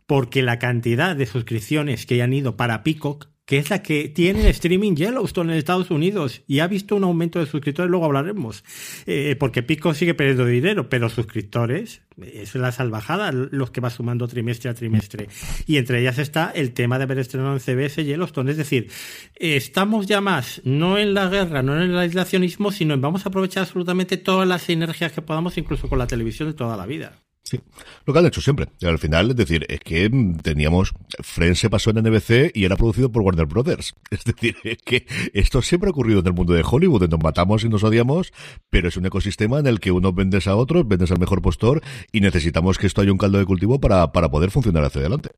porque 0.09 0.41
la 0.41 0.59
cantidad 0.59 1.15
de 1.15 1.27
suscripciones 1.27 2.07
que 2.07 2.23
han 2.23 2.33
ido 2.33 2.57
para 2.57 2.83
Peacock 2.83 3.29
que 3.49 3.57
es 3.57 3.71
la 3.71 3.83
que 3.83 4.11
tiene 4.11 4.47
streaming 4.51 4.95
Yellowstone 4.95 5.55
en 5.55 5.59
Estados 5.59 5.91
Unidos 5.91 6.43
y 6.47 6.59
ha 6.59 6.67
visto 6.67 6.95
un 6.97 7.05
aumento 7.05 7.39
de 7.39 7.47
suscriptores, 7.47 7.91
luego 7.91 8.05
hablaremos, 8.05 8.63
eh, 9.07 9.37
porque 9.41 9.63
Pico 9.63 9.95
sigue 9.95 10.13
perdiendo 10.13 10.45
dinero, 10.45 10.91
pero 10.91 11.09
suscriptores, 11.09 12.03
es 12.21 12.55
la 12.57 12.73
salvajada 12.73 13.33
los 13.33 13.71
que 13.71 13.81
va 13.81 13.89
sumando 13.89 14.29
trimestre 14.29 14.69
a 14.69 14.75
trimestre. 14.75 15.29
Y 15.67 15.79
entre 15.79 16.03
ellas 16.03 16.19
está 16.19 16.51
el 16.51 16.75
tema 16.75 16.99
de 16.99 17.05
haber 17.05 17.21
estrenado 17.21 17.55
en 17.55 17.61
CBS 17.61 18.05
Yellowstone, 18.05 18.51
es 18.51 18.59
decir, 18.59 18.91
estamos 19.37 20.07
ya 20.07 20.21
más, 20.21 20.61
no 20.65 20.99
en 20.99 21.15
la 21.15 21.31
guerra, 21.31 21.63
no 21.63 21.75
en 21.83 21.91
el 21.91 21.99
aislacionismo, 21.99 22.71
sino 22.71 22.93
en 22.93 23.01
vamos 23.01 23.25
a 23.25 23.31
aprovechar 23.31 23.63
absolutamente 23.63 24.19
todas 24.19 24.47
las 24.47 24.61
sinergias 24.61 25.13
que 25.13 25.23
podamos, 25.23 25.57
incluso 25.57 25.89
con 25.89 25.99
la 25.99 26.07
televisión 26.07 26.51
de 26.51 26.55
toda 26.55 26.77
la 26.77 26.85
vida. 26.85 27.23
Sí, 27.49 27.59
lo 28.05 28.13
que 28.13 28.19
han 28.19 28.27
hecho 28.27 28.43
siempre. 28.43 28.69
Al 28.83 28.99
final, 28.99 29.31
es 29.31 29.37
decir, 29.37 29.65
es 29.71 29.81
que 29.81 30.11
teníamos, 30.43 30.93
Friends 31.21 31.61
se 31.61 31.71
pasó 31.71 31.89
en 31.89 32.03
NBC 32.03 32.51
y 32.53 32.67
era 32.67 32.77
producido 32.77 33.11
por 33.11 33.23
Warner 33.23 33.47
Brothers. 33.47 33.95
Es 34.11 34.23
decir, 34.25 34.57
es 34.65 34.77
que 34.85 35.07
esto 35.33 35.63
siempre 35.63 35.89
ha 35.89 35.93
ocurrido 35.93 36.21
en 36.21 36.27
el 36.27 36.35
mundo 36.35 36.53
de 36.53 36.63
Hollywood, 36.63 37.01
donde 37.01 37.17
nos 37.17 37.25
matamos 37.25 37.65
y 37.65 37.71
nos 37.71 37.85
odiamos, 37.85 38.35
pero 38.69 38.89
es 38.89 38.99
un 38.99 39.07
ecosistema 39.07 39.61
en 39.61 39.67
el 39.67 39.81
que 39.81 39.93
uno 39.93 40.13
vendes 40.13 40.47
a 40.47 40.57
otros, 40.57 40.87
vendes 40.87 41.11
al 41.11 41.21
mejor 41.21 41.41
postor 41.41 41.81
y 42.13 42.21
necesitamos 42.21 42.77
que 42.77 42.87
esto 42.87 43.01
haya 43.01 43.13
un 43.13 43.19
caldo 43.19 43.39
de 43.39 43.47
cultivo 43.47 43.81
para, 43.81 44.13
para 44.13 44.31
poder 44.31 44.51
funcionar 44.51 44.85
hacia 44.85 45.01
adelante. 45.01 45.31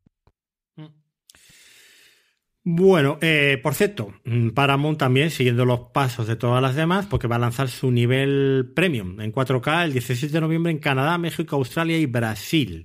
Bueno, 2.62 3.18
eh, 3.22 3.58
por 3.62 3.74
cierto, 3.74 4.12
mm, 4.24 4.50
Paramount 4.50 4.98
también, 4.98 5.30
siguiendo 5.30 5.64
los 5.64 5.80
pasos 5.92 6.26
de 6.26 6.36
todas 6.36 6.61
las 6.61 6.74
demás, 6.74 7.06
porque 7.06 7.26
va 7.26 7.36
a 7.36 7.38
lanzar 7.38 7.68
su 7.68 7.90
nivel 7.90 8.72
premium 8.74 9.18
en 9.20 9.32
4K 9.32 9.84
el 9.84 9.92
16 9.94 10.30
de 10.30 10.40
noviembre 10.42 10.70
en 10.70 10.78
Canadá, 10.78 11.16
México, 11.16 11.56
Australia 11.56 11.96
y 11.98 12.06
Brasil. 12.06 12.84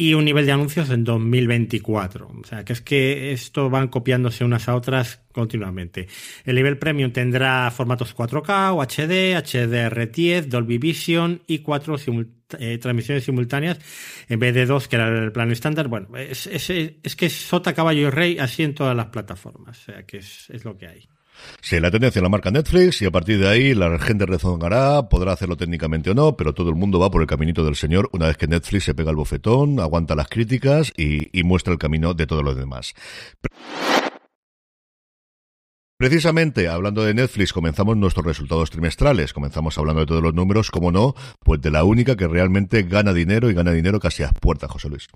Y 0.00 0.14
un 0.14 0.24
nivel 0.24 0.46
de 0.46 0.52
anuncios 0.52 0.90
en 0.90 1.02
2024. 1.02 2.28
O 2.28 2.44
sea, 2.44 2.64
que 2.64 2.72
es 2.72 2.80
que 2.80 3.32
esto 3.32 3.68
van 3.68 3.88
copiándose 3.88 4.44
unas 4.44 4.68
a 4.68 4.76
otras 4.76 5.24
continuamente. 5.32 6.06
El 6.44 6.54
nivel 6.54 6.78
premium 6.78 7.10
tendrá 7.10 7.68
formatos 7.72 8.14
4K, 8.14 8.76
UHD, 8.76 9.34
HDR10, 9.36 10.42
Dolby 10.42 10.78
Vision 10.78 11.42
y 11.48 11.58
cuatro 11.58 11.96
eh, 12.60 12.78
transmisiones 12.78 13.24
simultáneas 13.24 13.80
en 14.28 14.38
vez 14.38 14.54
de 14.54 14.66
dos, 14.66 14.86
que 14.86 14.94
era 14.94 15.08
el 15.08 15.32
plan 15.32 15.50
estándar. 15.50 15.88
Bueno, 15.88 16.16
es, 16.16 16.46
es, 16.46 17.16
que 17.16 17.26
es 17.26 17.32
sota, 17.32 17.74
caballo 17.74 18.06
y 18.06 18.10
rey 18.10 18.38
así 18.38 18.62
en 18.62 18.76
todas 18.76 18.94
las 18.94 19.06
plataformas. 19.06 19.80
O 19.80 19.84
sea, 19.86 20.06
que 20.06 20.18
es, 20.18 20.48
lo 20.64 20.78
que 20.78 20.86
hay. 20.86 21.08
Sí, 21.60 21.80
la 21.80 21.90
tendencia 21.90 22.22
la 22.22 22.28
marca 22.28 22.50
Netflix 22.50 23.02
y 23.02 23.06
a 23.06 23.10
partir 23.10 23.38
de 23.38 23.48
ahí 23.48 23.74
la 23.74 23.98
gente 23.98 24.26
rezonará, 24.26 25.08
podrá 25.08 25.32
hacerlo 25.32 25.56
técnicamente 25.56 26.10
o 26.10 26.14
no, 26.14 26.36
pero 26.36 26.54
todo 26.54 26.70
el 26.70 26.76
mundo 26.76 26.98
va 26.98 27.10
por 27.10 27.20
el 27.20 27.26
caminito 27.26 27.64
del 27.64 27.76
Señor 27.76 28.08
una 28.12 28.26
vez 28.26 28.36
que 28.36 28.46
Netflix 28.46 28.84
se 28.84 28.94
pega 28.94 29.10
el 29.10 29.16
bofetón, 29.16 29.80
aguanta 29.80 30.14
las 30.14 30.28
críticas 30.28 30.92
y, 30.96 31.38
y 31.38 31.42
muestra 31.44 31.72
el 31.72 31.78
camino 31.78 32.14
de 32.14 32.26
todos 32.26 32.44
los 32.44 32.56
demás. 32.56 32.94
Precisamente, 35.98 36.68
hablando 36.68 37.02
de 37.02 37.12
Netflix, 37.12 37.52
comenzamos 37.52 37.96
nuestros 37.96 38.24
resultados 38.24 38.70
trimestrales. 38.70 39.32
Comenzamos 39.32 39.76
hablando 39.78 40.02
de 40.02 40.06
todos 40.06 40.22
los 40.22 40.32
números, 40.32 40.70
como 40.70 40.92
no, 40.92 41.16
pues 41.40 41.60
de 41.60 41.72
la 41.72 41.82
única 41.82 42.14
que 42.14 42.28
realmente 42.28 42.84
gana 42.84 43.12
dinero 43.12 43.50
y 43.50 43.54
gana 43.54 43.72
dinero 43.72 43.98
casi 43.98 44.22
a 44.22 44.30
puerta, 44.30 44.68
José 44.68 44.88
Luis. 44.88 45.08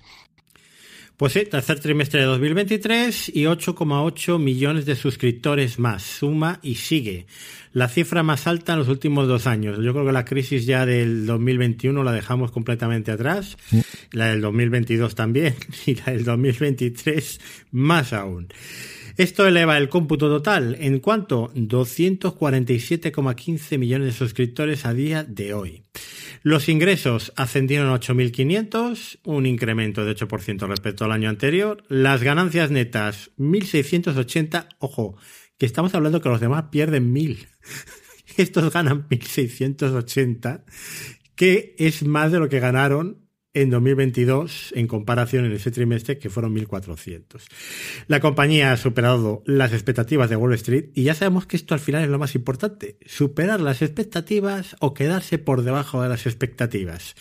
Pues 1.23 1.35
sí, 1.35 1.45
tercer 1.45 1.79
trimestre 1.79 2.18
de 2.18 2.27
2023 2.27 3.29
y 3.33 3.45
8,8 3.45 4.41
millones 4.41 4.87
de 4.87 4.97
suscriptores 4.97 5.79
más. 5.79 6.03
Suma 6.03 6.59
y 6.62 6.75
sigue. 6.75 7.27
La 7.73 7.87
cifra 7.87 8.25
más 8.25 8.49
alta 8.49 8.73
en 8.73 8.81
los 8.81 8.89
últimos 8.89 9.29
dos 9.29 9.47
años. 9.47 9.79
Yo 9.85 9.93
creo 9.93 10.05
que 10.05 10.11
la 10.11 10.25
crisis 10.25 10.66
ya 10.66 10.85
del 10.85 11.25
2021 11.27 12.03
la 12.03 12.11
dejamos 12.11 12.51
completamente 12.51 13.12
atrás. 13.12 13.57
La 14.11 14.31
del 14.31 14.41
2022 14.41 15.14
también. 15.14 15.55
Y 15.87 15.95
la 15.95 16.07
del 16.07 16.25
2023 16.25 17.41
más 17.70 18.12
aún. 18.12 18.49
Esto 19.17 19.47
eleva 19.47 19.79
el 19.79 19.89
cómputo 19.89 20.29
total 20.29 20.77
en 20.81 21.01
cuanto 21.01 21.53
247,15 21.55 23.79
millones 23.79 24.07
de 24.07 24.13
suscriptores 24.13 24.87
a 24.87 24.95
día 24.95 25.25
de 25.25 25.55
hoy. 25.55 25.83
Los 26.43 26.69
ingresos 26.69 27.33
ascendieron 27.37 27.89
a 27.89 28.01
8.500, 28.01 29.21
un 29.25 29.47
incremento 29.47 30.05
de 30.05 30.17
8% 30.17 30.67
respecto 30.67 31.05
al 31.05 31.13
año 31.13 31.29
anterior. 31.29 31.85
Las 31.89 32.23
ganancias 32.23 32.71
netas 32.71 33.31
1.680, 33.39 34.69
ojo, 34.79 35.17
que 35.59 35.67
estamos 35.67 35.95
hablando 35.95 36.21
que 36.21 36.29
los 36.29 36.41
demás 36.41 36.65
pierden 36.71 37.13
mil. 37.13 37.49
Estos 38.37 38.73
ganan 38.73 39.07
1680, 39.11 40.65
que 41.37 41.75
es 41.79 42.05
más 42.05 42.33
de 42.33 42.41
lo 42.41 42.49
que 42.49 42.61
ganaron 42.61 43.22
en 43.55 43.71
2022 43.71 44.73
en 44.77 44.87
comparación 44.87 45.45
en 45.45 45.53
ese 45.53 45.71
trimestre 45.71 46.19
que 46.19 46.31
fueron 46.31 46.55
1.400. 46.55 47.43
La 48.07 48.21
compañía 48.21 48.73
ha 48.73 48.77
superado 48.77 49.43
las 49.47 49.73
expectativas 49.73 50.31
de 50.31 50.37
Wall 50.37 50.55
Street 50.55 50.91
y 50.95 51.05
ya 51.05 51.15
sabemos 51.15 51.47
que 51.47 51.57
esto 51.57 51.75
al 51.75 51.81
final 51.81 52.03
es 52.03 52.09
lo 52.09 52.19
más 52.19 52.35
importante, 52.35 52.97
superar 53.05 53.61
las 53.61 53.83
expectativas 53.83 54.77
o 54.81 54.95
quedarse 54.95 55.39
por 55.39 55.63
debajo 55.63 56.03
de 56.03 56.09
las 56.09 56.27
expectativas. 56.27 57.15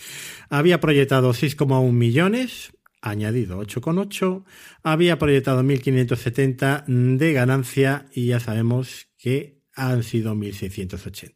Había 0.48 0.80
proyectado 0.80 1.32
6,1 1.32 1.92
millones, 1.92 2.72
añadido 3.00 3.60
8,8, 3.60 4.44
había 4.82 5.18
proyectado 5.18 5.62
1.570 5.62 6.84
de 7.18 7.32
ganancia 7.32 8.06
y 8.12 8.26
ya 8.26 8.40
sabemos 8.40 9.08
que 9.18 9.62
han 9.74 10.02
sido 10.02 10.34
1.680. 10.34 11.32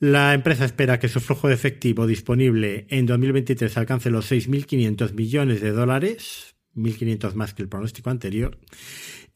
La 0.00 0.34
empresa 0.34 0.64
espera 0.64 0.98
que 0.98 1.08
su 1.08 1.20
flujo 1.20 1.48
de 1.48 1.54
efectivo 1.54 2.06
disponible 2.06 2.86
en 2.90 3.06
2023 3.06 3.76
alcance 3.76 4.10
los 4.10 4.30
6.500 4.30 5.12
millones 5.14 5.60
de 5.60 5.70
dólares, 5.70 6.56
1.500 6.74 7.34
más 7.34 7.54
que 7.54 7.62
el 7.62 7.68
pronóstico 7.68 8.10
anterior, 8.10 8.58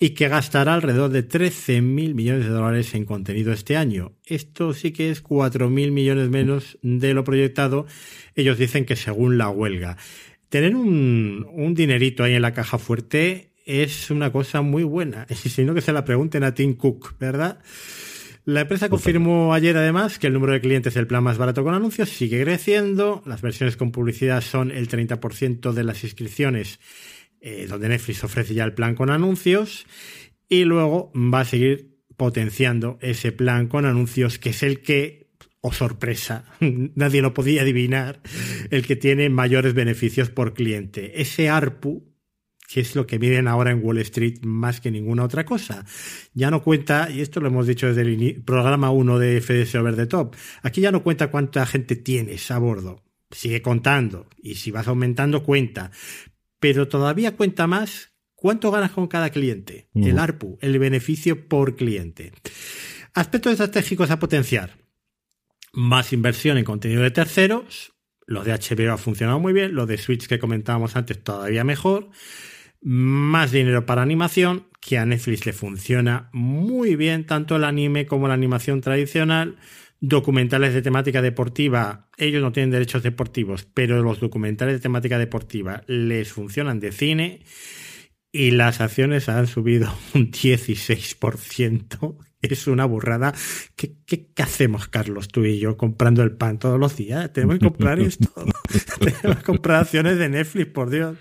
y 0.00 0.10
que 0.10 0.28
gastará 0.28 0.74
alrededor 0.74 1.10
de 1.10 1.26
13.000 1.26 2.14
millones 2.14 2.44
de 2.44 2.50
dólares 2.50 2.94
en 2.94 3.04
contenido 3.04 3.52
este 3.52 3.76
año. 3.76 4.16
Esto 4.24 4.72
sí 4.72 4.92
que 4.92 5.10
es 5.10 5.22
4.000 5.22 5.90
millones 5.90 6.28
menos 6.28 6.78
de 6.82 7.14
lo 7.14 7.24
proyectado. 7.24 7.86
Ellos 8.34 8.58
dicen 8.58 8.84
que 8.84 8.96
según 8.96 9.38
la 9.38 9.50
huelga. 9.50 9.96
Tener 10.48 10.74
un, 10.74 11.46
un 11.52 11.74
dinerito 11.74 12.24
ahí 12.24 12.34
en 12.34 12.42
la 12.42 12.54
caja 12.54 12.78
fuerte 12.78 13.52
es 13.64 14.10
una 14.10 14.32
cosa 14.32 14.62
muy 14.62 14.82
buena. 14.82 15.26
Y 15.30 15.34
si 15.48 15.64
no, 15.64 15.74
que 15.74 15.82
se 15.82 15.92
la 15.92 16.04
pregunten 16.04 16.42
a 16.42 16.54
Tim 16.54 16.74
Cook, 16.74 17.16
¿verdad? 17.18 17.60
La 18.48 18.62
empresa 18.62 18.88
confirmó 18.88 19.52
ayer 19.52 19.76
además 19.76 20.18
que 20.18 20.26
el 20.26 20.32
número 20.32 20.54
de 20.54 20.62
clientes 20.62 20.94
del 20.94 21.06
plan 21.06 21.22
más 21.22 21.36
barato 21.36 21.62
con 21.62 21.74
anuncios 21.74 22.08
sigue 22.08 22.42
creciendo. 22.42 23.22
Las 23.26 23.42
versiones 23.42 23.76
con 23.76 23.92
publicidad 23.92 24.40
son 24.40 24.70
el 24.70 24.88
30% 24.88 25.72
de 25.72 25.84
las 25.84 26.02
inscripciones 26.02 26.80
eh, 27.42 27.66
donde 27.68 27.90
Netflix 27.90 28.24
ofrece 28.24 28.54
ya 28.54 28.64
el 28.64 28.72
plan 28.72 28.94
con 28.94 29.10
anuncios. 29.10 29.84
Y 30.48 30.64
luego 30.64 31.12
va 31.14 31.40
a 31.40 31.44
seguir 31.44 31.98
potenciando 32.16 32.98
ese 33.02 33.32
plan 33.32 33.68
con 33.68 33.84
anuncios 33.84 34.38
que 34.38 34.48
es 34.48 34.62
el 34.62 34.80
que, 34.80 35.28
o 35.60 35.68
oh 35.68 35.72
sorpresa, 35.74 36.46
nadie 36.94 37.20
lo 37.20 37.34
podía 37.34 37.60
adivinar, 37.60 38.22
el 38.70 38.86
que 38.86 38.96
tiene 38.96 39.28
mayores 39.28 39.74
beneficios 39.74 40.30
por 40.30 40.54
cliente. 40.54 41.20
Ese 41.20 41.50
ARPU, 41.50 42.14
que 42.68 42.80
es 42.80 42.94
lo 42.94 43.06
que 43.06 43.18
miden 43.18 43.48
ahora 43.48 43.70
en 43.70 43.82
Wall 43.82 43.98
Street 43.98 44.40
más 44.42 44.80
que 44.80 44.90
ninguna 44.90 45.24
otra 45.24 45.46
cosa. 45.46 45.86
Ya 46.34 46.50
no 46.50 46.62
cuenta, 46.62 47.10
y 47.10 47.22
esto 47.22 47.40
lo 47.40 47.48
hemos 47.48 47.66
dicho 47.66 47.86
desde 47.86 48.02
el 48.02 48.42
programa 48.44 48.90
1 48.90 49.18
de 49.18 49.40
FDS 49.40 49.76
Over 49.76 49.96
the 49.96 50.06
Top, 50.06 50.36
aquí 50.62 50.82
ya 50.82 50.92
no 50.92 51.02
cuenta 51.02 51.30
cuánta 51.30 51.64
gente 51.64 51.96
tienes 51.96 52.50
a 52.50 52.58
bordo. 52.58 53.02
Sigue 53.30 53.62
contando, 53.62 54.28
y 54.36 54.56
si 54.56 54.70
vas 54.70 54.86
aumentando, 54.86 55.44
cuenta. 55.44 55.90
Pero 56.60 56.88
todavía 56.88 57.36
cuenta 57.36 57.66
más 57.66 58.12
cuánto 58.34 58.70
ganas 58.70 58.90
con 58.92 59.06
cada 59.06 59.30
cliente, 59.30 59.88
el 59.94 60.14
mm. 60.14 60.18
ARPU, 60.18 60.58
el 60.60 60.78
beneficio 60.78 61.48
por 61.48 61.74
cliente. 61.74 62.32
Aspectos 63.14 63.52
estratégicos 63.52 64.10
a 64.10 64.18
potenciar. 64.18 64.76
Más 65.72 66.12
inversión 66.12 66.58
en 66.58 66.64
contenido 66.64 67.02
de 67.02 67.10
terceros. 67.10 67.94
Los 68.26 68.44
de 68.44 68.52
HBO 68.52 68.92
ha 68.92 68.98
funcionado 68.98 69.40
muy 69.40 69.54
bien, 69.54 69.74
los 69.74 69.88
de 69.88 69.96
Switch 69.96 70.26
que 70.26 70.38
comentábamos 70.38 70.96
antes 70.96 71.22
todavía 71.22 71.64
mejor 71.64 72.10
más 72.80 73.52
dinero 73.52 73.86
para 73.86 74.02
animación, 74.02 74.66
que 74.80 74.98
a 74.98 75.06
Netflix 75.06 75.46
le 75.46 75.52
funciona 75.52 76.30
muy 76.32 76.96
bien, 76.96 77.26
tanto 77.26 77.56
el 77.56 77.64
anime 77.64 78.06
como 78.06 78.28
la 78.28 78.34
animación 78.34 78.80
tradicional. 78.80 79.56
Documentales 80.00 80.74
de 80.74 80.82
temática 80.82 81.22
deportiva, 81.22 82.08
ellos 82.16 82.40
no 82.40 82.52
tienen 82.52 82.70
derechos 82.70 83.02
deportivos, 83.02 83.66
pero 83.74 84.00
los 84.00 84.20
documentales 84.20 84.74
de 84.74 84.80
temática 84.80 85.18
deportiva 85.18 85.82
les 85.88 86.32
funcionan 86.32 86.78
de 86.78 86.92
cine 86.92 87.40
y 88.30 88.52
las 88.52 88.80
acciones 88.80 89.28
han 89.28 89.48
subido 89.48 89.92
un 90.14 90.30
16%. 90.30 92.16
Es 92.40 92.68
una 92.68 92.84
burrada. 92.84 93.34
¿Qué, 93.74 93.96
qué, 94.06 94.28
hacemos, 94.40 94.86
Carlos, 94.86 95.26
tú 95.26 95.44
y 95.44 95.58
yo, 95.58 95.76
comprando 95.76 96.22
el 96.22 96.36
pan 96.36 96.60
todos 96.60 96.78
los 96.78 96.96
días? 96.96 97.32
Tenemos 97.32 97.58
que 97.58 97.64
comprar 97.64 97.98
esto. 97.98 98.32
Tenemos 99.00 99.38
que 99.38 99.44
comprar 99.44 99.80
acciones 99.80 100.18
de 100.18 100.28
Netflix, 100.28 100.70
por 100.70 100.90
Dios. 100.90 101.16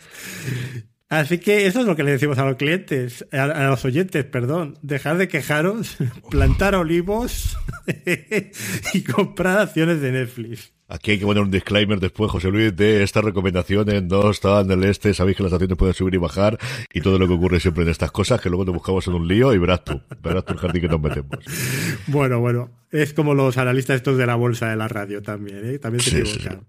Así 1.09 1.37
que 1.37 1.67
eso 1.67 1.79
es 1.79 1.85
lo 1.85 1.95
que 1.95 2.03
le 2.03 2.11
decimos 2.11 2.37
a 2.37 2.45
los 2.45 2.57
clientes, 2.57 3.25
a, 3.31 3.67
los 3.69 3.85
oyentes, 3.85 4.25
perdón. 4.25 4.77
Dejar 4.81 5.17
de 5.17 5.29
quejaros, 5.29 5.97
plantar 6.29 6.75
olivos 6.75 7.57
y 8.93 9.03
comprar 9.03 9.59
acciones 9.59 10.01
de 10.01 10.11
Netflix. 10.11 10.73
Aquí 10.89 11.11
hay 11.11 11.19
que 11.19 11.25
poner 11.25 11.43
un 11.43 11.51
disclaimer 11.51 11.99
después, 11.99 12.31
José 12.31 12.49
Luis, 12.49 12.73
de 12.73 13.03
estas 13.03 13.21
recomendaciones 13.21 14.03
no 14.03 14.29
están 14.29 14.71
en 14.71 14.83
el 14.83 14.89
este, 14.89 15.13
sabéis 15.13 15.35
que 15.35 15.43
las 15.43 15.51
acciones 15.51 15.77
pueden 15.77 15.93
subir 15.93 16.13
y 16.13 16.17
bajar 16.17 16.57
y 16.93 17.01
todo 17.01 17.19
lo 17.19 17.27
que 17.27 17.33
ocurre 17.33 17.59
siempre 17.59 17.83
en 17.83 17.89
estas 17.89 18.11
cosas, 18.11 18.39
que 18.39 18.49
luego 18.49 18.63
nos 18.63 18.75
buscamos 18.75 19.05
en 19.07 19.15
un 19.15 19.27
lío 19.27 19.53
y 19.53 19.57
verás 19.57 19.83
tú, 19.83 19.99
verás 20.23 20.45
tú 20.45 20.53
el 20.53 20.59
jardín 20.59 20.81
que 20.81 20.87
nos 20.87 21.01
metemos. 21.01 21.39
Bueno, 22.07 22.39
bueno, 22.39 22.69
es 22.89 23.13
como 23.13 23.33
los 23.33 23.57
analistas 23.57 23.97
estos 23.97 24.17
de 24.17 24.25
la 24.25 24.35
bolsa 24.35 24.69
de 24.69 24.77
la 24.77 24.87
radio 24.87 25.21
también, 25.21 25.59
¿eh? 25.65 25.77
También 25.77 26.01
se 26.01 26.19
equivocan. 26.19 26.61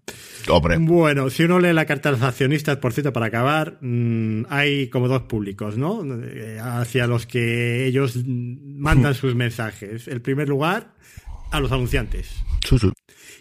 Hombre. 0.48 0.78
Bueno, 0.78 1.30
si 1.30 1.44
uno 1.44 1.60
lee 1.60 1.72
la 1.72 1.86
carta 1.86 2.10
de 2.10 2.18
los 2.18 2.26
accionistas, 2.26 2.78
por 2.78 2.92
cierto, 2.92 3.12
para 3.12 3.26
acabar, 3.26 3.78
mm, 3.80 4.46
hay 4.48 4.88
como 4.88 5.06
dos 5.06 5.22
públicos, 5.22 5.78
¿no? 5.78 6.04
Eh, 6.24 6.58
hacia 6.60 7.06
los 7.06 7.26
que 7.26 7.86
ellos 7.86 8.18
mandan 8.26 9.14
sus 9.14 9.36
mensajes. 9.36 10.08
El 10.08 10.20
primer 10.20 10.48
lugar, 10.48 10.94
a 11.50 11.60
los 11.60 11.72
anunciantes. 11.72 12.44
Sí, 12.66 12.78
sí 12.78 12.90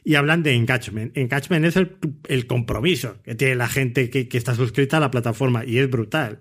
y 0.08 0.16
hablan 0.16 0.42
de 0.42 0.54
engagement. 0.54 1.18
Engagement 1.18 1.66
es 1.66 1.76
el, 1.76 2.48
compromiso 2.48 3.22
que 3.24 3.36
tiene 3.36 3.56
la 3.56 3.68
gente 3.68 4.10
que, 4.10 4.30
está 4.32 4.56
suscrita 4.56 4.96
a 4.96 5.00
la 5.02 5.12
plataforma 5.12 5.66
y 5.66 5.80
es 5.80 5.90
brutal. 5.90 6.40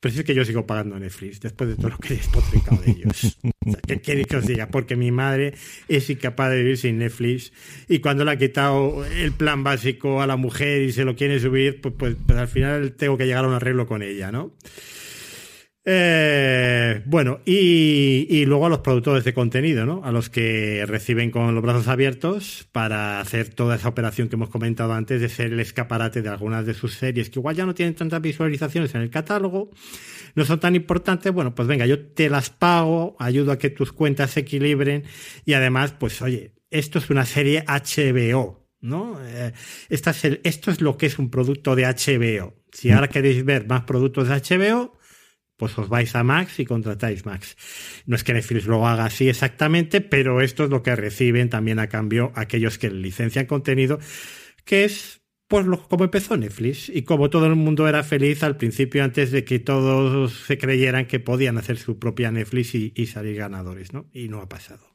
Pero 0.00 0.14
es 0.14 0.24
que 0.24 0.34
yo 0.34 0.42
sigo 0.46 0.66
pagando 0.66 0.98
Netflix 0.98 1.38
después 1.40 1.68
de 1.68 1.76
todo 1.76 1.90
lo 1.90 1.98
que 1.98 2.14
he 2.14 2.16
despotricado 2.16 2.80
de 2.80 2.92
ellos. 2.92 3.38
¿Qué 3.86 4.00
queréis 4.00 4.26
que 4.26 4.36
os 4.36 4.46
diga? 4.46 4.68
Porque 4.68 4.96
mi 4.96 5.10
madre 5.10 5.52
es 5.86 6.08
incapaz 6.08 6.50
de 6.50 6.58
vivir 6.60 6.78
sin 6.78 6.96
Netflix 6.96 7.52
y 7.90 7.98
cuando 7.98 8.24
le 8.24 8.30
ha 8.30 8.38
quitado 8.38 9.04
el 9.04 9.32
plan 9.32 9.62
básico 9.62 10.22
a 10.22 10.26
la 10.26 10.36
mujer 10.36 10.80
y 10.80 10.92
se 10.92 11.04
lo 11.04 11.14
quiere 11.14 11.38
subir, 11.40 11.82
pues, 11.82 11.94
pues, 11.98 12.16
pues 12.26 12.38
al 12.38 12.48
final 12.48 12.92
tengo 12.92 13.18
que 13.18 13.26
llegar 13.26 13.44
a 13.44 13.48
un 13.48 13.54
arreglo 13.54 13.86
con 13.86 14.02
ella, 14.02 14.32
¿no? 14.32 14.54
Eh, 15.86 17.02
bueno, 17.04 17.40
y, 17.44 18.46
luego 18.46 18.66
a 18.66 18.68
los 18.70 18.78
productores 18.78 19.22
de 19.24 19.34
contenido, 19.34 19.84
¿no? 19.84 20.02
A 20.02 20.12
los 20.12 20.30
que 20.30 20.84
reciben 20.86 21.30
con 21.30 21.54
los 21.54 21.62
brazos 21.62 21.88
abiertos 21.88 22.66
para 22.72 23.20
hacer 23.20 23.50
toda 23.50 23.76
esa 23.76 23.88
operación 23.88 24.28
que 24.28 24.36
hemos 24.36 24.48
comentado 24.48 24.94
antes 24.94 25.20
de 25.20 25.28
ser 25.28 25.52
el 25.52 25.60
escaparate 25.60 26.22
de 26.22 26.30
algunas 26.30 26.64
de 26.64 26.72
sus 26.72 26.94
series 26.94 27.28
que 27.28 27.38
igual 27.38 27.56
ya 27.56 27.66
no 27.66 27.74
tienen 27.74 27.94
tantas 27.94 28.22
visualizaciones 28.22 28.94
en 28.94 29.02
el 29.02 29.10
catálogo, 29.10 29.70
no 30.34 30.44
son 30.46 30.58
tan 30.58 30.74
importantes. 30.74 31.30
Bueno, 31.32 31.54
pues 31.54 31.68
venga, 31.68 31.84
yo 31.84 32.06
te 32.06 32.30
las 32.30 32.48
pago, 32.48 33.14
ayudo 33.18 33.52
a 33.52 33.58
que 33.58 33.68
tus 33.68 33.92
cuentas 33.92 34.30
se 34.30 34.40
equilibren 34.40 35.04
y 35.44 35.52
además, 35.52 35.92
pues 35.92 36.22
oye, 36.22 36.54
esto 36.70 36.98
es 36.98 37.10
una 37.10 37.26
serie 37.26 37.62
HBO, 37.66 38.66
¿no? 38.80 39.18
Eh, 39.22 39.52
esta 39.90 40.12
es 40.12 40.24
esto 40.44 40.70
es 40.70 40.80
lo 40.80 40.96
que 40.96 41.06
es 41.06 41.18
un 41.18 41.30
producto 41.30 41.76
de 41.76 41.84
HBO. 41.84 42.54
Si 42.72 42.90
ahora 42.90 43.08
queréis 43.08 43.44
ver 43.44 43.66
más 43.68 43.82
productos 43.82 44.28
de 44.28 44.34
HBO, 44.34 44.98
pues 45.56 45.78
os 45.78 45.88
vais 45.88 46.14
a 46.14 46.24
Max 46.24 46.58
y 46.60 46.64
contratáis 46.64 47.26
Max. 47.26 47.56
No 48.06 48.16
es 48.16 48.24
que 48.24 48.34
Netflix 48.34 48.66
lo 48.66 48.86
haga 48.86 49.06
así 49.06 49.28
exactamente, 49.28 50.00
pero 50.00 50.40
esto 50.40 50.64
es 50.64 50.70
lo 50.70 50.82
que 50.82 50.96
reciben 50.96 51.50
también 51.50 51.78
a 51.78 51.88
cambio 51.88 52.32
aquellos 52.34 52.78
que 52.78 52.90
licencian 52.90 53.46
contenido, 53.46 53.98
que 54.64 54.84
es 54.84 55.20
pues 55.46 55.66
como 55.88 56.04
empezó 56.04 56.36
Netflix 56.36 56.88
y 56.88 57.02
como 57.02 57.28
todo 57.30 57.46
el 57.46 57.54
mundo 57.54 57.86
era 57.86 58.02
feliz 58.02 58.42
al 58.42 58.56
principio 58.56 59.04
antes 59.04 59.30
de 59.30 59.44
que 59.44 59.58
todos 59.58 60.32
se 60.46 60.58
creyeran 60.58 61.06
que 61.06 61.20
podían 61.20 61.58
hacer 61.58 61.76
su 61.76 61.98
propia 61.98 62.32
Netflix 62.32 62.74
y, 62.74 62.92
y 62.96 63.06
salir 63.06 63.36
ganadores, 63.36 63.92
¿no? 63.92 64.08
Y 64.12 64.28
no 64.28 64.40
ha 64.40 64.48
pasado. 64.48 64.93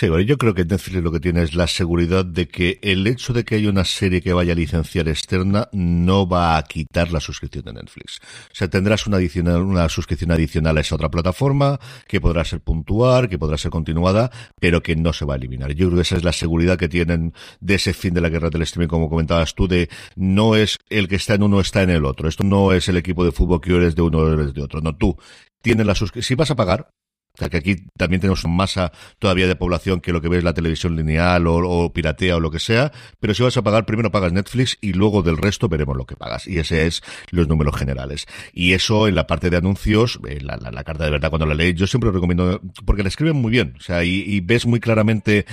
Sí, 0.00 0.06
yo 0.24 0.38
creo 0.38 0.54
que 0.54 0.64
Netflix 0.64 1.02
lo 1.02 1.12
que 1.12 1.20
tiene 1.20 1.42
es 1.42 1.54
la 1.54 1.66
seguridad 1.66 2.24
de 2.24 2.48
que 2.48 2.78
el 2.80 3.06
hecho 3.06 3.34
de 3.34 3.44
que 3.44 3.56
haya 3.56 3.68
una 3.68 3.84
serie 3.84 4.22
que 4.22 4.32
vaya 4.32 4.54
a 4.54 4.56
licenciar 4.56 5.08
externa 5.08 5.68
no 5.72 6.26
va 6.26 6.56
a 6.56 6.62
quitar 6.62 7.12
la 7.12 7.20
suscripción 7.20 7.66
de 7.66 7.74
Netflix. 7.74 8.18
O 8.50 8.54
sea, 8.54 8.70
tendrás 8.70 9.06
una, 9.06 9.18
adicional, 9.18 9.60
una 9.60 9.90
suscripción 9.90 10.30
adicional 10.30 10.78
a 10.78 10.80
esa 10.80 10.94
otra 10.94 11.10
plataforma 11.10 11.78
que 12.08 12.18
podrá 12.18 12.46
ser 12.46 12.60
puntual, 12.60 13.28
que 13.28 13.38
podrá 13.38 13.58
ser 13.58 13.70
continuada, 13.70 14.30
pero 14.58 14.82
que 14.82 14.96
no 14.96 15.12
se 15.12 15.26
va 15.26 15.34
a 15.34 15.36
eliminar. 15.36 15.72
Yo 15.72 15.88
creo 15.88 15.96
que 15.96 16.02
esa 16.02 16.16
es 16.16 16.24
la 16.24 16.32
seguridad 16.32 16.78
que 16.78 16.88
tienen 16.88 17.34
de 17.60 17.74
ese 17.74 17.92
fin 17.92 18.14
de 18.14 18.22
la 18.22 18.30
guerra 18.30 18.48
del 18.48 18.62
streaming, 18.62 18.88
como 18.88 19.10
comentabas 19.10 19.54
tú, 19.54 19.68
de 19.68 19.90
no 20.16 20.56
es 20.56 20.78
el 20.88 21.08
que 21.08 21.16
está 21.16 21.34
en 21.34 21.42
uno 21.42 21.60
está 21.60 21.82
en 21.82 21.90
el 21.90 22.06
otro. 22.06 22.26
Esto 22.26 22.42
no 22.42 22.72
es 22.72 22.88
el 22.88 22.96
equipo 22.96 23.22
de 23.22 23.32
fútbol 23.32 23.60
que 23.60 23.76
eres 23.76 23.94
de 23.96 24.00
uno 24.00 24.20
o 24.20 24.32
eres 24.32 24.54
de 24.54 24.62
otro. 24.62 24.80
No, 24.80 24.96
tú 24.96 25.18
tienes 25.60 25.84
la 25.84 25.94
suscripción. 25.94 26.26
Si 26.26 26.34
vas 26.36 26.50
a 26.50 26.56
pagar, 26.56 26.88
sea 27.40 27.48
que 27.48 27.56
aquí 27.56 27.76
también 27.96 28.20
tenemos 28.20 28.44
masa 28.46 28.92
todavía 29.18 29.46
de 29.46 29.56
población 29.56 30.00
que 30.00 30.12
lo 30.12 30.20
que 30.20 30.28
ve 30.28 30.38
es 30.38 30.44
la 30.44 30.52
televisión 30.52 30.94
lineal 30.94 31.46
o, 31.46 31.92
piratea 31.92 32.36
o 32.36 32.40
lo 32.40 32.50
que 32.50 32.58
sea, 32.58 32.92
pero 33.18 33.34
si 33.34 33.42
vas 33.42 33.56
a 33.56 33.62
pagar, 33.62 33.86
primero 33.86 34.10
pagas 34.10 34.32
Netflix 34.32 34.76
y 34.80 34.92
luego 34.92 35.22
del 35.22 35.38
resto 35.38 35.68
veremos 35.68 35.96
lo 35.96 36.04
que 36.04 36.16
pagas. 36.16 36.46
Y 36.46 36.58
ese 36.58 36.86
es 36.86 37.02
los 37.30 37.48
números 37.48 37.76
generales. 37.76 38.26
Y 38.52 38.72
eso 38.72 39.08
en 39.08 39.14
la 39.14 39.26
parte 39.26 39.48
de 39.48 39.56
anuncios, 39.56 40.20
en 40.26 40.46
la, 40.46 40.84
carta 40.84 41.04
de 41.04 41.10
verdad 41.10 41.30
cuando 41.30 41.46
la 41.46 41.54
lees, 41.54 41.74
yo 41.74 41.86
siempre 41.86 42.10
recomiendo, 42.10 42.60
porque 42.84 43.02
la 43.02 43.08
escriben 43.08 43.36
muy 43.36 43.50
bien, 43.50 43.74
o 43.78 43.82
sea, 43.82 44.04
y, 44.04 44.40
ves 44.40 44.66
muy 44.66 44.80
claramente 44.80 45.46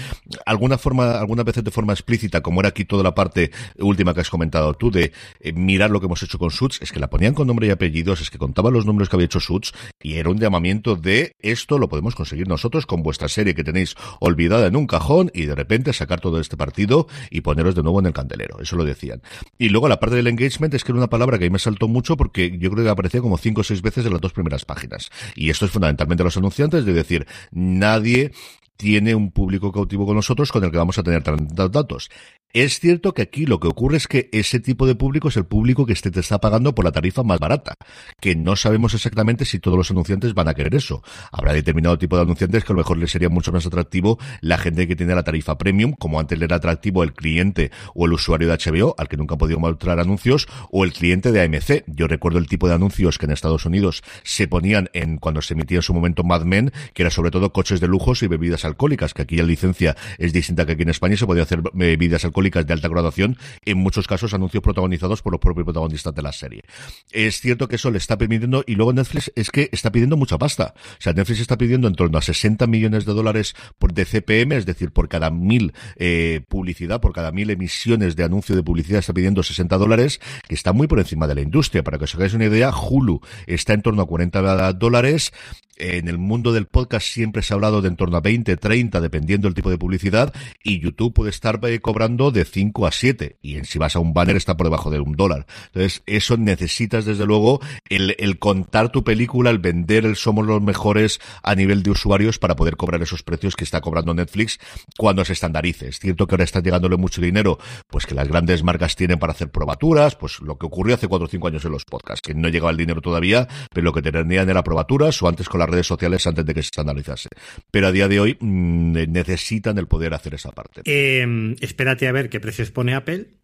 alguna 0.46 0.78
forma, 0.78 1.20
algunas 1.20 1.46
veces 1.46 1.64
de 1.64 1.72
forma 1.72 1.94
explícita, 1.94 2.42
como 2.42 2.62
era 2.62 2.70
aquí 2.70 2.86
toda 2.86 3.04
la 3.04 3.14
parte 3.14 3.52
última 3.78 4.14
que 4.14 4.22
has 4.22 4.30
comentado 4.30 4.74
tú, 4.74 4.92
de 4.92 5.12
eh, 5.40 5.54
mirar 5.54 5.92
lo 5.92 6.00
que 6.00 6.08
hemos 6.08 6.22
hecho 6.24 6.38
con 6.38 6.52
Suits, 6.52 6.82
es 6.82 6.92
que 6.92 7.00
la 7.00 7.10
ponían 7.10 7.34
con 7.34 7.48
nombre 7.48 7.68
y 7.68 7.70
apellidos, 7.70 8.22
es 8.22 8.30
que 8.30 8.38
contaban 8.38 8.74
los 8.74 8.86
números 8.86 9.10
que 9.10 9.16
había 9.16 9.26
hecho 9.26 9.40
Suits, 9.40 9.74
y 10.02 10.16
era 10.16 10.30
un 10.30 10.40
llamamiento 10.40 10.96
de 10.96 11.36
esto 11.40 11.77
lo 11.78 11.90
podemos 11.90 12.16
conseguir 12.16 12.48
nosotros 12.48 12.86
con 12.86 13.04
vuestra 13.04 13.28
serie 13.28 13.56
que 13.56 13.64
tenéis 13.64 13.96
olvidada 14.20 14.68
en 14.68 14.76
un 14.76 14.88
cajón 14.88 15.32
y 15.34 15.46
de 15.46 15.56
repente 15.56 15.94
sacar 15.94 16.22
todo 16.22 16.40
este 16.40 16.58
partido 16.58 17.08
y 17.30 17.42
poneros 17.42 17.76
de 17.76 17.84
nuevo 17.84 18.00
en 18.00 18.08
el 18.08 18.14
candelero. 18.14 18.60
Eso 18.60 18.76
lo 18.76 18.86
decían. 18.86 19.22
Y 19.58 19.70
luego 19.70 19.88
la 19.88 20.00
parte 20.00 20.16
del 20.16 20.28
engagement 20.28 20.74
es 20.74 20.84
que 20.84 20.92
era 20.92 21.00
una 21.00 21.10
palabra 21.10 21.38
que 21.38 21.46
a 21.46 21.48
mí 21.48 21.54
me 21.54 21.60
saltó 21.60 21.88
mucho 21.88 22.18
porque 22.18 22.58
yo 22.58 22.72
creo 22.72 22.84
que 22.84 22.90
aparecía 22.90 23.22
como 23.22 23.38
cinco 23.38 23.62
o 23.62 23.64
seis 23.64 23.82
veces 23.82 24.06
en 24.06 24.14
las 24.14 24.22
dos 24.22 24.34
primeras 24.34 24.66
páginas. 24.66 25.10
Y 25.36 25.50
esto 25.50 25.66
es 25.66 25.72
fundamentalmente 25.72 26.24
los 26.24 26.38
anunciantes 26.38 26.86
de 26.86 26.94
decir, 26.94 27.28
nadie 27.52 28.32
tiene 28.78 29.16
un 29.16 29.32
público 29.32 29.72
cautivo 29.72 30.06
con 30.06 30.16
nosotros 30.16 30.52
con 30.52 30.64
el 30.64 30.72
que 30.72 30.78
vamos 30.78 30.98
a 30.98 31.04
tener 31.04 31.24
tantos 31.24 31.72
datos. 31.72 32.10
Es 32.58 32.80
cierto 32.80 33.14
que 33.14 33.22
aquí 33.22 33.46
lo 33.46 33.60
que 33.60 33.68
ocurre 33.68 33.98
es 33.98 34.08
que 34.08 34.30
ese 34.32 34.60
tipo 34.60 34.88
de 34.88 34.96
público 34.96 35.28
es 35.28 35.38
el 35.38 35.46
público 35.46 35.86
que 35.86 35.94
te 35.94 36.20
está 36.20 36.40
pagando 36.40 36.74
por 36.74 36.86
la 36.86 36.92
tarifa 36.92 37.22
más 37.22 37.38
barata, 37.38 37.76
que 38.20 38.36
no 38.36 38.56
sabemos 38.56 38.96
exactamente 38.96 39.46
si 39.46 39.60
todos 39.60 39.78
los 39.78 39.92
anunciantes 39.92 40.34
van 40.34 40.48
a 40.48 40.56
querer 40.56 40.74
eso. 40.74 41.04
Habrá 41.32 41.54
determinado 41.54 42.00
tipo 42.00 42.16
de 42.16 42.24
anunciantes 42.24 42.64
que 42.64 42.74
a 42.74 42.76
lo 42.76 42.80
mejor 42.80 42.98
les 42.98 43.12
sería 43.12 43.30
mucho 43.30 43.52
más 43.52 43.68
atractivo 43.68 44.18
la 44.42 44.58
gente 44.58 44.88
que 44.88 44.96
tiene 44.96 45.14
la 45.14 45.22
tarifa 45.22 45.60
premium, 45.60 45.94
como 45.94 46.20
antes 46.20 46.40
le 46.40 46.46
era 46.46 46.56
atractivo 46.56 47.04
el 47.04 47.14
cliente 47.14 47.70
o 47.94 48.08
el 48.08 48.14
usuario 48.14 48.48
de 48.48 48.58
HBO, 48.58 48.96
al 48.98 49.08
que 49.08 49.18
nunca 49.18 49.36
han 49.36 49.38
podido 49.38 49.60
mostrar 49.60 50.00
anuncios, 50.00 50.48
o 50.72 50.84
el 50.84 50.94
cliente 50.94 51.32
de 51.32 51.44
AMC. 51.44 51.84
Yo 51.86 52.08
recuerdo 52.08 52.40
el 52.40 52.48
tipo 52.48 52.68
de 52.68 52.74
anuncios 52.74 53.20
que 53.20 53.28
en 53.28 53.34
Estados 53.34 53.68
Unidos 53.68 54.02
se 54.24 54.48
ponían 54.48 54.90
en 54.94 55.18
cuando 55.18 55.44
se 55.44 55.54
emitía 55.54 55.78
en 55.78 55.84
su 55.84 55.94
momento 55.94 56.24
Mad 56.24 56.42
Men, 56.42 56.72
que 56.96 57.04
era 57.04 57.12
sobre 57.12 57.30
todo 57.30 57.54
coches 57.54 57.80
de 57.82 57.88
lujos 57.88 58.24
y 58.24 58.28
bebidas 58.28 58.66
alcohólicas, 58.66 59.14
que 59.14 59.22
aquí 59.22 59.36
la 59.36 59.44
licencia 59.44 59.96
es 60.18 60.34
distinta 60.34 60.66
que 60.66 60.72
aquí 60.72 60.82
en 60.82 60.90
España 60.90 61.18
se 61.18 61.28
podía 61.28 61.44
hacer 61.44 61.62
bebidas 61.76 62.26
alcohólicas 62.26 62.47
de 62.52 62.74
alta 62.74 62.88
graduación, 62.88 63.38
en 63.66 63.78
muchos 63.78 64.08
casos 64.08 64.34
anuncios 64.34 64.64
protagonizados 64.64 65.22
por 65.22 65.34
los 65.34 65.42
propios 65.42 65.66
protagonistas 65.66 66.14
de 66.14 66.22
la 66.22 66.32
serie. 66.32 66.64
Es 67.12 67.40
cierto 67.42 67.68
que 67.68 67.76
eso 67.76 67.92
le 67.92 67.98
está 67.98 68.18
permitiendo, 68.18 68.64
y 68.66 68.76
luego 68.76 68.94
Netflix 68.94 69.32
es 69.36 69.52
que 69.52 69.70
está 69.72 69.92
pidiendo 69.92 70.18
mucha 70.18 70.38
pasta. 70.38 70.74
O 70.78 71.02
sea, 71.02 71.14
Netflix 71.14 71.42
está 71.42 71.58
pidiendo 71.58 71.88
en 71.88 71.96
torno 71.96 72.18
a 72.18 72.22
60 72.22 72.66
millones 72.68 73.06
de 73.06 73.14
dólares 73.14 73.56
por 73.78 73.94
de 73.94 74.06
CPM, 74.06 74.56
es 74.56 74.66
decir, 74.66 74.92
por 74.92 75.10
cada 75.10 75.30
mil 75.30 75.74
eh, 75.98 76.42
publicidad, 76.48 77.02
por 77.02 77.14
cada 77.14 77.32
mil 77.32 77.50
emisiones 77.50 78.16
de 78.16 78.24
anuncio 78.24 78.56
de 78.56 78.64
publicidad 78.64 79.00
está 79.00 79.14
pidiendo 79.14 79.44
60 79.44 79.78
dólares, 79.78 80.20
que 80.48 80.56
está 80.56 80.74
muy 80.74 80.88
por 80.88 81.00
encima 81.00 81.28
de 81.28 81.36
la 81.36 81.42
industria. 81.42 81.84
Para 81.84 81.98
que 81.98 82.06
os 82.06 82.16
hagáis 82.16 82.34
una 82.34 82.46
idea, 82.46 82.72
Hulu 82.72 83.22
está 83.46 83.74
en 83.74 83.82
torno 83.82 84.02
a 84.02 84.08
40 84.08 84.74
dólares, 84.74 85.32
en 85.78 86.08
el 86.08 86.18
mundo 86.18 86.54
del 86.54 86.66
podcast 86.66 87.08
siempre 87.08 87.42
se 87.42 87.54
ha 87.54 87.56
hablado 87.56 87.82
de 87.82 87.88
en 87.88 87.96
torno 87.96 88.18
a 88.18 88.22
20, 88.22 88.58
30, 88.58 89.02
dependiendo 89.02 89.48
del 89.48 89.56
tipo 89.56 89.70
de 89.70 89.78
publicidad, 89.78 90.34
y 90.64 90.80
YouTube 90.80 91.14
puede 91.14 91.30
estar 91.30 91.60
eh, 91.64 91.80
cobrando 91.80 92.32
de 92.32 92.46
5 92.46 92.86
a 92.86 92.92
7, 92.92 93.38
y 93.42 93.56
en, 93.56 93.66
si 93.66 93.80
vas 93.80 93.96
a 93.96 94.00
un 94.00 94.14
banner 94.14 94.36
está 94.36 94.58
por 94.58 94.68
debajo 94.68 94.90
de 94.90 95.00
un 95.00 95.16
dólar. 95.16 95.46
Entonces, 95.68 96.04
eso 96.06 96.38
necesitas 96.38 97.06
desde 97.06 97.26
luego 97.26 97.62
el, 97.90 98.40
contar 98.40 98.90
tu 98.90 99.04
película, 99.04 99.50
el 99.50 99.60
vender 99.60 100.06
el 100.06 100.16
somos 100.16 100.46
los 100.46 100.62
mejores 100.62 101.20
a 101.44 101.56
nivel 101.56 101.84
de 101.84 101.92
usuarios 101.92 102.40
para 102.40 102.56
poder 102.56 102.76
cobrar 102.76 103.02
esos 103.02 103.24
precios 103.24 103.56
que 103.56 103.64
está 103.64 103.82
cobrando 103.82 104.14
Netflix 104.14 104.60
cuando 104.98 105.24
se 105.26 105.34
estandarice. 105.34 105.88
Es 105.88 106.00
cierto 106.00 106.28
que 106.28 106.36
ahora 106.36 106.44
está 106.44 106.62
llegándole 106.62 106.98
mucho 106.98 107.22
dinero, 107.22 107.58
pues 107.88 108.06
que 108.06 108.16
las 108.16 108.28
grandes 108.28 108.64
marcas 108.64 108.96
tienen 108.96 109.20
para 109.20 109.34
hacer 109.34 109.50
probaturas, 109.50 110.16
pues 110.16 110.40
lo 110.42 110.58
que 110.58 110.66
ocurrió 110.66 110.96
hace 110.96 111.08
4 111.08 111.26
o 111.26 111.30
5 111.30 111.48
años 111.48 111.66
en 111.66 111.72
los 111.72 111.86
podcasts, 111.86 112.22
que 112.22 112.34
no 112.34 112.50
llegaba 112.50 112.72
el 112.72 112.78
dinero 112.78 113.02
todavía, 113.02 113.48
pero 113.74 113.86
lo 113.86 113.94
que 113.94 114.02
tenían 114.02 114.50
era 114.50 114.64
probaturas 114.64 115.22
o 115.22 115.28
antes 115.28 115.48
con 115.48 115.60
la 115.60 115.67
redes 115.68 115.88
sociales 115.88 116.26
antes 116.28 116.46
de 116.46 116.54
que 116.54 116.62
se 116.62 116.68
estandarizase. 116.68 117.30
Pero 117.72 117.88
a 117.88 117.92
día 117.92 118.08
de 118.08 118.20
hoy 118.20 118.38
mm, 118.40 119.12
necesitan 119.12 119.78
el 119.78 119.88
poder 119.88 120.14
hacer 120.14 120.34
esa 120.34 120.52
parte. 120.52 120.82
Eh, 120.86 121.56
espérate 121.62 122.08
a 122.08 122.12
ver 122.12 122.30
qué 122.30 122.40
precios 122.40 122.72
pone 122.72 122.96
Apple 122.96 123.38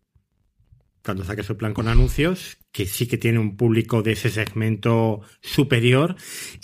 cuando 1.04 1.26
saque 1.26 1.44
su 1.44 1.58
plan 1.58 1.74
con 1.74 1.88
anuncios, 1.88 2.58
que 2.72 2.86
sí 2.86 3.08
que 3.08 3.18
tiene 3.18 3.38
un 3.38 3.58
público 3.58 4.02
de 4.02 4.14
ese 4.14 4.30
segmento 4.30 5.22
superior. 5.42 6.16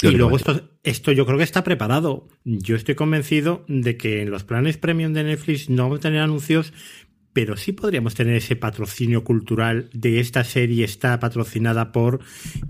y 0.02 0.12
luego 0.12 0.38
esto, 0.38 0.72
esto 0.84 1.12
yo 1.12 1.26
creo 1.26 1.38
que 1.38 1.44
está 1.44 1.64
preparado. 1.64 2.28
Yo 2.46 2.76
estoy 2.76 2.96
convencido 2.96 3.66
de 3.68 3.98
que 3.98 4.22
en 4.22 4.32
los 4.32 4.46
planes 4.46 4.78
premium 4.78 5.14
de 5.14 5.26
Netflix 5.26 5.70
no 5.70 5.84
vamos 5.84 6.00
a 6.00 6.04
tener 6.04 6.22
anuncios, 6.22 6.74
pero 7.34 7.58
sí 7.58 7.74
podríamos 7.74 8.16
tener 8.16 8.36
ese 8.36 8.56
patrocinio 8.56 9.26
cultural 9.26 9.90
de 9.94 10.22
esta 10.22 10.44
serie 10.46 10.86
está 10.86 11.20
patrocinada 11.20 11.92
por 11.92 12.22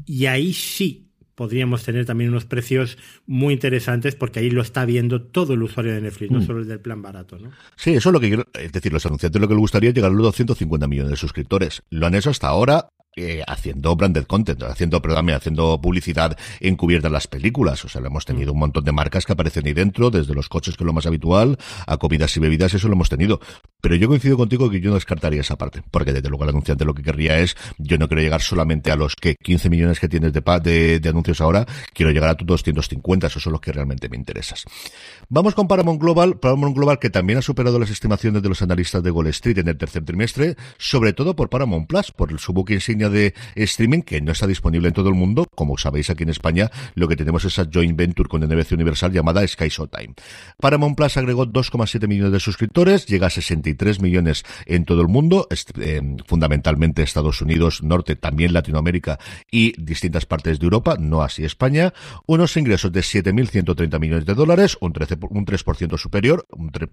y 0.05 0.25
ahí 0.25 0.53
sí 0.53 1.08
podríamos 1.39 1.85
tener 1.85 2.05
también 2.05 2.31
unos 2.31 2.43
precios 2.43 2.97
muy 3.25 3.53
interesantes 3.53 4.13
porque 4.13 4.41
ahí 4.41 4.49
lo 4.49 4.61
está 4.61 4.83
viendo 4.83 5.21
todo 5.21 5.53
el 5.53 5.63
usuario 5.63 5.93
de 5.93 6.01
Netflix, 6.01 6.31
no 6.31 6.39
mm. 6.39 6.45
solo 6.45 6.59
el 6.59 6.67
del 6.67 6.81
plan 6.81 7.01
barato, 7.01 7.39
¿no? 7.39 7.51
Sí, 7.77 7.91
eso 7.91 8.09
es 8.09 8.13
lo 8.13 8.19
que 8.19 8.27
quiero, 8.27 8.45
es 8.55 8.73
decir, 8.73 8.91
los 8.91 9.05
anunciantes 9.05 9.39
lo 9.39 9.47
que 9.47 9.53
les 9.53 9.61
gustaría 9.61 9.91
es 9.91 9.95
llegar 9.95 10.11
a 10.11 10.13
los 10.13 10.23
250 10.23 10.85
millones 10.89 11.11
de 11.11 11.15
suscriptores. 11.15 11.81
Lo 11.91 12.07
han 12.07 12.15
hecho 12.15 12.29
hasta 12.29 12.49
ahora 12.49 12.89
eh, 13.15 13.43
haciendo 13.47 13.95
branded 13.95 14.25
content, 14.25 14.61
haciendo, 14.63 15.01
perdón, 15.01 15.31
haciendo 15.31 15.81
publicidad 15.81 16.37
encubierta 16.59 17.07
en 17.07 17.13
las 17.13 17.27
películas. 17.27 17.83
O 17.83 17.89
sea, 17.89 18.01
lo 18.01 18.07
hemos 18.07 18.25
tenido 18.25 18.53
un 18.53 18.59
montón 18.59 18.83
de 18.85 18.91
marcas 18.91 19.25
que 19.25 19.33
aparecen 19.33 19.65
ahí 19.65 19.73
dentro, 19.73 20.11
desde 20.11 20.33
los 20.33 20.47
coches, 20.47 20.77
que 20.77 20.83
es 20.83 20.85
lo 20.85 20.93
más 20.93 21.05
habitual, 21.05 21.57
a 21.87 21.97
comidas 21.97 22.37
y 22.37 22.39
bebidas, 22.39 22.73
eso 22.73 22.87
lo 22.87 22.93
hemos 22.93 23.09
tenido. 23.09 23.39
Pero 23.81 23.95
yo 23.95 24.07
coincido 24.07 24.37
contigo 24.37 24.69
que 24.69 24.79
yo 24.79 24.89
no 24.89 24.95
descartaría 24.95 25.41
esa 25.41 25.57
parte, 25.57 25.81
porque 25.89 26.13
desde 26.13 26.29
luego 26.29 26.43
el 26.43 26.51
anunciante 26.51 26.85
lo 26.85 26.93
que 26.93 27.01
querría 27.01 27.39
es, 27.39 27.57
yo 27.77 27.97
no 27.97 28.07
quiero 28.07 28.21
llegar 28.21 28.41
solamente 28.41 28.91
a 28.91 28.95
los 28.95 29.15
que 29.15 29.35
15 29.35 29.69
millones 29.69 29.99
que 29.99 30.07
tienes 30.07 30.31
de, 30.31 30.41
de, 30.61 30.99
de 30.99 31.09
anuncios 31.09 31.41
ahora, 31.41 31.65
quiero 31.93 32.11
llegar 32.11 32.29
a 32.29 32.35
tus 32.35 32.45
250, 32.45 33.27
esos 33.27 33.41
son 33.41 33.53
los 33.53 33.61
que 33.61 33.71
realmente 33.71 34.07
me 34.07 34.17
interesas. 34.17 34.65
Vamos 35.29 35.55
con 35.55 35.67
Paramount 35.67 36.01
Global, 36.01 36.39
Paramount 36.39 36.75
Global 36.75 36.99
que 36.99 37.09
también 37.09 37.39
ha 37.39 37.41
superado 37.41 37.79
las 37.79 37.89
estimaciones 37.89 38.41
de 38.43 38.49
los 38.49 38.61
analistas 38.61 39.01
de 39.01 39.11
Wall 39.11 39.27
Street 39.27 39.57
en 39.57 39.67
el 39.67 39.77
tercer 39.77 40.03
trimestre, 40.05 40.55
sobre 40.77 41.13
todo 41.13 41.35
por 41.35 41.49
Paramount 41.49 41.87
Plus, 41.87 42.11
por 42.11 42.37
su 42.39 42.53
book 42.53 42.69
insignia 42.99 43.09
de 43.09 43.33
streaming 43.55 44.01
que 44.01 44.21
no 44.21 44.31
está 44.31 44.47
disponible 44.47 44.87
en 44.89 44.93
todo 44.93 45.09
el 45.09 45.15
mundo. 45.15 45.47
Como 45.55 45.77
sabéis, 45.77 46.09
aquí 46.09 46.23
en 46.23 46.29
España 46.29 46.69
lo 46.95 47.07
que 47.07 47.15
tenemos 47.15 47.45
es 47.45 47.53
esa 47.53 47.69
joint 47.71 47.97
venture 47.97 48.27
con 48.27 48.41
NBC 48.41 48.73
Universal 48.73 49.11
llamada 49.11 49.47
Sky 49.47 49.69
Showtime. 49.69 50.13
Paramount 50.59 50.95
Plus 50.95 51.17
agregó 51.17 51.45
2,7 51.45 52.07
millones 52.07 52.33
de 52.33 52.39
suscriptores, 52.39 53.05
llega 53.05 53.27
a 53.27 53.29
63 53.29 54.01
millones 54.01 54.43
en 54.65 54.85
todo 54.85 55.01
el 55.01 55.07
mundo, 55.07 55.47
eh, 55.79 56.01
fundamentalmente 56.25 57.03
Estados 57.03 57.41
Unidos, 57.41 57.83
Norte, 57.83 58.15
también 58.15 58.53
Latinoamérica 58.53 59.19
y 59.51 59.73
distintas 59.81 60.25
partes 60.25 60.59
de 60.59 60.65
Europa, 60.65 60.97
no 60.99 61.21
así 61.21 61.43
España. 61.43 61.93
Unos 62.25 62.57
ingresos 62.57 62.91
de 62.91 63.01
7.130 63.01 63.99
millones 63.99 64.25
de 64.25 64.33
dólares, 64.33 64.77
un, 64.81 64.93
13, 64.93 65.17
un 65.29 65.45
3% 65.45 65.97
superior, 65.97 66.45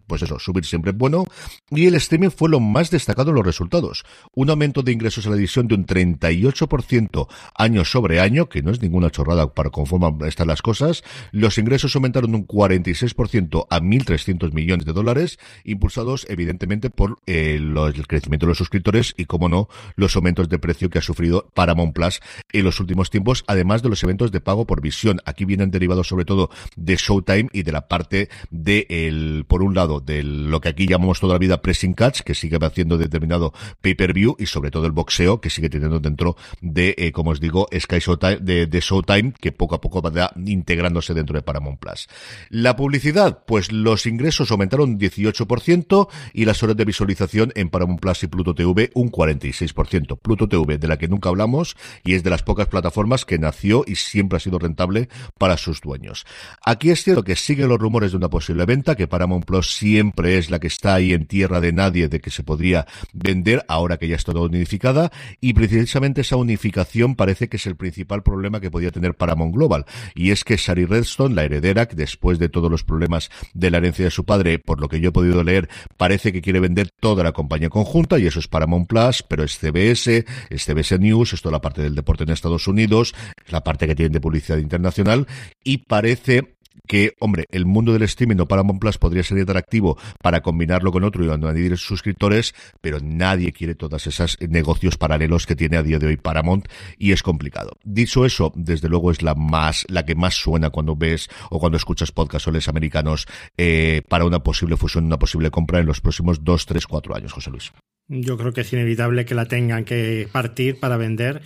pues 0.06 0.22
eso, 0.22 0.38
subir 0.38 0.64
siempre 0.64 0.92
es 0.92 0.96
bueno. 0.96 1.24
Y 1.70 1.86
el 1.86 1.94
streaming 1.96 2.30
fue 2.30 2.48
lo 2.48 2.60
más 2.60 2.90
destacado 2.90 3.30
en 3.30 3.36
los 3.36 3.46
resultados. 3.46 4.04
Un 4.34 4.50
aumento 4.50 4.82
de 4.82 4.92
ingresos 4.92 5.26
a 5.26 5.30
la 5.30 5.36
edición 5.36 5.68
de 5.68 5.74
un 5.74 5.84
31 5.84 5.95
38% 5.96 7.28
año 7.54 7.84
sobre 7.84 8.20
año, 8.20 8.48
que 8.48 8.62
no 8.62 8.70
es 8.70 8.82
ninguna 8.82 9.10
chorrada 9.10 9.54
para 9.54 9.70
conforme 9.70 10.28
están 10.28 10.48
las 10.48 10.60
cosas. 10.60 11.02
Los 11.32 11.56
ingresos 11.56 11.94
aumentaron 11.96 12.34
un 12.34 12.46
46% 12.46 13.66
a 13.70 13.80
1.300 13.80 14.52
millones 14.52 14.84
de 14.84 14.92
dólares, 14.92 15.38
impulsados 15.64 16.26
evidentemente 16.28 16.90
por 16.90 17.18
eh, 17.26 17.54
el 17.56 18.06
crecimiento 18.06 18.46
de 18.46 18.50
los 18.50 18.58
suscriptores 18.58 19.14
y, 19.16 19.24
como 19.24 19.48
no, 19.48 19.68
los 19.94 20.16
aumentos 20.16 20.48
de 20.48 20.58
precio 20.58 20.90
que 20.90 20.98
ha 20.98 21.02
sufrido 21.02 21.50
Paramount 21.54 21.94
Plus 21.94 22.20
en 22.52 22.64
los 22.64 22.80
últimos 22.80 23.10
tiempos, 23.10 23.44
además 23.46 23.82
de 23.82 23.88
los 23.88 24.02
eventos 24.02 24.32
de 24.32 24.40
pago 24.40 24.66
por 24.66 24.82
visión. 24.82 25.20
Aquí 25.24 25.44
vienen 25.44 25.70
derivados 25.70 26.08
sobre 26.08 26.24
todo 26.24 26.50
de 26.76 26.96
Showtime 26.96 27.48
y 27.52 27.62
de 27.62 27.72
la 27.72 27.88
parte 27.88 28.28
de, 28.50 28.86
el, 28.90 29.44
por 29.48 29.62
un 29.62 29.74
lado, 29.74 30.00
de 30.00 30.22
lo 30.22 30.60
que 30.60 30.68
aquí 30.68 30.86
llamamos 30.86 31.20
toda 31.20 31.34
la 31.34 31.38
vida 31.38 31.62
pressing 31.62 31.94
catch, 31.94 32.20
que 32.20 32.34
sigue 32.34 32.58
haciendo 32.60 32.98
determinado 32.98 33.52
pay-per-view 33.80 34.36
y 34.38 34.46
sobre 34.46 34.70
todo 34.70 34.86
el 34.86 34.92
boxeo, 34.92 35.40
que 35.40 35.50
sigue 35.50 35.68
teniendo 35.68 35.85
dentro 36.00 36.36
de, 36.60 36.94
eh, 36.98 37.12
como 37.12 37.30
os 37.30 37.40
digo, 37.40 37.68
Sky 37.78 37.98
Showtime, 37.98 38.38
de, 38.38 38.80
Showtime, 38.80 39.32
que 39.40 39.52
poco 39.52 39.74
a 39.74 39.80
poco 39.80 40.02
va 40.02 40.32
integrándose 40.44 41.14
dentro 41.14 41.36
de 41.36 41.42
Paramount 41.42 41.78
Plus. 41.78 42.08
La 42.50 42.76
publicidad, 42.76 43.44
pues 43.46 43.72
los 43.72 44.06
ingresos 44.06 44.50
aumentaron 44.50 44.98
18% 44.98 46.08
y 46.32 46.44
las 46.44 46.62
horas 46.62 46.76
de 46.76 46.84
visualización 46.84 47.52
en 47.54 47.70
Paramount 47.70 48.00
Plus 48.00 48.22
y 48.22 48.26
Pluto 48.26 48.54
TV 48.54 48.90
un 48.94 49.10
46%. 49.10 50.18
Pluto 50.18 50.48
TV, 50.48 50.78
de 50.78 50.88
la 50.88 50.98
que 50.98 51.08
nunca 51.08 51.28
hablamos 51.28 51.76
y 52.04 52.14
es 52.14 52.22
de 52.22 52.30
las 52.30 52.42
pocas 52.42 52.66
plataformas 52.66 53.24
que 53.24 53.38
nació 53.38 53.84
y 53.86 53.96
siempre 53.96 54.36
ha 54.36 54.40
sido 54.40 54.58
rentable 54.58 55.08
para 55.38 55.56
sus 55.56 55.80
dueños. 55.80 56.26
Aquí 56.64 56.90
es 56.90 57.02
cierto 57.04 57.22
que 57.22 57.36
siguen 57.36 57.68
los 57.68 57.78
rumores 57.78 58.12
de 58.12 58.16
una 58.16 58.28
posible 58.28 58.64
venta, 58.64 58.96
que 58.96 59.06
Paramount 59.06 59.44
Plus 59.44 59.74
siempre 59.74 60.38
es 60.38 60.50
la 60.50 60.58
que 60.58 60.66
está 60.66 60.94
ahí 60.94 61.12
en 61.12 61.26
tierra 61.26 61.60
de 61.60 61.72
nadie 61.72 62.08
de 62.08 62.20
que 62.20 62.30
se 62.30 62.42
podría 62.42 62.86
vender 63.12 63.64
ahora 63.68 63.98
que 63.98 64.08
ya 64.08 64.16
está 64.16 64.32
todo 64.32 64.44
unificada 64.44 65.10
y 65.40 65.52
principalmente 65.52 65.75
precisamente 65.76 66.22
esa 66.22 66.36
unificación 66.36 67.16
parece 67.16 67.48
que 67.48 67.58
es 67.58 67.66
el 67.66 67.76
principal 67.76 68.22
problema 68.22 68.60
que 68.60 68.70
podía 68.70 68.90
tener 68.90 69.14
Paramount 69.14 69.54
Global. 69.54 69.84
Y 70.14 70.30
es 70.30 70.42
que 70.42 70.56
Sari 70.56 70.86
Redstone, 70.86 71.34
la 71.34 71.44
heredera, 71.44 71.84
después 71.84 72.38
de 72.38 72.48
todos 72.48 72.70
los 72.70 72.82
problemas 72.82 73.30
de 73.52 73.70
la 73.70 73.76
herencia 73.76 74.06
de 74.06 74.10
su 74.10 74.24
padre, 74.24 74.58
por 74.58 74.80
lo 74.80 74.88
que 74.88 75.00
yo 75.00 75.10
he 75.10 75.12
podido 75.12 75.44
leer, 75.44 75.68
parece 75.98 76.32
que 76.32 76.40
quiere 76.40 76.60
vender 76.60 76.88
toda 76.98 77.22
la 77.22 77.32
compañía 77.32 77.68
conjunta 77.68 78.18
y 78.18 78.26
eso 78.26 78.40
es 78.40 78.48
Paramount 78.48 78.88
Plus, 78.88 79.22
pero 79.22 79.44
es 79.44 79.58
CBS, 79.58 80.24
es 80.48 80.64
CBS 80.64 80.98
News, 80.98 81.34
es 81.34 81.42
toda 81.42 81.52
la 81.52 81.60
parte 81.60 81.82
del 81.82 81.94
deporte 81.94 82.24
en 82.24 82.30
Estados 82.30 82.66
Unidos, 82.68 83.14
es 83.44 83.52
la 83.52 83.62
parte 83.62 83.86
que 83.86 83.94
tienen 83.94 84.12
de 84.12 84.20
publicidad 84.22 84.56
internacional 84.56 85.26
y 85.62 85.78
parece 85.78 86.55
que, 86.86 87.14
hombre, 87.20 87.46
el 87.50 87.66
mundo 87.66 87.92
del 87.92 88.02
streaming 88.02 88.36
o 88.40 88.46
Paramount 88.46 88.80
Plus 88.80 88.98
podría 88.98 89.22
ser 89.22 89.40
atractivo 89.40 89.98
para 90.22 90.40
combinarlo 90.42 90.92
con 90.92 91.04
otro 91.04 91.24
y 91.24 91.30
añadir 91.30 91.76
suscriptores, 91.76 92.54
pero 92.80 92.98
nadie 93.02 93.52
quiere 93.52 93.74
todos 93.74 94.06
esos 94.06 94.38
negocios 94.40 94.96
paralelos 94.96 95.46
que 95.46 95.56
tiene 95.56 95.76
a 95.76 95.82
día 95.82 95.98
de 95.98 96.06
hoy 96.06 96.16
Paramount 96.16 96.68
y 96.98 97.12
es 97.12 97.22
complicado. 97.22 97.76
Dicho 97.84 98.24
eso, 98.24 98.52
desde 98.54 98.88
luego 98.88 99.10
es 99.10 99.22
la 99.22 99.34
más, 99.34 99.84
la 99.88 100.04
que 100.04 100.14
más 100.14 100.34
suena 100.34 100.70
cuando 100.70 100.96
ves 100.96 101.28
o 101.50 101.58
cuando 101.58 101.76
escuchas 101.76 102.12
podcasts 102.12 102.68
americanos 102.68 103.26
eh, 103.56 104.02
para 104.08 104.24
una 104.24 104.40
posible 104.40 104.76
fusión, 104.76 105.04
una 105.04 105.18
posible 105.18 105.50
compra 105.50 105.80
en 105.80 105.86
los 105.86 106.00
próximos 106.00 106.44
dos, 106.44 106.66
tres, 106.66 106.86
cuatro 106.86 107.14
años, 107.14 107.32
José 107.32 107.50
Luis. 107.50 107.72
Yo 108.08 108.36
creo 108.36 108.52
que 108.52 108.60
es 108.60 108.72
inevitable 108.72 109.24
que 109.24 109.34
la 109.34 109.46
tengan 109.46 109.84
que 109.84 110.28
partir 110.30 110.78
para 110.78 110.96
vender 110.96 111.42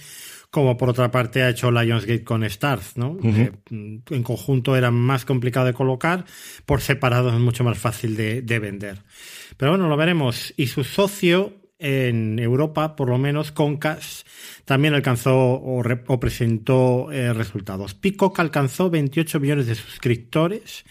como 0.50 0.76
por 0.76 0.88
otra 0.88 1.10
parte 1.10 1.42
ha 1.42 1.48
hecho 1.48 1.70
Lionsgate 1.70 2.24
con 2.24 2.42
Stars, 2.44 2.96
¿no? 2.96 3.16
Eh, 3.22 3.52
en 3.70 4.22
conjunto 4.22 4.76
era 4.76 4.90
más 4.90 5.24
complicado 5.24 5.66
de 5.66 5.74
colocar, 5.74 6.24
por 6.66 6.80
separado 6.80 7.30
es 7.30 7.38
mucho 7.38 7.62
más 7.62 7.78
fácil 7.78 8.16
de, 8.16 8.58
vender. 8.58 8.98
Pero 9.56 9.72
bueno, 9.72 9.88
lo 9.88 9.96
veremos. 9.96 10.52
Y 10.56 10.66
su 10.66 10.82
socio 10.82 11.54
en 11.78 12.38
Europa, 12.38 12.96
por 12.96 13.08
lo 13.08 13.16
menos 13.16 13.52
Concast, 13.52 14.26
también 14.64 14.94
alcanzó 14.94 15.36
o, 15.38 16.20
presentó 16.20 17.10
eh, 17.12 17.32
resultados. 17.32 17.94
Peacock 17.94 18.40
alcanzó 18.40 18.90
28 18.90 19.40
millones 19.40 19.66
de 19.66 19.76
suscriptores 19.76 20.84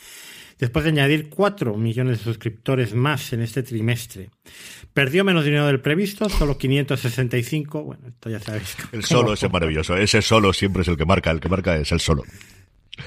después 0.60 0.84
de 0.84 0.91
añadir 0.91 1.30
4 1.30 1.76
millones 1.78 2.20
de 2.20 2.24
suscriptores 2.26 2.93
más 2.93 3.34
en 3.34 3.41
este 3.41 3.64
trimestre. 3.64 4.30
Perdió 4.93 5.24
menos 5.24 5.45
dinero 5.45 5.66
del 5.66 5.80
previsto, 5.80 6.30
solo 6.30 6.57
565. 6.57 7.84
Bueno, 7.84 8.07
esto 8.10 8.30
ya 8.30 8.39
sabéis. 8.39 8.76
El 8.91 9.05
solo 9.05 9.34
ese 9.34 9.49
maravilloso. 9.49 9.95
Ese 9.95 10.22
solo 10.22 10.53
siempre 10.53 10.82
es 10.82 10.88
el 10.89 10.97
que 10.97 11.05
marca. 11.05 11.32
El 11.32 11.39
que 11.39 11.49
marca 11.49 11.78
es 11.78 11.91
el 11.91 12.01
solo. 12.01 12.24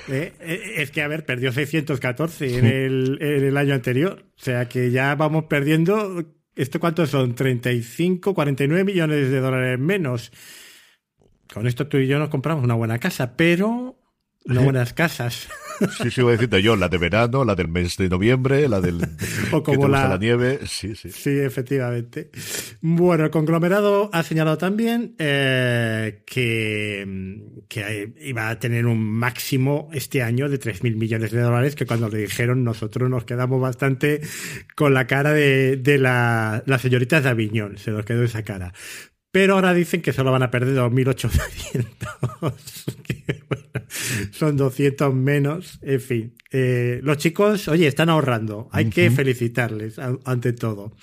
Eh, 0.09 0.33
eh, 0.41 0.75
es 0.79 0.91
que, 0.91 1.03
a 1.03 1.09
ver, 1.09 1.27
perdió 1.27 1.53
614 1.53 2.59
en 2.59 2.67
el, 2.67 3.19
en 3.21 3.45
el 3.45 3.57
año 3.57 3.75
anterior. 3.75 4.25
O 4.37 4.43
sea 4.43 4.69
que 4.69 4.91
ya 4.91 5.15
vamos 5.15 5.45
perdiendo. 5.45 6.25
¿Esto 6.55 6.81
cuántos 6.81 7.11
son? 7.11 7.35
35, 7.35 8.35
49 8.35 8.85
millones 8.85 9.31
de 9.31 9.41
dólares 9.41 9.79
menos. 9.79 10.33
Con 11.53 11.67
esto 11.67 11.87
tú 11.87 11.99
y 11.99 12.07
yo 12.07 12.19
nos 12.19 12.31
compramos 12.31 12.65
una 12.65 12.75
buena 12.75 12.99
casa, 12.99 13.37
pero 13.37 13.99
no 14.45 14.63
buenas 14.65 14.93
casas. 14.95 15.49
Sí, 15.91 16.11
sí, 16.11 16.23
voy 16.23 16.31
a 16.31 16.37
decirte 16.37 16.63
yo, 16.63 16.77
la 16.77 16.89
de 16.89 16.99
verano, 16.99 17.45
la 17.45 17.55
del 17.55 17.69
mes 17.69 17.97
de 17.97 18.09
noviembre, 18.09 18.69
la 18.69 18.81
del 18.81 19.01
o 19.53 19.63
como 19.63 19.89
la... 19.89 20.17
nieve. 20.19 20.61
Sí, 20.67 20.95
sí. 20.95 21.11
Sí, 21.11 21.31
efectivamente. 21.31 22.31
Bueno, 22.81 23.25
el 23.25 23.31
conglomerado 23.31 24.11
ha 24.13 24.23
señalado 24.23 24.59
también 24.59 25.15
eh, 25.19 26.23
que, 26.27 27.41
que 27.69 28.13
iba 28.21 28.49
a 28.49 28.59
tener 28.59 28.87
un 28.87 29.03
máximo 29.03 29.89
este 29.93 30.23
año 30.23 30.49
de 30.49 30.59
3.000 30.59 30.97
millones 30.97 31.31
de 31.31 31.41
dólares, 31.41 31.75
que 31.75 31.87
cuando 31.87 32.09
le 32.09 32.19
dijeron 32.19 32.65
nosotros 32.65 33.09
nos 33.11 33.25
quedamos 33.25 33.61
bastante 33.61 34.21
con 34.77 34.95
la 34.95 35.07
cara 35.07 35.33
de, 35.33 35.77
de 35.77 35.99
la, 35.99 36.63
la 36.67 36.79
señorita 36.79 37.21
de 37.21 37.29
Aviñón, 37.29 37.79
se 37.79 37.91
nos 37.91 38.05
quedó 38.05 38.23
esa 38.23 38.43
cara. 38.43 38.73
Pero 39.33 39.55
ahora 39.55 39.73
dicen 39.73 40.03
que 40.03 40.13
solo 40.13 40.31
van 40.31 40.43
a 40.43 40.51
perder 40.51 40.77
2.800. 40.77 42.53
son 44.31 44.59
200 44.59 45.15
menos. 45.15 45.79
En 45.81 46.01
fin, 46.01 46.35
eh, 46.51 47.01
los 47.03 47.17
chicos, 47.17 47.67
oye, 47.69 47.87
están 47.87 48.11
ahorrando. 48.11 48.69
Hay 48.73 48.91
que 48.91 49.11
felicitarles 49.11 49.99
ante 49.99 50.53
todo. 50.53 50.95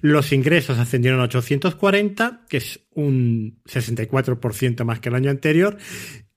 Los 0.00 0.32
ingresos 0.32 0.78
ascendieron 0.78 1.20
a 1.20 1.24
840, 1.24 2.46
que 2.48 2.56
es 2.56 2.80
un 2.94 3.60
64% 3.66 4.84
más 4.84 5.00
que 5.00 5.10
el 5.10 5.14
año 5.14 5.30
anterior. 5.30 5.76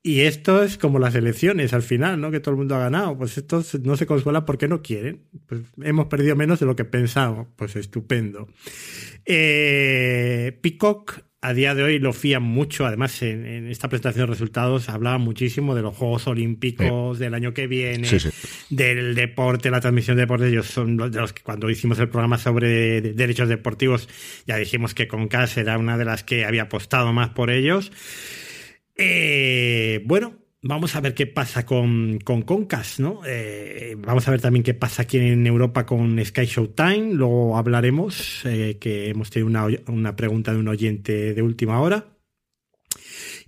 Y 0.04 0.22
esto 0.22 0.64
es 0.64 0.78
como 0.78 1.00
las 1.00 1.16
elecciones 1.16 1.74
al 1.74 1.82
final, 1.82 2.20
¿no? 2.20 2.30
Que 2.30 2.42
todo 2.42 2.52
el 2.52 2.58
mundo 2.58 2.76
ha 2.76 2.80
ganado. 2.80 3.18
Pues 3.18 3.38
estos 3.38 3.80
no 3.82 3.96
se 3.96 4.06
consuelan 4.06 4.46
porque 4.46 4.68
no 4.68 4.82
quieren. 4.82 5.24
Pues 5.46 5.62
hemos 5.82 6.08
perdido 6.08 6.36
menos 6.36 6.60
de 6.60 6.66
lo 6.66 6.76
que 6.76 6.86
pensábamos. 6.86 7.48
Pues 7.56 7.76
estupendo. 7.78 8.48
Eh, 9.26 10.58
Peacock 10.62 11.27
a 11.48 11.54
día 11.54 11.74
de 11.74 11.84
hoy 11.84 12.00
lo 12.00 12.12
fían 12.12 12.44
mucho. 12.44 12.86
Además, 12.86 13.22
en, 13.22 13.68
esta 13.68 13.88
presentación 13.88 14.26
de 14.26 14.32
resultados 14.32 14.90
hablaba 14.90 15.18
muchísimo 15.18 15.76
de 15.76 15.82
los 15.82 15.96
Juegos 15.96 16.28
Olímpicos 16.28 17.20
del 17.20 17.34
año 17.34 17.54
que 17.54 17.68
viene, 17.68 18.10
del 18.70 19.16
deporte, 19.16 19.72
la 19.72 19.80
transmisión 19.80 20.18
de 20.18 20.24
deporte. 20.24 20.50
Ellos 20.50 20.68
son 20.68 20.98
de 20.98 21.10
los 21.10 21.32
que 21.32 21.44
cuando 21.44 21.70
hicimos 21.70 22.00
el 22.00 22.10
programa 22.10 22.38
sobre 22.38 23.02
derechos 23.02 23.48
deportivos 23.48 24.10
ya 24.46 24.58
dijimos 24.58 24.94
que 24.94 25.08
Concas 25.08 25.56
era 25.56 25.78
una 25.78 25.98
de 25.98 26.04
las 26.04 26.26
que 26.26 26.44
había 26.44 26.64
apostado 26.64 27.14
más 27.14 27.30
por 27.30 27.50
ellos. 27.50 27.94
Eh, 28.98 30.02
bueno, 30.04 30.34
Vamos 30.68 30.98
a 30.98 31.00
ver 31.00 31.14
qué 31.14 31.28
pasa 31.28 31.66
con, 31.66 32.20
con 32.26 32.42
Concast, 32.42 33.00
¿no? 33.00 33.22
Eh, 33.26 33.96
vamos 34.00 34.28
a 34.28 34.32
ver 34.32 34.42
también 34.42 34.64
qué 34.64 34.74
pasa 34.74 35.04
aquí 35.04 35.18
en 35.18 35.48
Europa 35.48 35.86
con 35.86 36.24
Sky 36.26 36.44
Showtime. 36.44 37.14
Luego 37.14 37.58
hablaremos, 37.58 38.42
eh, 38.44 38.78
que 38.78 39.08
hemos 39.08 39.30
tenido 39.30 39.48
una, 39.48 39.66
una, 39.88 40.18
pregunta 40.18 40.52
de 40.52 40.60
un 40.60 40.68
oyente 40.68 41.34
de 41.34 41.42
última 41.42 41.80
hora. 41.80 42.18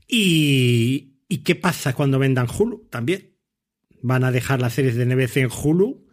Y, 0.08 1.18
y, 1.28 1.40
qué 1.40 1.56
pasa 1.56 1.92
cuando 1.92 2.20
vendan 2.20 2.48
Hulu 2.48 2.88
también. 2.90 3.36
¿Van 4.02 4.24
a 4.24 4.32
dejar 4.32 4.62
las 4.62 4.76
series 4.76 4.96
de 4.96 5.06
NBC 5.06 5.38
en 5.38 5.50
Hulu? 5.52 6.08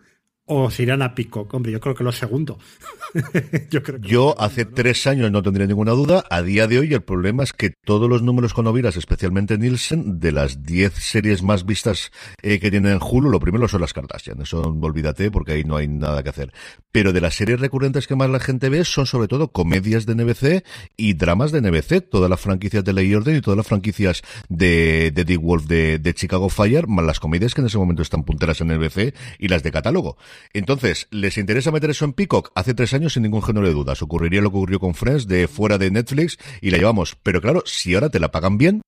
o 0.46 0.70
se 0.70 0.84
irán 0.84 1.02
a 1.02 1.14
pico. 1.14 1.46
Hombre, 1.52 1.72
yo 1.72 1.80
creo 1.80 1.94
que 1.94 2.04
lo 2.04 2.12
segundo. 2.12 2.58
yo 3.70 3.82
creo 3.82 3.98
yo 4.00 4.34
hace 4.38 4.64
tres 4.64 5.06
años 5.06 5.30
no 5.30 5.42
tendría 5.42 5.66
ninguna 5.66 5.92
duda. 5.92 6.24
A 6.30 6.42
día 6.42 6.66
de 6.66 6.78
hoy 6.78 6.92
el 6.92 7.02
problema 7.02 7.42
es 7.42 7.52
que 7.52 7.70
todos 7.70 8.08
los 8.08 8.22
números 8.22 8.54
con 8.54 8.66
Oviras, 8.66 8.96
especialmente 8.96 9.58
Nielsen, 9.58 10.20
de 10.20 10.32
las 10.32 10.62
10 10.62 10.92
series 10.94 11.42
más 11.42 11.64
vistas 11.64 12.10
eh, 12.42 12.58
que 12.58 12.70
tienen 12.70 12.92
en 12.92 13.00
Hulu, 13.00 13.30
lo 13.30 13.40
primero 13.40 13.68
son 13.68 13.80
las 13.80 13.92
Kardashian. 13.92 14.40
Eso 14.42 14.62
olvídate 14.62 15.30
porque 15.30 15.52
ahí 15.52 15.64
no 15.64 15.76
hay 15.76 15.88
nada 15.88 16.22
que 16.22 16.30
hacer. 16.30 16.52
Pero 16.92 17.12
de 17.12 17.20
las 17.20 17.34
series 17.34 17.60
recurrentes 17.60 18.06
que 18.06 18.16
más 18.16 18.30
la 18.30 18.40
gente 18.40 18.68
ve 18.68 18.84
son 18.84 19.06
sobre 19.06 19.28
todo 19.28 19.52
comedias 19.52 20.06
de 20.06 20.14
NBC 20.14 20.64
y 20.96 21.14
dramas 21.14 21.52
de 21.52 21.60
NBC. 21.60 22.08
Todas 22.08 22.30
las 22.30 22.40
franquicias 22.40 22.84
de 22.84 22.92
Ley 22.92 23.14
Orden 23.14 23.36
y 23.36 23.40
todas 23.40 23.56
las 23.56 23.66
franquicias 23.66 24.22
de, 24.48 25.10
de 25.12 25.24
Dick 25.24 25.40
Wolf 25.40 25.66
de, 25.66 25.98
de 25.98 26.14
Chicago 26.14 26.48
Fire, 26.48 26.86
más 26.86 27.04
las 27.04 27.20
comedias 27.20 27.54
que 27.54 27.60
en 27.60 27.68
ese 27.68 27.78
momento 27.78 28.02
están 28.02 28.24
punteras 28.24 28.60
en 28.60 28.68
NBC 28.68 29.14
y 29.38 29.48
las 29.48 29.62
de 29.62 29.70
catálogo. 29.70 30.16
Entonces, 30.52 31.08
¿les 31.10 31.38
interesa 31.38 31.70
meter 31.70 31.90
eso 31.90 32.04
en 32.04 32.12
Peacock? 32.12 32.50
Hace 32.54 32.74
tres 32.74 32.94
años 32.94 32.95
sin 33.10 33.22
ningún 33.22 33.42
género 33.42 33.66
de 33.66 33.72
dudas. 33.72 34.02
Ocurriría 34.02 34.40
lo 34.40 34.50
que 34.50 34.56
ocurrió 34.56 34.80
con 34.80 34.94
Friends 34.94 35.26
de 35.26 35.48
fuera 35.48 35.78
de 35.78 35.90
Netflix 35.90 36.38
y 36.60 36.70
la 36.70 36.78
llevamos. 36.78 37.16
Pero 37.22 37.40
claro, 37.40 37.62
si 37.66 37.94
ahora 37.94 38.10
te 38.10 38.20
la 38.20 38.30
pagan 38.30 38.58
bien, 38.58 38.82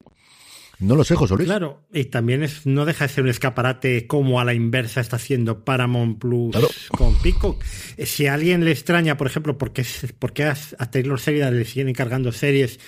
no 0.81 0.95
lo 0.95 1.03
sé, 1.03 1.17
José 1.17 1.35
Luis. 1.35 1.49
Claro, 1.49 1.83
y 1.93 2.05
también 2.05 2.45
es, 2.45 2.65
no 2.65 2.85
deja 2.85 3.07
de 3.07 3.13
ser 3.13 3.25
un 3.25 3.31
escaparate 3.31 4.07
como 4.07 4.41
a 4.41 4.45
la 4.45 4.55
inversa 4.55 5.01
está 5.01 5.17
haciendo 5.17 5.65
Paramount 5.65 6.21
Plus 6.21 6.57
con 6.91 7.17
Peacock. 7.17 7.65
Eh, 7.97 8.07
si 8.07 8.27
a 8.27 8.35
alguien 8.35 8.65
le 8.65 8.71
extraña, 8.71 9.17
por 9.17 9.27
ejemplo, 9.27 9.59
porque 9.59 9.83
a, 10.45 10.57
a 10.79 10.91
Taylor 10.91 11.19
Sheridan 11.19 11.59
le 11.59 11.65
siguen 11.65 11.89
encargando 11.89 12.31
series 12.31 12.79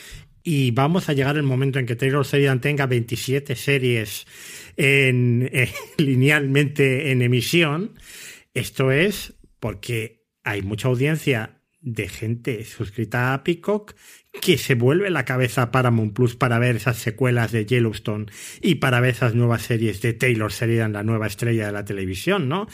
y 0.42 0.70
vamos 0.70 1.08
a 1.08 1.12
llegar 1.12 1.36
el 1.36 1.42
momento 1.42 1.78
en 1.78 1.86
que 1.86 1.96
Taylor 1.96 2.24
Sheridan 2.24 2.60
tenga 2.60 2.86
27 2.86 3.56
series 3.56 4.26
en, 4.76 5.48
eh, 5.52 5.72
linealmente 5.98 7.10
en 7.10 7.22
emisión, 7.22 7.94
esto 8.54 8.90
es 8.90 9.34
porque 9.58 10.19
hay 10.44 10.62
mucha 10.62 10.88
audiencia 10.88 11.60
de 11.80 12.08
gente 12.08 12.64
suscrita 12.64 13.32
a 13.32 13.42
Peacock 13.42 13.94
que 14.40 14.58
se 14.58 14.74
vuelve 14.74 15.10
la 15.10 15.24
cabeza 15.24 15.62
a 15.62 15.70
Paramount 15.70 16.12
Plus 16.12 16.36
para 16.36 16.58
ver 16.58 16.76
esas 16.76 16.98
secuelas 16.98 17.52
de 17.52 17.66
Yellowstone 17.66 18.26
y 18.60 18.76
para 18.76 19.00
ver 19.00 19.10
esas 19.10 19.34
nuevas 19.34 19.62
series 19.62 20.02
de 20.02 20.12
Taylor 20.12 20.52
Sheridan, 20.52 20.92
la 20.92 21.02
nueva 21.02 21.26
estrella 21.26 21.66
de 21.66 21.72
la 21.72 21.84
televisión, 21.84 22.48
¿no? 22.48 22.66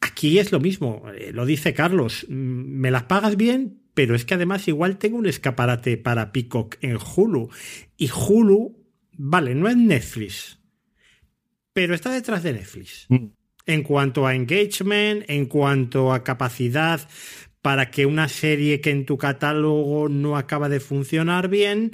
Aquí 0.00 0.38
es 0.38 0.52
lo 0.52 0.60
mismo, 0.60 1.04
eh, 1.16 1.32
lo 1.32 1.46
dice 1.46 1.72
Carlos, 1.72 2.26
mm, 2.28 2.32
me 2.32 2.90
las 2.90 3.04
pagas 3.04 3.36
bien, 3.36 3.80
pero 3.94 4.14
es 4.14 4.26
que 4.26 4.34
además 4.34 4.68
igual 4.68 4.98
tengo 4.98 5.16
un 5.16 5.26
escaparate 5.26 5.96
para 5.96 6.32
Peacock 6.32 6.76
en 6.82 6.98
Hulu. 6.98 7.48
Y 7.96 8.10
Hulu, 8.10 8.76
vale, 9.12 9.54
no 9.54 9.68
es 9.68 9.76
Netflix, 9.76 10.60
pero 11.72 11.94
está 11.94 12.12
detrás 12.12 12.42
de 12.42 12.52
Netflix. 12.52 13.06
Mm 13.08 13.35
en 13.66 13.82
cuanto 13.82 14.26
a 14.26 14.34
engagement, 14.34 15.24
en 15.28 15.46
cuanto 15.46 16.12
a 16.12 16.24
capacidad 16.24 17.08
para 17.62 17.90
que 17.90 18.06
una 18.06 18.28
serie 18.28 18.80
que 18.80 18.90
en 18.90 19.06
tu 19.06 19.18
catálogo 19.18 20.08
no 20.08 20.36
acaba 20.36 20.68
de 20.68 20.80
funcionar 20.80 21.48
bien, 21.48 21.92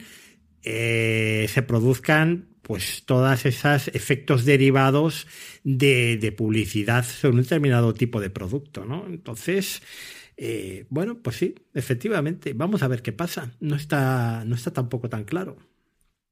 eh, 0.62 1.46
se 1.48 1.62
produzcan 1.62 2.48
pues 2.62 3.04
todas 3.06 3.46
esas 3.46 3.88
efectos 3.88 4.44
derivados 4.44 5.26
de, 5.64 6.34
publicidad 6.36 7.04
sobre 7.04 7.36
un 7.36 7.42
determinado 7.42 7.94
tipo 7.94 8.20
de 8.20 8.30
producto, 8.30 8.84
¿no? 8.84 9.06
Entonces, 9.08 9.82
Eh, 10.36 10.86
bueno, 10.90 11.20
pues 11.22 11.36
sí, 11.36 11.54
efectivamente, 11.74 12.52
vamos 12.54 12.82
a 12.82 12.88
ver 12.88 13.02
qué 13.02 13.12
pasa. 13.12 13.52
No 13.60 13.76
está, 13.76 14.44
no 14.46 14.54
está 14.56 14.72
tampoco 14.72 15.08
tan 15.08 15.24
claro. 15.24 15.56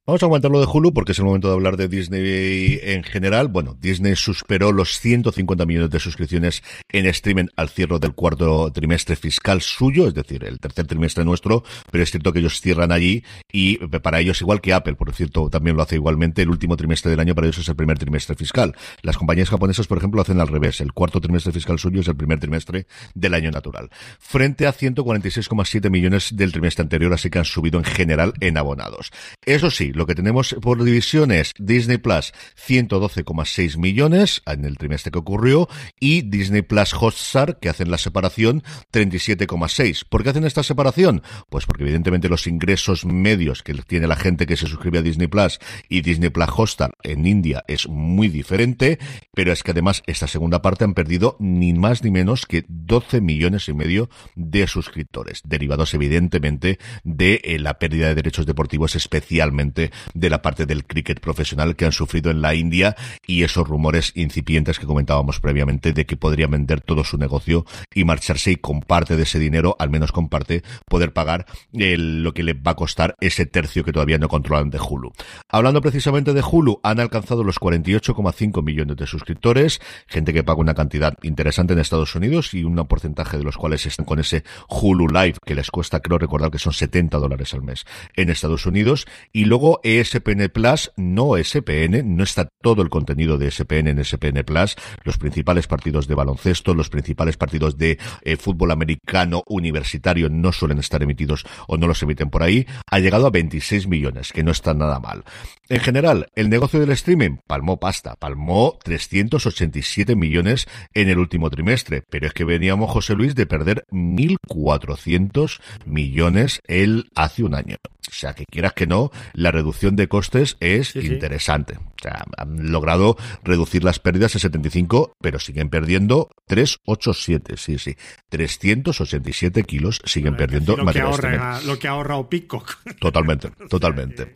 Vamos 0.06 0.22
a 0.22 0.26
aguantar 0.26 0.50
lo 0.50 0.60
de 0.60 0.66
Hulu 0.66 0.94
porque 0.94 1.12
es 1.12 1.18
el 1.18 1.26
momento 1.26 1.48
de 1.48 1.54
hablar 1.54 1.76
de 1.76 1.86
Disney 1.86 2.80
en 2.82 3.04
general. 3.04 3.48
Bueno, 3.48 3.76
Disney 3.78 4.16
superó 4.16 4.72
los 4.72 4.98
150 4.98 5.66
millones 5.66 5.90
de 5.90 6.00
suscripciones 6.00 6.62
en 6.90 7.04
streaming 7.04 7.48
al 7.54 7.68
cierre 7.68 7.98
del 7.98 8.14
cuarto 8.14 8.72
trimestre 8.72 9.14
fiscal 9.14 9.60
suyo, 9.60 10.08
es 10.08 10.14
decir, 10.14 10.42
el 10.44 10.58
tercer 10.58 10.86
trimestre 10.86 11.22
nuestro, 11.22 11.64
pero 11.92 12.02
es 12.02 12.10
cierto 12.10 12.32
que 12.32 12.38
ellos 12.38 12.62
cierran 12.62 12.92
allí 12.92 13.24
y 13.52 13.76
para 13.76 14.20
ellos 14.20 14.40
igual 14.40 14.62
que 14.62 14.72
Apple, 14.72 14.94
por 14.94 15.12
cierto, 15.12 15.50
también 15.50 15.76
lo 15.76 15.82
hace 15.82 15.96
igualmente, 15.96 16.42
el 16.42 16.48
último 16.48 16.78
trimestre 16.78 17.10
del 17.10 17.20
año 17.20 17.34
para 17.34 17.48
ellos 17.48 17.58
es 17.58 17.68
el 17.68 17.76
primer 17.76 17.98
trimestre 17.98 18.34
fiscal. 18.34 18.74
Las 19.02 19.18
compañías 19.18 19.50
japonesas, 19.50 19.86
por 19.86 19.98
ejemplo, 19.98 20.16
lo 20.16 20.22
hacen 20.22 20.40
al 20.40 20.48
revés, 20.48 20.80
el 20.80 20.94
cuarto 20.94 21.20
trimestre 21.20 21.52
fiscal 21.52 21.78
suyo 21.78 22.00
es 22.00 22.08
el 22.08 22.16
primer 22.16 22.40
trimestre 22.40 22.86
del 23.14 23.34
año 23.34 23.50
natural, 23.50 23.90
frente 24.18 24.66
a 24.66 24.72
146,7 24.72 25.90
millones 25.90 26.34
del 26.34 26.52
trimestre 26.52 26.84
anterior, 26.84 27.12
así 27.12 27.28
que 27.28 27.38
han 27.38 27.44
subido 27.44 27.78
en 27.78 27.84
general 27.84 28.32
en 28.40 28.56
abonados. 28.56 29.12
Eso 29.44 29.70
sí, 29.70 29.89
lo 29.92 30.06
que 30.06 30.14
tenemos 30.14 30.56
por 30.60 30.82
divisiones, 30.82 31.52
Disney 31.58 31.98
Plus 31.98 32.32
112,6 32.66 33.76
millones 33.78 34.42
en 34.46 34.64
el 34.64 34.76
trimestre 34.78 35.10
que 35.10 35.18
ocurrió 35.18 35.68
y 35.98 36.22
Disney 36.22 36.62
Plus 36.62 36.94
Hotstar 36.94 37.58
que 37.58 37.68
hacen 37.68 37.90
la 37.90 37.98
separación 37.98 38.62
37,6. 38.92 40.04
¿Por 40.08 40.22
qué 40.22 40.30
hacen 40.30 40.44
esta 40.44 40.62
separación? 40.62 41.22
Pues 41.48 41.66
porque 41.66 41.84
evidentemente 41.84 42.28
los 42.28 42.46
ingresos 42.46 43.04
medios 43.04 43.62
que 43.62 43.74
tiene 43.74 44.06
la 44.06 44.16
gente 44.16 44.46
que 44.46 44.56
se 44.56 44.66
suscribe 44.66 44.98
a 44.98 45.02
Disney 45.02 45.28
Plus 45.28 45.58
y 45.88 46.02
Disney 46.02 46.30
Plus 46.30 46.48
Hotstar 46.54 46.92
en 47.02 47.26
India 47.26 47.64
es 47.68 47.88
muy 47.88 48.28
diferente, 48.28 48.98
pero 49.34 49.52
es 49.52 49.62
que 49.62 49.70
además 49.70 50.02
esta 50.06 50.26
segunda 50.26 50.62
parte 50.62 50.84
han 50.84 50.94
perdido 50.94 51.36
ni 51.38 51.72
más 51.72 52.02
ni 52.04 52.10
menos 52.10 52.46
que 52.46 52.64
12 52.68 53.20
millones 53.20 53.68
y 53.68 53.74
medio 53.74 54.10
de 54.34 54.66
suscriptores, 54.66 55.42
derivados 55.44 55.94
evidentemente 55.94 56.78
de 57.04 57.40
eh, 57.44 57.58
la 57.58 57.78
pérdida 57.78 58.08
de 58.08 58.14
derechos 58.14 58.46
deportivos 58.46 58.96
especialmente 58.96 59.79
de 60.14 60.30
la 60.30 60.42
parte 60.42 60.66
del 60.66 60.84
cricket 60.84 61.20
profesional 61.20 61.76
que 61.76 61.86
han 61.86 61.92
sufrido 61.92 62.30
en 62.30 62.42
la 62.42 62.54
India 62.54 62.96
y 63.26 63.42
esos 63.42 63.66
rumores 63.66 64.12
incipientes 64.14 64.78
que 64.78 64.86
comentábamos 64.86 65.40
previamente 65.40 65.92
de 65.92 66.04
que 66.04 66.16
podría 66.16 66.46
vender 66.46 66.80
todo 66.80 67.04
su 67.04 67.16
negocio 67.16 67.64
y 67.94 68.04
marcharse 68.04 68.52
y 68.52 68.56
con 68.56 68.80
parte 68.80 69.16
de 69.16 69.22
ese 69.22 69.38
dinero, 69.38 69.76
al 69.78 69.90
menos 69.90 70.12
con 70.12 70.28
parte, 70.28 70.62
poder 70.88 71.12
pagar 71.12 71.46
lo 71.72 72.34
que 72.34 72.42
le 72.42 72.54
va 72.54 72.72
a 72.72 72.76
costar 72.76 73.16
ese 73.20 73.46
tercio 73.46 73.84
que 73.84 73.92
todavía 73.92 74.18
no 74.18 74.28
controlan 74.28 74.70
de 74.70 74.78
Hulu. 74.78 75.12
Hablando 75.48 75.80
precisamente 75.80 76.34
de 76.34 76.42
Hulu, 76.42 76.80
han 76.82 77.00
alcanzado 77.00 77.44
los 77.44 77.60
48,5 77.60 78.62
millones 78.62 78.96
de 78.96 79.06
suscriptores, 79.06 79.80
gente 80.06 80.32
que 80.32 80.42
paga 80.42 80.60
una 80.60 80.74
cantidad 80.74 81.14
interesante 81.22 81.72
en 81.72 81.78
Estados 81.78 82.14
Unidos 82.14 82.52
y 82.54 82.64
un 82.64 82.80
porcentaje 82.86 83.38
de 83.38 83.44
los 83.44 83.56
cuales 83.56 83.86
están 83.86 84.06
con 84.06 84.18
ese 84.18 84.44
Hulu 84.68 85.08
Live 85.08 85.36
que 85.44 85.54
les 85.54 85.70
cuesta, 85.70 86.00
creo 86.00 86.18
recordar 86.18 86.50
que 86.50 86.58
son 86.58 86.72
70 86.72 87.18
dólares 87.18 87.54
al 87.54 87.62
mes 87.62 87.84
en 88.16 88.30
Estados 88.30 88.66
Unidos 88.66 89.06
y 89.32 89.44
luego 89.44 89.69
ESPN 89.84 90.48
Plus, 90.52 90.90
no 90.96 91.36
SPN, 91.36 92.16
no 92.16 92.24
está 92.24 92.48
todo 92.60 92.82
el 92.82 92.90
contenido 92.90 93.38
de 93.38 93.48
ESPN 93.48 93.88
en 93.88 93.98
ESPN 94.00 94.42
Plus, 94.44 94.74
los 95.04 95.18
principales 95.18 95.66
partidos 95.66 96.08
de 96.08 96.14
baloncesto, 96.14 96.74
los 96.74 96.88
principales 96.88 97.36
partidos 97.36 97.78
de 97.78 97.98
eh, 98.22 98.36
fútbol 98.36 98.72
americano 98.72 99.44
universitario 99.46 100.28
no 100.28 100.52
suelen 100.52 100.78
estar 100.78 101.02
emitidos 101.02 101.44
o 101.68 101.76
no 101.76 101.86
los 101.86 102.02
emiten 102.02 102.30
por 102.30 102.42
ahí, 102.42 102.66
ha 102.90 102.98
llegado 102.98 103.26
a 103.26 103.30
26 103.30 103.86
millones, 103.86 104.32
que 104.32 104.42
no 104.42 104.50
está 104.50 104.74
nada 104.74 104.98
mal. 104.98 105.24
En 105.68 105.80
general, 105.80 106.26
el 106.34 106.50
negocio 106.50 106.80
del 106.80 106.90
streaming 106.90 107.36
palmó 107.46 107.78
pasta, 107.78 108.16
palmó 108.16 108.78
387 108.82 110.16
millones 110.16 110.66
en 110.94 111.08
el 111.08 111.18
último 111.18 111.50
trimestre, 111.50 112.02
pero 112.08 112.26
es 112.26 112.32
que 112.32 112.44
veníamos, 112.44 112.90
José 112.90 113.14
Luis, 113.14 113.34
de 113.34 113.46
perder 113.46 113.84
1.400 113.90 115.60
millones 115.84 116.60
el 116.66 117.10
hace 117.14 117.44
un 117.44 117.54
año. 117.54 117.76
O 118.08 118.12
sea, 118.12 118.34
que 118.34 118.44
quieras 118.46 118.72
que 118.72 118.86
no, 118.86 119.10
la 119.34 119.52
reducción 119.60 119.94
de 119.94 120.08
costes 120.08 120.56
es 120.60 120.96
interesante. 120.96 121.76
O 121.76 122.02
sea, 122.02 122.24
han 122.36 122.72
logrado 122.72 123.16
reducir 123.44 123.84
las 123.84 123.98
pérdidas 123.98 124.34
a 124.36 124.38
75, 124.38 125.12
pero 125.20 125.38
siguen 125.38 125.68
perdiendo 125.68 126.30
387, 126.46 127.56
sí, 127.56 127.78
sí. 127.78 127.96
387 128.30 129.64
kilos 129.64 130.00
siguen 130.04 130.36
perdiendo 130.36 130.76
lo 130.76 130.86
que, 130.92 131.00
ahorra, 131.00 131.60
lo 131.62 131.78
que 131.78 131.88
ha 131.88 131.92
ahorrado 131.92 132.28
Pico. 132.28 132.64
Totalmente, 132.98 133.50
totalmente. 133.68 134.32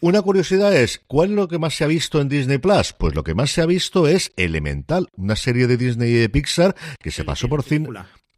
Una 0.00 0.20
curiosidad 0.20 0.74
es, 0.74 1.00
¿cuál 1.06 1.30
es 1.30 1.36
lo 1.36 1.48
que 1.48 1.58
más 1.58 1.74
se 1.74 1.84
ha 1.84 1.86
visto 1.86 2.20
en 2.20 2.28
Disney 2.28 2.58
Plus? 2.58 2.92
Pues 2.92 3.14
lo 3.14 3.24
que 3.24 3.34
más 3.34 3.52
se 3.52 3.62
ha 3.62 3.66
visto 3.66 4.06
es 4.06 4.32
Elemental, 4.36 5.08
una 5.16 5.36
serie 5.36 5.66
de 5.66 5.76
Disney 5.76 6.10
y 6.10 6.14
de 6.14 6.28
Pixar 6.28 6.74
que 7.00 7.10
se 7.10 7.24
pasó 7.24 7.48
por 7.48 7.62
cine. 7.62 7.88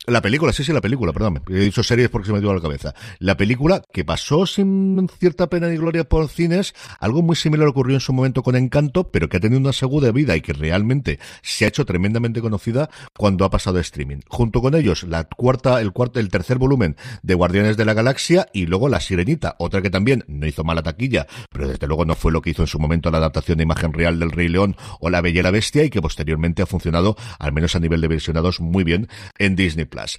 La 0.09 0.23
película, 0.23 0.53
sí, 0.53 0.63
sí, 0.63 0.73
la 0.73 0.81
película, 0.81 1.13
perdón. 1.13 1.43
He 1.49 1.59
dicho 1.59 1.83
series 1.83 2.09
porque 2.11 2.29
se 2.29 2.33
me 2.33 2.39
dio 2.39 2.53
a 2.53 2.55
la 2.55 2.61
cabeza. 2.61 2.95
La 3.19 3.37
película 3.37 3.83
que 3.93 4.05
pasó 4.05 4.47
sin 4.47 5.09
cierta 5.19 5.49
pena 5.49 5.67
ni 5.67 5.77
gloria 5.77 6.05
por 6.05 6.29
cines, 6.29 6.75
algo 7.01 7.23
muy 7.23 7.35
similar 7.35 7.67
ocurrió 7.67 7.97
en 7.97 8.01
su 8.01 8.13
momento 8.13 8.45
con 8.45 8.55
Encanto, 8.55 9.11
pero 9.11 9.29
que 9.29 9.39
ha 9.39 9.41
tenido 9.41 9.59
una 9.59 9.73
segunda 9.73 10.13
vida 10.13 10.37
y 10.37 10.43
que 10.43 10.53
realmente 10.53 11.19
se 11.43 11.65
ha 11.65 11.69
hecho 11.69 11.85
tremendamente 11.85 12.41
conocida 12.41 12.89
cuando 13.19 13.45
ha 13.45 13.51
pasado 13.51 13.79
a 13.79 13.81
streaming. 13.81 14.19
Junto 14.29 14.63
con 14.63 14.77
ellos, 14.77 15.03
la 15.03 15.25
cuarta, 15.25 15.81
el 15.81 15.93
cuarto, 15.93 16.21
el 16.21 16.29
tercer 16.29 16.59
volumen 16.59 16.95
de 17.25 17.35
Guardianes 17.35 17.77
de 17.77 17.85
la 17.85 17.95
Galaxia 17.95 18.47
y 18.53 18.67
luego 18.67 18.89
La 18.89 19.01
Sirenita, 19.01 19.57
otra 19.59 19.83
que 19.83 19.91
también 19.91 20.23
no 20.29 20.47
hizo 20.47 20.63
mala 20.63 20.85
taquilla, 20.85 21.27
pero 21.51 21.67
desde 21.67 21.89
luego 21.89 22.05
no 22.05 22.15
fue 22.15 22.31
lo 22.31 22.43
que 22.43 22.51
hizo 22.51 22.63
en 22.63 22.69
su 22.69 22.79
momento 22.79 23.11
la 23.11 23.19
adaptación 23.19 23.59
de 23.59 23.65
imagen 23.65 23.93
real 23.93 24.21
del 24.21 24.31
Rey 24.31 24.47
León 24.47 24.77
o 25.01 25.11
La 25.11 25.21
Bella 25.21 25.41
y 25.41 25.43
la 25.43 25.51
Bestia 25.51 25.83
y 25.83 25.91
que 25.91 26.01
posteriormente 26.01 26.63
ha 26.63 26.67
funcionado, 26.67 27.17
al 27.41 27.53
menos 27.53 27.75
a 27.75 27.81
nivel 27.81 28.01
de 28.01 28.07
visionados, 28.07 28.61
muy 28.61 28.85
bien 28.85 29.09
en 29.39 29.57
Disney 29.57 29.85
Plus 29.97 30.19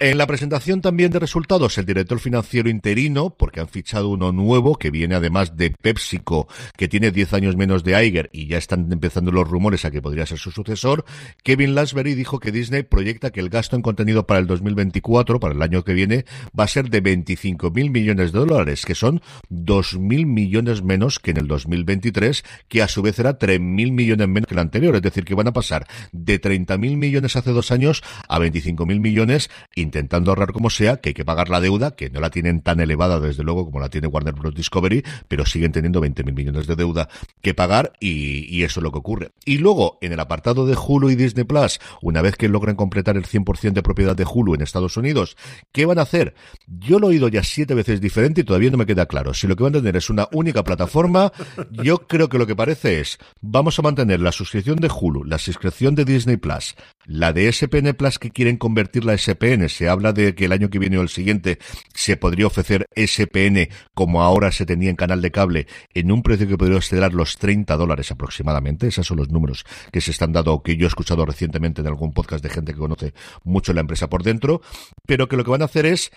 en 0.00 0.16
la 0.16 0.28
presentación 0.28 0.80
también 0.80 1.10
de 1.10 1.18
resultados, 1.18 1.76
el 1.76 1.84
director 1.84 2.20
financiero 2.20 2.70
interino, 2.70 3.30
porque 3.30 3.60
han 3.60 3.68
fichado 3.68 4.10
uno 4.10 4.30
nuevo, 4.30 4.76
que 4.76 4.92
viene 4.92 5.16
además 5.16 5.56
de 5.56 5.70
PepsiCo, 5.70 6.46
que 6.76 6.86
tiene 6.86 7.10
10 7.10 7.32
años 7.32 7.56
menos 7.56 7.82
de 7.82 8.04
Iger, 8.06 8.30
y 8.32 8.46
ya 8.46 8.58
están 8.58 8.92
empezando 8.92 9.32
los 9.32 9.48
rumores 9.48 9.84
a 9.84 9.90
que 9.90 10.00
podría 10.00 10.24
ser 10.24 10.38
su 10.38 10.52
sucesor, 10.52 11.04
Kevin 11.42 11.74
Lansbury 11.74 12.14
dijo 12.14 12.38
que 12.38 12.52
Disney 12.52 12.84
proyecta 12.84 13.30
que 13.30 13.40
el 13.40 13.48
gasto 13.48 13.74
en 13.74 13.82
contenido 13.82 14.24
para 14.24 14.38
el 14.38 14.46
2024, 14.46 15.40
para 15.40 15.54
el 15.54 15.62
año 15.62 15.82
que 15.82 15.94
viene, 15.94 16.24
va 16.58 16.64
a 16.64 16.68
ser 16.68 16.90
de 16.90 17.00
25 17.00 17.72
mil 17.72 17.90
millones 17.90 18.30
de 18.30 18.38
dólares, 18.38 18.86
que 18.86 18.94
son 18.94 19.20
2 19.48 19.98
mil 19.98 20.26
millones 20.26 20.82
menos 20.82 21.18
que 21.18 21.32
en 21.32 21.38
el 21.38 21.48
2023, 21.48 22.44
que 22.68 22.82
a 22.82 22.88
su 22.88 23.02
vez 23.02 23.18
era 23.18 23.36
3 23.36 23.58
mil 23.60 23.90
millones 23.90 24.28
menos 24.28 24.46
que 24.46 24.54
el 24.54 24.60
anterior, 24.60 24.94
es 24.94 25.02
decir, 25.02 25.24
que 25.24 25.34
van 25.34 25.48
a 25.48 25.52
pasar 25.52 25.88
de 26.12 26.38
30 26.38 26.78
mil 26.78 26.96
millones 26.96 27.34
hace 27.34 27.50
dos 27.50 27.72
años 27.72 28.04
a 28.28 28.38
25 28.38 28.86
mil 28.86 29.00
millones 29.00 29.50
intentando 29.88 30.30
ahorrar 30.30 30.52
como 30.52 30.68
sea, 30.70 30.98
que 30.98 31.10
hay 31.10 31.14
que 31.14 31.24
pagar 31.24 31.48
la 31.48 31.60
deuda, 31.60 31.92
que 31.92 32.10
no 32.10 32.20
la 32.20 32.30
tienen 32.30 32.60
tan 32.60 32.78
elevada 32.80 33.20
desde 33.20 33.42
luego 33.42 33.64
como 33.64 33.80
la 33.80 33.88
tiene 33.88 34.06
Warner 34.06 34.34
Bros. 34.34 34.54
Discovery, 34.54 35.02
pero 35.28 35.46
siguen 35.46 35.72
teniendo 35.72 36.00
20 36.00 36.24
mil 36.24 36.34
millones 36.34 36.66
de 36.66 36.76
deuda 36.76 37.08
que 37.40 37.54
pagar 37.54 37.92
y, 38.00 38.62
eso 38.62 38.80
es 38.80 38.84
lo 38.84 38.92
que 38.92 38.98
ocurre. 38.98 39.30
Y 39.46 39.58
luego, 39.58 39.98
en 40.02 40.12
el 40.12 40.20
apartado 40.20 40.66
de 40.66 40.76
Hulu 40.76 41.10
y 41.10 41.16
Disney 41.16 41.44
Plus, 41.44 41.78
una 42.02 42.20
vez 42.20 42.36
que 42.36 42.48
logren 42.48 42.76
completar 42.76 43.16
el 43.16 43.24
100% 43.24 43.72
de 43.72 43.82
propiedad 43.82 44.14
de 44.14 44.26
Hulu 44.30 44.54
en 44.54 44.60
Estados 44.60 44.96
Unidos, 44.96 45.36
¿qué 45.72 45.86
van 45.86 45.98
a 45.98 46.02
hacer? 46.02 46.34
Yo 46.66 46.98
lo 46.98 47.06
he 47.06 47.10
oído 47.10 47.28
ya 47.28 47.42
siete 47.42 47.74
veces 47.74 48.00
diferente 48.00 48.42
y 48.42 48.44
todavía 48.44 48.70
no 48.70 48.76
me 48.76 48.84
queda 48.84 49.06
claro. 49.06 49.32
Si 49.32 49.46
lo 49.46 49.56
que 49.56 49.62
van 49.62 49.74
a 49.74 49.78
tener 49.78 49.96
es 49.96 50.10
una 50.10 50.28
única 50.32 50.62
plataforma, 50.64 51.32
yo 51.70 52.06
creo 52.06 52.28
que 52.28 52.38
lo 52.38 52.46
que 52.46 52.56
parece 52.56 53.00
es, 53.00 53.18
vamos 53.40 53.78
a 53.78 53.82
mantener 53.82 54.20
la 54.20 54.32
suscripción 54.32 54.76
de 54.76 54.90
Hulu, 54.92 55.24
la 55.24 55.38
suscripción 55.38 55.94
de 55.94 56.04
Disney 56.04 56.36
Plus, 56.36 56.74
la 57.08 57.32
de 57.32 57.50
SPN 57.50 57.94
Plus 57.94 58.18
que 58.18 58.30
quieren 58.30 58.58
convertir 58.58 59.04
la 59.04 59.16
SPN. 59.16 59.68
Se 59.68 59.88
habla 59.88 60.12
de 60.12 60.34
que 60.34 60.44
el 60.44 60.52
año 60.52 60.68
que 60.68 60.78
viene 60.78 60.98
o 60.98 61.02
el 61.02 61.08
siguiente 61.08 61.58
se 61.94 62.16
podría 62.16 62.46
ofrecer 62.46 62.86
SPN 62.94 63.68
como 63.94 64.22
ahora 64.22 64.52
se 64.52 64.66
tenía 64.66 64.90
en 64.90 64.96
canal 64.96 65.22
de 65.22 65.30
cable 65.30 65.66
en 65.94 66.12
un 66.12 66.22
precio 66.22 66.46
que 66.46 66.58
podría 66.58 66.76
exceder 66.76 67.14
los 67.14 67.38
30 67.38 67.76
dólares 67.76 68.10
aproximadamente. 68.10 68.88
Esos 68.88 69.06
son 69.06 69.16
los 69.16 69.30
números 69.30 69.64
que 69.90 70.02
se 70.02 70.10
están 70.10 70.32
dando, 70.32 70.62
que 70.62 70.76
yo 70.76 70.84
he 70.84 70.88
escuchado 70.88 71.24
recientemente 71.24 71.80
en 71.80 71.86
algún 71.86 72.12
podcast 72.12 72.44
de 72.44 72.50
gente 72.50 72.74
que 72.74 72.78
conoce 72.78 73.14
mucho 73.42 73.72
la 73.72 73.80
empresa 73.80 74.10
por 74.10 74.22
dentro, 74.22 74.60
pero 75.06 75.28
que 75.28 75.36
lo 75.36 75.44
que 75.44 75.50
van 75.50 75.62
a 75.62 75.64
hacer 75.64 75.86
es 75.86 76.12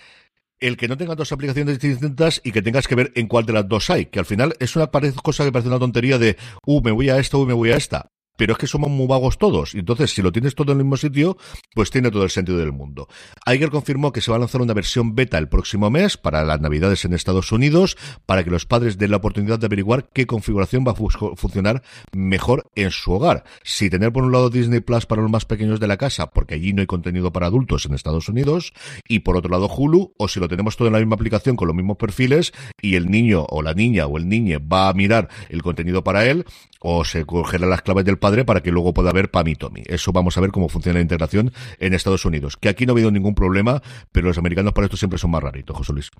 el 0.60 0.76
que 0.76 0.88
no 0.88 0.96
tenga 0.98 1.14
dos 1.14 1.32
aplicaciones 1.32 1.80
distintas 1.80 2.40
y 2.44 2.52
que 2.52 2.60
tengas 2.60 2.86
que 2.86 2.94
ver 2.94 3.12
en 3.16 3.28
cuál 3.28 3.46
de 3.46 3.54
las 3.54 3.66
dos 3.66 3.88
hay, 3.88 4.06
que 4.06 4.18
al 4.18 4.26
final 4.26 4.54
es 4.60 4.76
una 4.76 4.88
cosa 4.88 5.44
que 5.44 5.50
parece 5.50 5.68
una 5.68 5.78
tontería 5.78 6.18
de, 6.18 6.36
uh, 6.66 6.82
me 6.82 6.92
voy 6.92 7.08
a 7.08 7.18
esta, 7.18 7.38
uh, 7.38 7.46
me 7.46 7.54
voy 7.54 7.72
a 7.72 7.76
esta 7.76 8.10
pero 8.42 8.54
es 8.54 8.58
que 8.58 8.66
somos 8.66 8.90
muy 8.90 9.06
vagos 9.06 9.38
todos. 9.38 9.72
Entonces, 9.76 10.10
si 10.10 10.20
lo 10.20 10.32
tienes 10.32 10.56
todo 10.56 10.72
en 10.72 10.78
el 10.78 10.84
mismo 10.84 10.96
sitio, 10.96 11.36
pues 11.76 11.92
tiene 11.92 12.10
todo 12.10 12.24
el 12.24 12.30
sentido 12.30 12.58
del 12.58 12.72
mundo. 12.72 13.06
Iger 13.46 13.70
confirmó 13.70 14.10
que 14.10 14.20
se 14.20 14.32
va 14.32 14.36
a 14.36 14.40
lanzar 14.40 14.60
una 14.62 14.74
versión 14.74 15.14
beta 15.14 15.38
el 15.38 15.48
próximo 15.48 15.90
mes 15.90 16.16
para 16.16 16.42
las 16.42 16.60
navidades 16.60 17.04
en 17.04 17.12
Estados 17.12 17.52
Unidos, 17.52 17.96
para 18.26 18.42
que 18.42 18.50
los 18.50 18.66
padres 18.66 18.98
den 18.98 19.12
la 19.12 19.18
oportunidad 19.18 19.60
de 19.60 19.66
averiguar 19.66 20.08
qué 20.12 20.26
configuración 20.26 20.84
va 20.84 20.90
a 20.90 21.36
funcionar 21.36 21.84
mejor 22.10 22.68
en 22.74 22.90
su 22.90 23.12
hogar. 23.12 23.44
Si 23.62 23.88
tener 23.90 24.12
por 24.12 24.24
un 24.24 24.32
lado 24.32 24.50
Disney 24.50 24.80
Plus 24.80 25.06
para 25.06 25.22
los 25.22 25.30
más 25.30 25.44
pequeños 25.44 25.78
de 25.78 25.86
la 25.86 25.96
casa, 25.96 26.32
porque 26.32 26.56
allí 26.56 26.72
no 26.72 26.80
hay 26.80 26.88
contenido 26.88 27.32
para 27.32 27.46
adultos 27.46 27.86
en 27.86 27.94
Estados 27.94 28.28
Unidos, 28.28 28.72
y 29.06 29.20
por 29.20 29.36
otro 29.36 29.52
lado 29.52 29.68
Hulu, 29.68 30.14
o 30.18 30.26
si 30.26 30.40
lo 30.40 30.48
tenemos 30.48 30.76
todo 30.76 30.88
en 30.88 30.94
la 30.94 30.98
misma 30.98 31.14
aplicación 31.14 31.54
con 31.54 31.68
los 31.68 31.76
mismos 31.76 31.96
perfiles, 31.96 32.52
y 32.80 32.96
el 32.96 33.08
niño 33.08 33.46
o 33.48 33.62
la 33.62 33.74
niña 33.74 34.08
o 34.08 34.18
el 34.18 34.28
niñe 34.28 34.58
va 34.58 34.88
a 34.88 34.94
mirar 34.94 35.28
el 35.48 35.62
contenido 35.62 36.02
para 36.02 36.26
él, 36.26 36.44
o 36.82 37.04
se 37.04 37.24
cogerá 37.24 37.66
las 37.66 37.82
claves 37.82 38.04
del 38.04 38.18
padre 38.18 38.44
para 38.44 38.60
que 38.60 38.72
luego 38.72 38.92
pueda 38.92 39.10
haber 39.10 39.30
Pam 39.30 39.48
y 39.48 39.54
Tommy. 39.54 39.82
Eso 39.86 40.12
vamos 40.12 40.36
a 40.36 40.40
ver 40.40 40.50
cómo 40.50 40.68
funciona 40.68 40.98
la 40.98 41.02
integración 41.02 41.52
en 41.78 41.94
Estados 41.94 42.24
Unidos. 42.24 42.56
Que 42.56 42.68
aquí 42.68 42.86
no 42.86 42.92
ha 42.92 42.94
habido 42.94 43.10
ningún 43.10 43.34
problema, 43.34 43.82
pero 44.10 44.28
los 44.28 44.38
americanos 44.38 44.72
para 44.72 44.86
esto 44.86 44.96
siempre 44.96 45.18
son 45.18 45.30
más 45.30 45.42
raritos, 45.42 45.76
José 45.76 45.92
Luis. 45.92 46.10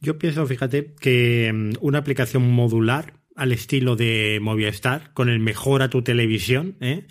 Yo 0.00 0.18
pienso, 0.18 0.46
fíjate, 0.46 0.94
que 0.98 1.52
mm, 1.52 1.72
una 1.80 1.98
aplicación 1.98 2.50
modular 2.50 3.14
al 3.36 3.52
estilo 3.52 3.94
de 3.94 4.40
Movistar, 4.42 5.12
con 5.12 5.28
el 5.28 5.38
mejor 5.38 5.82
a 5.82 5.90
tu 5.90 6.02
televisión, 6.02 6.76
¿eh? 6.80 7.06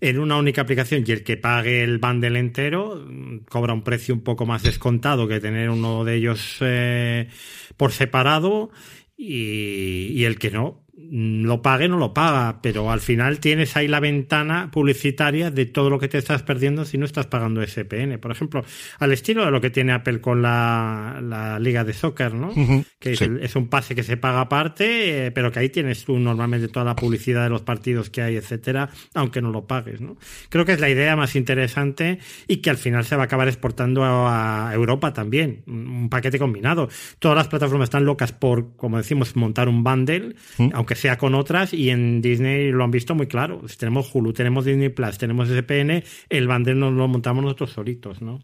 en 0.00 0.18
una 0.18 0.36
única 0.36 0.62
aplicación 0.62 1.04
y 1.06 1.12
el 1.12 1.22
que 1.22 1.36
pague 1.36 1.82
el 1.82 1.98
bundle 1.98 2.38
entero 2.38 3.04
mm, 3.06 3.44
cobra 3.48 3.74
un 3.74 3.82
precio 3.82 4.14
un 4.14 4.22
poco 4.22 4.46
más 4.46 4.62
descontado 4.62 5.28
que 5.28 5.38
tener 5.38 5.70
uno 5.70 6.04
de 6.04 6.14
ellos 6.16 6.56
eh, 6.60 7.28
por 7.76 7.92
separado 7.92 8.70
y, 9.16 10.12
y, 10.14 10.24
el 10.24 10.38
que 10.38 10.50
no 10.50 10.84
lo 11.10 11.62
pague, 11.62 11.88
no 11.88 11.96
lo 11.96 12.12
paga, 12.12 12.60
pero 12.60 12.90
al 12.90 13.00
final 13.00 13.38
tienes 13.38 13.76
ahí 13.76 13.86
la 13.86 14.00
ventana 14.00 14.70
publicitaria 14.72 15.50
de 15.50 15.64
todo 15.64 15.90
lo 15.90 15.98
que 15.98 16.08
te 16.08 16.18
estás 16.18 16.42
perdiendo 16.42 16.84
si 16.84 16.98
no 16.98 17.06
estás 17.06 17.26
pagando 17.26 17.64
SPN. 17.64 18.18
Por 18.18 18.32
ejemplo, 18.32 18.64
al 18.98 19.12
estilo 19.12 19.44
de 19.44 19.50
lo 19.50 19.60
que 19.60 19.70
tiene 19.70 19.92
Apple 19.92 20.20
con 20.20 20.42
la, 20.42 21.20
la 21.22 21.58
Liga 21.60 21.84
de 21.84 21.92
Soccer, 21.92 22.34
¿no? 22.34 22.52
que 22.98 23.16
sí. 23.16 23.26
es, 23.40 23.56
un 23.56 23.68
pase 23.68 23.94
que 23.94 24.02
se 24.02 24.16
paga 24.16 24.40
aparte, 24.40 25.26
eh, 25.26 25.30
pero 25.30 25.52
que 25.52 25.60
ahí 25.60 25.68
tienes 25.68 26.04
tú 26.04 26.18
normalmente 26.18 26.68
toda 26.68 26.84
la 26.84 26.96
publicidad 26.96 27.44
de 27.44 27.50
los 27.50 27.62
partidos 27.62 28.10
que 28.10 28.22
hay, 28.22 28.36
etcétera, 28.36 28.90
aunque 29.14 29.40
no 29.40 29.50
lo 29.50 29.66
pagues, 29.66 30.00
¿no? 30.00 30.16
Creo 30.48 30.64
que 30.64 30.72
es 30.72 30.80
la 30.80 30.90
idea 30.90 31.14
más 31.14 31.36
interesante 31.36 32.18
y 32.48 32.56
que 32.58 32.70
al 32.70 32.76
final 32.76 33.04
se 33.04 33.14
va 33.16 33.22
a 33.22 33.24
acabar 33.26 33.48
exportando 33.48 34.04
a, 34.04 34.68
a 34.68 34.74
Europa 34.74 35.12
también. 35.12 35.62
Un 35.66 36.08
paquete 36.08 36.38
combinado. 36.38 36.88
Todas 37.18 37.36
las 37.36 37.48
plataformas 37.48 37.86
están 37.86 38.04
locas 38.04 38.32
por, 38.32 38.76
como 38.76 38.96
decimos, 38.96 39.36
montar 39.36 39.68
un 39.68 39.84
bundle, 39.84 40.34
aunque 40.72 40.87
sea 40.94 41.18
con 41.18 41.34
otras, 41.34 41.72
y 41.72 41.90
en 41.90 42.20
Disney 42.20 42.70
lo 42.70 42.84
han 42.84 42.90
visto 42.90 43.14
muy 43.14 43.26
claro. 43.26 43.66
Si 43.68 43.76
tenemos 43.76 44.10
Hulu, 44.12 44.32
tenemos 44.32 44.64
Disney 44.64 44.88
Plus, 44.88 45.18
tenemos 45.18 45.48
SPN, 45.48 46.02
el 46.28 46.48
bundle 46.48 46.74
nos 46.74 46.92
lo 46.92 47.08
montamos 47.08 47.42
nosotros 47.42 47.70
solitos, 47.70 48.22
¿no? 48.22 48.40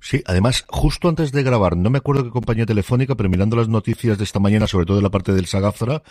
Sí, 0.00 0.22
además, 0.26 0.64
justo 0.68 1.08
antes 1.08 1.32
de 1.32 1.42
grabar, 1.42 1.76
no 1.76 1.90
me 1.90 1.98
acuerdo 1.98 2.24
qué 2.24 2.30
compañía 2.30 2.64
telefónica, 2.64 3.14
pero 3.14 3.28
mirando 3.28 3.56
las 3.56 3.68
noticias 3.68 4.16
de 4.16 4.24
esta 4.24 4.40
mañana, 4.40 4.66
sobre 4.66 4.86
todo 4.86 4.96
de 4.96 5.02
la 5.02 5.10
parte 5.10 5.32
del 5.32 5.46
Sagafra, 5.46 6.02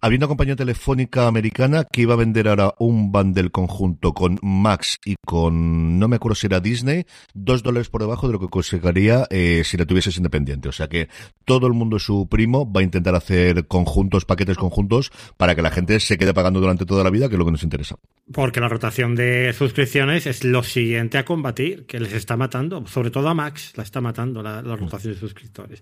había 0.00 0.18
una 0.18 0.28
compañía 0.28 0.56
telefónica 0.56 1.26
americana 1.26 1.84
que 1.90 2.02
iba 2.02 2.14
a 2.14 2.18
vender 2.18 2.48
ahora 2.48 2.74
un 2.78 3.12
bundle 3.12 3.50
conjunto 3.50 4.12
con 4.12 4.38
Max 4.42 4.98
y 5.04 5.16
con, 5.24 5.98
no 5.98 6.06
me 6.06 6.16
acuerdo 6.16 6.34
si 6.34 6.46
era 6.46 6.60
Disney, 6.60 7.06
dos 7.32 7.62
dólares 7.62 7.88
por 7.88 8.02
debajo 8.02 8.26
de 8.26 8.34
lo 8.34 8.40
que 8.40 8.48
conseguiría 8.48 9.26
eh, 9.30 9.62
si 9.64 9.76
la 9.76 9.86
tuvieses 9.86 10.16
independiente. 10.18 10.68
O 10.68 10.72
sea 10.72 10.88
que 10.88 11.08
todo 11.44 11.66
el 11.66 11.72
mundo, 11.72 11.98
su 11.98 12.28
primo, 12.28 12.70
va 12.70 12.82
a 12.82 12.84
intentar 12.84 13.14
hacer 13.14 13.66
conjuntos, 13.66 14.26
paquetes 14.26 14.58
conjuntos, 14.58 15.10
para 15.36 15.54
que 15.54 15.62
la 15.62 15.70
gente 15.70 15.98
se 16.00 16.18
quede 16.18 16.34
pagando 16.34 16.60
durante 16.60 16.84
toda 16.84 17.02
la 17.02 17.10
vida, 17.10 17.28
que 17.28 17.34
es 17.34 17.38
lo 17.38 17.46
que 17.46 17.52
nos 17.52 17.62
interesa. 17.62 17.96
Porque 18.32 18.60
la 18.60 18.68
rotación 18.68 19.14
de 19.14 19.54
suscripciones 19.54 20.26
es 20.26 20.44
lo 20.44 20.62
siguiente 20.62 21.16
a 21.16 21.24
combatir, 21.24 21.86
que 21.86 22.00
les 22.00 22.12
está 22.12 22.36
matando, 22.36 22.86
sobre 22.86 23.10
todo 23.10 23.28
a 23.28 23.34
Max, 23.34 23.72
la 23.76 23.82
está 23.82 24.00
matando 24.00 24.42
la, 24.42 24.60
la 24.60 24.76
rotación 24.76 25.14
de 25.14 25.20
suscriptores. 25.20 25.80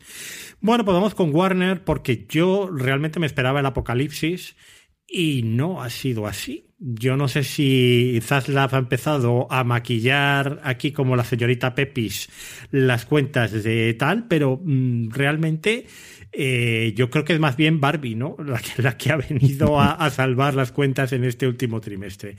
Bueno, 0.60 0.84
pues 0.84 0.94
vamos 0.94 1.14
con 1.14 1.34
Warner, 1.34 1.82
porque 1.82 2.26
yo 2.28 2.70
realmente 2.70 3.18
me 3.18 3.26
esperaba 3.26 3.60
el 3.60 3.66
y 4.22 5.42
no 5.42 5.82
ha 5.82 5.90
sido 5.90 6.26
así. 6.26 6.70
Yo 6.78 7.16
no 7.16 7.28
sé 7.28 7.44
si 7.44 8.18
Zaslav 8.20 8.74
ha 8.74 8.78
empezado 8.78 9.46
a 9.50 9.64
maquillar 9.64 10.60
aquí 10.64 10.92
como 10.92 11.16
la 11.16 11.24
señorita 11.24 11.74
Pepis 11.74 12.28
las 12.70 13.06
cuentas 13.06 13.62
de 13.62 13.94
tal, 13.94 14.26
pero 14.28 14.60
mmm, 14.62 15.10
realmente 15.10 15.86
eh, 16.32 16.92
yo 16.96 17.10
creo 17.10 17.24
que 17.24 17.32
es 17.32 17.40
más 17.40 17.56
bien 17.56 17.80
Barbie, 17.80 18.16
¿no? 18.16 18.36
La 18.78 18.98
que, 18.98 19.12
ha 19.12 19.16
venido 19.16 19.80
a, 19.80 20.10
salvar 20.10 20.54
las 20.54 20.72
cuentas 20.72 21.12
en 21.12 21.24
este 21.24 21.46
último 21.46 21.80
trimestre. 21.80 22.36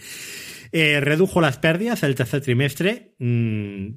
Eh, 0.72 1.00
redujo 1.00 1.40
las 1.40 1.58
pérdidas 1.58 2.04
el 2.04 2.16
tercer 2.16 2.42
trimestre. 2.42 3.16
Mmm, 3.20 3.88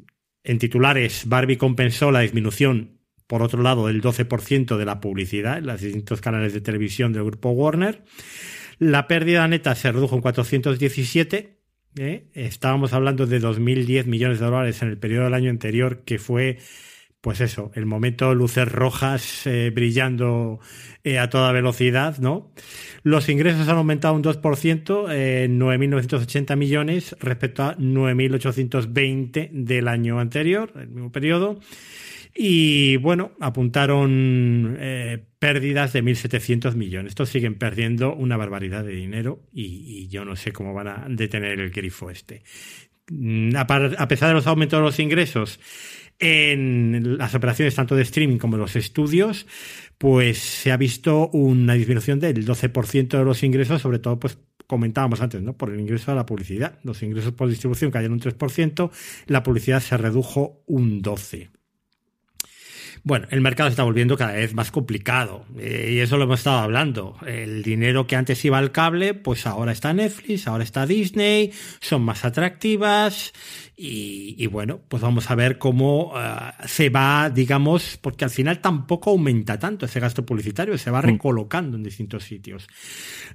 en 0.45 0.59
titulares, 0.59 1.25
Barbie 1.27 1.59
compensó 1.59 2.11
la 2.11 2.21
disminución 2.21 2.98
por 3.29 3.43
otro 3.43 3.63
lado, 3.63 3.91
el 3.91 4.01
12% 4.01 4.79
de 4.79 4.85
la 4.87 5.01
publicidad 5.01 5.59
en 5.59 5.67
los 5.67 5.81
distintos 5.81 6.23
canales 6.23 6.55
de 6.55 6.63
televisión 6.63 7.13
del 7.13 7.25
grupo 7.25 7.51
Warner. 7.51 8.03
La 8.79 9.07
pérdida 9.07 9.47
neta 9.47 9.75
se 9.75 9.93
redujo 9.93 10.17
en 10.17 10.23
417. 10.23 11.59
¿eh? 11.99 12.31
Estábamos 12.33 12.95
hablando 12.95 13.27
de 13.27 13.39
2.010 13.41 14.07
millones 14.07 14.41
de 14.41 14.47
dólares 14.47 14.81
en 14.81 14.89
el 14.89 14.99
periodo 14.99 15.25
del 15.25 15.35
año 15.35 15.51
anterior, 15.51 16.05
que 16.07 16.19
fue, 16.19 16.57
pues 17.21 17.43
eso, 17.43 17.71
el 17.75 17.85
momento 17.85 18.35
luces 18.35 18.67
rojas 18.67 19.47
eh, 19.47 19.71
brillando 19.75 20.59
eh, 21.05 21.19
a 21.19 21.29
toda 21.29 21.53
velocidad, 21.53 22.17
¿no? 22.19 22.51
Los 23.03 23.29
ingresos 23.29 23.69
han 23.69 23.77
aumentado 23.77 24.15
un 24.15 24.25
2%, 24.25 25.07
eh, 25.11 25.49
9.980 25.51 26.57
millones 26.57 27.15
respecto 27.21 27.63
a 27.63 27.77
9.820 27.77 29.51
del 29.53 29.87
año 29.87 30.19
anterior, 30.19 30.73
el 30.77 30.89
mismo 30.89 31.13
periodo. 31.13 31.61
Y 32.41 32.99
bueno, 32.99 33.33
apuntaron 33.41 34.77
eh, 34.79 35.25
pérdidas 35.41 35.93
de 35.93 36.05
1.700 36.05 36.77
millones. 36.77 37.11
Estos 37.11 37.31
siguen 37.31 37.57
perdiendo 37.57 38.15
una 38.15 38.37
barbaridad 38.37 38.85
de 38.85 38.93
dinero 38.93 39.43
y, 39.53 40.07
yo 40.07 40.25
no 40.25 40.37
sé 40.37 40.53
cómo 40.53 40.73
van 40.73 40.87
a 40.87 41.07
detener 41.09 41.59
el 41.59 41.71
grifo 41.71 42.11
este. 42.11 42.45
Mm, 43.11 43.57
a, 43.57 43.63
a 43.63 44.07
pesar 44.07 44.29
de 44.29 44.35
los 44.35 44.47
aumentos 44.47 44.79
de 44.79 44.85
los 44.85 45.01
ingresos 45.01 45.59
en 46.21 47.19
las 47.19 47.35
operaciones 47.35 47.75
tanto 47.75 47.97
de 47.97 48.03
streaming 48.03 48.39
como 48.39 48.57
de 48.57 48.63
los 48.63 48.77
estudios, 48.77 49.49
pues 49.99 50.39
se 50.39 50.71
ha 50.71 50.77
visto 50.77 51.31
una 51.31 51.75
disminución 51.75 52.21
del 52.21 52.47
12% 52.47 53.19
de 53.19 53.25
los 53.25 53.43
ingresos, 53.43 53.83
sobre 53.83 53.99
todo 53.99 54.21
pues 54.21 54.39
comentábamos 54.69 55.21
antes, 55.23 55.43
¿no? 55.43 55.57
Por 55.57 55.71
el 55.71 55.81
ingreso 55.81 56.13
a 56.13 56.15
la 56.15 56.25
publicidad. 56.25 56.79
Los 56.85 57.03
ingresos 57.03 57.33
por 57.33 57.49
distribución 57.49 57.91
cayeron 57.91 58.13
un 58.13 58.21
3%, 58.21 58.91
la 59.27 59.43
publicidad 59.43 59.81
se 59.81 59.97
redujo 59.97 60.63
un 60.67 61.03
12%. 61.03 61.58
Bueno, 63.05 63.27
el 63.31 63.41
mercado 63.41 63.69
se 63.69 63.73
está 63.73 63.85
volviendo 63.85 64.17
cada 64.17 64.33
vez 64.33 64.55
más 64.55 64.71
complicado 64.71 65.45
eh, 65.59 65.91
y 65.93 65.99
eso 66.01 66.17
lo 66.17 66.25
hemos 66.25 66.41
estado 66.41 66.59
hablando. 66.59 67.17
El 67.27 67.63
dinero 67.63 68.07
que 68.07 68.17
antes 68.17 68.45
iba 68.45 68.59
al 68.59 68.73
cable, 68.73 69.15
pues 69.15 69.47
ahora 69.47 69.73
está 69.73 69.93
Netflix, 69.93 70.47
ahora 70.47 70.65
está 70.65 70.87
Disney, 70.87 71.53
son 71.81 72.03
más 72.03 72.25
atractivas 72.25 73.33
y, 73.81 74.35
y 74.37 74.47
bueno, 74.49 74.81
pues 74.89 75.01
vamos 75.01 75.31
a 75.31 75.37
ver 75.37 75.57
cómo 75.57 76.13
uh, 76.13 76.67
se 76.67 76.91
va, 76.91 77.31
digamos, 77.31 77.97
porque 78.03 78.25
al 78.25 78.31
final 78.31 78.59
tampoco 78.59 79.11
aumenta 79.11 79.57
tanto 79.61 79.87
ese 79.87 80.01
gasto 80.01 80.27
publicitario, 80.27 80.77
se 80.77 80.91
va 80.91 81.01
recolocando 81.01 81.77
en 81.77 81.85
distintos 81.85 82.25
sitios. 82.25 82.67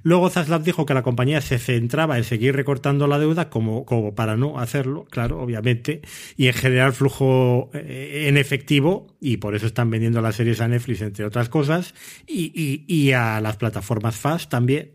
Luego 0.02 0.28
Zaslav 0.28 0.62
dijo 0.62 0.84
que 0.84 0.92
la 0.92 1.02
compañía 1.02 1.40
se 1.40 1.58
centraba 1.58 2.18
en 2.18 2.24
seguir 2.24 2.54
recortando 2.54 3.06
la 3.06 3.18
deuda 3.18 3.48
como, 3.48 3.86
como 3.86 4.14
para 4.14 4.36
no 4.36 4.58
hacerlo, 4.60 5.06
claro, 5.08 5.40
obviamente, 5.40 6.02
y 6.36 6.48
en 6.48 6.52
generar 6.52 6.92
flujo 6.92 7.70
eh, 7.72 8.26
en 8.28 8.36
efectivo 8.36 9.06
y 9.20 9.38
por 9.38 9.54
eso 9.54 9.64
están 9.66 9.88
vendiendo 9.88 10.20
las 10.20 10.36
series 10.36 10.60
a 10.60 10.68
Netflix, 10.68 11.00
entre 11.00 11.24
otras 11.24 11.48
cosas, 11.48 11.94
y, 12.26 12.52
y, 12.54 12.84
y 12.86 13.12
a 13.12 13.40
las 13.40 13.56
plataformas 13.56 14.16
FAST 14.16 14.50
también. 14.50 14.92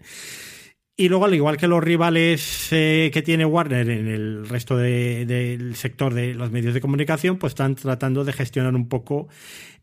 Y 1.00 1.08
luego, 1.08 1.24
al 1.24 1.34
igual 1.34 1.56
que 1.56 1.70
los 1.70 1.82
rivales 1.82 2.68
eh, 2.72 3.10
que 3.14 3.22
tiene 3.22 3.46
Warner 3.46 3.90
en 3.90 4.10
el 4.10 4.50
resto 4.50 4.76
de, 4.76 5.26
del 5.26 5.78
sector 5.78 6.14
de 6.14 6.34
los 6.34 6.52
medios 6.52 6.74
de 6.74 6.82
comunicación, 6.82 7.38
pues 7.38 7.52
están 7.52 7.76
tratando 7.76 8.26
de 8.26 8.34
gestionar 8.34 8.76
un 8.76 8.90
poco 8.90 9.30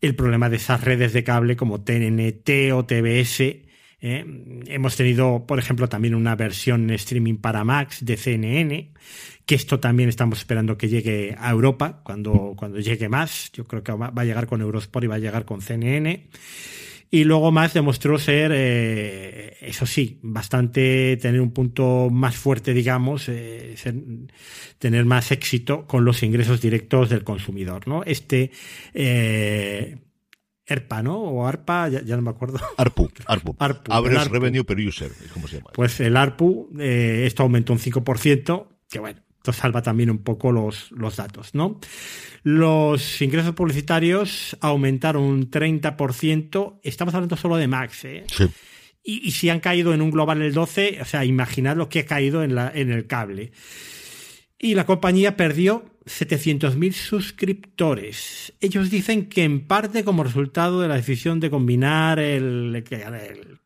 el 0.02 0.14
problema 0.14 0.50
de 0.50 0.56
esas 0.56 0.84
redes 0.84 1.14
de 1.14 1.24
cable 1.24 1.56
como 1.56 1.80
TNT 1.80 2.70
o 2.74 2.84
TBS. 2.84 3.40
¿eh? 3.40 4.26
Hemos 4.66 4.96
tenido, 4.96 5.46
por 5.46 5.58
ejemplo, 5.58 5.88
también 5.88 6.14
una 6.14 6.36
versión 6.36 6.90
streaming 6.90 7.38
para 7.38 7.64
Max 7.64 8.04
de 8.04 8.18
CNN, 8.18 8.92
que 9.46 9.54
esto 9.54 9.80
también 9.80 10.10
estamos 10.10 10.40
esperando 10.40 10.76
que 10.76 10.90
llegue 10.90 11.34
a 11.38 11.50
Europa 11.50 12.02
cuando, 12.02 12.52
cuando 12.58 12.78
llegue 12.78 13.08
más. 13.08 13.50
Yo 13.54 13.64
creo 13.64 13.82
que 13.82 13.92
va 13.92 14.12
a 14.14 14.24
llegar 14.26 14.46
con 14.46 14.60
Eurosport 14.60 15.04
y 15.04 15.06
va 15.06 15.14
a 15.14 15.18
llegar 15.18 15.46
con 15.46 15.62
CNN 15.62 16.26
y 17.10 17.24
luego 17.24 17.52
más 17.52 17.74
demostró 17.74 18.18
ser, 18.18 18.52
eh, 18.54 19.56
eso 19.60 19.86
sí, 19.86 20.18
bastante 20.22 21.16
tener 21.20 21.40
un 21.40 21.52
punto 21.52 22.08
más 22.10 22.36
fuerte, 22.36 22.72
digamos, 22.74 23.28
eh, 23.28 23.74
ser, 23.76 23.94
tener 24.78 25.04
más 25.04 25.30
éxito 25.30 25.86
con 25.86 26.04
los 26.04 26.22
ingresos 26.22 26.60
directos 26.60 27.08
del 27.08 27.24
consumidor, 27.24 27.86
¿no? 27.86 28.02
Este 28.04 28.50
eh, 28.94 29.98
ERPA, 30.66 31.02
¿no? 31.02 31.20
O 31.20 31.46
ARPA, 31.46 31.88
ya, 31.88 32.02
ya, 32.02 32.16
no 32.16 32.22
me 32.22 32.30
acuerdo. 32.30 32.58
ARPU, 32.76 33.10
ARPU. 33.26 33.56
ARPU 33.58 33.92
Average. 33.92 34.28
Revenue 34.28 34.64
per 34.64 34.78
User, 34.78 35.10
es 35.24 35.30
como 35.30 35.46
se 35.46 35.58
llama. 35.58 35.70
Pues 35.72 36.00
el 36.00 36.16
ARPU, 36.16 36.70
eh, 36.78 37.22
esto 37.24 37.44
aumentó 37.44 37.72
un 37.72 37.78
5%, 37.78 38.66
que 38.90 38.98
bueno, 38.98 39.20
esto 39.46 39.60
salva 39.60 39.80
también 39.80 40.10
un 40.10 40.18
poco 40.18 40.50
los, 40.50 40.90
los 40.90 41.16
datos, 41.16 41.54
¿no? 41.54 41.78
Los 42.42 43.22
ingresos 43.22 43.54
publicitarios 43.54 44.56
aumentaron 44.60 45.22
un 45.22 45.50
30%. 45.50 46.80
Estamos 46.82 47.14
hablando 47.14 47.36
solo 47.36 47.56
de 47.56 47.68
Max, 47.68 48.04
¿eh? 48.06 48.24
Sí. 48.26 48.48
Y, 49.04 49.28
y, 49.28 49.30
si 49.30 49.48
han 49.48 49.60
caído 49.60 49.94
en 49.94 50.02
un 50.02 50.10
global 50.10 50.42
el 50.42 50.52
12, 50.52 50.98
o 51.00 51.04
sea, 51.04 51.24
imaginad 51.24 51.76
lo 51.76 51.88
que 51.88 52.00
ha 52.00 52.06
caído 52.06 52.42
en, 52.42 52.56
la, 52.56 52.72
en 52.74 52.90
el 52.90 53.06
cable. 53.06 53.52
Y 54.58 54.74
la 54.74 54.86
compañía 54.86 55.36
perdió 55.36 55.84
700.000 56.06 56.92
suscriptores. 56.92 58.54
Ellos 58.60 58.90
dicen 58.90 59.28
que 59.28 59.44
en 59.44 59.66
parte 59.66 60.04
como 60.04 60.22
resultado 60.22 60.80
de 60.80 60.88
la 60.88 60.94
decisión 60.94 61.40
de 61.40 61.50
combinar 61.50 62.20
el, 62.20 62.84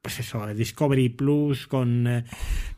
pues 0.00 0.20
eso, 0.20 0.46
Discovery 0.46 1.10
Plus 1.10 1.66
con, 1.66 2.06
eh, 2.06 2.24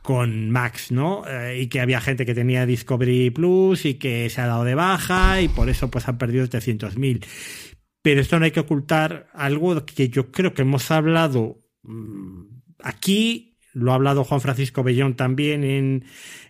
con 0.03 0.51
Max, 0.51 0.91
¿no? 0.91 1.23
Eh, 1.29 1.61
y 1.63 1.67
que 1.69 1.81
había 1.81 2.01
gente 2.01 2.27
que 2.27 2.35
tenía 2.35 2.67
Discovery 2.67 3.31
Plus 3.31 3.85
y 3.87 3.95
que 3.95 4.29
se 4.31 4.41
ha 4.41 4.47
dado 4.47 4.65
de 4.65 4.75
baja 4.75 5.41
y 5.41 5.49
por 5.49 5.69
eso 5.69 5.91
pues 5.91 6.09
han 6.09 6.19
perdido 6.19 6.45
700.000. 6.45 7.25
Pero 8.03 8.21
esto 8.21 8.39
no 8.39 8.45
hay 8.45 8.51
que 8.51 8.61
ocultar 8.61 9.29
algo 9.33 9.87
que 9.87 10.09
yo 10.09 10.33
creo 10.33 10.55
que 10.55 10.63
hemos 10.63 10.91
hablado 10.91 11.63
mm, 11.85 12.43
aquí, 12.83 13.53
lo 13.73 13.93
ha 13.93 13.95
hablado 13.95 14.25
Juan 14.25 14.41
Francisco 14.41 14.83
Bellón 14.83 15.15
también 15.15 15.65
en, 15.65 16.05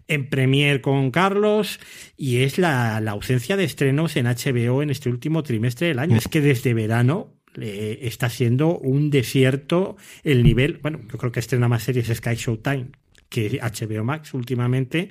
en 0.08 0.28
Premier 0.28 0.80
con 0.80 1.10
Carlos, 1.10 1.80
y 2.16 2.38
es 2.38 2.58
la, 2.58 2.98
ausencia 2.98 3.56
de 3.56 3.64
estrenos 3.64 4.16
en 4.16 4.26
HBO 4.26 4.82
en 4.82 4.90
este 4.90 5.08
último 5.08 5.42
trimestre 5.42 5.88
del 5.88 5.98
año. 5.98 6.16
Es 6.16 6.28
que 6.28 6.40
desde 6.40 6.74
verano 6.74 7.34
está 7.54 8.30
siendo 8.30 8.78
un 8.78 9.10
desierto 9.10 9.96
el 10.24 10.42
nivel, 10.42 10.78
bueno, 10.82 11.00
yo 11.10 11.18
creo 11.18 11.32
que 11.32 11.40
estrena 11.40 11.68
más 11.68 11.82
series 11.82 12.08
Sky 12.08 12.34
Showtime 12.34 12.88
que 13.32 13.58
HBO 13.60 14.04
Max 14.04 14.34
últimamente. 14.34 15.10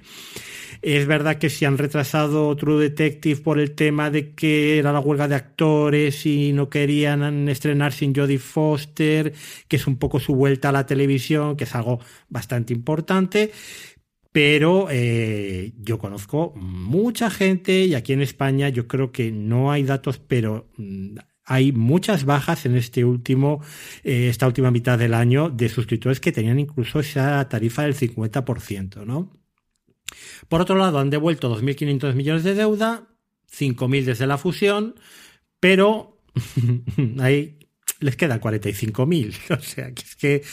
Es 0.82 1.06
verdad 1.06 1.38
que 1.38 1.50
si 1.50 1.66
han 1.66 1.78
retrasado 1.78 2.56
True 2.56 2.82
Detective 2.82 3.42
por 3.42 3.60
el 3.60 3.72
tema 3.72 4.10
de 4.10 4.34
que 4.34 4.78
era 4.78 4.94
la 4.94 5.00
huelga 5.00 5.28
de 5.28 5.36
actores 5.36 6.26
y 6.26 6.54
no 6.54 6.70
querían 6.70 7.50
estrenar 7.50 7.92
sin 7.92 8.16
Jodie 8.16 8.38
Foster, 8.38 9.34
que 9.68 9.76
es 9.76 9.88
un 9.88 9.98
poco 9.98 10.20
su 10.20 10.36
vuelta 10.36 10.70
a 10.70 10.72
la 10.72 10.86
televisión, 10.86 11.58
que 11.58 11.66
es 11.66 11.76
algo 11.76 12.00
bastante 12.30 12.74
importante 12.74 13.52
pero 14.32 14.88
eh, 14.90 15.74
yo 15.80 16.00
conozco 16.00 16.54
mucha 16.56 17.30
gente 17.30 17.86
y 17.86 17.96
aquí 17.96 18.14
en 18.14 18.22
España 18.22 18.70
yo 18.70 18.88
creo 18.88 19.12
que 19.12 19.32
no 19.32 19.72
hay 19.72 19.84
datos, 19.84 20.20
pero 20.20 20.70
mm, 20.78 21.18
hay 21.44 21.74
muchas 21.74 22.24
bajas 22.24 22.66
en 22.66 22.76
este 22.78 23.04
último, 23.04 23.62
eh, 24.04 24.30
esta 24.30 24.48
última 24.48 24.72
mitad 24.72 24.98
del 24.98 25.14
año 25.14 25.50
de 25.50 25.68
suscriptores 25.68 26.22
que 26.22 26.32
tenían 26.32 26.60
incluso 26.60 27.00
esa 27.02 27.48
tarifa 27.50 27.84
del 27.84 27.96
50%, 27.96 29.06
¿no? 29.06 29.38
Por 30.48 30.62
otro 30.62 30.76
lado, 30.76 31.00
han 31.00 31.10
devuelto 31.10 31.54
2.500 31.54 32.14
millones 32.14 32.44
de 32.44 32.56
deuda, 32.56 33.08
5.000 33.52 34.06
desde 34.06 34.28
la 34.28 34.38
fusión, 34.38 34.96
pero 35.60 36.22
hay 37.20 37.61
les 38.02 38.16
quedan 38.18 38.42
45.000. 38.42 39.36
O 39.58 39.62
sea, 39.62 39.92
que 39.94 40.02
es 40.02 40.16
que 40.16 40.44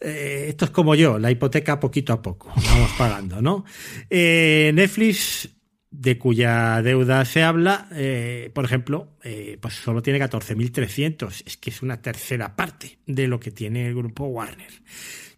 eh, 0.00 0.46
esto 0.48 0.66
es 0.66 0.70
como 0.70 0.94
yo, 0.94 1.18
la 1.18 1.30
hipoteca 1.30 1.80
poquito 1.80 2.12
a 2.12 2.22
poco, 2.22 2.52
vamos 2.66 2.90
pagando, 2.96 3.42
¿no? 3.42 3.64
Eh, 4.08 4.70
Netflix, 4.74 5.48
de 5.90 6.18
cuya 6.18 6.80
deuda 6.82 7.24
se 7.24 7.42
habla, 7.42 7.88
eh, 7.92 8.50
por 8.54 8.64
ejemplo, 8.64 9.18
pues 9.60 9.74
solo 9.74 10.02
tiene 10.02 10.18
14.300. 10.18 11.42
Es 11.44 11.56
que 11.58 11.68
es 11.70 11.82
una 11.82 12.00
tercera 12.00 12.56
parte 12.56 12.98
de 13.06 13.26
lo 13.26 13.38
que 13.38 13.50
tiene 13.50 13.88
el 13.88 13.94
grupo 13.94 14.24
Warner. 14.24 14.72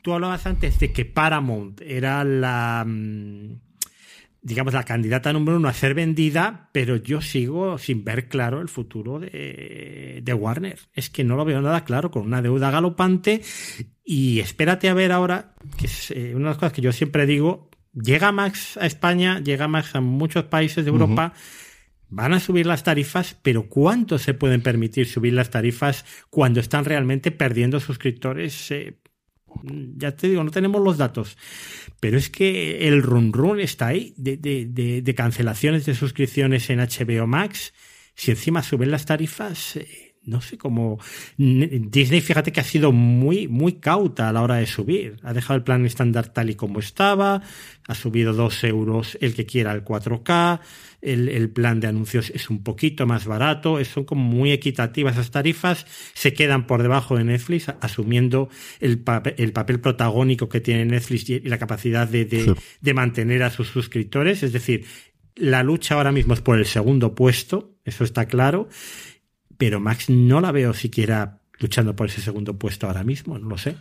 Tú 0.00 0.12
hablabas 0.12 0.46
antes 0.46 0.78
de 0.78 0.92
que 0.92 1.06
Paramount 1.06 1.80
era 1.80 2.22
la... 2.24 2.84
Mm, 2.86 3.58
digamos, 4.44 4.74
la 4.74 4.84
candidata 4.84 5.32
número 5.32 5.56
uno 5.56 5.68
a 5.68 5.72
ser 5.72 5.94
vendida, 5.94 6.68
pero 6.70 6.96
yo 6.96 7.22
sigo 7.22 7.78
sin 7.78 8.04
ver 8.04 8.28
claro 8.28 8.60
el 8.60 8.68
futuro 8.68 9.18
de, 9.18 10.20
de, 10.22 10.34
Warner. 10.34 10.78
Es 10.92 11.08
que 11.08 11.24
no 11.24 11.34
lo 11.34 11.46
veo 11.46 11.62
nada 11.62 11.84
claro, 11.84 12.10
con 12.10 12.26
una 12.26 12.42
deuda 12.42 12.70
galopante. 12.70 13.40
Y 14.04 14.40
espérate 14.40 14.90
a 14.90 14.94
ver 14.94 15.12
ahora, 15.12 15.54
que 15.78 15.86
es 15.86 16.10
eh, 16.10 16.34
una 16.34 16.44
de 16.44 16.50
las 16.50 16.56
cosas 16.58 16.74
que 16.74 16.82
yo 16.82 16.92
siempre 16.92 17.24
digo, 17.24 17.70
llega 17.94 18.32
Max 18.32 18.76
a 18.76 18.84
España, 18.84 19.40
llega 19.40 19.66
Max 19.66 19.94
a 19.94 20.02
muchos 20.02 20.44
países 20.44 20.84
de 20.84 20.90
Europa. 20.90 21.32
Van 22.10 22.34
a 22.34 22.38
subir 22.38 22.66
las 22.66 22.84
tarifas, 22.84 23.38
pero 23.40 23.70
¿cuánto 23.70 24.18
se 24.18 24.34
pueden 24.34 24.60
permitir 24.60 25.06
subir 25.06 25.32
las 25.32 25.48
tarifas 25.48 26.04
cuando 26.28 26.60
están 26.60 26.84
realmente 26.84 27.30
perdiendo 27.30 27.80
suscriptores 27.80 28.70
eh, 28.70 28.98
ya 29.96 30.16
te 30.16 30.28
digo, 30.28 30.44
no 30.44 30.50
tenemos 30.50 30.82
los 30.82 30.98
datos, 30.98 31.36
pero 32.00 32.18
es 32.18 32.30
que 32.30 32.88
el 32.88 33.02
run 33.02 33.32
run 33.32 33.60
está 33.60 33.88
ahí 33.88 34.14
de, 34.16 34.36
de, 34.36 35.14
cancelaciones 35.14 35.86
de 35.86 35.94
suscripciones 35.94 36.70
en 36.70 36.80
HBO 36.80 37.26
Max. 37.26 37.72
Si 38.14 38.30
encima 38.30 38.62
suben 38.62 38.90
las 38.90 39.06
tarifas, 39.06 39.76
eh, 39.76 40.13
no 40.26 40.40
sé 40.40 40.56
cómo. 40.56 40.98
Disney, 41.36 42.20
fíjate 42.20 42.52
que 42.52 42.60
ha 42.60 42.64
sido 42.64 42.92
muy, 42.92 43.48
muy 43.48 43.74
cauta 43.74 44.28
a 44.28 44.32
la 44.32 44.42
hora 44.42 44.56
de 44.56 44.66
subir. 44.66 45.16
Ha 45.22 45.32
dejado 45.32 45.56
el 45.56 45.62
plan 45.62 45.84
estándar 45.84 46.28
tal 46.28 46.50
y 46.50 46.54
como 46.54 46.80
estaba, 46.80 47.42
ha 47.86 47.94
subido 47.94 48.32
dos 48.32 48.64
euros 48.64 49.18
el 49.20 49.34
que 49.34 49.46
quiera 49.46 49.72
el 49.72 49.84
4K, 49.84 50.60
el, 51.02 51.50
plan 51.50 51.80
de 51.80 51.88
anuncios 51.88 52.30
es 52.30 52.48
un 52.48 52.62
poquito 52.62 53.06
más 53.06 53.26
barato, 53.26 53.82
son 53.84 54.04
como 54.04 54.24
muy 54.24 54.52
equitativas 54.52 55.16
las 55.16 55.30
tarifas, 55.30 55.86
se 56.14 56.32
quedan 56.32 56.66
por 56.66 56.82
debajo 56.82 57.16
de 57.16 57.24
Netflix, 57.24 57.68
asumiendo 57.80 58.48
el, 58.80 58.98
papel, 58.98 59.34
el 59.36 59.52
papel 59.52 59.80
protagónico 59.80 60.48
que 60.48 60.60
tiene 60.60 60.86
Netflix 60.86 61.28
y 61.28 61.40
la 61.40 61.58
capacidad 61.58 62.08
de, 62.08 62.56
de 62.80 62.94
mantener 62.94 63.42
a 63.42 63.50
sus 63.50 63.68
suscriptores. 63.68 64.42
Es 64.42 64.52
decir, 64.52 64.86
la 65.36 65.62
lucha 65.62 65.96
ahora 65.96 66.12
mismo 66.12 66.32
es 66.32 66.40
por 66.40 66.58
el 66.58 66.64
segundo 66.64 67.14
puesto, 67.14 67.76
eso 67.84 68.04
está 68.04 68.26
claro 68.26 68.68
pero 69.58 69.80
Max 69.80 70.10
no 70.10 70.40
la 70.40 70.52
veo 70.52 70.74
siquiera 70.74 71.40
luchando 71.58 71.94
por 71.96 72.08
ese 72.08 72.20
segundo 72.20 72.58
puesto 72.58 72.86
ahora 72.86 73.04
mismo, 73.04 73.38
no 73.38 73.48
lo 73.48 73.58
sé. 73.58 73.76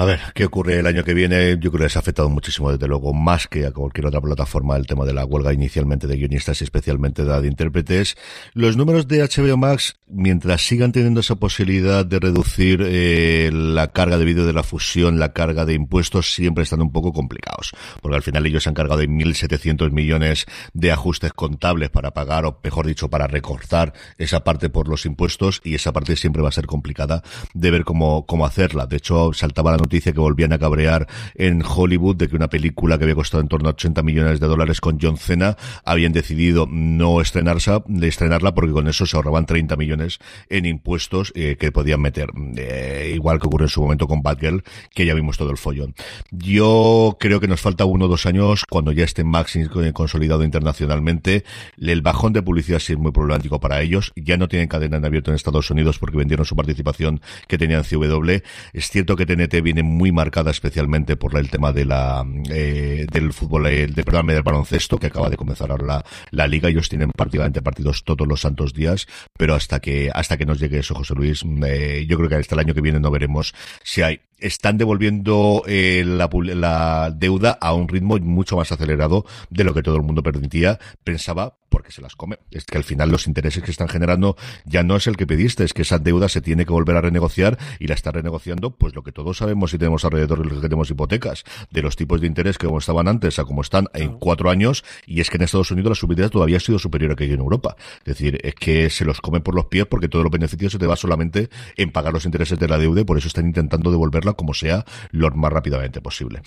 A 0.00 0.06
ver, 0.06 0.18
¿qué 0.34 0.46
ocurre 0.46 0.78
el 0.78 0.86
año 0.86 1.04
que 1.04 1.12
viene? 1.12 1.58
Yo 1.60 1.70
creo 1.70 1.84
que 1.84 1.90
se 1.90 1.98
ha 1.98 2.00
afectado 2.00 2.30
muchísimo, 2.30 2.72
desde 2.72 2.88
luego, 2.88 3.12
más 3.12 3.46
que 3.46 3.66
a 3.66 3.70
cualquier 3.70 4.06
otra 4.06 4.22
plataforma, 4.22 4.74
el 4.78 4.86
tema 4.86 5.04
de 5.04 5.12
la 5.12 5.26
huelga 5.26 5.52
inicialmente 5.52 6.06
de 6.06 6.16
guionistas 6.16 6.62
y 6.62 6.64
especialmente 6.64 7.22
de, 7.22 7.38
de 7.38 7.46
intérpretes. 7.46 8.16
Los 8.54 8.78
números 8.78 9.08
de 9.08 9.20
HBO 9.20 9.58
Max, 9.58 9.96
mientras 10.06 10.62
sigan 10.62 10.92
teniendo 10.92 11.20
esa 11.20 11.34
posibilidad 11.34 12.06
de 12.06 12.18
reducir 12.18 12.80
eh, 12.82 13.50
la 13.52 13.88
carga 13.88 14.16
de 14.16 14.24
vídeo 14.24 14.46
de 14.46 14.54
la 14.54 14.62
fusión, 14.62 15.18
la 15.18 15.34
carga 15.34 15.66
de 15.66 15.74
impuestos, 15.74 16.32
siempre 16.32 16.64
están 16.64 16.80
un 16.80 16.92
poco 16.92 17.12
complicados. 17.12 17.72
Porque 18.00 18.16
al 18.16 18.22
final 18.22 18.46
ellos 18.46 18.62
se 18.62 18.70
han 18.70 18.74
cargado 18.74 19.00
de 19.00 19.06
1.700 19.06 19.90
millones 19.90 20.46
de 20.72 20.92
ajustes 20.92 21.34
contables 21.34 21.90
para 21.90 22.12
pagar, 22.12 22.46
o 22.46 22.58
mejor 22.64 22.86
dicho, 22.86 23.10
para 23.10 23.26
recortar 23.26 23.92
esa 24.16 24.44
parte 24.44 24.70
por 24.70 24.88
los 24.88 25.04
impuestos, 25.04 25.60
y 25.62 25.74
esa 25.74 25.92
parte 25.92 26.16
siempre 26.16 26.40
va 26.40 26.48
a 26.48 26.52
ser 26.52 26.64
complicada 26.64 27.22
de 27.52 27.70
ver 27.70 27.84
cómo, 27.84 28.24
cómo 28.24 28.46
hacerla. 28.46 28.86
De 28.86 28.96
hecho, 28.96 29.34
saltaba 29.34 29.72
la 29.72 29.89
noticia 29.90 30.12
que 30.12 30.20
volvían 30.20 30.52
a 30.52 30.58
cabrear 30.58 31.08
en 31.34 31.64
Hollywood 31.66 32.14
de 32.14 32.28
que 32.28 32.36
una 32.36 32.48
película 32.48 32.96
que 32.96 33.04
había 33.04 33.16
costado 33.16 33.40
en 33.40 33.48
torno 33.48 33.68
a 33.68 33.72
80 33.72 34.02
millones 34.04 34.38
de 34.38 34.46
dólares 34.46 34.80
con 34.80 35.00
John 35.02 35.16
Cena 35.16 35.56
habían 35.84 36.12
decidido 36.12 36.68
no 36.70 37.20
estrenarse, 37.20 37.82
estrenarla 38.02 38.54
porque 38.54 38.70
con 38.70 38.86
eso 38.86 39.04
se 39.04 39.16
ahorraban 39.16 39.46
30 39.46 39.74
millones 39.76 40.20
en 40.48 40.64
impuestos 40.64 41.32
eh, 41.34 41.56
que 41.58 41.72
podían 41.72 42.00
meter. 42.00 42.30
Eh, 42.56 43.12
igual 43.16 43.40
que 43.40 43.48
ocurrió 43.48 43.64
en 43.64 43.70
su 43.70 43.82
momento 43.82 44.06
con 44.06 44.22
Batgirl, 44.22 44.62
que 44.94 45.06
ya 45.06 45.14
vimos 45.14 45.36
todo 45.36 45.50
el 45.50 45.56
follón. 45.56 45.96
Yo 46.30 47.16
creo 47.18 47.40
que 47.40 47.48
nos 47.48 47.60
falta 47.60 47.84
uno 47.84 48.04
o 48.04 48.08
dos 48.08 48.26
años 48.26 48.64
cuando 48.70 48.92
ya 48.92 49.02
esté 49.02 49.24
Max 49.24 49.58
consolidado 49.92 50.44
internacionalmente. 50.44 51.44
El 51.76 52.00
bajón 52.00 52.32
de 52.32 52.42
publicidad 52.42 52.78
sí 52.78 52.92
es 52.92 52.98
muy 52.98 53.10
problemático 53.10 53.58
para 53.58 53.80
ellos. 53.82 54.12
Ya 54.14 54.36
no 54.36 54.46
tienen 54.46 54.68
cadena 54.68 54.98
en 54.98 55.04
abierto 55.04 55.32
en 55.32 55.34
Estados 55.34 55.68
Unidos 55.72 55.98
porque 55.98 56.16
vendieron 56.16 56.46
su 56.46 56.54
participación 56.54 57.20
que 57.48 57.58
tenían 57.58 57.82
CW. 57.82 58.30
Es 58.72 58.88
cierto 58.88 59.16
que 59.16 59.26
TNT 59.26 59.60
viene 59.72 59.82
muy 59.84 60.10
marcada 60.10 60.50
especialmente 60.50 61.16
por 61.16 61.36
el 61.36 61.48
tema 61.48 61.72
de 61.72 61.84
la 61.84 62.26
eh, 62.50 63.06
del 63.10 63.32
fútbol, 63.32 63.66
eh, 63.68 63.86
del 63.86 64.04
programa 64.04 64.32
del 64.32 64.42
baloncesto 64.42 64.98
que 64.98 65.06
acaba 65.06 65.30
de 65.30 65.36
comenzar 65.36 65.70
ahora 65.70 65.86
la, 65.86 66.04
la 66.32 66.48
liga. 66.48 66.68
Ellos 66.68 66.88
tienen 66.88 67.10
prácticamente 67.16 67.62
partidos 67.62 68.02
todos 68.02 68.26
los 68.26 68.40
santos 68.40 68.74
días, 68.74 69.06
pero 69.38 69.54
hasta 69.54 69.78
que 69.78 70.10
hasta 70.12 70.36
que 70.36 70.44
nos 70.44 70.58
llegue 70.58 70.80
eso, 70.80 70.96
José 70.96 71.14
Luis, 71.14 71.44
eh, 71.64 72.04
yo 72.08 72.16
creo 72.16 72.28
que 72.28 72.34
hasta 72.34 72.56
el 72.56 72.60
año 72.60 72.74
que 72.74 72.80
viene 72.80 72.98
no 72.98 73.12
veremos 73.12 73.54
si 73.84 74.02
hay 74.02 74.20
están 74.40 74.78
devolviendo 74.78 75.62
eh, 75.66 76.04
la, 76.06 76.28
la, 76.32 77.10
deuda 77.10 77.58
a 77.60 77.74
un 77.74 77.88
ritmo 77.88 78.18
mucho 78.18 78.56
más 78.56 78.72
acelerado 78.72 79.24
de 79.50 79.64
lo 79.64 79.74
que 79.74 79.82
todo 79.82 79.96
el 79.96 80.02
mundo 80.02 80.22
permitía, 80.22 80.78
pensaba, 81.04 81.56
porque 81.70 81.92
se 81.92 82.02
las 82.02 82.16
come. 82.16 82.38
Es 82.50 82.66
que 82.66 82.76
al 82.76 82.84
final 82.84 83.10
los 83.10 83.26
intereses 83.26 83.62
que 83.62 83.70
están 83.70 83.88
generando 83.88 84.36
ya 84.64 84.82
no 84.82 84.96
es 84.96 85.06
el 85.06 85.16
que 85.16 85.26
pediste, 85.26 85.64
es 85.64 85.72
que 85.72 85.82
esa 85.82 85.98
deuda 85.98 86.28
se 86.28 86.42
tiene 86.42 86.66
que 86.66 86.72
volver 86.72 86.96
a 86.96 87.00
renegociar 87.00 87.58
y 87.78 87.86
la 87.86 87.94
está 87.94 88.10
renegociando, 88.10 88.72
pues 88.72 88.94
lo 88.94 89.02
que 89.02 89.12
todos 89.12 89.38
sabemos 89.38 89.70
si 89.70 89.78
tenemos 89.78 90.04
alrededor 90.04 90.42
de 90.42 90.44
los 90.44 90.54
que 90.54 90.68
tenemos 90.68 90.90
hipotecas, 90.90 91.44
de 91.70 91.82
los 91.82 91.96
tipos 91.96 92.20
de 92.20 92.26
interés 92.26 92.58
que 92.58 92.66
como 92.66 92.78
estaban 92.78 93.08
antes 93.08 93.38
a 93.38 93.44
como 93.44 93.62
están 93.62 93.86
en 93.94 94.18
cuatro 94.18 94.50
años, 94.50 94.84
y 95.06 95.20
es 95.20 95.30
que 95.30 95.36
en 95.36 95.44
Estados 95.44 95.70
Unidos 95.70 95.90
la 95.90 95.94
subida 95.94 96.28
todavía 96.28 96.58
ha 96.58 96.60
sido 96.60 96.78
superior 96.78 97.12
a 97.12 97.16
que 97.16 97.24
en 97.24 97.40
Europa. 97.40 97.76
Es 98.00 98.04
decir, 98.04 98.40
es 98.42 98.54
que 98.56 98.90
se 98.90 99.04
los 99.04 99.20
come 99.20 99.40
por 99.40 99.54
los 99.54 99.66
pies 99.66 99.86
porque 99.86 100.08
todos 100.08 100.24
los 100.24 100.32
beneficios 100.32 100.72
se 100.72 100.78
te 100.78 100.86
va 100.86 100.96
solamente 100.96 101.48
en 101.76 101.92
pagar 101.92 102.12
los 102.12 102.24
intereses 102.24 102.58
de 102.58 102.68
la 102.68 102.78
deuda 102.78 103.02
y 103.02 103.04
por 103.04 103.16
eso 103.16 103.28
están 103.28 103.46
intentando 103.46 103.90
devolverla 103.90 104.29
como 104.34 104.54
sea 104.54 104.84
lo 105.10 105.30
más 105.30 105.52
rápidamente 105.52 106.00
posible. 106.00 106.42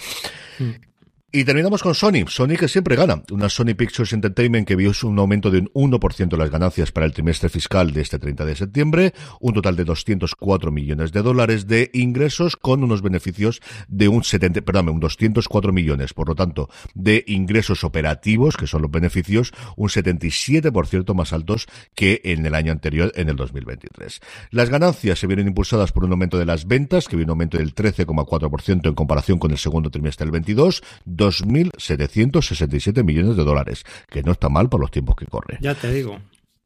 Y 1.36 1.46
terminamos 1.46 1.82
con 1.82 1.96
Sony. 1.96 2.28
Sony 2.28 2.58
que 2.60 2.68
siempre 2.68 2.96
gana. 2.96 3.24
Una 3.32 3.50
Sony 3.50 3.74
Pictures 3.76 4.14
Entertainment 4.14 4.68
que 4.68 4.76
vio 4.76 4.92
un 5.02 5.18
aumento 5.18 5.50
de 5.50 5.68
un 5.74 5.92
1% 5.92 6.30
de 6.30 6.38
las 6.38 6.52
ganancias 6.52 6.92
para 6.92 7.08
el 7.08 7.12
trimestre 7.12 7.50
fiscal 7.50 7.92
de 7.92 8.02
este 8.02 8.20
30 8.20 8.46
de 8.46 8.56
septiembre. 8.56 9.14
Un 9.40 9.56
total 9.56 9.76
de 9.76 9.84
204 9.84 10.72
millones 10.72 11.12
de 11.12 11.24
dólares 11.24 11.66
de 11.66 11.90
ingresos 11.96 12.56
con 12.56 12.84
unos 12.84 13.02
beneficios 13.02 13.62
de 13.88 14.10
un 14.10 14.24
70, 14.24 14.62
perdón, 14.62 14.90
un 14.90 15.00
204 15.00 15.74
millones. 15.74 16.14
Por 16.14 16.30
lo 16.30 16.36
tanto, 16.36 16.70
de 16.94 17.24
ingresos 17.26 17.84
operativos, 17.84 18.56
que 18.56 18.68
son 18.68 18.84
los 18.84 18.92
beneficios, 18.92 19.54
un 19.76 19.90
77% 19.90 21.16
más 21.16 21.34
altos 21.34 21.66
que 21.96 22.22
en 22.26 22.46
el 22.46 22.54
año 22.54 22.72
anterior, 22.72 23.12
en 23.16 23.30
el 23.30 23.38
2023. 23.38 24.20
Las 24.52 24.70
ganancias 24.70 25.18
se 25.18 25.26
vienen 25.26 25.48
impulsadas 25.48 25.94
por 25.94 26.04
un 26.04 26.12
aumento 26.12 26.38
de 26.38 26.46
las 26.46 26.68
ventas, 26.68 27.08
que 27.08 27.16
viene 27.16 27.32
un 27.32 27.38
aumento 27.38 27.58
del 27.58 27.74
13,4% 27.74 28.88
en 28.88 28.94
comparación 28.94 29.40
con 29.40 29.50
el 29.50 29.58
segundo 29.58 29.90
trimestre 29.90 30.26
del 30.26 30.32
22 30.32 30.84
2.767 31.24 33.04
millones 33.04 33.38
de 33.38 33.44
dólares, 33.44 33.86
que 34.10 34.24
no 34.24 34.34
está 34.34 34.50
mal 34.50 34.70
por 34.70 34.82
los 34.82 34.92
tiempos 34.92 35.16
que 35.16 35.26
corre. 35.26 35.58
Ya 35.62 35.74
te 35.76 35.92
digo. 35.92 36.20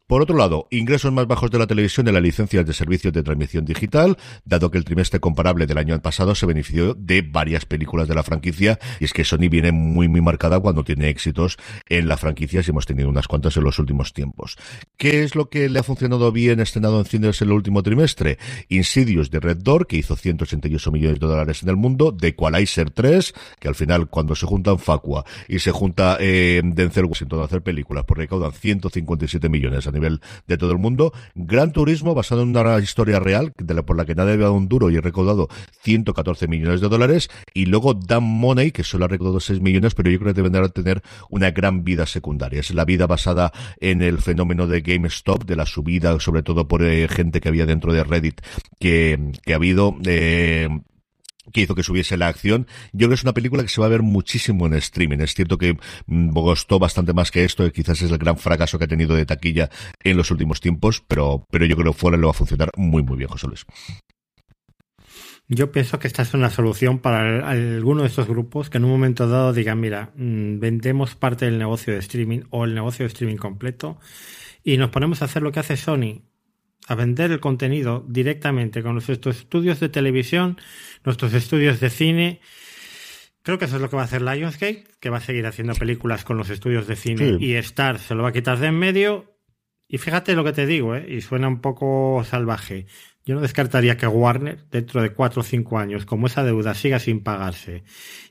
Por 0.08 0.22
otro 0.22 0.38
lado, 0.38 0.70
ingresos 0.72 1.12
más 1.12 1.28
bajos 1.28 1.52
de 1.52 1.60
la 1.60 1.68
televisión 1.68 2.08
en 2.08 2.14
las 2.14 2.24
licencias 2.24 2.66
de 2.66 2.72
servicios 2.72 3.12
de 3.12 3.24
transmisión 3.24 3.66
digital, 3.66 4.18
dado 4.46 4.72
que 4.72 4.78
el 4.78 4.86
trimestre 4.86 5.20
comparable 5.20 5.68
del 5.68 5.78
año 5.78 6.02
pasado 6.02 6.34
se 6.34 6.46
benefició 6.46 6.94
de 6.94 7.24
varias 7.24 7.66
películas 7.66 8.08
de 8.08 8.16
la 8.16 8.24
franquicia, 8.24 8.80
y 9.02 9.04
es 9.04 9.12
que 9.12 9.26
Sony 9.26 9.50
viene 9.50 9.74
muy 9.74 10.08
muy 10.08 10.22
marcada 10.22 10.62
cuando 10.62 10.86
tiene 10.86 11.10
éxitos 11.10 11.58
en 11.90 12.08
la 12.08 12.16
franquicia, 12.16 12.62
y 12.66 12.70
hemos 12.70 12.86
tenido 12.86 13.10
unas 13.10 13.28
cuantas 13.28 13.58
en 13.58 13.66
los 13.66 13.80
últimos 13.80 14.14
tiempos. 14.14 14.56
¿Qué 14.96 15.24
es 15.24 15.36
lo 15.36 15.50
que 15.50 15.68
le 15.68 15.80
ha 15.80 15.84
funcionado 15.84 16.32
bien 16.32 16.62
estrenado 16.62 17.00
en 17.00 17.06
cines 17.06 17.42
en 17.42 17.50
el 17.50 17.54
último 17.56 17.84
trimestre? 17.84 18.38
Insidious 18.70 19.30
de 19.30 19.42
Red 19.42 19.58
Door, 19.58 19.88
que 19.88 19.98
hizo 19.98 20.16
188 20.16 20.90
millones 20.90 21.20
de 21.20 21.28
dólares 21.28 21.64
en 21.64 21.70
el 21.70 21.76
mundo, 21.76 22.16
The 22.16 22.28
Equalizer 22.28 22.92
3, 22.92 23.34
que 23.60 23.68
al 23.68 23.76
final 23.76 24.08
cuando 24.08 24.36
se 24.36 24.46
juntan 24.46 24.80
Facua 24.80 25.26
y 25.50 25.60
se 25.60 25.72
junta 25.72 26.16
eh, 26.22 26.62
Denzel 26.64 27.06
Washington 27.08 27.42
a 27.42 27.44
hacer 27.44 27.62
películas, 27.62 28.06
pues 28.08 28.20
recaudan 28.20 28.54
157 28.54 29.50
millones 29.50 29.86
nivel 29.98 30.22
de 30.48 30.58
todo 30.58 30.72
el 30.72 30.78
mundo. 30.78 31.14
Gran 31.36 31.72
Turismo, 31.72 32.14
basado 32.14 32.42
en 32.42 32.50
una 32.50 32.80
historia 32.80 33.20
real, 33.20 33.54
de 33.58 33.74
la, 33.74 33.84
por 33.84 33.98
la 33.98 34.06
que 34.06 34.16
nadie 34.16 34.34
había 34.34 34.46
dado 34.46 34.56
un 34.56 34.68
duro 34.68 34.90
y 34.90 34.98
ha 34.98 35.02
recaudado 35.02 35.48
114 35.82 36.48
millones 36.48 36.82
de 36.82 36.90
dólares. 36.90 37.30
Y 37.54 37.66
luego 37.66 37.94
Dan 37.94 38.24
Money, 38.24 38.72
que 38.72 38.84
solo 38.84 39.06
ha 39.06 39.08
recaudado 39.08 39.40
6 39.40 39.62
millones, 39.62 39.96
pero 39.96 40.10
yo 40.10 40.20
creo 40.20 40.34
que 40.34 40.42
deben 40.42 40.54
de 40.54 40.70
tener 40.70 41.02
una 41.30 41.52
gran 41.52 41.84
vida 41.84 42.06
secundaria. 42.06 42.60
Es 42.60 42.74
la 42.74 42.86
vida 42.86 43.08
basada 43.08 43.52
en 43.80 44.02
el 44.02 44.20
fenómeno 44.20 44.68
de 44.68 44.82
GameStop, 44.82 45.46
de 45.46 45.56
la 45.56 45.66
subida, 45.66 46.20
sobre 46.20 46.44
todo 46.44 46.68
por 46.68 46.84
eh, 46.84 47.08
gente 47.08 47.42
que 47.42 47.50
había 47.50 47.66
dentro 47.66 47.94
de 47.94 48.04
Reddit, 48.04 48.42
que, 48.80 49.32
que 49.44 49.54
ha 49.54 49.58
habido. 49.58 49.96
Eh, 50.06 50.70
que 51.52 51.62
hizo 51.62 51.76
que 51.76 51.84
subiese 51.84 52.18
la 52.18 52.28
acción. 52.28 52.68
Yo 52.94 53.00
creo 53.00 53.10
que 53.10 53.16
es 53.16 53.24
una 53.24 53.34
película 53.34 53.64
que 53.64 53.70
se 53.70 53.82
va 53.82 53.88
a 53.88 53.90
ver 53.90 54.02
muchísimo 54.02 54.66
en 54.68 54.74
streaming. 54.74 55.20
Es 55.20 55.34
cierto 55.34 55.58
que 55.58 55.78
mm, 56.06 56.30
costó 56.30 56.80
bastante 56.80 57.14
más 57.14 57.32
que 57.32 57.44
esto, 57.44 57.66
y 57.66 57.72
quizás 57.72 58.02
es 58.02 58.12
el 58.12 58.18
gran 58.18 58.38
fracaso 58.38 58.78
que 58.78 58.86
ha 58.86 58.88
tenido 58.88 59.16
de 59.16 59.26
taquilla 59.26 59.70
en 60.04 60.18
los 60.18 60.32
últimos 60.32 60.62
tiempos, 60.62 61.04
pero, 61.08 61.46
pero 61.50 61.66
yo 61.66 61.76
creo 61.76 61.94
que 61.94 62.00
fuera 62.00 62.18
lo 62.18 62.28
va 62.28 62.32
a 62.32 62.34
funcionar 62.34 62.70
muy, 62.78 63.04
muy 63.04 63.18
bien, 63.18 63.30
José 63.30 63.48
Luis. 63.48 63.66
Yo 65.50 65.72
pienso 65.72 65.98
que 65.98 66.08
esta 66.08 66.24
es 66.24 66.34
una 66.34 66.50
solución 66.50 67.00
para 67.00 67.50
alguno 67.50 68.02
de 68.02 68.10
estos 68.10 68.28
grupos 68.28 68.70
que 68.70 68.80
en 68.80 68.84
un 68.84 68.92
momento 68.92 69.30
dado 69.30 69.54
digan, 69.54 69.80
mira, 69.80 70.12
mm, 70.16 70.60
vendemos 70.60 71.16
parte 71.16 71.46
del 71.46 71.58
negocio 71.58 71.94
de 71.94 72.00
streaming 72.00 72.42
o 72.50 72.66
el 72.66 72.76
negocio 72.76 73.04
de 73.04 73.08
streaming 73.08 73.38
completo 73.38 73.98
y 74.62 74.76
nos 74.76 74.90
ponemos 74.90 75.22
a 75.22 75.26
hacer 75.26 75.42
lo 75.44 75.54
que 75.54 75.62
hace 75.62 75.78
Sony, 75.78 76.24
a 76.88 76.96
vender 76.96 77.32
el 77.32 77.40
contenido 77.40 78.06
directamente 78.08 78.82
con 78.82 78.94
nuestros 78.94 79.38
estudios 79.38 79.80
de 79.80 79.90
televisión, 79.90 80.58
nuestros 81.04 81.34
estudios 81.34 81.80
de 81.80 81.90
cine. 81.90 82.42
Creo 83.44 83.58
que 83.58 83.66
eso 83.66 83.78
es 83.78 83.82
lo 83.82 83.90
que 83.90 83.96
va 83.96 84.04
a 84.04 84.06
hacer 84.06 84.22
Lionsgate, 84.22 84.86
que 85.00 85.10
va 85.10 85.18
a 85.18 85.22
seguir 85.22 85.46
haciendo 85.46 85.74
películas 85.74 86.24
con 86.24 86.38
los 86.38 86.50
estudios 86.50 86.88
de 86.88 86.96
cine 86.96 87.38
y 87.40 87.56
Star 87.56 88.00
se 88.00 88.16
lo 88.16 88.24
va 88.24 88.30
a 88.30 88.34
quitar 88.34 88.60
de 88.60 88.68
en 88.68 88.80
medio. 88.80 89.34
Y 89.88 90.00
fíjate 90.00 90.36
lo 90.36 90.44
que 90.44 90.52
te 90.52 90.66
digo, 90.66 90.96
¿eh? 90.96 91.06
y 91.08 91.22
suena 91.22 91.48
un 91.48 91.62
poco 91.62 92.24
salvaje. 92.26 92.88
Yo 93.26 93.36
no 93.36 93.42
descartaría 93.42 93.98
que 93.98 94.08
Warner, 94.08 94.70
dentro 94.70 95.02
de 95.02 95.14
cuatro 95.14 95.42
o 95.42 95.44
cinco 95.44 95.80
años, 95.80 96.06
como 96.06 96.28
esa 96.28 96.44
deuda 96.44 96.74
siga 96.74 97.00
sin 97.00 97.24
pagarse 97.24 97.84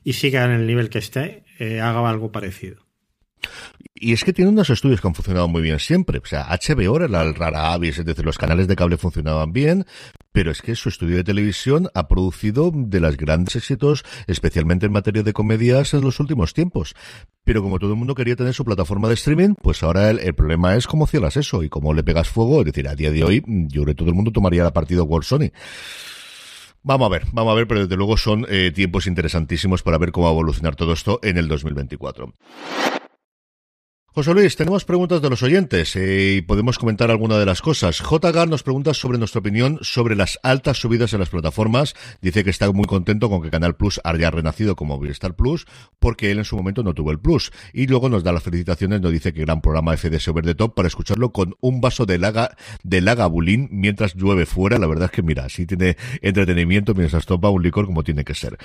y 0.03 0.13
siga 0.13 0.45
en 0.45 0.51
el 0.51 0.67
nivel 0.67 0.89
que 0.89 0.99
esté, 0.99 1.45
eh, 1.59 1.81
haga 1.81 2.07
algo 2.09 2.31
parecido. 2.31 2.86
Y 3.99 4.13
es 4.13 4.23
que 4.23 4.33
tiene 4.33 4.51
unos 4.51 4.69
estudios 4.69 5.01
que 5.01 5.07
han 5.07 5.15
funcionado 5.15 5.47
muy 5.47 5.61
bien 5.61 5.79
siempre. 5.79 6.19
O 6.19 6.25
sea, 6.25 6.47
HBO 6.49 6.97
era 6.97 7.23
el 7.23 7.33
rara 7.33 7.73
avis, 7.73 7.97
es 7.97 8.05
decir, 8.05 8.23
los 8.25 8.37
canales 8.37 8.67
de 8.67 8.75
cable 8.75 8.97
funcionaban 8.97 9.51
bien, 9.51 9.85
pero 10.31 10.51
es 10.51 10.61
que 10.61 10.75
su 10.75 10.89
estudio 10.89 11.15
de 11.17 11.23
televisión 11.23 11.89
ha 11.95 12.07
producido 12.07 12.71
de 12.73 12.99
los 12.99 13.17
grandes 13.17 13.55
éxitos, 13.55 14.05
especialmente 14.27 14.85
en 14.85 14.91
materia 14.91 15.23
de 15.23 15.33
comedias 15.33 15.95
en 15.95 16.01
los 16.01 16.19
últimos 16.19 16.53
tiempos. 16.53 16.93
Pero 17.43 17.63
como 17.63 17.79
todo 17.79 17.91
el 17.91 17.97
mundo 17.97 18.13
quería 18.13 18.35
tener 18.35 18.53
su 18.53 18.65
plataforma 18.65 19.07
de 19.07 19.15
streaming, 19.15 19.55
pues 19.61 19.81
ahora 19.81 20.11
el, 20.11 20.35
problema 20.35 20.75
es 20.75 20.85
cómo 20.85 21.07
cierras 21.07 21.37
eso 21.37 21.63
y 21.63 21.69
cómo 21.69 21.93
le 21.93 22.03
pegas 22.03 22.29
fuego. 22.29 22.59
Es 22.59 22.65
decir, 22.65 22.87
a 22.87 22.95
día 22.95 23.09
de 23.09 23.23
hoy, 23.23 23.43
yo 23.47 23.83
creo 23.83 23.95
que 23.95 23.99
todo 23.99 24.09
el 24.09 24.15
mundo 24.15 24.31
tomaría 24.31 24.63
la 24.63 24.73
partida 24.73 25.01
World 25.01 25.25
Sony. 25.25 25.51
Vamos 26.83 27.07
a 27.07 27.09
ver, 27.09 27.23
vamos 27.33 27.51
a 27.51 27.55
ver, 27.55 27.67
pero 27.67 27.81
desde 27.81 27.97
luego 27.97 28.15
son 28.15 28.45
eh, 28.47 28.71
tiempos 28.73 29.07
interesantísimos 29.07 29.81
para 29.81 29.97
ver 29.97 30.11
cómo 30.11 30.25
va 30.25 30.31
a 30.31 30.33
evolucionar 30.33 30.75
todo 30.75 30.93
esto 30.93 31.19
en 31.23 31.37
el 31.37 31.47
2024. 31.47 32.33
José 34.17 34.33
Luis, 34.33 34.55
tenemos 34.55 34.83
preguntas 34.83 35.21
de 35.21 35.29
los 35.29 35.43
oyentes 35.43 35.95
eh, 35.95 36.37
y 36.37 36.41
podemos 36.41 36.79
comentar 36.79 37.11
alguna 37.11 37.37
de 37.37 37.45
las 37.45 37.61
cosas. 37.61 38.01
J. 38.01 38.47
nos 38.47 38.63
pregunta 38.63 38.95
sobre 38.95 39.19
nuestra 39.19 39.41
opinión 39.41 39.77
sobre 39.83 40.15
las 40.15 40.39
altas 40.41 40.79
subidas 40.79 41.13
en 41.13 41.19
las 41.19 41.29
plataformas. 41.29 41.93
Dice 42.19 42.43
que 42.43 42.49
está 42.49 42.71
muy 42.71 42.85
contento 42.85 43.29
con 43.29 43.43
que 43.43 43.51
Canal 43.51 43.75
Plus 43.75 44.01
haya 44.03 44.31
renacido 44.31 44.75
como 44.75 44.97
Movistar 44.97 45.35
Plus 45.35 45.67
porque 45.99 46.31
él 46.31 46.39
en 46.39 46.45
su 46.45 46.57
momento 46.57 46.81
no 46.81 46.95
tuvo 46.95 47.11
el 47.11 47.19
Plus. 47.19 47.51
Y 47.73 47.85
luego 47.85 48.09
nos 48.09 48.23
da 48.23 48.31
las 48.31 48.41
felicitaciones, 48.41 49.01
nos 49.01 49.11
dice 49.11 49.33
que 49.33 49.41
gran 49.41 49.61
programa 49.61 49.95
FDS 49.95 50.29
Over 50.29 50.45
the 50.45 50.55
Top 50.55 50.73
para 50.73 50.87
escucharlo 50.87 51.31
con 51.31 51.53
un 51.61 51.79
vaso 51.79 52.07
de 52.07 52.17
laga, 52.17 52.57
de 52.81 53.01
laga 53.01 53.27
bulín 53.27 53.69
mientras 53.69 54.15
llueve 54.15 54.47
fuera. 54.47 54.79
La 54.79 54.87
verdad 54.87 55.05
es 55.05 55.11
que 55.11 55.21
mira, 55.21 55.45
así 55.45 55.67
tiene 55.67 55.95
entretenimiento 56.23 56.95
mientras 56.95 57.27
topa 57.27 57.51
un 57.51 57.61
licor 57.61 57.85
como 57.85 58.03
tiene 58.03 58.25
que 58.25 58.33
ser. 58.33 58.57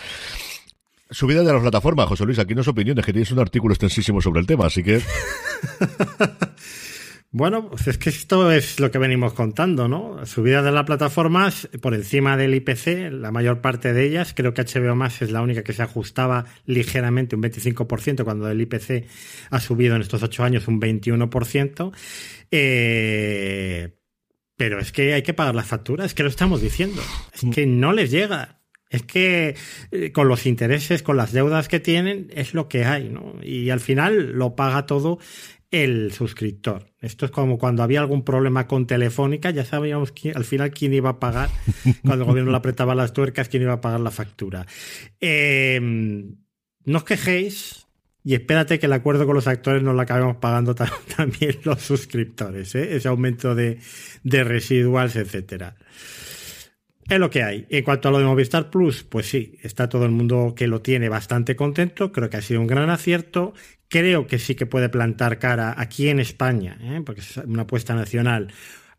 Subida 1.13 1.43
de 1.43 1.53
la 1.53 1.61
plataforma, 1.61 2.07
José 2.07 2.25
Luis, 2.25 2.39
aquí 2.39 2.55
no 2.55 2.63
es 2.63 2.69
opiniones, 2.69 3.05
que 3.05 3.13
tienes 3.13 3.31
un 3.31 3.39
artículo 3.39 3.75
extensísimo 3.75 4.21
sobre 4.21 4.41
el 4.41 4.47
tema, 4.47 4.67
así 4.67 4.83
que... 4.83 5.01
Bueno, 7.35 7.71
pues 7.71 7.89
es 7.89 7.97
que 7.97 8.11
esto 8.11 8.53
es 8.53 8.79
lo 8.79 8.91
que 8.91 8.99
venimos 8.99 9.33
contando, 9.33 9.89
¿no? 9.89 10.27
Subida 10.27 10.61
de 10.61 10.71
las 10.71 10.85
plataformas 10.85 11.67
por 11.81 11.95
encima 11.95 12.37
del 12.37 12.55
IPC, 12.55 13.11
la 13.11 13.33
mayor 13.33 13.63
parte 13.63 13.95
de 13.95 14.05
ellas. 14.05 14.35
Creo 14.37 14.53
que 14.53 14.61
HBO 14.61 14.95
Más 14.95 15.23
es 15.23 15.31
la 15.31 15.41
única 15.41 15.63
que 15.63 15.73
se 15.73 15.83
ajustaba 15.83 16.45
ligeramente 16.67 17.35
un 17.35 17.43
25% 17.43 18.25
cuando 18.25 18.51
el 18.51 18.61
IPC 18.61 19.07
ha 19.49 19.61
subido 19.61 19.97
en 19.97 20.03
estos 20.03 20.23
ocho 20.23 20.45
años 20.45 20.69
un 20.69 20.79
21%. 20.79 21.93
Eh, 22.51 23.97
pero 24.55 24.79
es 24.79 24.93
que 24.93 25.15
hay 25.15 25.23
que 25.23 25.33
pagar 25.33 25.55
las 25.55 25.67
facturas, 25.67 26.09
es 26.09 26.15
que 26.15 26.25
lo 26.25 26.29
estamos 26.29 26.61
diciendo. 26.61 27.01
Es 27.33 27.47
que 27.55 27.67
no 27.67 27.95
les 27.95 28.11
llega. 28.11 28.62
Es 28.93 29.03
que 29.03 29.57
eh, 29.91 30.13
con 30.13 30.29
los 30.29 30.45
intereses, 30.47 31.03
con 31.03 31.17
las 31.17 31.33
deudas 31.33 31.67
que 31.67 31.81
tienen, 31.81 32.29
es 32.35 32.53
lo 32.53 32.69
que 32.69 32.85
hay, 32.85 33.09
¿no? 33.09 33.35
Y 33.43 33.71
al 33.71 33.81
final 33.81 34.33
lo 34.33 34.55
paga 34.55 34.85
todo 34.85 35.19
el 35.71 36.13
suscriptor. 36.13 36.93
Esto 37.01 37.25
es 37.25 37.33
como 37.33 37.57
cuando 37.57 37.83
había 37.83 38.01
algún 38.01 38.23
problema 38.23 38.67
con 38.67 38.87
Telefónica, 38.87 39.51
ya 39.51 39.65
sabíamos 39.65 40.13
al 40.35 40.45
final 40.45 40.71
quién 40.73 40.93
iba 40.93 41.09
a 41.09 41.19
pagar, 41.19 41.49
cuando 42.05 42.25
el 42.25 42.29
gobierno 42.31 42.51
le 42.51 42.59
apretaba 42.59 42.95
las 42.95 43.15
tuercas, 43.15 43.49
quién 43.49 43.63
iba 43.63 43.73
a 43.73 43.81
pagar 43.81 44.01
la 44.01 44.11
factura. 44.11 44.67
Em, 45.19 46.37
no 46.85 46.99
os 46.99 47.05
quejéis 47.05 47.87
y 48.23 48.35
espérate 48.35 48.79
que 48.79 48.87
el 48.87 48.93
acuerdo 48.93 49.25
con 49.25 49.35
los 49.35 49.47
actores 49.47 49.83
nos 49.83 49.95
lo 49.95 50.03
acabemos 50.03 50.37
pagando 50.37 50.75
también 51.17 51.57
los 51.65 51.81
suscriptores, 51.81 52.75
¿eh? 52.75 52.95
ese 52.95 53.09
aumento 53.09 53.55
de, 53.55 53.79
de 54.23 54.45
residuals, 54.45 55.17
etcétera. 55.17 55.77
Es 57.09 57.19
lo 57.19 57.31
que 57.31 57.43
hay. 57.43 57.67
En 57.69 57.85
cuanto 57.85 58.09
a 58.09 58.13
lo 58.13 58.19
de 58.19 58.25
Movistar 58.25 58.71
Plus, 58.71 59.03
pues 59.03 59.29
sí, 59.29 59.59
está 59.63 59.89
todo 59.89 60.05
el 60.05 60.13
mundo 60.13 60.55
que 60.57 60.67
lo 60.67 60.83
tiene 60.83 61.09
bastante 61.09 61.57
contento. 61.57 62.13
Creo 62.13 62.31
que 62.31 62.37
ha 62.37 62.43
sido 62.43 62.61
un 62.61 62.67
gran 62.67 62.91
acierto. 62.91 63.55
Creo 63.89 64.27
que 64.27 64.39
sí 64.39 64.55
que 64.55 64.67
puede 64.67 64.89
plantar 64.89 65.39
cara 65.39 65.75
aquí 65.77 66.09
en 66.09 66.21
España, 66.21 66.79
¿eh? 66.81 67.03
porque 67.05 67.21
es 67.21 67.37
una 67.39 67.63
apuesta 67.63 67.95
nacional, 67.95 68.53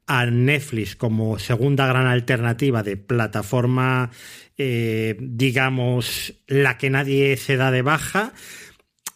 a 0.06 0.26
Netflix 0.26 0.96
como 0.96 1.40
segunda 1.40 1.88
gran 1.88 2.06
alternativa 2.08 2.84
de 2.84 2.98
plataforma, 2.98 4.12
eh, 4.58 5.18
digamos, 5.20 6.34
la 6.48 6.78
que 6.78 6.90
nadie 6.90 7.38
se 7.38 7.58
da 7.58 7.72
de 7.72 7.82
baja. 7.82 8.34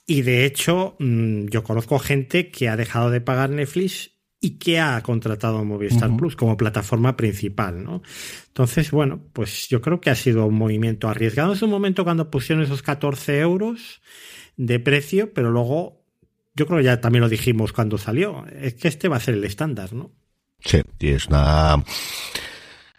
Y 0.08 0.22
de 0.22 0.46
hecho, 0.46 0.96
mm, 1.00 1.48
yo 1.48 1.64
conozco 1.64 2.00
gente 2.00 2.50
que 2.50 2.70
ha 2.70 2.78
dejado 2.78 3.12
de 3.12 3.22
pagar 3.22 3.50
Netflix 3.50 4.17
y 4.40 4.60
que 4.60 4.80
ha 4.80 5.02
contratado 5.02 5.64
Movistar 5.66 6.16
Plus 6.16 6.36
como 6.36 6.58
plataforma 6.58 7.18
principal, 7.18 7.84
¿no? 7.84 8.04
Entonces, 8.48 8.92
bueno, 8.92 9.20
pues 9.34 9.68
yo 9.68 9.82
creo 9.82 10.00
que 10.00 10.10
ha 10.10 10.16
sido 10.16 10.46
un 10.46 10.56
movimiento 10.56 11.10
arriesgado 11.10 11.54
en 11.54 11.60
su 11.60 11.68
momento 11.68 12.04
cuando 12.04 12.30
pusieron 12.30 12.64
esos 12.64 12.84
14 12.84 13.40
euros 13.40 14.02
de 14.56 14.80
precio, 14.80 15.34
pero 15.34 15.50
luego 15.52 16.04
yo 16.56 16.66
creo 16.68 16.80
que 16.80 16.86
ya 16.86 17.02
también 17.02 17.22
lo 17.22 17.30
dijimos 17.30 17.74
cuando 17.74 17.98
salió, 17.98 18.46
es 18.48 18.76
que 18.76 18.88
este 18.88 19.08
va 19.08 19.18
a 19.18 19.22
ser 19.22 19.36
el 19.36 19.44
estándar, 19.44 19.94
¿no? 19.94 20.12
Sí, 20.60 20.82
y 21.00 21.10
es 21.10 21.28
una 21.28 21.84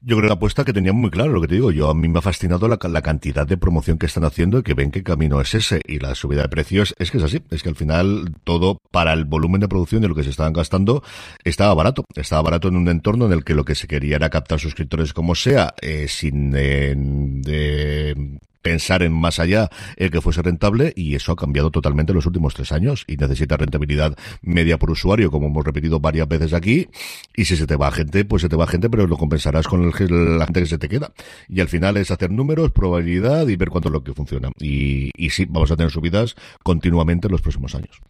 Yo 0.00 0.14
creo 0.14 0.22
que 0.22 0.28
la 0.28 0.34
apuesta 0.34 0.64
que 0.64 0.72
tenían 0.72 0.94
muy 0.94 1.10
claro, 1.10 1.32
lo 1.32 1.40
que 1.40 1.48
te 1.48 1.56
digo, 1.56 1.72
yo 1.72 1.90
a 1.90 1.94
mí 1.94 2.06
me 2.06 2.20
ha 2.20 2.22
fascinado 2.22 2.68
la, 2.68 2.78
la, 2.80 3.02
cantidad 3.02 3.44
de 3.48 3.56
promoción 3.56 3.98
que 3.98 4.06
están 4.06 4.22
haciendo 4.22 4.60
y 4.60 4.62
que 4.62 4.74
ven 4.74 4.92
que 4.92 5.02
camino 5.02 5.40
es 5.40 5.54
ese. 5.54 5.80
Y 5.86 5.98
la 5.98 6.14
subida 6.14 6.42
de 6.42 6.48
precios 6.48 6.94
es 6.98 7.10
que 7.10 7.18
es 7.18 7.24
así, 7.24 7.42
es 7.50 7.64
que 7.64 7.68
al 7.68 7.74
final 7.74 8.32
todo 8.44 8.78
para 8.92 9.12
el 9.12 9.24
volumen 9.24 9.60
de 9.60 9.66
producción 9.66 10.00
de 10.02 10.08
lo 10.08 10.14
que 10.14 10.22
se 10.22 10.30
estaban 10.30 10.52
gastando 10.52 11.02
estaba 11.42 11.74
barato. 11.74 12.04
Estaba 12.14 12.42
barato 12.42 12.68
en 12.68 12.76
un 12.76 12.88
entorno 12.88 13.26
en 13.26 13.32
el 13.32 13.42
que 13.42 13.54
lo 13.54 13.64
que 13.64 13.74
se 13.74 13.88
quería 13.88 14.16
era 14.16 14.30
captar 14.30 14.60
suscriptores 14.60 15.12
como 15.12 15.34
sea, 15.34 15.74
eh, 15.82 16.06
sin 16.06 16.52
eh, 16.54 16.94
de, 16.96 18.38
pensar 18.62 19.02
en 19.02 19.12
más 19.12 19.38
allá 19.38 19.70
el 19.96 20.10
que 20.10 20.20
fuese 20.20 20.42
rentable 20.42 20.92
y 20.96 21.14
eso 21.14 21.32
ha 21.32 21.36
cambiado 21.36 21.70
totalmente 21.70 22.12
en 22.12 22.16
los 22.16 22.26
últimos 22.26 22.54
tres 22.54 22.72
años 22.72 23.04
y 23.06 23.16
necesita 23.16 23.56
rentabilidad 23.56 24.16
media 24.42 24.78
por 24.78 24.90
usuario, 24.90 25.30
como 25.30 25.46
hemos 25.46 25.64
repetido 25.64 26.00
varias 26.00 26.28
veces 26.28 26.52
aquí. 26.52 26.88
Y 27.36 27.44
si 27.44 27.56
se 27.56 27.66
te 27.66 27.76
va 27.76 27.90
gente, 27.90 28.24
pues 28.24 28.42
se 28.42 28.48
te 28.48 28.56
va 28.56 28.66
gente, 28.66 28.90
pero 28.90 29.06
lo 29.06 29.16
compensarás 29.16 29.66
con 29.66 29.84
el, 29.84 30.38
la 30.38 30.46
gente 30.46 30.60
que 30.60 30.66
se 30.66 30.78
te 30.78 30.88
queda. 30.88 31.12
Y 31.48 31.60
al 31.60 31.68
final 31.68 31.96
es 31.96 32.10
hacer 32.10 32.30
números, 32.30 32.72
probabilidad 32.72 33.48
y 33.48 33.56
ver 33.56 33.70
cuánto 33.70 33.88
es 33.88 33.92
lo 33.92 34.02
que 34.02 34.14
funciona. 34.14 34.50
Y, 34.58 35.10
y 35.16 35.30
sí, 35.30 35.46
vamos 35.48 35.70
a 35.70 35.76
tener 35.76 35.90
subidas 35.90 36.36
continuamente 36.62 37.28
en 37.28 37.32
los 37.32 37.42
próximos 37.42 37.74
años. 37.74 38.00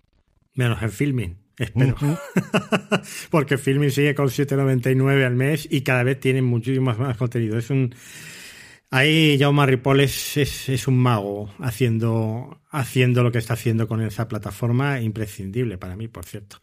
Menos 0.54 0.82
en 0.82 0.90
filming. 0.90 1.36
Espero. 1.58 1.96
Porque 3.30 3.58
Filming 3.58 3.90
sigue 3.90 4.14
con 4.14 4.28
7.99 4.28 5.26
al 5.26 5.34
mes 5.34 5.66
y 5.68 5.80
cada 5.80 6.04
vez 6.04 6.20
tiene 6.20 6.40
muchísimo 6.40 6.94
más 6.94 7.16
contenido. 7.16 7.58
Es 7.58 7.70
un 7.70 7.94
Ahí 8.90 9.36
Jaume 9.38 9.66
Ripoll 9.66 10.00
es, 10.00 10.38
es, 10.38 10.88
un 10.88 10.96
mago 10.98 11.50
haciendo, 11.58 12.62
haciendo 12.70 13.22
lo 13.22 13.30
que 13.30 13.36
está 13.36 13.52
haciendo 13.52 13.86
con 13.86 14.00
esa 14.00 14.28
plataforma, 14.28 15.02
imprescindible 15.02 15.76
para 15.76 15.94
mí, 15.94 16.08
por 16.08 16.24
cierto. 16.24 16.56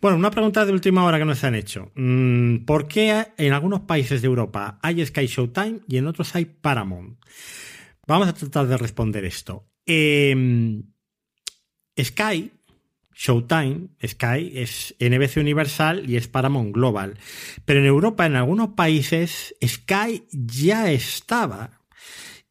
Bueno, 0.00 0.16
una 0.16 0.32
pregunta 0.32 0.66
de 0.66 0.72
última 0.72 1.04
hora 1.04 1.18
que 1.18 1.24
nos 1.24 1.44
han 1.44 1.54
hecho. 1.54 1.92
Mm, 1.94 2.64
¿Por 2.64 2.88
qué 2.88 3.28
en 3.36 3.52
algunos 3.52 3.80
países 3.80 4.22
de 4.22 4.26
Europa 4.26 4.80
hay 4.82 5.06
Sky 5.06 5.26
Showtime 5.26 5.80
y 5.86 5.98
en 5.98 6.08
otros 6.08 6.34
hay 6.34 6.46
Paramount? 6.46 7.20
Vamos 8.08 8.26
a 8.26 8.32
tratar 8.32 8.66
de 8.66 8.76
responder 8.76 9.24
esto. 9.24 9.68
Em, 9.86 10.82
Sky 11.96 12.57
Showtime, 13.18 13.88
Sky, 14.06 14.52
es 14.54 14.94
NBC 15.00 15.38
Universal 15.38 16.08
y 16.08 16.16
es 16.16 16.28
Paramount 16.28 16.72
Global. 16.72 17.18
Pero 17.64 17.80
en 17.80 17.86
Europa, 17.86 18.24
en 18.26 18.36
algunos 18.36 18.70
países, 18.70 19.56
Sky 19.60 20.22
ya 20.30 20.92
estaba. 20.92 21.80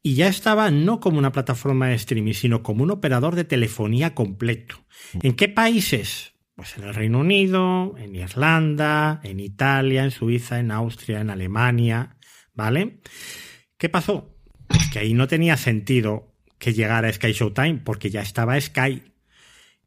Y 0.02 0.14
ya 0.14 0.28
estaba 0.28 0.70
no 0.70 1.00
como 1.00 1.18
una 1.18 1.32
plataforma 1.32 1.88
de 1.88 1.94
streaming, 1.94 2.34
sino 2.34 2.62
como 2.62 2.84
un 2.84 2.90
operador 2.90 3.34
de 3.34 3.44
telefonía 3.44 4.14
completo. 4.14 4.84
¿En 5.22 5.34
qué 5.36 5.48
países? 5.48 6.34
Pues 6.54 6.76
en 6.76 6.84
el 6.84 6.94
Reino 6.94 7.20
Unido, 7.20 7.96
en 7.96 8.14
Irlanda, 8.14 9.20
en 9.24 9.40
Italia, 9.40 10.04
en 10.04 10.10
Suiza, 10.10 10.60
en 10.60 10.70
Austria, 10.70 11.22
en 11.22 11.30
Alemania. 11.30 12.18
¿Vale? 12.52 13.00
¿Qué 13.78 13.88
pasó? 13.88 14.36
Pues 14.66 14.90
que 14.90 14.98
ahí 14.98 15.14
no 15.14 15.28
tenía 15.28 15.56
sentido 15.56 16.34
que 16.58 16.74
llegara 16.74 17.10
Sky 17.10 17.32
Showtime, 17.32 17.80
porque 17.84 18.10
ya 18.10 18.20
estaba 18.20 18.60
Sky 18.60 19.02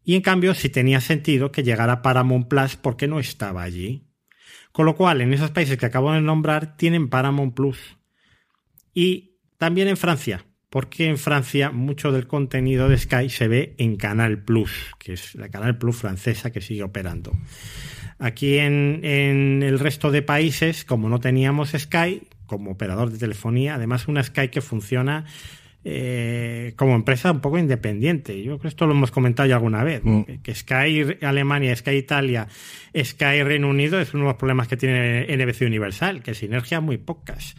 y 0.03 0.15
en 0.15 0.21
cambio 0.21 0.53
sí 0.53 0.69
tenía 0.69 1.01
sentido 1.01 1.51
que 1.51 1.63
llegara 1.63 2.01
Paramount 2.01 2.47
Plus 2.47 2.75
porque 2.75 3.07
no 3.07 3.19
estaba 3.19 3.63
allí. 3.63 4.07
Con 4.71 4.85
lo 4.85 4.95
cual, 4.95 5.21
en 5.21 5.33
esos 5.33 5.51
países 5.51 5.77
que 5.77 5.85
acabo 5.85 6.13
de 6.13 6.21
nombrar, 6.21 6.77
tienen 6.77 7.09
Paramount 7.09 7.53
Plus. 7.53 7.97
Y 8.93 9.37
también 9.57 9.87
en 9.87 9.97
Francia, 9.97 10.45
porque 10.69 11.07
en 11.07 11.17
Francia 11.17 11.71
mucho 11.71 12.11
del 12.11 12.27
contenido 12.27 12.87
de 12.87 12.97
Sky 12.97 13.29
se 13.29 13.47
ve 13.47 13.75
en 13.77 13.97
Canal 13.97 14.43
Plus, 14.43 14.71
que 14.97 15.13
es 15.13 15.35
la 15.35 15.49
Canal 15.49 15.77
Plus 15.77 15.97
francesa 15.97 16.51
que 16.51 16.61
sigue 16.61 16.83
operando. 16.83 17.31
Aquí 18.17 18.57
en, 18.57 19.01
en 19.03 19.63
el 19.63 19.79
resto 19.79 20.11
de 20.11 20.21
países, 20.21 20.85
como 20.85 21.09
no 21.09 21.19
teníamos 21.19 21.71
Sky 21.71 22.27
como 22.45 22.71
operador 22.71 23.11
de 23.11 23.17
telefonía, 23.17 23.75
además 23.75 24.09
una 24.09 24.23
Sky 24.23 24.49
que 24.49 24.59
funciona 24.59 25.25
eh, 25.83 26.73
como 26.75 26.95
empresa 26.95 27.31
un 27.31 27.39
poco 27.39 27.57
independiente. 27.57 28.37
Yo 28.37 28.51
creo 28.51 28.59
que 28.59 28.67
esto 28.67 28.85
lo 28.85 28.93
hemos 28.93 29.11
comentado 29.11 29.49
ya 29.49 29.55
alguna 29.55 29.83
vez. 29.83 30.01
Mm. 30.03 30.21
Que 30.43 30.53
Sky 30.53 31.17
Alemania, 31.21 31.75
Sky 31.75 31.91
Italia, 31.91 32.47
Sky 32.95 33.43
Reino 33.43 33.69
Unido 33.69 33.99
es 33.99 34.13
uno 34.13 34.23
de 34.23 34.29
los 34.29 34.37
problemas 34.37 34.67
que 34.67 34.77
tiene 34.77 35.25
NBC 35.35 35.61
Universal, 35.61 36.21
que 36.21 36.33
sinergia 36.33 36.81
muy 36.81 36.97
pocas. 36.97 37.55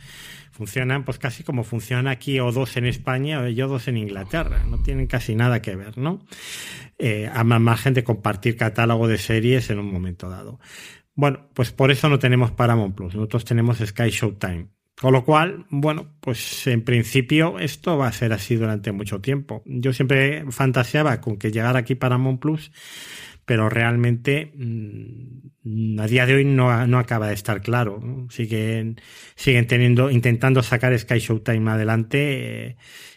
Funcionan 0.53 1.05
pues 1.05 1.19
casi 1.19 1.45
como 1.45 1.65
funciona 1.65 2.11
aquí 2.11 2.39
o 2.39 2.53
dos 2.53 2.77
en 2.77 2.85
España 2.85 3.41
o 3.41 3.49
yo 3.49 3.69
dos 3.69 3.89
en 3.89 3.97
Inglaterra. 3.97 4.65
No 4.69 4.79
tienen 4.83 5.07
casi 5.07 5.35
nada 5.35 5.63
que 5.63 5.75
ver, 5.75 5.97
¿no? 5.97 6.21
Eh, 6.99 7.29
a 7.33 7.43
más 7.43 7.61
margen 7.61 7.95
de 7.95 8.05
compartir 8.05 8.57
catálogo 8.57 9.09
de 9.09 9.19
series 9.19 9.71
en 9.71 9.79
un 9.79 9.91
momento 9.91 10.29
dado. 10.29 10.61
Bueno, 11.15 11.49
pues 11.55 11.73
por 11.73 11.91
eso 11.91 12.09
no 12.09 12.19
tenemos 12.19 12.53
Paramount 12.53 12.95
Plus. 12.95 13.15
Nosotros 13.15 13.45
tenemos 13.45 13.79
Sky 13.79 14.11
Showtime. 14.11 14.69
Con 15.03 15.15
lo 15.15 15.25
cual, 15.25 15.67
bueno, 15.69 16.15
pues 16.21 16.65
en 16.69 16.85
principio 16.85 17.59
esto 17.59 17.99
va 17.99 18.07
a 18.07 18.13
ser 18.13 18.33
así 18.33 18.55
durante 18.55 18.93
mucho 18.93 19.21
tiempo. 19.21 19.61
Yo 19.67 19.93
siempre 19.93 20.45
fantaseaba 20.53 21.21
con 21.21 21.39
que 21.39 21.51
llegara 21.51 21.81
aquí 21.81 21.97
Paramount 21.97 22.41
Plus, 22.41 22.71
pero 23.45 23.69
realmente 23.69 24.53
mm, 24.55 25.99
a 25.99 26.07
día 26.07 26.25
de 26.25 26.35
hoy 26.37 26.45
no, 26.45 26.87
no 26.87 27.01
acaba 27.01 27.27
de 27.27 27.35
estar 27.35 27.63
claro. 27.63 28.01
Siguen, 28.31 29.01
siguen 29.35 29.67
teniendo, 29.67 30.09
intentando 30.09 30.63
sacar 30.63 30.97
Sky 30.97 31.19
Showtime 31.19 31.69
adelante 31.69 32.69
eh, 32.69 32.77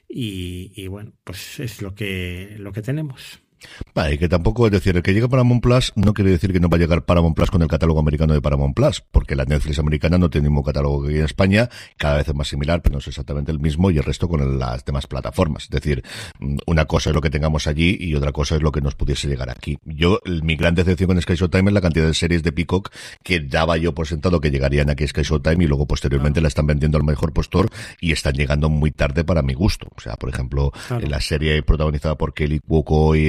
y, 0.09 0.71
y, 0.75 0.87
bueno, 0.87 1.13
pues 1.23 1.59
es 1.59 1.83
lo 1.83 1.93
que, 1.93 2.55
lo 2.57 2.71
que 2.71 2.81
tenemos. 2.81 3.44
Vale, 3.93 4.17
que 4.17 4.27
tampoco 4.27 4.65
es 4.65 4.71
decir, 4.71 4.95
el 4.95 5.03
que 5.03 5.13
llega 5.13 5.27
Paramount 5.27 5.61
Plus 5.61 5.93
no 5.95 6.13
quiere 6.13 6.31
decir 6.31 6.51
que 6.51 6.59
no 6.59 6.69
va 6.69 6.77
a 6.77 6.79
llegar 6.79 7.05
Paramount 7.05 7.35
Plus 7.35 7.49
con 7.49 7.61
el 7.61 7.67
catálogo 7.67 7.99
americano 7.99 8.33
de 8.33 8.41
Paramount 8.41 8.75
Plus, 8.75 9.01
porque 9.11 9.35
la 9.35 9.45
Netflix 9.45 9.79
americana 9.79 10.17
no 10.17 10.29
tiene 10.29 10.47
el 10.47 10.51
mismo 10.51 10.63
catálogo 10.63 11.03
que 11.03 11.19
en 11.19 11.25
España, 11.25 11.69
cada 11.97 12.17
vez 12.17 12.27
es 12.27 12.35
más 12.35 12.47
similar, 12.47 12.81
pero 12.81 12.93
no 12.93 12.99
es 12.99 13.07
exactamente 13.07 13.51
el 13.51 13.59
mismo, 13.59 13.91
y 13.91 13.97
el 13.97 14.03
resto 14.03 14.27
con 14.27 14.59
las 14.59 14.83
demás 14.85 15.07
plataformas. 15.07 15.63
Es 15.63 15.69
decir, 15.69 16.03
mm, 16.39 16.57
una 16.67 16.85
cosa 16.85 17.09
es 17.09 17.15
lo 17.15 17.21
que 17.21 17.29
tengamos 17.29 17.67
allí 17.67 17.97
y 17.99 18.15
otra 18.15 18.31
cosa 18.31 18.55
es 18.55 18.61
lo 18.61 18.71
que 18.71 18.81
nos 18.81 18.95
pudiese 18.95 19.27
llegar 19.27 19.49
aquí. 19.49 19.77
Yo, 19.85 20.19
mi 20.43 20.55
gran 20.55 20.75
decepción 20.75 21.07
con 21.07 21.21
Sky 21.21 21.35
Showtime 21.35 21.69
es 21.69 21.73
la 21.73 21.81
cantidad 21.81 22.05
de 22.05 22.13
series 22.13 22.43
de 22.43 22.51
Peacock 22.51 22.91
que 23.23 23.39
daba 23.39 23.77
yo 23.77 23.93
por 23.93 24.07
sentado 24.07 24.39
que 24.41 24.51
llegarían 24.51 24.89
aquí 24.89 25.05
a 25.05 25.07
Sky 25.07 25.23
Showtime 25.23 25.63
y 25.63 25.67
luego 25.67 25.87
posteriormente 25.87 26.41
la 26.41 26.47
están 26.47 26.67
vendiendo 26.67 26.97
al 26.97 27.03
mejor 27.03 27.33
postor 27.33 27.69
y 27.99 28.11
están 28.11 28.33
llegando 28.33 28.69
muy 28.69 28.91
tarde 28.91 29.23
para 29.23 29.41
mi 29.41 29.53
gusto. 29.53 29.87
O 29.95 30.01
sea, 30.01 30.15
por 30.15 30.29
ejemplo, 30.29 30.71
la 31.01 31.21
serie 31.21 31.63
protagonizada 31.63 32.15
por 32.15 32.33
Kelly 32.33 32.59
Cuoco 32.59 33.15
y 33.15 33.25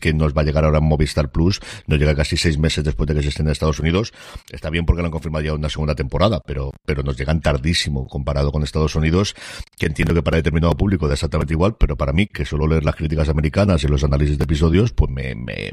que 0.00 0.12
nos 0.12 0.34
va 0.34 0.42
a 0.42 0.44
llegar 0.44 0.64
ahora 0.64 0.78
en 0.78 0.84
Movistar 0.84 1.30
Plus, 1.30 1.60
nos 1.86 1.98
llega 1.98 2.14
casi 2.14 2.36
seis 2.36 2.58
meses 2.58 2.84
después 2.84 3.06
de 3.08 3.14
que 3.14 3.22
se 3.22 3.28
estén 3.28 3.46
en 3.46 3.52
Estados 3.52 3.80
Unidos. 3.80 4.12
Está 4.50 4.70
bien 4.70 4.86
porque 4.86 5.02
lo 5.02 5.06
han 5.06 5.12
confirmado 5.12 5.44
ya 5.44 5.54
una 5.54 5.68
segunda 5.68 5.94
temporada, 5.94 6.40
pero, 6.46 6.72
pero 6.84 7.02
nos 7.02 7.16
llegan 7.16 7.40
tardísimo 7.40 8.06
comparado 8.06 8.52
con 8.52 8.62
Estados 8.62 8.94
Unidos, 8.94 9.34
que 9.78 9.86
entiendo 9.86 10.14
que 10.14 10.22
para 10.22 10.36
determinado 10.36 10.76
público 10.76 11.08
da 11.08 11.14
exactamente 11.14 11.54
igual, 11.54 11.76
pero 11.78 11.96
para 11.96 12.12
mí, 12.12 12.26
que 12.26 12.44
solo 12.44 12.66
leer 12.66 12.84
las 12.84 12.96
críticas 12.96 13.28
americanas 13.28 13.82
y 13.84 13.88
los 13.88 14.04
análisis 14.04 14.38
de 14.38 14.44
episodios, 14.44 14.92
pues 14.92 15.10
me, 15.10 15.34
me, 15.34 15.70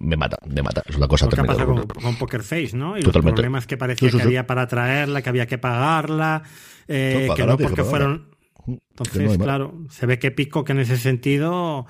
me, 0.00 0.16
mata, 0.16 0.38
me 0.46 0.62
mata. 0.62 0.82
Es 0.86 0.96
una 0.96 1.08
cosa 1.08 1.26
lo 1.26 1.66
con, 1.66 1.86
con, 1.86 2.16
Poker 2.16 2.42
Face, 2.42 2.76
¿no? 2.76 2.98
Y 2.98 3.02
Totalmente. 3.02 3.30
los 3.30 3.34
problemas 3.34 3.66
que 3.66 3.76
parecía 3.76 4.10
que 4.10 4.22
había 4.22 4.46
para 4.46 4.66
traerla, 4.66 5.22
que 5.22 5.28
había 5.28 5.46
que 5.46 5.58
pagarla, 5.58 6.42
eh, 6.86 7.28
que 7.34 7.46
no 7.46 7.56
porque 7.56 7.84
fueron... 7.84 8.28
Entonces, 8.66 9.38
claro, 9.38 9.86
se 9.88 10.04
ve 10.04 10.18
que 10.18 10.30
Pico 10.30 10.62
que 10.62 10.72
en 10.72 10.80
ese 10.80 10.98
sentido 10.98 11.86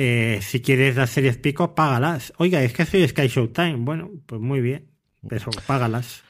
eh, 0.00 0.38
si 0.42 0.62
quieres 0.62 0.94
las 0.94 1.10
series 1.10 1.38
pico, 1.38 1.74
págalas. 1.74 2.32
Oiga, 2.36 2.62
es 2.62 2.72
que 2.72 2.86
soy 2.86 3.08
Sky 3.08 3.26
Showtime. 3.26 3.78
Bueno, 3.78 4.12
pues 4.26 4.40
muy 4.40 4.60
bien, 4.60 4.86
pero 5.28 5.50
págalas. 5.66 6.22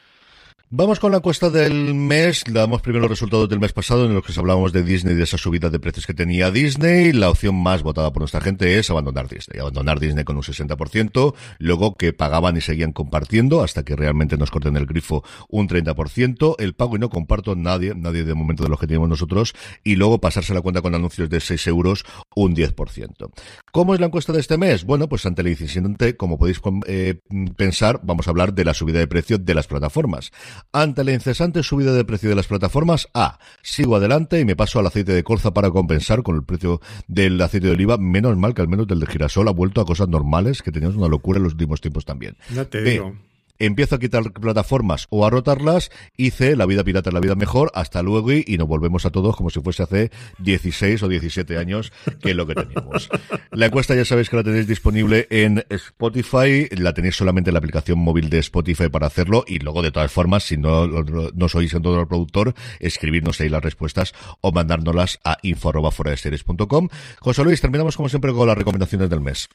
Vamos 0.70 1.00
con 1.00 1.12
la 1.12 1.16
encuesta 1.16 1.48
del 1.48 1.94
mes. 1.94 2.44
Damos 2.46 2.82
primero 2.82 3.00
los 3.00 3.12
resultados 3.12 3.48
del 3.48 3.58
mes 3.58 3.72
pasado 3.72 4.04
en 4.04 4.12
los 4.12 4.22
que 4.22 4.38
hablábamos 4.38 4.70
de 4.70 4.82
Disney 4.82 5.14
y 5.14 5.16
de 5.16 5.22
esa 5.22 5.38
subida 5.38 5.70
de 5.70 5.80
precios 5.80 6.06
que 6.06 6.12
tenía 6.12 6.50
Disney. 6.50 7.14
La 7.14 7.30
opción 7.30 7.54
más 7.54 7.82
votada 7.82 8.12
por 8.12 8.20
nuestra 8.20 8.42
gente 8.42 8.78
es 8.78 8.90
abandonar 8.90 9.28
Disney. 9.28 9.60
Abandonar 9.60 9.98
Disney 9.98 10.24
con 10.24 10.36
un 10.36 10.42
60%. 10.42 11.34
Luego 11.58 11.96
que 11.96 12.12
pagaban 12.12 12.58
y 12.58 12.60
seguían 12.60 12.92
compartiendo 12.92 13.62
hasta 13.62 13.82
que 13.82 13.96
realmente 13.96 14.36
nos 14.36 14.50
corten 14.50 14.76
el 14.76 14.84
grifo 14.84 15.24
un 15.48 15.70
30%. 15.70 16.56
El 16.58 16.74
pago 16.74 16.96
y 16.96 16.98
no 16.98 17.08
comparto 17.08 17.56
nadie, 17.56 17.94
nadie 17.94 18.24
de 18.24 18.34
momento 18.34 18.62
de 18.62 18.68
los 18.68 18.78
que 18.78 18.86
tenemos 18.86 19.08
nosotros. 19.08 19.54
Y 19.84 19.96
luego 19.96 20.20
pasarse 20.20 20.52
la 20.52 20.60
cuenta 20.60 20.82
con 20.82 20.94
anuncios 20.94 21.30
de 21.30 21.40
6 21.40 21.66
euros 21.68 22.04
un 22.36 22.54
10%. 22.54 23.30
¿Cómo 23.72 23.94
es 23.94 24.00
la 24.00 24.06
encuesta 24.06 24.34
de 24.34 24.40
este 24.40 24.58
mes? 24.58 24.84
Bueno, 24.84 25.08
pues 25.08 25.24
ante 25.24 25.40
el 25.40 25.48
incidente, 25.48 26.14
como 26.14 26.38
podéis 26.38 26.60
eh, 26.86 27.20
pensar, 27.56 28.00
vamos 28.02 28.26
a 28.26 28.32
hablar 28.32 28.52
de 28.52 28.66
la 28.66 28.74
subida 28.74 28.98
de 28.98 29.06
precio 29.06 29.38
de 29.38 29.54
las 29.54 29.66
plataformas. 29.66 30.30
Ante 30.72 31.04
la 31.04 31.12
incesante 31.12 31.62
subida 31.62 31.92
de 31.92 32.04
precio 32.04 32.28
de 32.28 32.34
las 32.34 32.46
plataformas, 32.46 33.08
A. 33.14 33.38
Sigo 33.62 33.96
adelante 33.96 34.40
y 34.40 34.44
me 34.44 34.56
paso 34.56 34.78
al 34.78 34.86
aceite 34.86 35.12
de 35.12 35.24
colza 35.24 35.52
para 35.52 35.70
compensar 35.70 36.22
con 36.22 36.36
el 36.36 36.44
precio 36.44 36.80
del 37.06 37.40
aceite 37.40 37.68
de 37.68 37.72
oliva. 37.74 37.96
Menos 37.98 38.36
mal 38.36 38.54
que 38.54 38.62
al 38.62 38.68
menos 38.68 38.86
del 38.86 39.00
de 39.00 39.06
girasol 39.06 39.48
ha 39.48 39.52
vuelto 39.52 39.80
a 39.80 39.86
cosas 39.86 40.08
normales, 40.08 40.62
que 40.62 40.72
teníamos 40.72 40.96
una 40.96 41.08
locura 41.08 41.38
en 41.38 41.44
los 41.44 41.52
últimos 41.52 41.80
tiempos 41.80 42.04
también. 42.04 42.36
No 42.50 42.66
te 42.66 42.82
digo. 42.82 43.14
Empiezo 43.58 43.96
a 43.96 43.98
quitar 43.98 44.32
plataformas 44.32 45.06
o 45.10 45.26
a 45.26 45.30
rotarlas, 45.30 45.90
hice 46.16 46.56
la 46.56 46.66
vida 46.66 46.84
pirata 46.84 47.10
la 47.10 47.20
vida 47.20 47.34
mejor, 47.34 47.70
hasta 47.74 48.02
luego 48.02 48.32
y, 48.32 48.56
nos 48.58 48.66
volvemos 48.66 49.06
a 49.06 49.10
todos 49.10 49.36
como 49.36 49.50
si 49.50 49.60
fuese 49.60 49.84
hace 49.84 50.10
16 50.38 51.02
o 51.02 51.08
17 51.08 51.58
años 51.58 51.92
que 52.20 52.30
es 52.30 52.36
lo 52.36 52.46
que 52.46 52.54
teníamos. 52.54 53.08
La 53.52 53.66
encuesta 53.66 53.94
ya 53.94 54.04
sabéis 54.04 54.28
que 54.30 54.36
la 54.36 54.42
tenéis 54.42 54.66
disponible 54.66 55.26
en 55.30 55.64
Spotify, 55.70 56.68
la 56.70 56.92
tenéis 56.92 57.16
solamente 57.16 57.50
en 57.50 57.54
la 57.54 57.58
aplicación 57.58 57.98
móvil 57.98 58.30
de 58.30 58.38
Spotify 58.38 58.88
para 58.88 59.06
hacerlo 59.06 59.44
y 59.46 59.58
luego 59.58 59.82
de 59.82 59.92
todas 59.92 60.10
formas, 60.10 60.44
si 60.44 60.56
no, 60.56 60.86
no 60.86 61.48
sois 61.48 61.72
en 61.74 61.82
todo 61.82 62.00
el 62.00 62.08
productor, 62.08 62.54
escribirnos 62.80 63.40
ahí 63.40 63.48
las 63.48 63.62
respuestas 63.62 64.14
o 64.40 64.52
mandárnoslas 64.52 65.20
a 65.24 65.38
info.foradeseries.com. 65.42 66.88
José 67.20 67.44
Luis, 67.44 67.60
terminamos 67.60 67.96
como 67.96 68.08
siempre 68.08 68.32
con 68.32 68.46
las 68.46 68.58
recomendaciones 68.58 69.10
del 69.10 69.20
mes. 69.20 69.48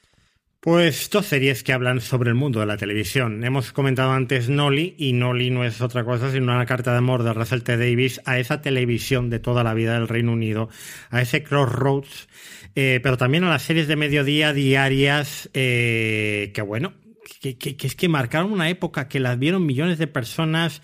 Pues 0.63 1.09
dos 1.09 1.25
series 1.25 1.61
que 1.61 1.73
hablan 1.73 1.99
sobre 1.99 2.29
el 2.29 2.35
mundo 2.35 2.61
de 2.61 2.65
la 2.65 2.77
televisión. 2.77 3.43
Hemos 3.43 3.73
comentado 3.73 4.13
antes 4.13 4.47
Nolly, 4.47 4.95
y 4.97 5.11
Nolly 5.11 5.49
no 5.49 5.65
es 5.65 5.81
otra 5.81 6.05
cosa 6.05 6.31
sino 6.31 6.53
una 6.53 6.65
carta 6.65 6.93
de 6.93 6.99
amor 6.99 7.23
de 7.23 7.33
Russell 7.33 7.63
T. 7.63 7.75
Davis 7.75 8.21
a 8.23 8.39
esa 8.39 8.61
televisión 8.61 9.29
de 9.29 9.39
toda 9.39 9.65
la 9.65 9.73
vida 9.73 9.95
del 9.95 10.07
Reino 10.07 10.31
Unido, 10.31 10.69
a 11.09 11.21
ese 11.21 11.43
Crossroads, 11.43 12.29
eh, 12.75 13.01
pero 13.03 13.17
también 13.17 13.43
a 13.43 13.49
las 13.49 13.63
series 13.63 13.89
de 13.89 13.97
mediodía 13.97 14.53
diarias, 14.53 15.49
eh, 15.53 16.53
que 16.55 16.61
bueno, 16.61 16.93
que, 17.41 17.57
es 17.77 17.95
que 17.95 18.07
marcaron 18.07 18.53
una 18.53 18.69
época 18.69 19.09
que 19.09 19.19
las 19.19 19.37
vieron 19.37 19.65
millones 19.65 19.97
de 19.97 20.07
personas, 20.07 20.81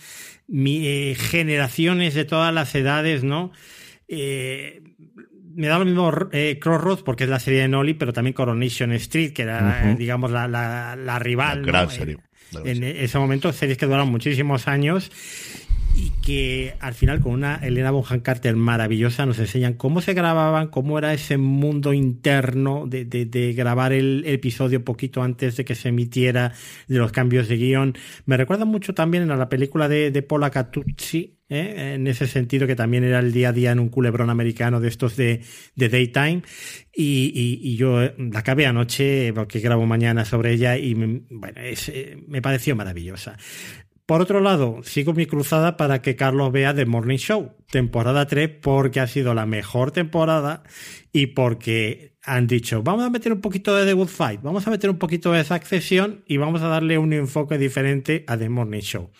eh, 0.54 1.16
generaciones 1.18 2.16
de 2.16 2.26
todas 2.26 2.54
las 2.54 2.76
edades, 2.76 3.24
¿no? 3.24 3.54
Me 5.60 5.68
da 5.68 5.78
lo 5.78 5.84
mismo 5.84 6.10
eh, 6.32 6.58
Crossroads 6.60 7.04
porque 7.04 7.26
es 7.26 7.30
la 7.30 7.40
serie 7.40 7.62
de 7.62 7.68
Nolly, 7.68 7.94
pero 7.94 8.14
también 8.14 8.34
Coronation 8.34 8.94
Street, 8.94 9.34
que 9.34 9.42
era, 9.42 9.94
digamos, 9.98 10.32
la, 10.32 10.48
la, 10.48 11.20
rival. 11.20 11.66
gran 11.66 11.90
serie. 11.90 12.18
En, 12.64 12.82
ese 12.82 13.20
momento, 13.20 13.52
series 13.52 13.78
que 13.78 13.86
duraron 13.86 14.10
muchísimos 14.10 14.70
años 14.70 15.12
y 16.00 16.12
que 16.22 16.76
al 16.80 16.94
final 16.94 17.20
con 17.20 17.34
una 17.34 17.56
Elena 17.56 17.92
Bonham 17.92 18.22
Carter 18.22 18.56
maravillosa 18.56 19.26
nos 19.26 19.38
enseñan 19.40 19.74
cómo 19.74 20.00
se 20.00 20.14
grababan, 20.14 20.68
cómo 20.68 20.98
era 20.98 21.14
ese 21.14 21.38
mundo 21.38 21.92
interno 21.92 22.86
de, 22.88 23.04
de, 23.04 23.54
grabar 23.54 23.92
el, 23.92 24.24
episodio 24.26 24.86
poquito 24.86 25.22
antes 25.22 25.58
de 25.58 25.66
que 25.66 25.76
se 25.76 25.90
emitiera, 25.90 26.54
de 26.88 26.98
los 26.98 27.12
cambios 27.12 27.50
de 27.50 27.58
guion. 27.58 27.96
Me 28.26 28.38
recuerda 28.38 28.64
mucho 28.64 28.94
también 28.94 29.30
a 29.30 29.36
la 29.36 29.50
película 29.50 29.90
de, 29.90 30.12
de 30.12 30.22
Paula 30.22 30.52
Catuzzi, 30.52 31.40
¿eh? 31.50 31.96
en 31.96 32.08
ese 32.08 32.28
sentido 32.28 32.66
que 32.66 32.76
también 32.76 33.04
era 33.04 33.20
el 33.20 33.34
día 33.34 33.50
a 33.50 33.54
día 33.54 33.72
en 33.72 33.80
un 33.80 33.90
culebrón 33.90 34.30
americano 34.30 34.80
de 34.80 34.88
estos 34.88 35.18
de, 35.18 35.42
de 35.76 35.90
daytime 35.90 36.44
y, 36.96 37.60
y, 37.62 37.76
yo 37.76 38.00
la 38.02 38.40
acabé 38.40 38.66
anoche 38.66 39.34
porque 39.34 39.60
grabo 39.60 39.86
mañana 39.86 40.26
sobre 40.26 40.54
ella 40.54 40.78
y 40.78 40.96
me, 40.96 41.22
bueno, 41.30 41.60
eh, 41.62 42.24
me 42.28 42.42
pareció 42.42 42.76
maravillosa. 42.76 43.38
Por 44.10 44.22
otro 44.22 44.42
lado, 44.42 44.80
sigo 44.82 45.14
mi 45.14 45.28
cruzada 45.28 45.78
para 45.78 46.02
que 46.02 46.16
Carlos 46.16 46.52
vea 46.52 46.74
The 46.74 46.88
Morning 46.88 47.20
Show, 47.20 47.54
temporada 47.70 48.26
3, 48.26 48.50
porque 48.60 49.02
ha 49.02 49.06
sido 49.06 49.36
la 49.36 49.46
mejor 49.46 49.92
temporada 49.92 50.64
y 51.14 51.28
porque 51.28 52.18
han 52.24 52.48
dicho, 52.48 52.82
vamos 52.82 53.06
a 53.06 53.12
meter 53.12 53.32
un 53.32 53.40
poquito 53.40 53.76
de 53.76 53.86
The 53.86 53.94
Good 53.94 54.08
Fight, 54.08 54.42
vamos 54.42 54.66
a 54.66 54.72
meter 54.72 54.90
un 54.90 54.98
poquito 54.98 55.32
de 55.32 55.42
esa 55.42 55.54
accesión 55.54 56.24
y 56.26 56.38
vamos 56.38 56.64
a 56.64 56.70
darle 56.70 56.98
un 56.98 57.14
enfoque 57.14 57.60
diferente 57.60 58.24
a 58.26 58.36
The 58.36 58.50
Morning 58.50 58.82
Show. 58.82 59.12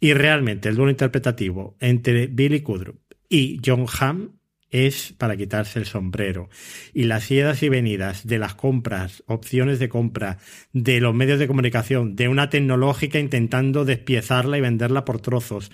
Y 0.00 0.14
realmente 0.14 0.70
el 0.70 0.76
duelo 0.76 0.90
interpretativo 0.90 1.76
entre 1.78 2.26
Billy 2.26 2.62
Kudrup 2.62 3.02
y 3.28 3.60
John 3.62 3.84
Hamm 4.00 4.38
es 4.72 5.14
para 5.16 5.36
quitarse 5.36 5.78
el 5.78 5.86
sombrero. 5.86 6.48
Y 6.92 7.04
las 7.04 7.30
idas 7.30 7.62
y 7.62 7.68
venidas 7.68 8.26
de 8.26 8.38
las 8.38 8.56
compras, 8.56 9.22
opciones 9.26 9.78
de 9.78 9.88
compra, 9.88 10.38
de 10.72 11.00
los 11.00 11.14
medios 11.14 11.38
de 11.38 11.46
comunicación, 11.46 12.16
de 12.16 12.28
una 12.28 12.50
tecnológica 12.50 13.20
intentando 13.20 13.84
despiezarla 13.84 14.58
y 14.58 14.62
venderla 14.62 15.04
por 15.04 15.20
trozos. 15.20 15.70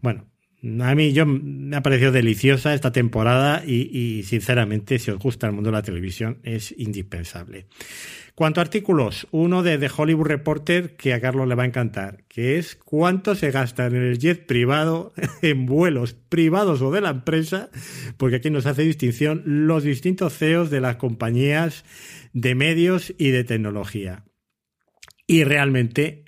Bueno, 0.00 0.26
a 0.62 0.94
mí 0.94 1.12
yo 1.12 1.24
me 1.24 1.76
ha 1.76 1.82
parecido 1.82 2.10
deliciosa 2.10 2.74
esta 2.74 2.90
temporada 2.90 3.62
y, 3.64 4.22
sinceramente 4.24 4.98
si 4.98 5.10
os 5.10 5.18
gusta 5.18 5.46
el 5.46 5.52
mundo 5.52 5.70
de 5.70 5.76
la 5.76 5.82
televisión 5.82 6.38
es 6.42 6.74
indispensable. 6.76 7.66
Cuanto 8.34 8.60
a 8.60 8.62
artículos, 8.62 9.26
uno 9.30 9.62
de 9.62 9.78
The 9.78 9.90
Hollywood 9.96 10.26
Reporter 10.26 10.96
que 10.96 11.12
a 11.12 11.20
Carlos 11.20 11.48
le 11.48 11.54
va 11.54 11.64
a 11.64 11.66
encantar, 11.66 12.24
que 12.28 12.58
es 12.58 12.76
cuánto 12.76 13.34
se 13.34 13.50
gasta 13.50 13.86
en 13.86 13.96
el 13.96 14.18
jet 14.18 14.46
privado, 14.46 15.12
en 15.42 15.66
vuelos 15.66 16.14
privados 16.14 16.82
o 16.82 16.90
de 16.90 17.00
la 17.00 17.10
empresa, 17.10 17.70
porque 18.16 18.36
aquí 18.36 18.50
nos 18.50 18.66
hace 18.66 18.82
distinción 18.82 19.42
los 19.44 19.82
distintos 19.82 20.36
CEOs 20.36 20.70
de 20.70 20.80
las 20.80 20.96
compañías 20.96 21.84
de 22.32 22.54
medios 22.54 23.14
y 23.18 23.30
de 23.30 23.44
tecnología. 23.44 24.24
Y 25.26 25.44
realmente 25.44 26.24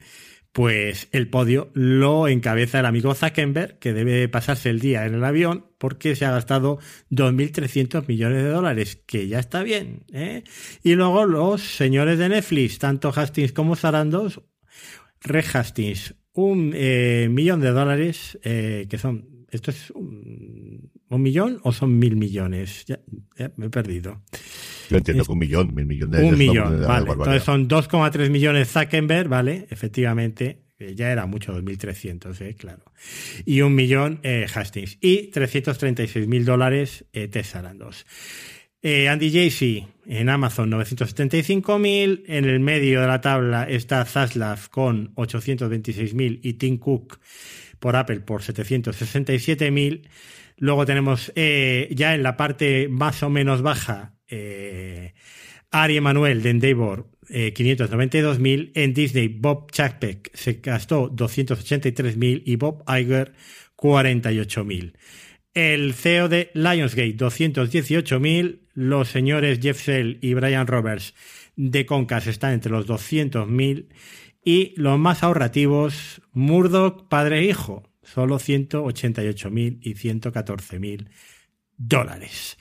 pues 0.53 1.09
el 1.13 1.29
podio 1.29 1.71
lo 1.75 2.29
encabeza 2.29 2.81
el 2.81 2.87
amigo 2.87 3.15
Zuckerberg, 3.15 3.79
que 3.79 3.93
debe 3.93 4.29
pasarse 4.29 4.71
el 4.71 4.81
día 4.81 5.07
en 5.07 5.15
el 5.15 5.25
avión 5.25 5.67
porque 5.79 6.17
se 6.17 6.25
ha 6.25 6.33
gastado 6.33 6.79
2.300 7.11 8.07
millones 8.09 8.43
de 8.43 8.51
dólares, 8.51 8.97
que 9.07 9.29
ya 9.29 9.39
está 9.39 9.63
bien. 9.63 10.05
¿eh? 10.13 10.43
Y 10.83 10.95
luego 10.95 11.25
los 11.25 11.63
señores 11.63 12.19
de 12.19 12.29
Netflix, 12.29 12.79
tanto 12.79 13.13
Hastings 13.15 13.53
como 13.53 13.77
Zarandos, 13.77 14.43
Red 15.21 15.45
Hastings, 15.53 16.15
un 16.33 16.73
eh, 16.75 17.29
millón 17.31 17.61
de 17.61 17.71
dólares, 17.71 18.39
eh, 18.43 18.87
que 18.91 18.99
son, 18.99 19.47
esto 19.51 19.71
es 19.71 19.91
un, 19.91 20.70
millón 21.19 21.61
o 21.63 21.73
son 21.73 21.99
mil 21.99 22.17
millones, 22.17 22.85
ya, 22.87 23.01
me 23.57 23.67
he 23.67 23.71
perdido. 23.71 24.23
Yo 24.89 24.97
entiendo 24.97 25.25
que 25.25 25.33
un 25.33 25.39
millón, 25.39 25.75
mil 25.75 25.87
millones. 25.87 26.23
Un 26.23 26.39
millón, 26.39 26.83
vale. 26.87 27.11
Entonces 27.11 27.43
son 27.43 27.69
2,3 27.69 28.31
millones 28.31 28.73
Zuckerberg, 28.73 29.29
¿vale? 29.29 29.67
Efectivamente. 29.71 30.63
Ya 30.97 31.13
era 31.13 31.27
mucho, 31.27 31.53
2.300, 31.53 32.41
¿eh? 32.41 32.55
claro. 32.55 32.83
Y 33.45 33.61
un 33.61 33.75
millón 33.75 34.21
eh, 34.23 34.47
Hastings. 34.53 34.97
Y 35.03 35.27
336 35.27 36.27
mil 36.27 36.47
dólares 36.47 37.05
eh, 37.13 37.29
Tesla 37.29 37.75
2. 37.75 38.07
Eh, 38.83 39.09
Andy 39.09 39.31
Jassy 39.31 39.87
en 40.07 40.31
Amazon 40.31 40.71
975.000. 40.71 42.23
En 42.27 42.47
el 42.47 42.61
medio 42.61 43.03
de 43.03 43.07
la 43.07 43.21
tabla 43.21 43.65
está 43.65 44.05
Zaslav 44.07 44.71
con 44.71 45.15
826.000 45.17 46.41
y 46.43 46.55
Tim 46.55 46.79
Cook 46.79 47.21
por 47.79 47.97
Apple 47.97 48.21
por 48.21 48.41
767.000. 48.41 50.03
Luego 50.61 50.85
tenemos 50.85 51.33
eh, 51.37 51.89
ya 51.91 52.15
en 52.15 52.23
la 52.23 52.37
parte 52.37 52.89
más 52.89 53.23
o 53.23 53.31
menos 53.31 53.63
baja 53.63 54.15
eh, 54.29 55.15
Ari 55.71 55.97
Emanuel 55.97 56.43
de 56.43 56.51
Endeavor, 56.51 57.11
eh, 57.31 57.55
592.000. 57.55 58.73
En 58.75 58.93
Disney, 58.93 59.29
Bob 59.29 59.73
Chapek 59.73 60.31
se 60.35 60.61
gastó 60.63 61.11
283.000 61.11 62.43
y 62.45 62.57
Bob 62.57 62.85
Iger 62.87 63.33
48.000. 63.75 64.93
El 65.55 65.95
CEO 65.95 66.29
de 66.29 66.51
Lionsgate, 66.53 67.17
218.000. 67.17 68.61
Los 68.75 69.09
señores 69.09 69.61
Jeff 69.63 69.81
Sell 69.81 70.19
y 70.21 70.35
Brian 70.35 70.67
Roberts 70.67 71.15
de 71.57 71.87
Concas 71.87 72.27
están 72.27 72.53
entre 72.53 72.71
los 72.71 72.87
200.000. 72.87 73.89
Y 74.45 74.75
los 74.77 74.99
más 74.99 75.23
ahorrativos, 75.23 76.21
Murdoch, 76.33 77.09
padre 77.09 77.39
e 77.39 77.45
hijo, 77.45 77.90
solo 78.03 78.39
188.000 78.39 79.79
y 79.81 79.95
114.000 79.95 81.09
dólares. 81.77 82.59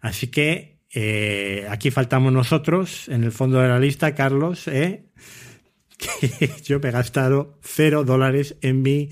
Así 0.00 0.28
que 0.28 0.78
eh, 0.92 1.66
aquí 1.68 1.90
faltamos 1.90 2.32
nosotros 2.32 3.08
en 3.08 3.24
el 3.24 3.32
fondo 3.32 3.60
de 3.60 3.68
la 3.68 3.78
lista, 3.78 4.14
Carlos, 4.14 4.68
¿eh? 4.68 5.06
yo 6.64 6.80
me 6.80 6.88
he 6.88 6.92
gastado 6.92 7.58
cero 7.62 8.04
dólares 8.04 8.56
en 8.62 8.82
mi 8.82 9.10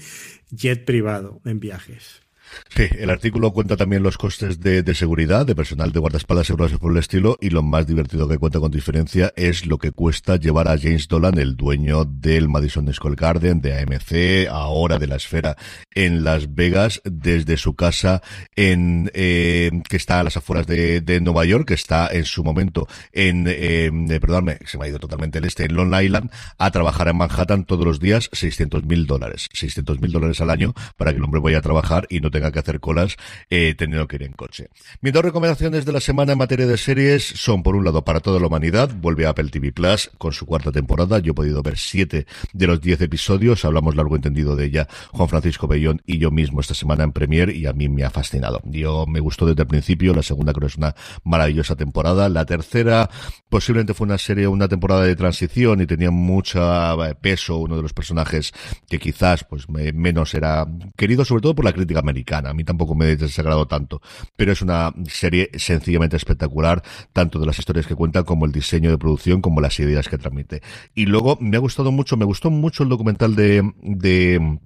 jet 0.50 0.84
privado 0.84 1.40
en 1.44 1.60
viajes. 1.60 2.25
Sí, 2.68 2.84
el 2.98 3.10
artículo 3.10 3.52
cuenta 3.52 3.76
también 3.76 4.02
los 4.02 4.18
costes 4.18 4.60
de, 4.60 4.82
de 4.82 4.94
seguridad, 4.94 5.46
de 5.46 5.54
personal 5.54 5.92
de 5.92 6.00
guardaespaldas 6.00 6.46
seguros 6.46 6.72
por 6.78 6.92
el 6.92 6.98
estilo, 6.98 7.38
y 7.40 7.50
lo 7.50 7.62
más 7.62 7.86
divertido 7.86 8.28
que 8.28 8.38
cuenta 8.38 8.60
con 8.60 8.70
diferencia 8.70 9.32
es 9.36 9.66
lo 9.66 9.78
que 9.78 9.92
cuesta 9.92 10.36
llevar 10.36 10.68
a 10.68 10.78
James 10.78 11.08
Dolan, 11.08 11.38
el 11.38 11.56
dueño 11.56 12.04
del 12.04 12.48
Madison 12.48 12.92
Square 12.92 13.16
Garden, 13.16 13.60
de 13.60 13.78
AMC, 13.78 14.48
ahora 14.50 14.98
de 14.98 15.06
la 15.06 15.16
esfera 15.16 15.56
en 15.94 16.24
Las 16.24 16.54
Vegas, 16.54 17.00
desde 17.04 17.56
su 17.56 17.74
casa 17.74 18.22
en 18.54 19.10
eh, 19.14 19.70
que 19.88 19.96
está 19.96 20.20
a 20.20 20.24
las 20.24 20.36
afueras 20.36 20.66
de, 20.66 21.00
de, 21.00 21.20
Nueva 21.20 21.44
York, 21.44 21.68
que 21.68 21.74
está 21.74 22.08
en 22.08 22.24
su 22.24 22.44
momento 22.44 22.86
en, 23.12 23.46
eh, 23.48 23.90
perdóname, 24.20 24.58
se 24.66 24.78
me 24.78 24.86
ha 24.86 24.88
ido 24.88 24.98
totalmente 24.98 25.38
el 25.38 25.44
este, 25.44 25.64
en 25.64 25.74
Long 25.74 25.94
Island, 26.00 26.30
a 26.58 26.70
trabajar 26.70 27.08
en 27.08 27.16
Manhattan 27.16 27.64
todos 27.64 27.84
los 27.84 28.00
días, 28.00 28.28
600 28.32 28.84
mil 28.84 29.06
dólares, 29.06 29.48
600 29.52 30.00
mil 30.00 30.12
dólares 30.12 30.40
al 30.40 30.50
año 30.50 30.74
para 30.96 31.12
que 31.12 31.18
el 31.18 31.24
hombre 31.24 31.40
vaya 31.40 31.58
a 31.58 31.62
trabajar 31.62 32.06
y 32.10 32.20
no 32.20 32.30
tenga 32.36 32.52
que 32.52 32.58
hacer 32.58 32.80
colas 32.80 33.16
eh, 33.48 33.74
teniendo 33.76 34.06
que 34.06 34.16
ir 34.16 34.24
en 34.24 34.32
coche. 34.32 34.68
Mis 35.00 35.12
dos 35.12 35.24
recomendaciones 35.24 35.86
de 35.86 35.92
la 35.92 36.00
semana 36.00 36.32
en 36.32 36.38
materia 36.38 36.66
de 36.66 36.76
series 36.76 37.24
son, 37.24 37.62
por 37.62 37.76
un 37.76 37.84
lado, 37.84 38.04
para 38.04 38.20
toda 38.20 38.38
la 38.38 38.46
humanidad, 38.46 38.90
vuelve 38.94 39.24
a 39.24 39.30
Apple 39.30 39.48
TV 39.48 39.72
Plus 39.72 40.10
con 40.18 40.32
su 40.32 40.44
cuarta 40.44 40.70
temporada. 40.70 41.18
Yo 41.18 41.32
he 41.32 41.34
podido 41.34 41.62
ver 41.62 41.78
siete 41.78 42.26
de 42.52 42.66
los 42.66 42.80
diez 42.82 43.00
episodios, 43.00 43.64
hablamos 43.64 43.96
largo 43.96 44.16
entendido 44.16 44.54
de 44.54 44.66
ella, 44.66 44.86
Juan 45.12 45.30
Francisco 45.30 45.66
Bellón 45.66 46.02
y 46.04 46.18
yo 46.18 46.30
mismo 46.30 46.60
esta 46.60 46.74
semana 46.74 47.04
en 47.04 47.12
Premier 47.12 47.48
y 47.50 47.66
a 47.66 47.72
mí 47.72 47.88
me 47.88 48.04
ha 48.04 48.10
fascinado. 48.10 48.60
Yo 48.64 49.06
me 49.06 49.20
gustó 49.20 49.46
desde 49.46 49.62
el 49.62 49.68
principio, 49.68 50.14
la 50.14 50.22
segunda 50.22 50.52
creo 50.52 50.68
que 50.68 50.72
es 50.72 50.76
una 50.76 50.94
maravillosa 51.24 51.74
temporada, 51.74 52.28
la 52.28 52.44
tercera 52.44 53.08
posiblemente 53.48 53.94
fue 53.94 54.06
una 54.06 54.18
serie, 54.18 54.46
una 54.46 54.68
temporada 54.68 55.04
de 55.04 55.16
transición 55.16 55.80
y 55.80 55.86
tenía 55.86 56.10
mucho 56.10 56.60
eh, 57.04 57.14
peso 57.14 57.56
uno 57.56 57.76
de 57.76 57.82
los 57.82 57.94
personajes 57.94 58.52
que 58.88 58.98
quizás 58.98 59.44
pues 59.44 59.68
menos 59.68 60.34
era 60.34 60.66
querido 60.96 61.24
sobre 61.24 61.42
todo 61.42 61.54
por 61.54 61.64
la 61.64 61.72
crítica 61.72 62.00
americana. 62.00 62.25
A 62.34 62.54
mí 62.54 62.64
tampoco 62.64 62.94
me 62.94 63.06
ha 63.06 63.16
desagradado 63.16 63.66
tanto, 63.66 64.00
pero 64.36 64.52
es 64.52 64.62
una 64.62 64.92
serie 65.08 65.50
sencillamente 65.54 66.16
espectacular, 66.16 66.82
tanto 67.12 67.38
de 67.38 67.46
las 67.46 67.58
historias 67.58 67.86
que 67.86 67.94
cuenta 67.94 68.24
como 68.24 68.46
el 68.46 68.52
diseño 68.52 68.90
de 68.90 68.98
producción 68.98 69.40
como 69.40 69.60
las 69.60 69.78
ideas 69.80 70.08
que 70.08 70.18
transmite. 70.18 70.62
Y 70.94 71.06
luego 71.06 71.38
me 71.40 71.56
ha 71.56 71.60
gustado 71.60 71.92
mucho, 71.92 72.16
me 72.16 72.24
gustó 72.24 72.50
mucho 72.50 72.82
el 72.82 72.88
documental 72.88 73.36
de, 73.36 73.72
de 73.82 74.58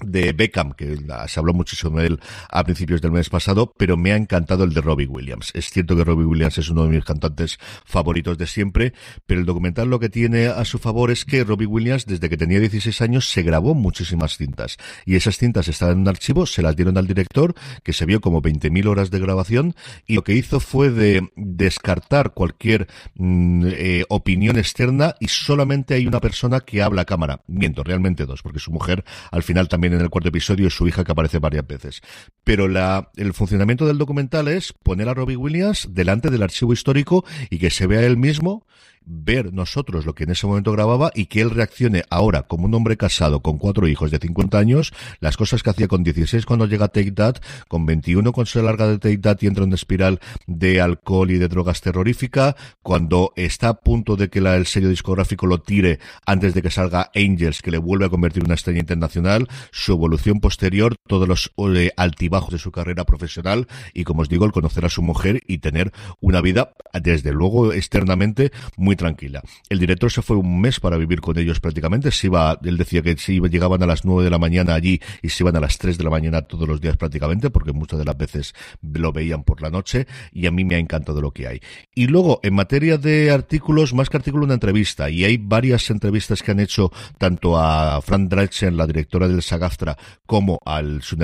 de 0.00 0.32
Beckham, 0.32 0.72
que 0.72 0.96
se 1.26 1.40
habló 1.40 1.54
muchísimo 1.54 1.98
de 1.98 2.06
él 2.06 2.20
a 2.50 2.62
principios 2.62 3.00
del 3.02 3.10
mes 3.10 3.28
pasado, 3.28 3.72
pero 3.76 3.96
me 3.96 4.12
ha 4.12 4.16
encantado 4.16 4.64
el 4.64 4.72
de 4.72 4.80
Robbie 4.80 5.06
Williams. 5.06 5.50
Es 5.54 5.70
cierto 5.70 5.96
que 5.96 6.04
Robbie 6.04 6.24
Williams 6.24 6.58
es 6.58 6.68
uno 6.70 6.84
de 6.84 6.90
mis 6.90 7.04
cantantes 7.04 7.58
favoritos 7.84 8.38
de 8.38 8.46
siempre, 8.46 8.92
pero 9.26 9.40
el 9.40 9.46
documental 9.46 9.90
lo 9.90 9.98
que 9.98 10.08
tiene 10.08 10.46
a 10.46 10.64
su 10.64 10.78
favor 10.78 11.10
es 11.10 11.24
que 11.24 11.42
Robbie 11.42 11.66
Williams, 11.66 12.06
desde 12.06 12.28
que 12.28 12.36
tenía 12.36 12.60
16 12.60 13.00
años, 13.00 13.28
se 13.28 13.42
grabó 13.42 13.74
muchísimas 13.74 14.36
cintas. 14.36 14.76
Y 15.04 15.16
esas 15.16 15.36
cintas 15.36 15.66
estaban 15.66 15.96
en 15.96 16.00
un 16.02 16.08
archivo, 16.08 16.46
se 16.46 16.62
las 16.62 16.76
dieron 16.76 16.96
al 16.96 17.06
director, 17.06 17.54
que 17.82 17.92
se 17.92 18.06
vio 18.06 18.20
como 18.20 18.40
20.000 18.40 18.86
horas 18.86 19.10
de 19.10 19.18
grabación, 19.18 19.74
y 20.06 20.14
lo 20.14 20.22
que 20.22 20.34
hizo 20.34 20.60
fue 20.60 20.90
de 20.90 21.28
descartar 21.34 22.34
cualquier 22.34 22.86
mm, 23.16 23.66
eh, 23.66 24.04
opinión 24.08 24.58
externa 24.58 25.14
y 25.18 25.28
solamente 25.28 25.94
hay 25.94 26.06
una 26.06 26.20
persona 26.20 26.60
que 26.60 26.82
habla 26.82 27.02
a 27.02 27.04
cámara. 27.04 27.40
Miento, 27.48 27.82
realmente 27.82 28.26
dos, 28.26 28.42
porque 28.42 28.60
su 28.60 28.70
mujer 28.70 29.04
al 29.32 29.42
final 29.42 29.67
también 29.68 29.94
en 29.94 30.00
el 30.00 30.10
cuarto 30.10 30.28
episodio 30.28 30.70
su 30.70 30.88
hija 30.88 31.04
que 31.04 31.12
aparece 31.12 31.38
varias 31.38 31.66
veces. 31.66 32.00
Pero 32.44 32.68
la, 32.68 33.10
el 33.16 33.34
funcionamiento 33.34 33.86
del 33.86 33.98
documental 33.98 34.48
es 34.48 34.72
poner 34.72 35.08
a 35.08 35.14
Robbie 35.14 35.36
Williams 35.36 35.88
delante 35.90 36.30
del 36.30 36.42
archivo 36.42 36.72
histórico 36.72 37.24
y 37.50 37.58
que 37.58 37.70
se 37.70 37.86
vea 37.86 38.02
él 38.02 38.16
mismo 38.16 38.66
ver 39.08 39.52
nosotros 39.52 40.04
lo 40.04 40.14
que 40.14 40.24
en 40.24 40.30
ese 40.30 40.46
momento 40.46 40.72
grababa 40.72 41.10
y 41.14 41.26
que 41.26 41.40
él 41.40 41.50
reaccione 41.50 42.04
ahora 42.10 42.42
como 42.42 42.66
un 42.66 42.74
hombre 42.74 42.96
casado 42.96 43.40
con 43.40 43.58
cuatro 43.58 43.88
hijos 43.88 44.10
de 44.10 44.18
50 44.18 44.58
años, 44.58 44.92
las 45.20 45.36
cosas 45.36 45.62
que 45.62 45.70
hacía 45.70 45.88
con 45.88 46.04
16 46.04 46.44
cuando 46.44 46.66
llega 46.66 46.88
Take 46.88 47.12
That, 47.12 47.36
con 47.68 47.86
21 47.86 48.32
cuando 48.32 48.50
se 48.50 48.62
larga 48.62 48.86
de 48.86 48.98
Take 48.98 49.18
That 49.18 49.38
y 49.40 49.46
entra 49.46 49.64
en 49.64 49.68
una 49.68 49.76
espiral 49.76 50.20
de 50.46 50.80
alcohol 50.80 51.30
y 51.30 51.38
de 51.38 51.48
drogas 51.48 51.80
terrorífica, 51.80 52.54
cuando 52.82 53.32
está 53.36 53.70
a 53.70 53.80
punto 53.80 54.16
de 54.16 54.28
que 54.28 54.40
la, 54.40 54.56
el 54.56 54.66
sello 54.66 54.90
discográfico 54.90 55.46
lo 55.46 55.62
tire 55.62 55.98
antes 56.26 56.54
de 56.54 56.62
que 56.62 56.70
salga 56.70 57.10
Angels, 57.14 57.62
que 57.62 57.70
le 57.70 57.78
vuelve 57.78 58.04
a 58.04 58.10
convertir 58.10 58.42
en 58.42 58.48
una 58.48 58.54
estrella 58.54 58.80
internacional, 58.80 59.48
su 59.72 59.92
evolución 59.92 60.40
posterior, 60.40 60.96
todos 61.06 61.26
los 61.26 61.52
eh, 61.74 61.92
altibajos 61.96 62.52
de 62.52 62.58
su 62.58 62.72
carrera 62.72 63.04
profesional 63.04 63.66
y 63.94 64.04
como 64.04 64.22
os 64.22 64.28
digo, 64.28 64.44
el 64.44 64.52
conocer 64.52 64.84
a 64.84 64.90
su 64.90 65.02
mujer 65.02 65.40
y 65.46 65.58
tener 65.58 65.92
una 66.20 66.40
vida, 66.40 66.72
desde 66.92 67.32
luego 67.32 67.72
externamente, 67.72 68.52
muy 68.76 68.96
tranquila. 68.98 69.42
El 69.70 69.78
director 69.78 70.12
se 70.12 70.20
fue 70.20 70.36
un 70.36 70.60
mes 70.60 70.80
para 70.80 70.98
vivir 70.98 71.22
con 71.22 71.38
ellos 71.38 71.60
prácticamente. 71.60 72.10
Se 72.10 72.26
iba, 72.26 72.58
él 72.62 72.76
decía 72.76 73.00
que 73.00 73.16
si 73.16 73.40
llegaban 73.40 73.82
a 73.82 73.86
las 73.86 74.04
nueve 74.04 74.24
de 74.24 74.30
la 74.30 74.38
mañana 74.38 74.74
allí 74.74 75.00
y 75.22 75.30
se 75.30 75.42
iban 75.42 75.56
a 75.56 75.60
las 75.60 75.78
tres 75.78 75.96
de 75.96 76.04
la 76.04 76.10
mañana 76.10 76.42
todos 76.42 76.68
los 76.68 76.82
días 76.82 76.98
prácticamente, 76.98 77.48
porque 77.48 77.72
muchas 77.72 77.98
de 77.98 78.04
las 78.04 78.18
veces 78.18 78.54
lo 78.82 79.12
veían 79.12 79.44
por 79.44 79.62
la 79.62 79.70
noche 79.70 80.06
y 80.32 80.46
a 80.46 80.50
mí 80.50 80.64
me 80.64 80.74
ha 80.74 80.78
encantado 80.78 81.22
lo 81.22 81.30
que 81.30 81.48
hay. 81.48 81.60
Y 81.94 82.08
luego, 82.08 82.40
en 82.42 82.54
materia 82.54 82.98
de 82.98 83.30
artículos, 83.30 83.94
más 83.94 84.10
que 84.10 84.18
artículo, 84.18 84.44
una 84.44 84.54
entrevista. 84.54 85.08
Y 85.08 85.24
hay 85.24 85.38
varias 85.38 85.88
entrevistas 85.90 86.42
que 86.42 86.50
han 86.50 86.60
hecho 86.60 86.90
tanto 87.16 87.56
a 87.58 88.00
Fran 88.02 88.28
Dreichen, 88.28 88.76
la 88.76 88.86
directora 88.86 89.28
del 89.28 89.42
SAGAFTRA, 89.42 89.96
como 90.26 90.58
al 90.66 91.02
su, 91.02 91.16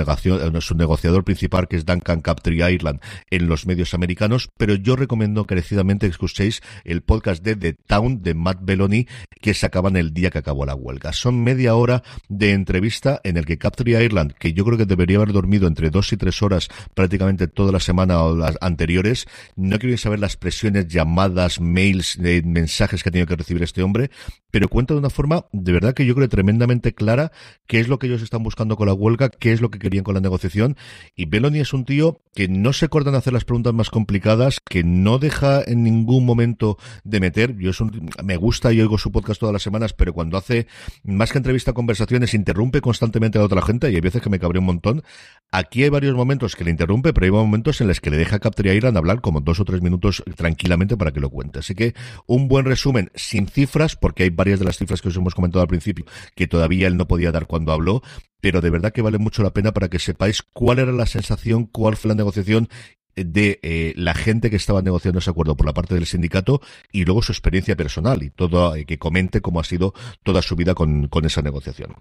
su 0.61 0.75
negociador 0.75 1.23
principal, 1.23 1.67
que 1.67 1.75
es 1.75 1.85
Duncan 1.85 2.21
Captree 2.21 2.73
Ireland, 2.73 3.01
en 3.29 3.47
los 3.47 3.65
medios 3.65 3.93
americanos. 3.93 4.49
Pero 4.57 4.75
yo 4.75 4.95
recomiendo 4.95 5.41
encarecidamente 5.41 6.07
que 6.07 6.11
escuchéis 6.11 6.61
el 6.83 7.01
podcast 7.01 7.43
de 7.43 7.54
de 7.55 7.73
Town 7.73 8.21
de 8.21 8.33
Matt 8.33 8.59
Belloni 8.61 9.07
que 9.41 9.53
se 9.53 9.65
acaban 9.65 9.95
el 9.95 10.13
día 10.13 10.31
que 10.31 10.39
acabó 10.39 10.65
la 10.65 10.75
huelga. 10.75 11.13
Son 11.13 11.43
media 11.43 11.75
hora 11.75 12.03
de 12.29 12.51
entrevista 12.51 13.21
en 13.23 13.37
el 13.37 13.45
que 13.45 13.57
Capture 13.57 14.03
Ireland, 14.03 14.33
que 14.33 14.53
yo 14.53 14.65
creo 14.65 14.77
que 14.77 14.85
debería 14.85 15.17
haber 15.17 15.33
dormido 15.33 15.67
entre 15.67 15.89
dos 15.89 16.11
y 16.13 16.17
tres 16.17 16.41
horas 16.41 16.69
prácticamente 16.93 17.47
toda 17.47 17.71
la 17.71 17.79
semana 17.79 18.21
o 18.23 18.35
las 18.35 18.57
anteriores, 18.61 19.27
no 19.55 19.79
quiero 19.79 19.97
saber 19.97 20.19
las 20.19 20.37
presiones, 20.37 20.87
llamadas, 20.87 21.59
mails, 21.59 22.17
mensajes 22.19 23.03
que 23.03 23.09
ha 23.09 23.11
tenido 23.11 23.27
que 23.27 23.35
recibir 23.35 23.63
este 23.63 23.83
hombre, 23.83 24.09
pero 24.51 24.69
cuenta 24.69 24.93
de 24.93 24.99
una 24.99 25.09
forma 25.09 25.45
de 25.51 25.71
verdad 25.71 25.93
que 25.93 26.05
yo 26.05 26.15
creo 26.15 26.29
tremendamente 26.29 26.93
clara 26.93 27.31
qué 27.67 27.79
es 27.79 27.87
lo 27.87 27.99
que 27.99 28.07
ellos 28.07 28.21
están 28.21 28.41
buscando 28.41 28.77
con 28.77 28.87
la 28.87 28.93
huelga, 28.93 29.29
qué 29.29 29.51
es 29.51 29.61
lo 29.61 29.69
que 29.69 29.79
querían 29.79 30.03
con 30.03 30.15
la 30.15 30.21
negociación. 30.21 30.77
Y 31.15 31.25
Belloni 31.25 31.59
es 31.59 31.73
un 31.73 31.85
tío 31.85 32.21
que 32.33 32.47
no 32.47 32.73
se 32.73 32.89
corta 32.89 33.09
en 33.09 33.15
hacer 33.15 33.33
las 33.33 33.45
preguntas 33.45 33.73
más 33.73 33.89
complicadas, 33.89 34.59
que 34.67 34.83
no 34.83 35.19
deja 35.19 35.61
en 35.61 35.83
ningún 35.83 36.25
momento 36.25 36.77
de 37.03 37.19
meter 37.19 37.44
yo 37.57 37.71
es 37.71 37.77
me 38.23 38.37
gusta 38.37 38.73
y 38.73 38.81
oigo 38.81 38.97
su 38.97 39.11
podcast 39.11 39.39
todas 39.39 39.53
las 39.53 39.61
semanas, 39.61 39.93
pero 39.93 40.13
cuando 40.13 40.37
hace 40.37 40.67
más 41.03 41.31
que 41.31 41.37
entrevista, 41.37 41.73
conversaciones, 41.73 42.33
interrumpe 42.33 42.81
constantemente 42.81 43.37
a 43.37 43.43
otra 43.43 43.61
gente 43.61 43.91
y 43.91 43.95
hay 43.95 44.01
veces 44.01 44.21
que 44.21 44.29
me 44.29 44.39
cabré 44.39 44.59
un 44.59 44.65
montón. 44.65 45.03
Aquí 45.51 45.83
hay 45.83 45.89
varios 45.89 46.15
momentos 46.15 46.55
que 46.55 46.63
le 46.63 46.71
interrumpe, 46.71 47.13
pero 47.13 47.25
hay 47.25 47.31
momentos 47.31 47.81
en 47.81 47.87
los 47.87 48.01
que 48.01 48.09
le 48.09 48.17
deja 48.17 48.37
a 48.37 48.73
Irán 48.73 48.97
hablar 48.97 49.21
como 49.21 49.41
dos 49.41 49.59
o 49.59 49.65
tres 49.65 49.81
minutos 49.81 50.23
tranquilamente 50.35 50.97
para 50.97 51.11
que 51.11 51.19
lo 51.19 51.29
cuente. 51.29 51.59
Así 51.59 51.75
que 51.75 51.93
un 52.25 52.47
buen 52.47 52.65
resumen 52.65 53.11
sin 53.15 53.47
cifras, 53.47 53.95
porque 53.95 54.23
hay 54.23 54.29
varias 54.29 54.59
de 54.59 54.65
las 54.65 54.77
cifras 54.77 55.01
que 55.01 55.09
os 55.09 55.15
hemos 55.15 55.35
comentado 55.35 55.61
al 55.61 55.67
principio 55.67 56.05
que 56.35 56.47
todavía 56.47 56.87
él 56.87 56.97
no 56.97 57.07
podía 57.07 57.31
dar 57.31 57.47
cuando 57.47 57.71
habló, 57.71 58.01
pero 58.41 58.61
de 58.61 58.69
verdad 58.69 58.91
que 58.91 59.01
vale 59.01 59.17
mucho 59.17 59.43
la 59.43 59.53
pena 59.53 59.71
para 59.71 59.89
que 59.89 59.99
sepáis 59.99 60.41
cuál 60.41 60.79
era 60.79 60.91
la 60.91 61.05
sensación, 61.05 61.65
cuál 61.65 61.95
fue 61.95 62.09
la 62.09 62.15
negociación 62.15 62.69
de 63.15 63.59
eh, 63.63 63.93
la 63.95 64.13
gente 64.13 64.49
que 64.49 64.55
estaba 64.55 64.81
negociando 64.81 65.19
ese 65.19 65.29
acuerdo 65.29 65.55
por 65.55 65.65
la 65.65 65.73
parte 65.73 65.95
del 65.95 66.05
sindicato 66.05 66.61
y 66.91 67.05
luego 67.05 67.21
su 67.21 67.31
experiencia 67.31 67.75
personal 67.75 68.23
y 68.23 68.29
todo 68.29 68.75
eh, 68.75 68.85
que 68.85 68.97
comente 68.97 69.41
cómo 69.41 69.59
ha 69.59 69.63
sido 69.63 69.93
toda 70.23 70.41
su 70.41 70.55
vida 70.55 70.75
con, 70.75 71.07
con 71.07 71.25
esa 71.25 71.41
negociación. 71.41 71.95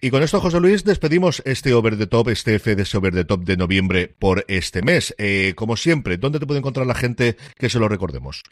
Y 0.00 0.10
con 0.10 0.22
esto, 0.22 0.40
José 0.40 0.60
Luis, 0.60 0.84
despedimos 0.84 1.42
este 1.44 1.74
Over 1.74 1.98
the 1.98 2.06
Top, 2.06 2.28
este 2.28 2.60
FDS 2.60 2.94
Over 2.94 3.14
the 3.14 3.24
Top 3.24 3.42
de 3.42 3.56
noviembre 3.56 4.06
por 4.06 4.44
este 4.46 4.80
mes. 4.80 5.12
Eh, 5.18 5.54
como 5.56 5.76
siempre, 5.76 6.18
¿dónde 6.18 6.38
te 6.38 6.46
puede 6.46 6.58
encontrar 6.58 6.86
la 6.86 6.94
gente 6.94 7.36
que 7.58 7.68
se 7.68 7.80
lo 7.80 7.88
recordemos? 7.88 8.44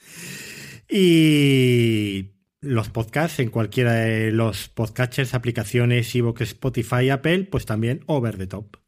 y 0.88 2.30
los 2.62 2.88
podcasts 2.88 3.40
en 3.40 3.50
cualquiera 3.50 3.92
de 3.92 4.32
los 4.32 4.70
podcatchers, 4.70 5.34
aplicaciones, 5.34 6.14
Evox, 6.14 6.40
Spotify, 6.40 7.10
Apple, 7.10 7.44
pues 7.44 7.66
también 7.66 8.00
Over 8.06 8.38
the 8.38 8.46
Top. 8.46 8.83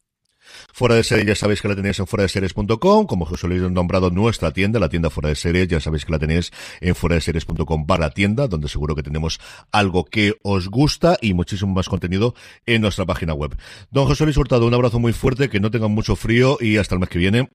Fuera 0.73 0.95
de 0.95 1.03
series 1.03 1.27
ya 1.27 1.35
sabéis 1.35 1.61
que 1.61 1.67
la 1.67 1.75
tenéis 1.75 1.99
en 1.99 2.07
fuera 2.07 2.23
de 2.23 2.29
series.com, 2.29 3.05
como 3.05 3.25
os 3.25 3.43
habéis 3.43 3.61
nombrado 3.63 4.09
nuestra 4.09 4.51
tienda, 4.51 4.79
la 4.79 4.89
tienda 4.89 5.09
fuera 5.09 5.29
de 5.29 5.35
series, 5.35 5.67
ya 5.67 5.79
sabéis 5.79 6.05
que 6.05 6.11
la 6.11 6.19
tenéis 6.19 6.51
en 6.81 6.95
fuera 6.95 7.15
de 7.15 7.21
series.com 7.21 7.85
barra 7.85 8.11
tienda, 8.11 8.47
donde 8.47 8.67
seguro 8.67 8.95
que 8.95 9.03
tenemos 9.03 9.39
algo 9.71 10.05
que 10.05 10.35
os 10.43 10.69
gusta 10.69 11.17
y 11.21 11.33
muchísimo 11.33 11.73
más 11.73 11.89
contenido 11.89 12.33
en 12.65 12.81
nuestra 12.81 13.05
página 13.05 13.33
web. 13.33 13.55
Don 13.91 14.05
José 14.05 14.23
Luis 14.25 14.37
Hurtado, 14.37 14.65
un 14.67 14.73
abrazo 14.73 14.99
muy 14.99 15.13
fuerte, 15.13 15.49
que 15.49 15.59
no 15.59 15.71
tengan 15.71 15.91
mucho 15.91 16.15
frío 16.15 16.57
y 16.59 16.77
hasta 16.77 16.95
el 16.95 16.99
mes 16.99 17.09
que 17.09 17.19
viene. 17.19 17.49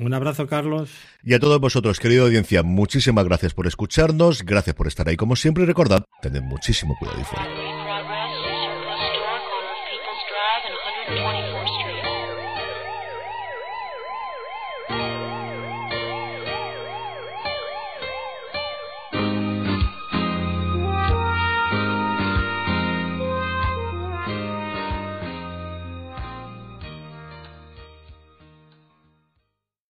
Un 0.00 0.14
abrazo, 0.14 0.46
Carlos. 0.46 0.90
Y 1.22 1.34
a 1.34 1.38
todos 1.38 1.60
vosotros, 1.60 2.00
querida 2.00 2.22
audiencia, 2.22 2.62
muchísimas 2.62 3.26
gracias 3.26 3.52
por 3.52 3.66
escucharnos, 3.66 4.42
gracias 4.42 4.74
por 4.74 4.86
estar 4.86 5.06
ahí 5.08 5.16
como 5.16 5.36
siempre 5.36 5.64
y 5.64 5.66
recordad, 5.66 6.04
tened 6.22 6.42
muchísimo 6.42 6.96
cuidado 6.98 7.20
y 7.20 7.24
fuera. 7.24 7.61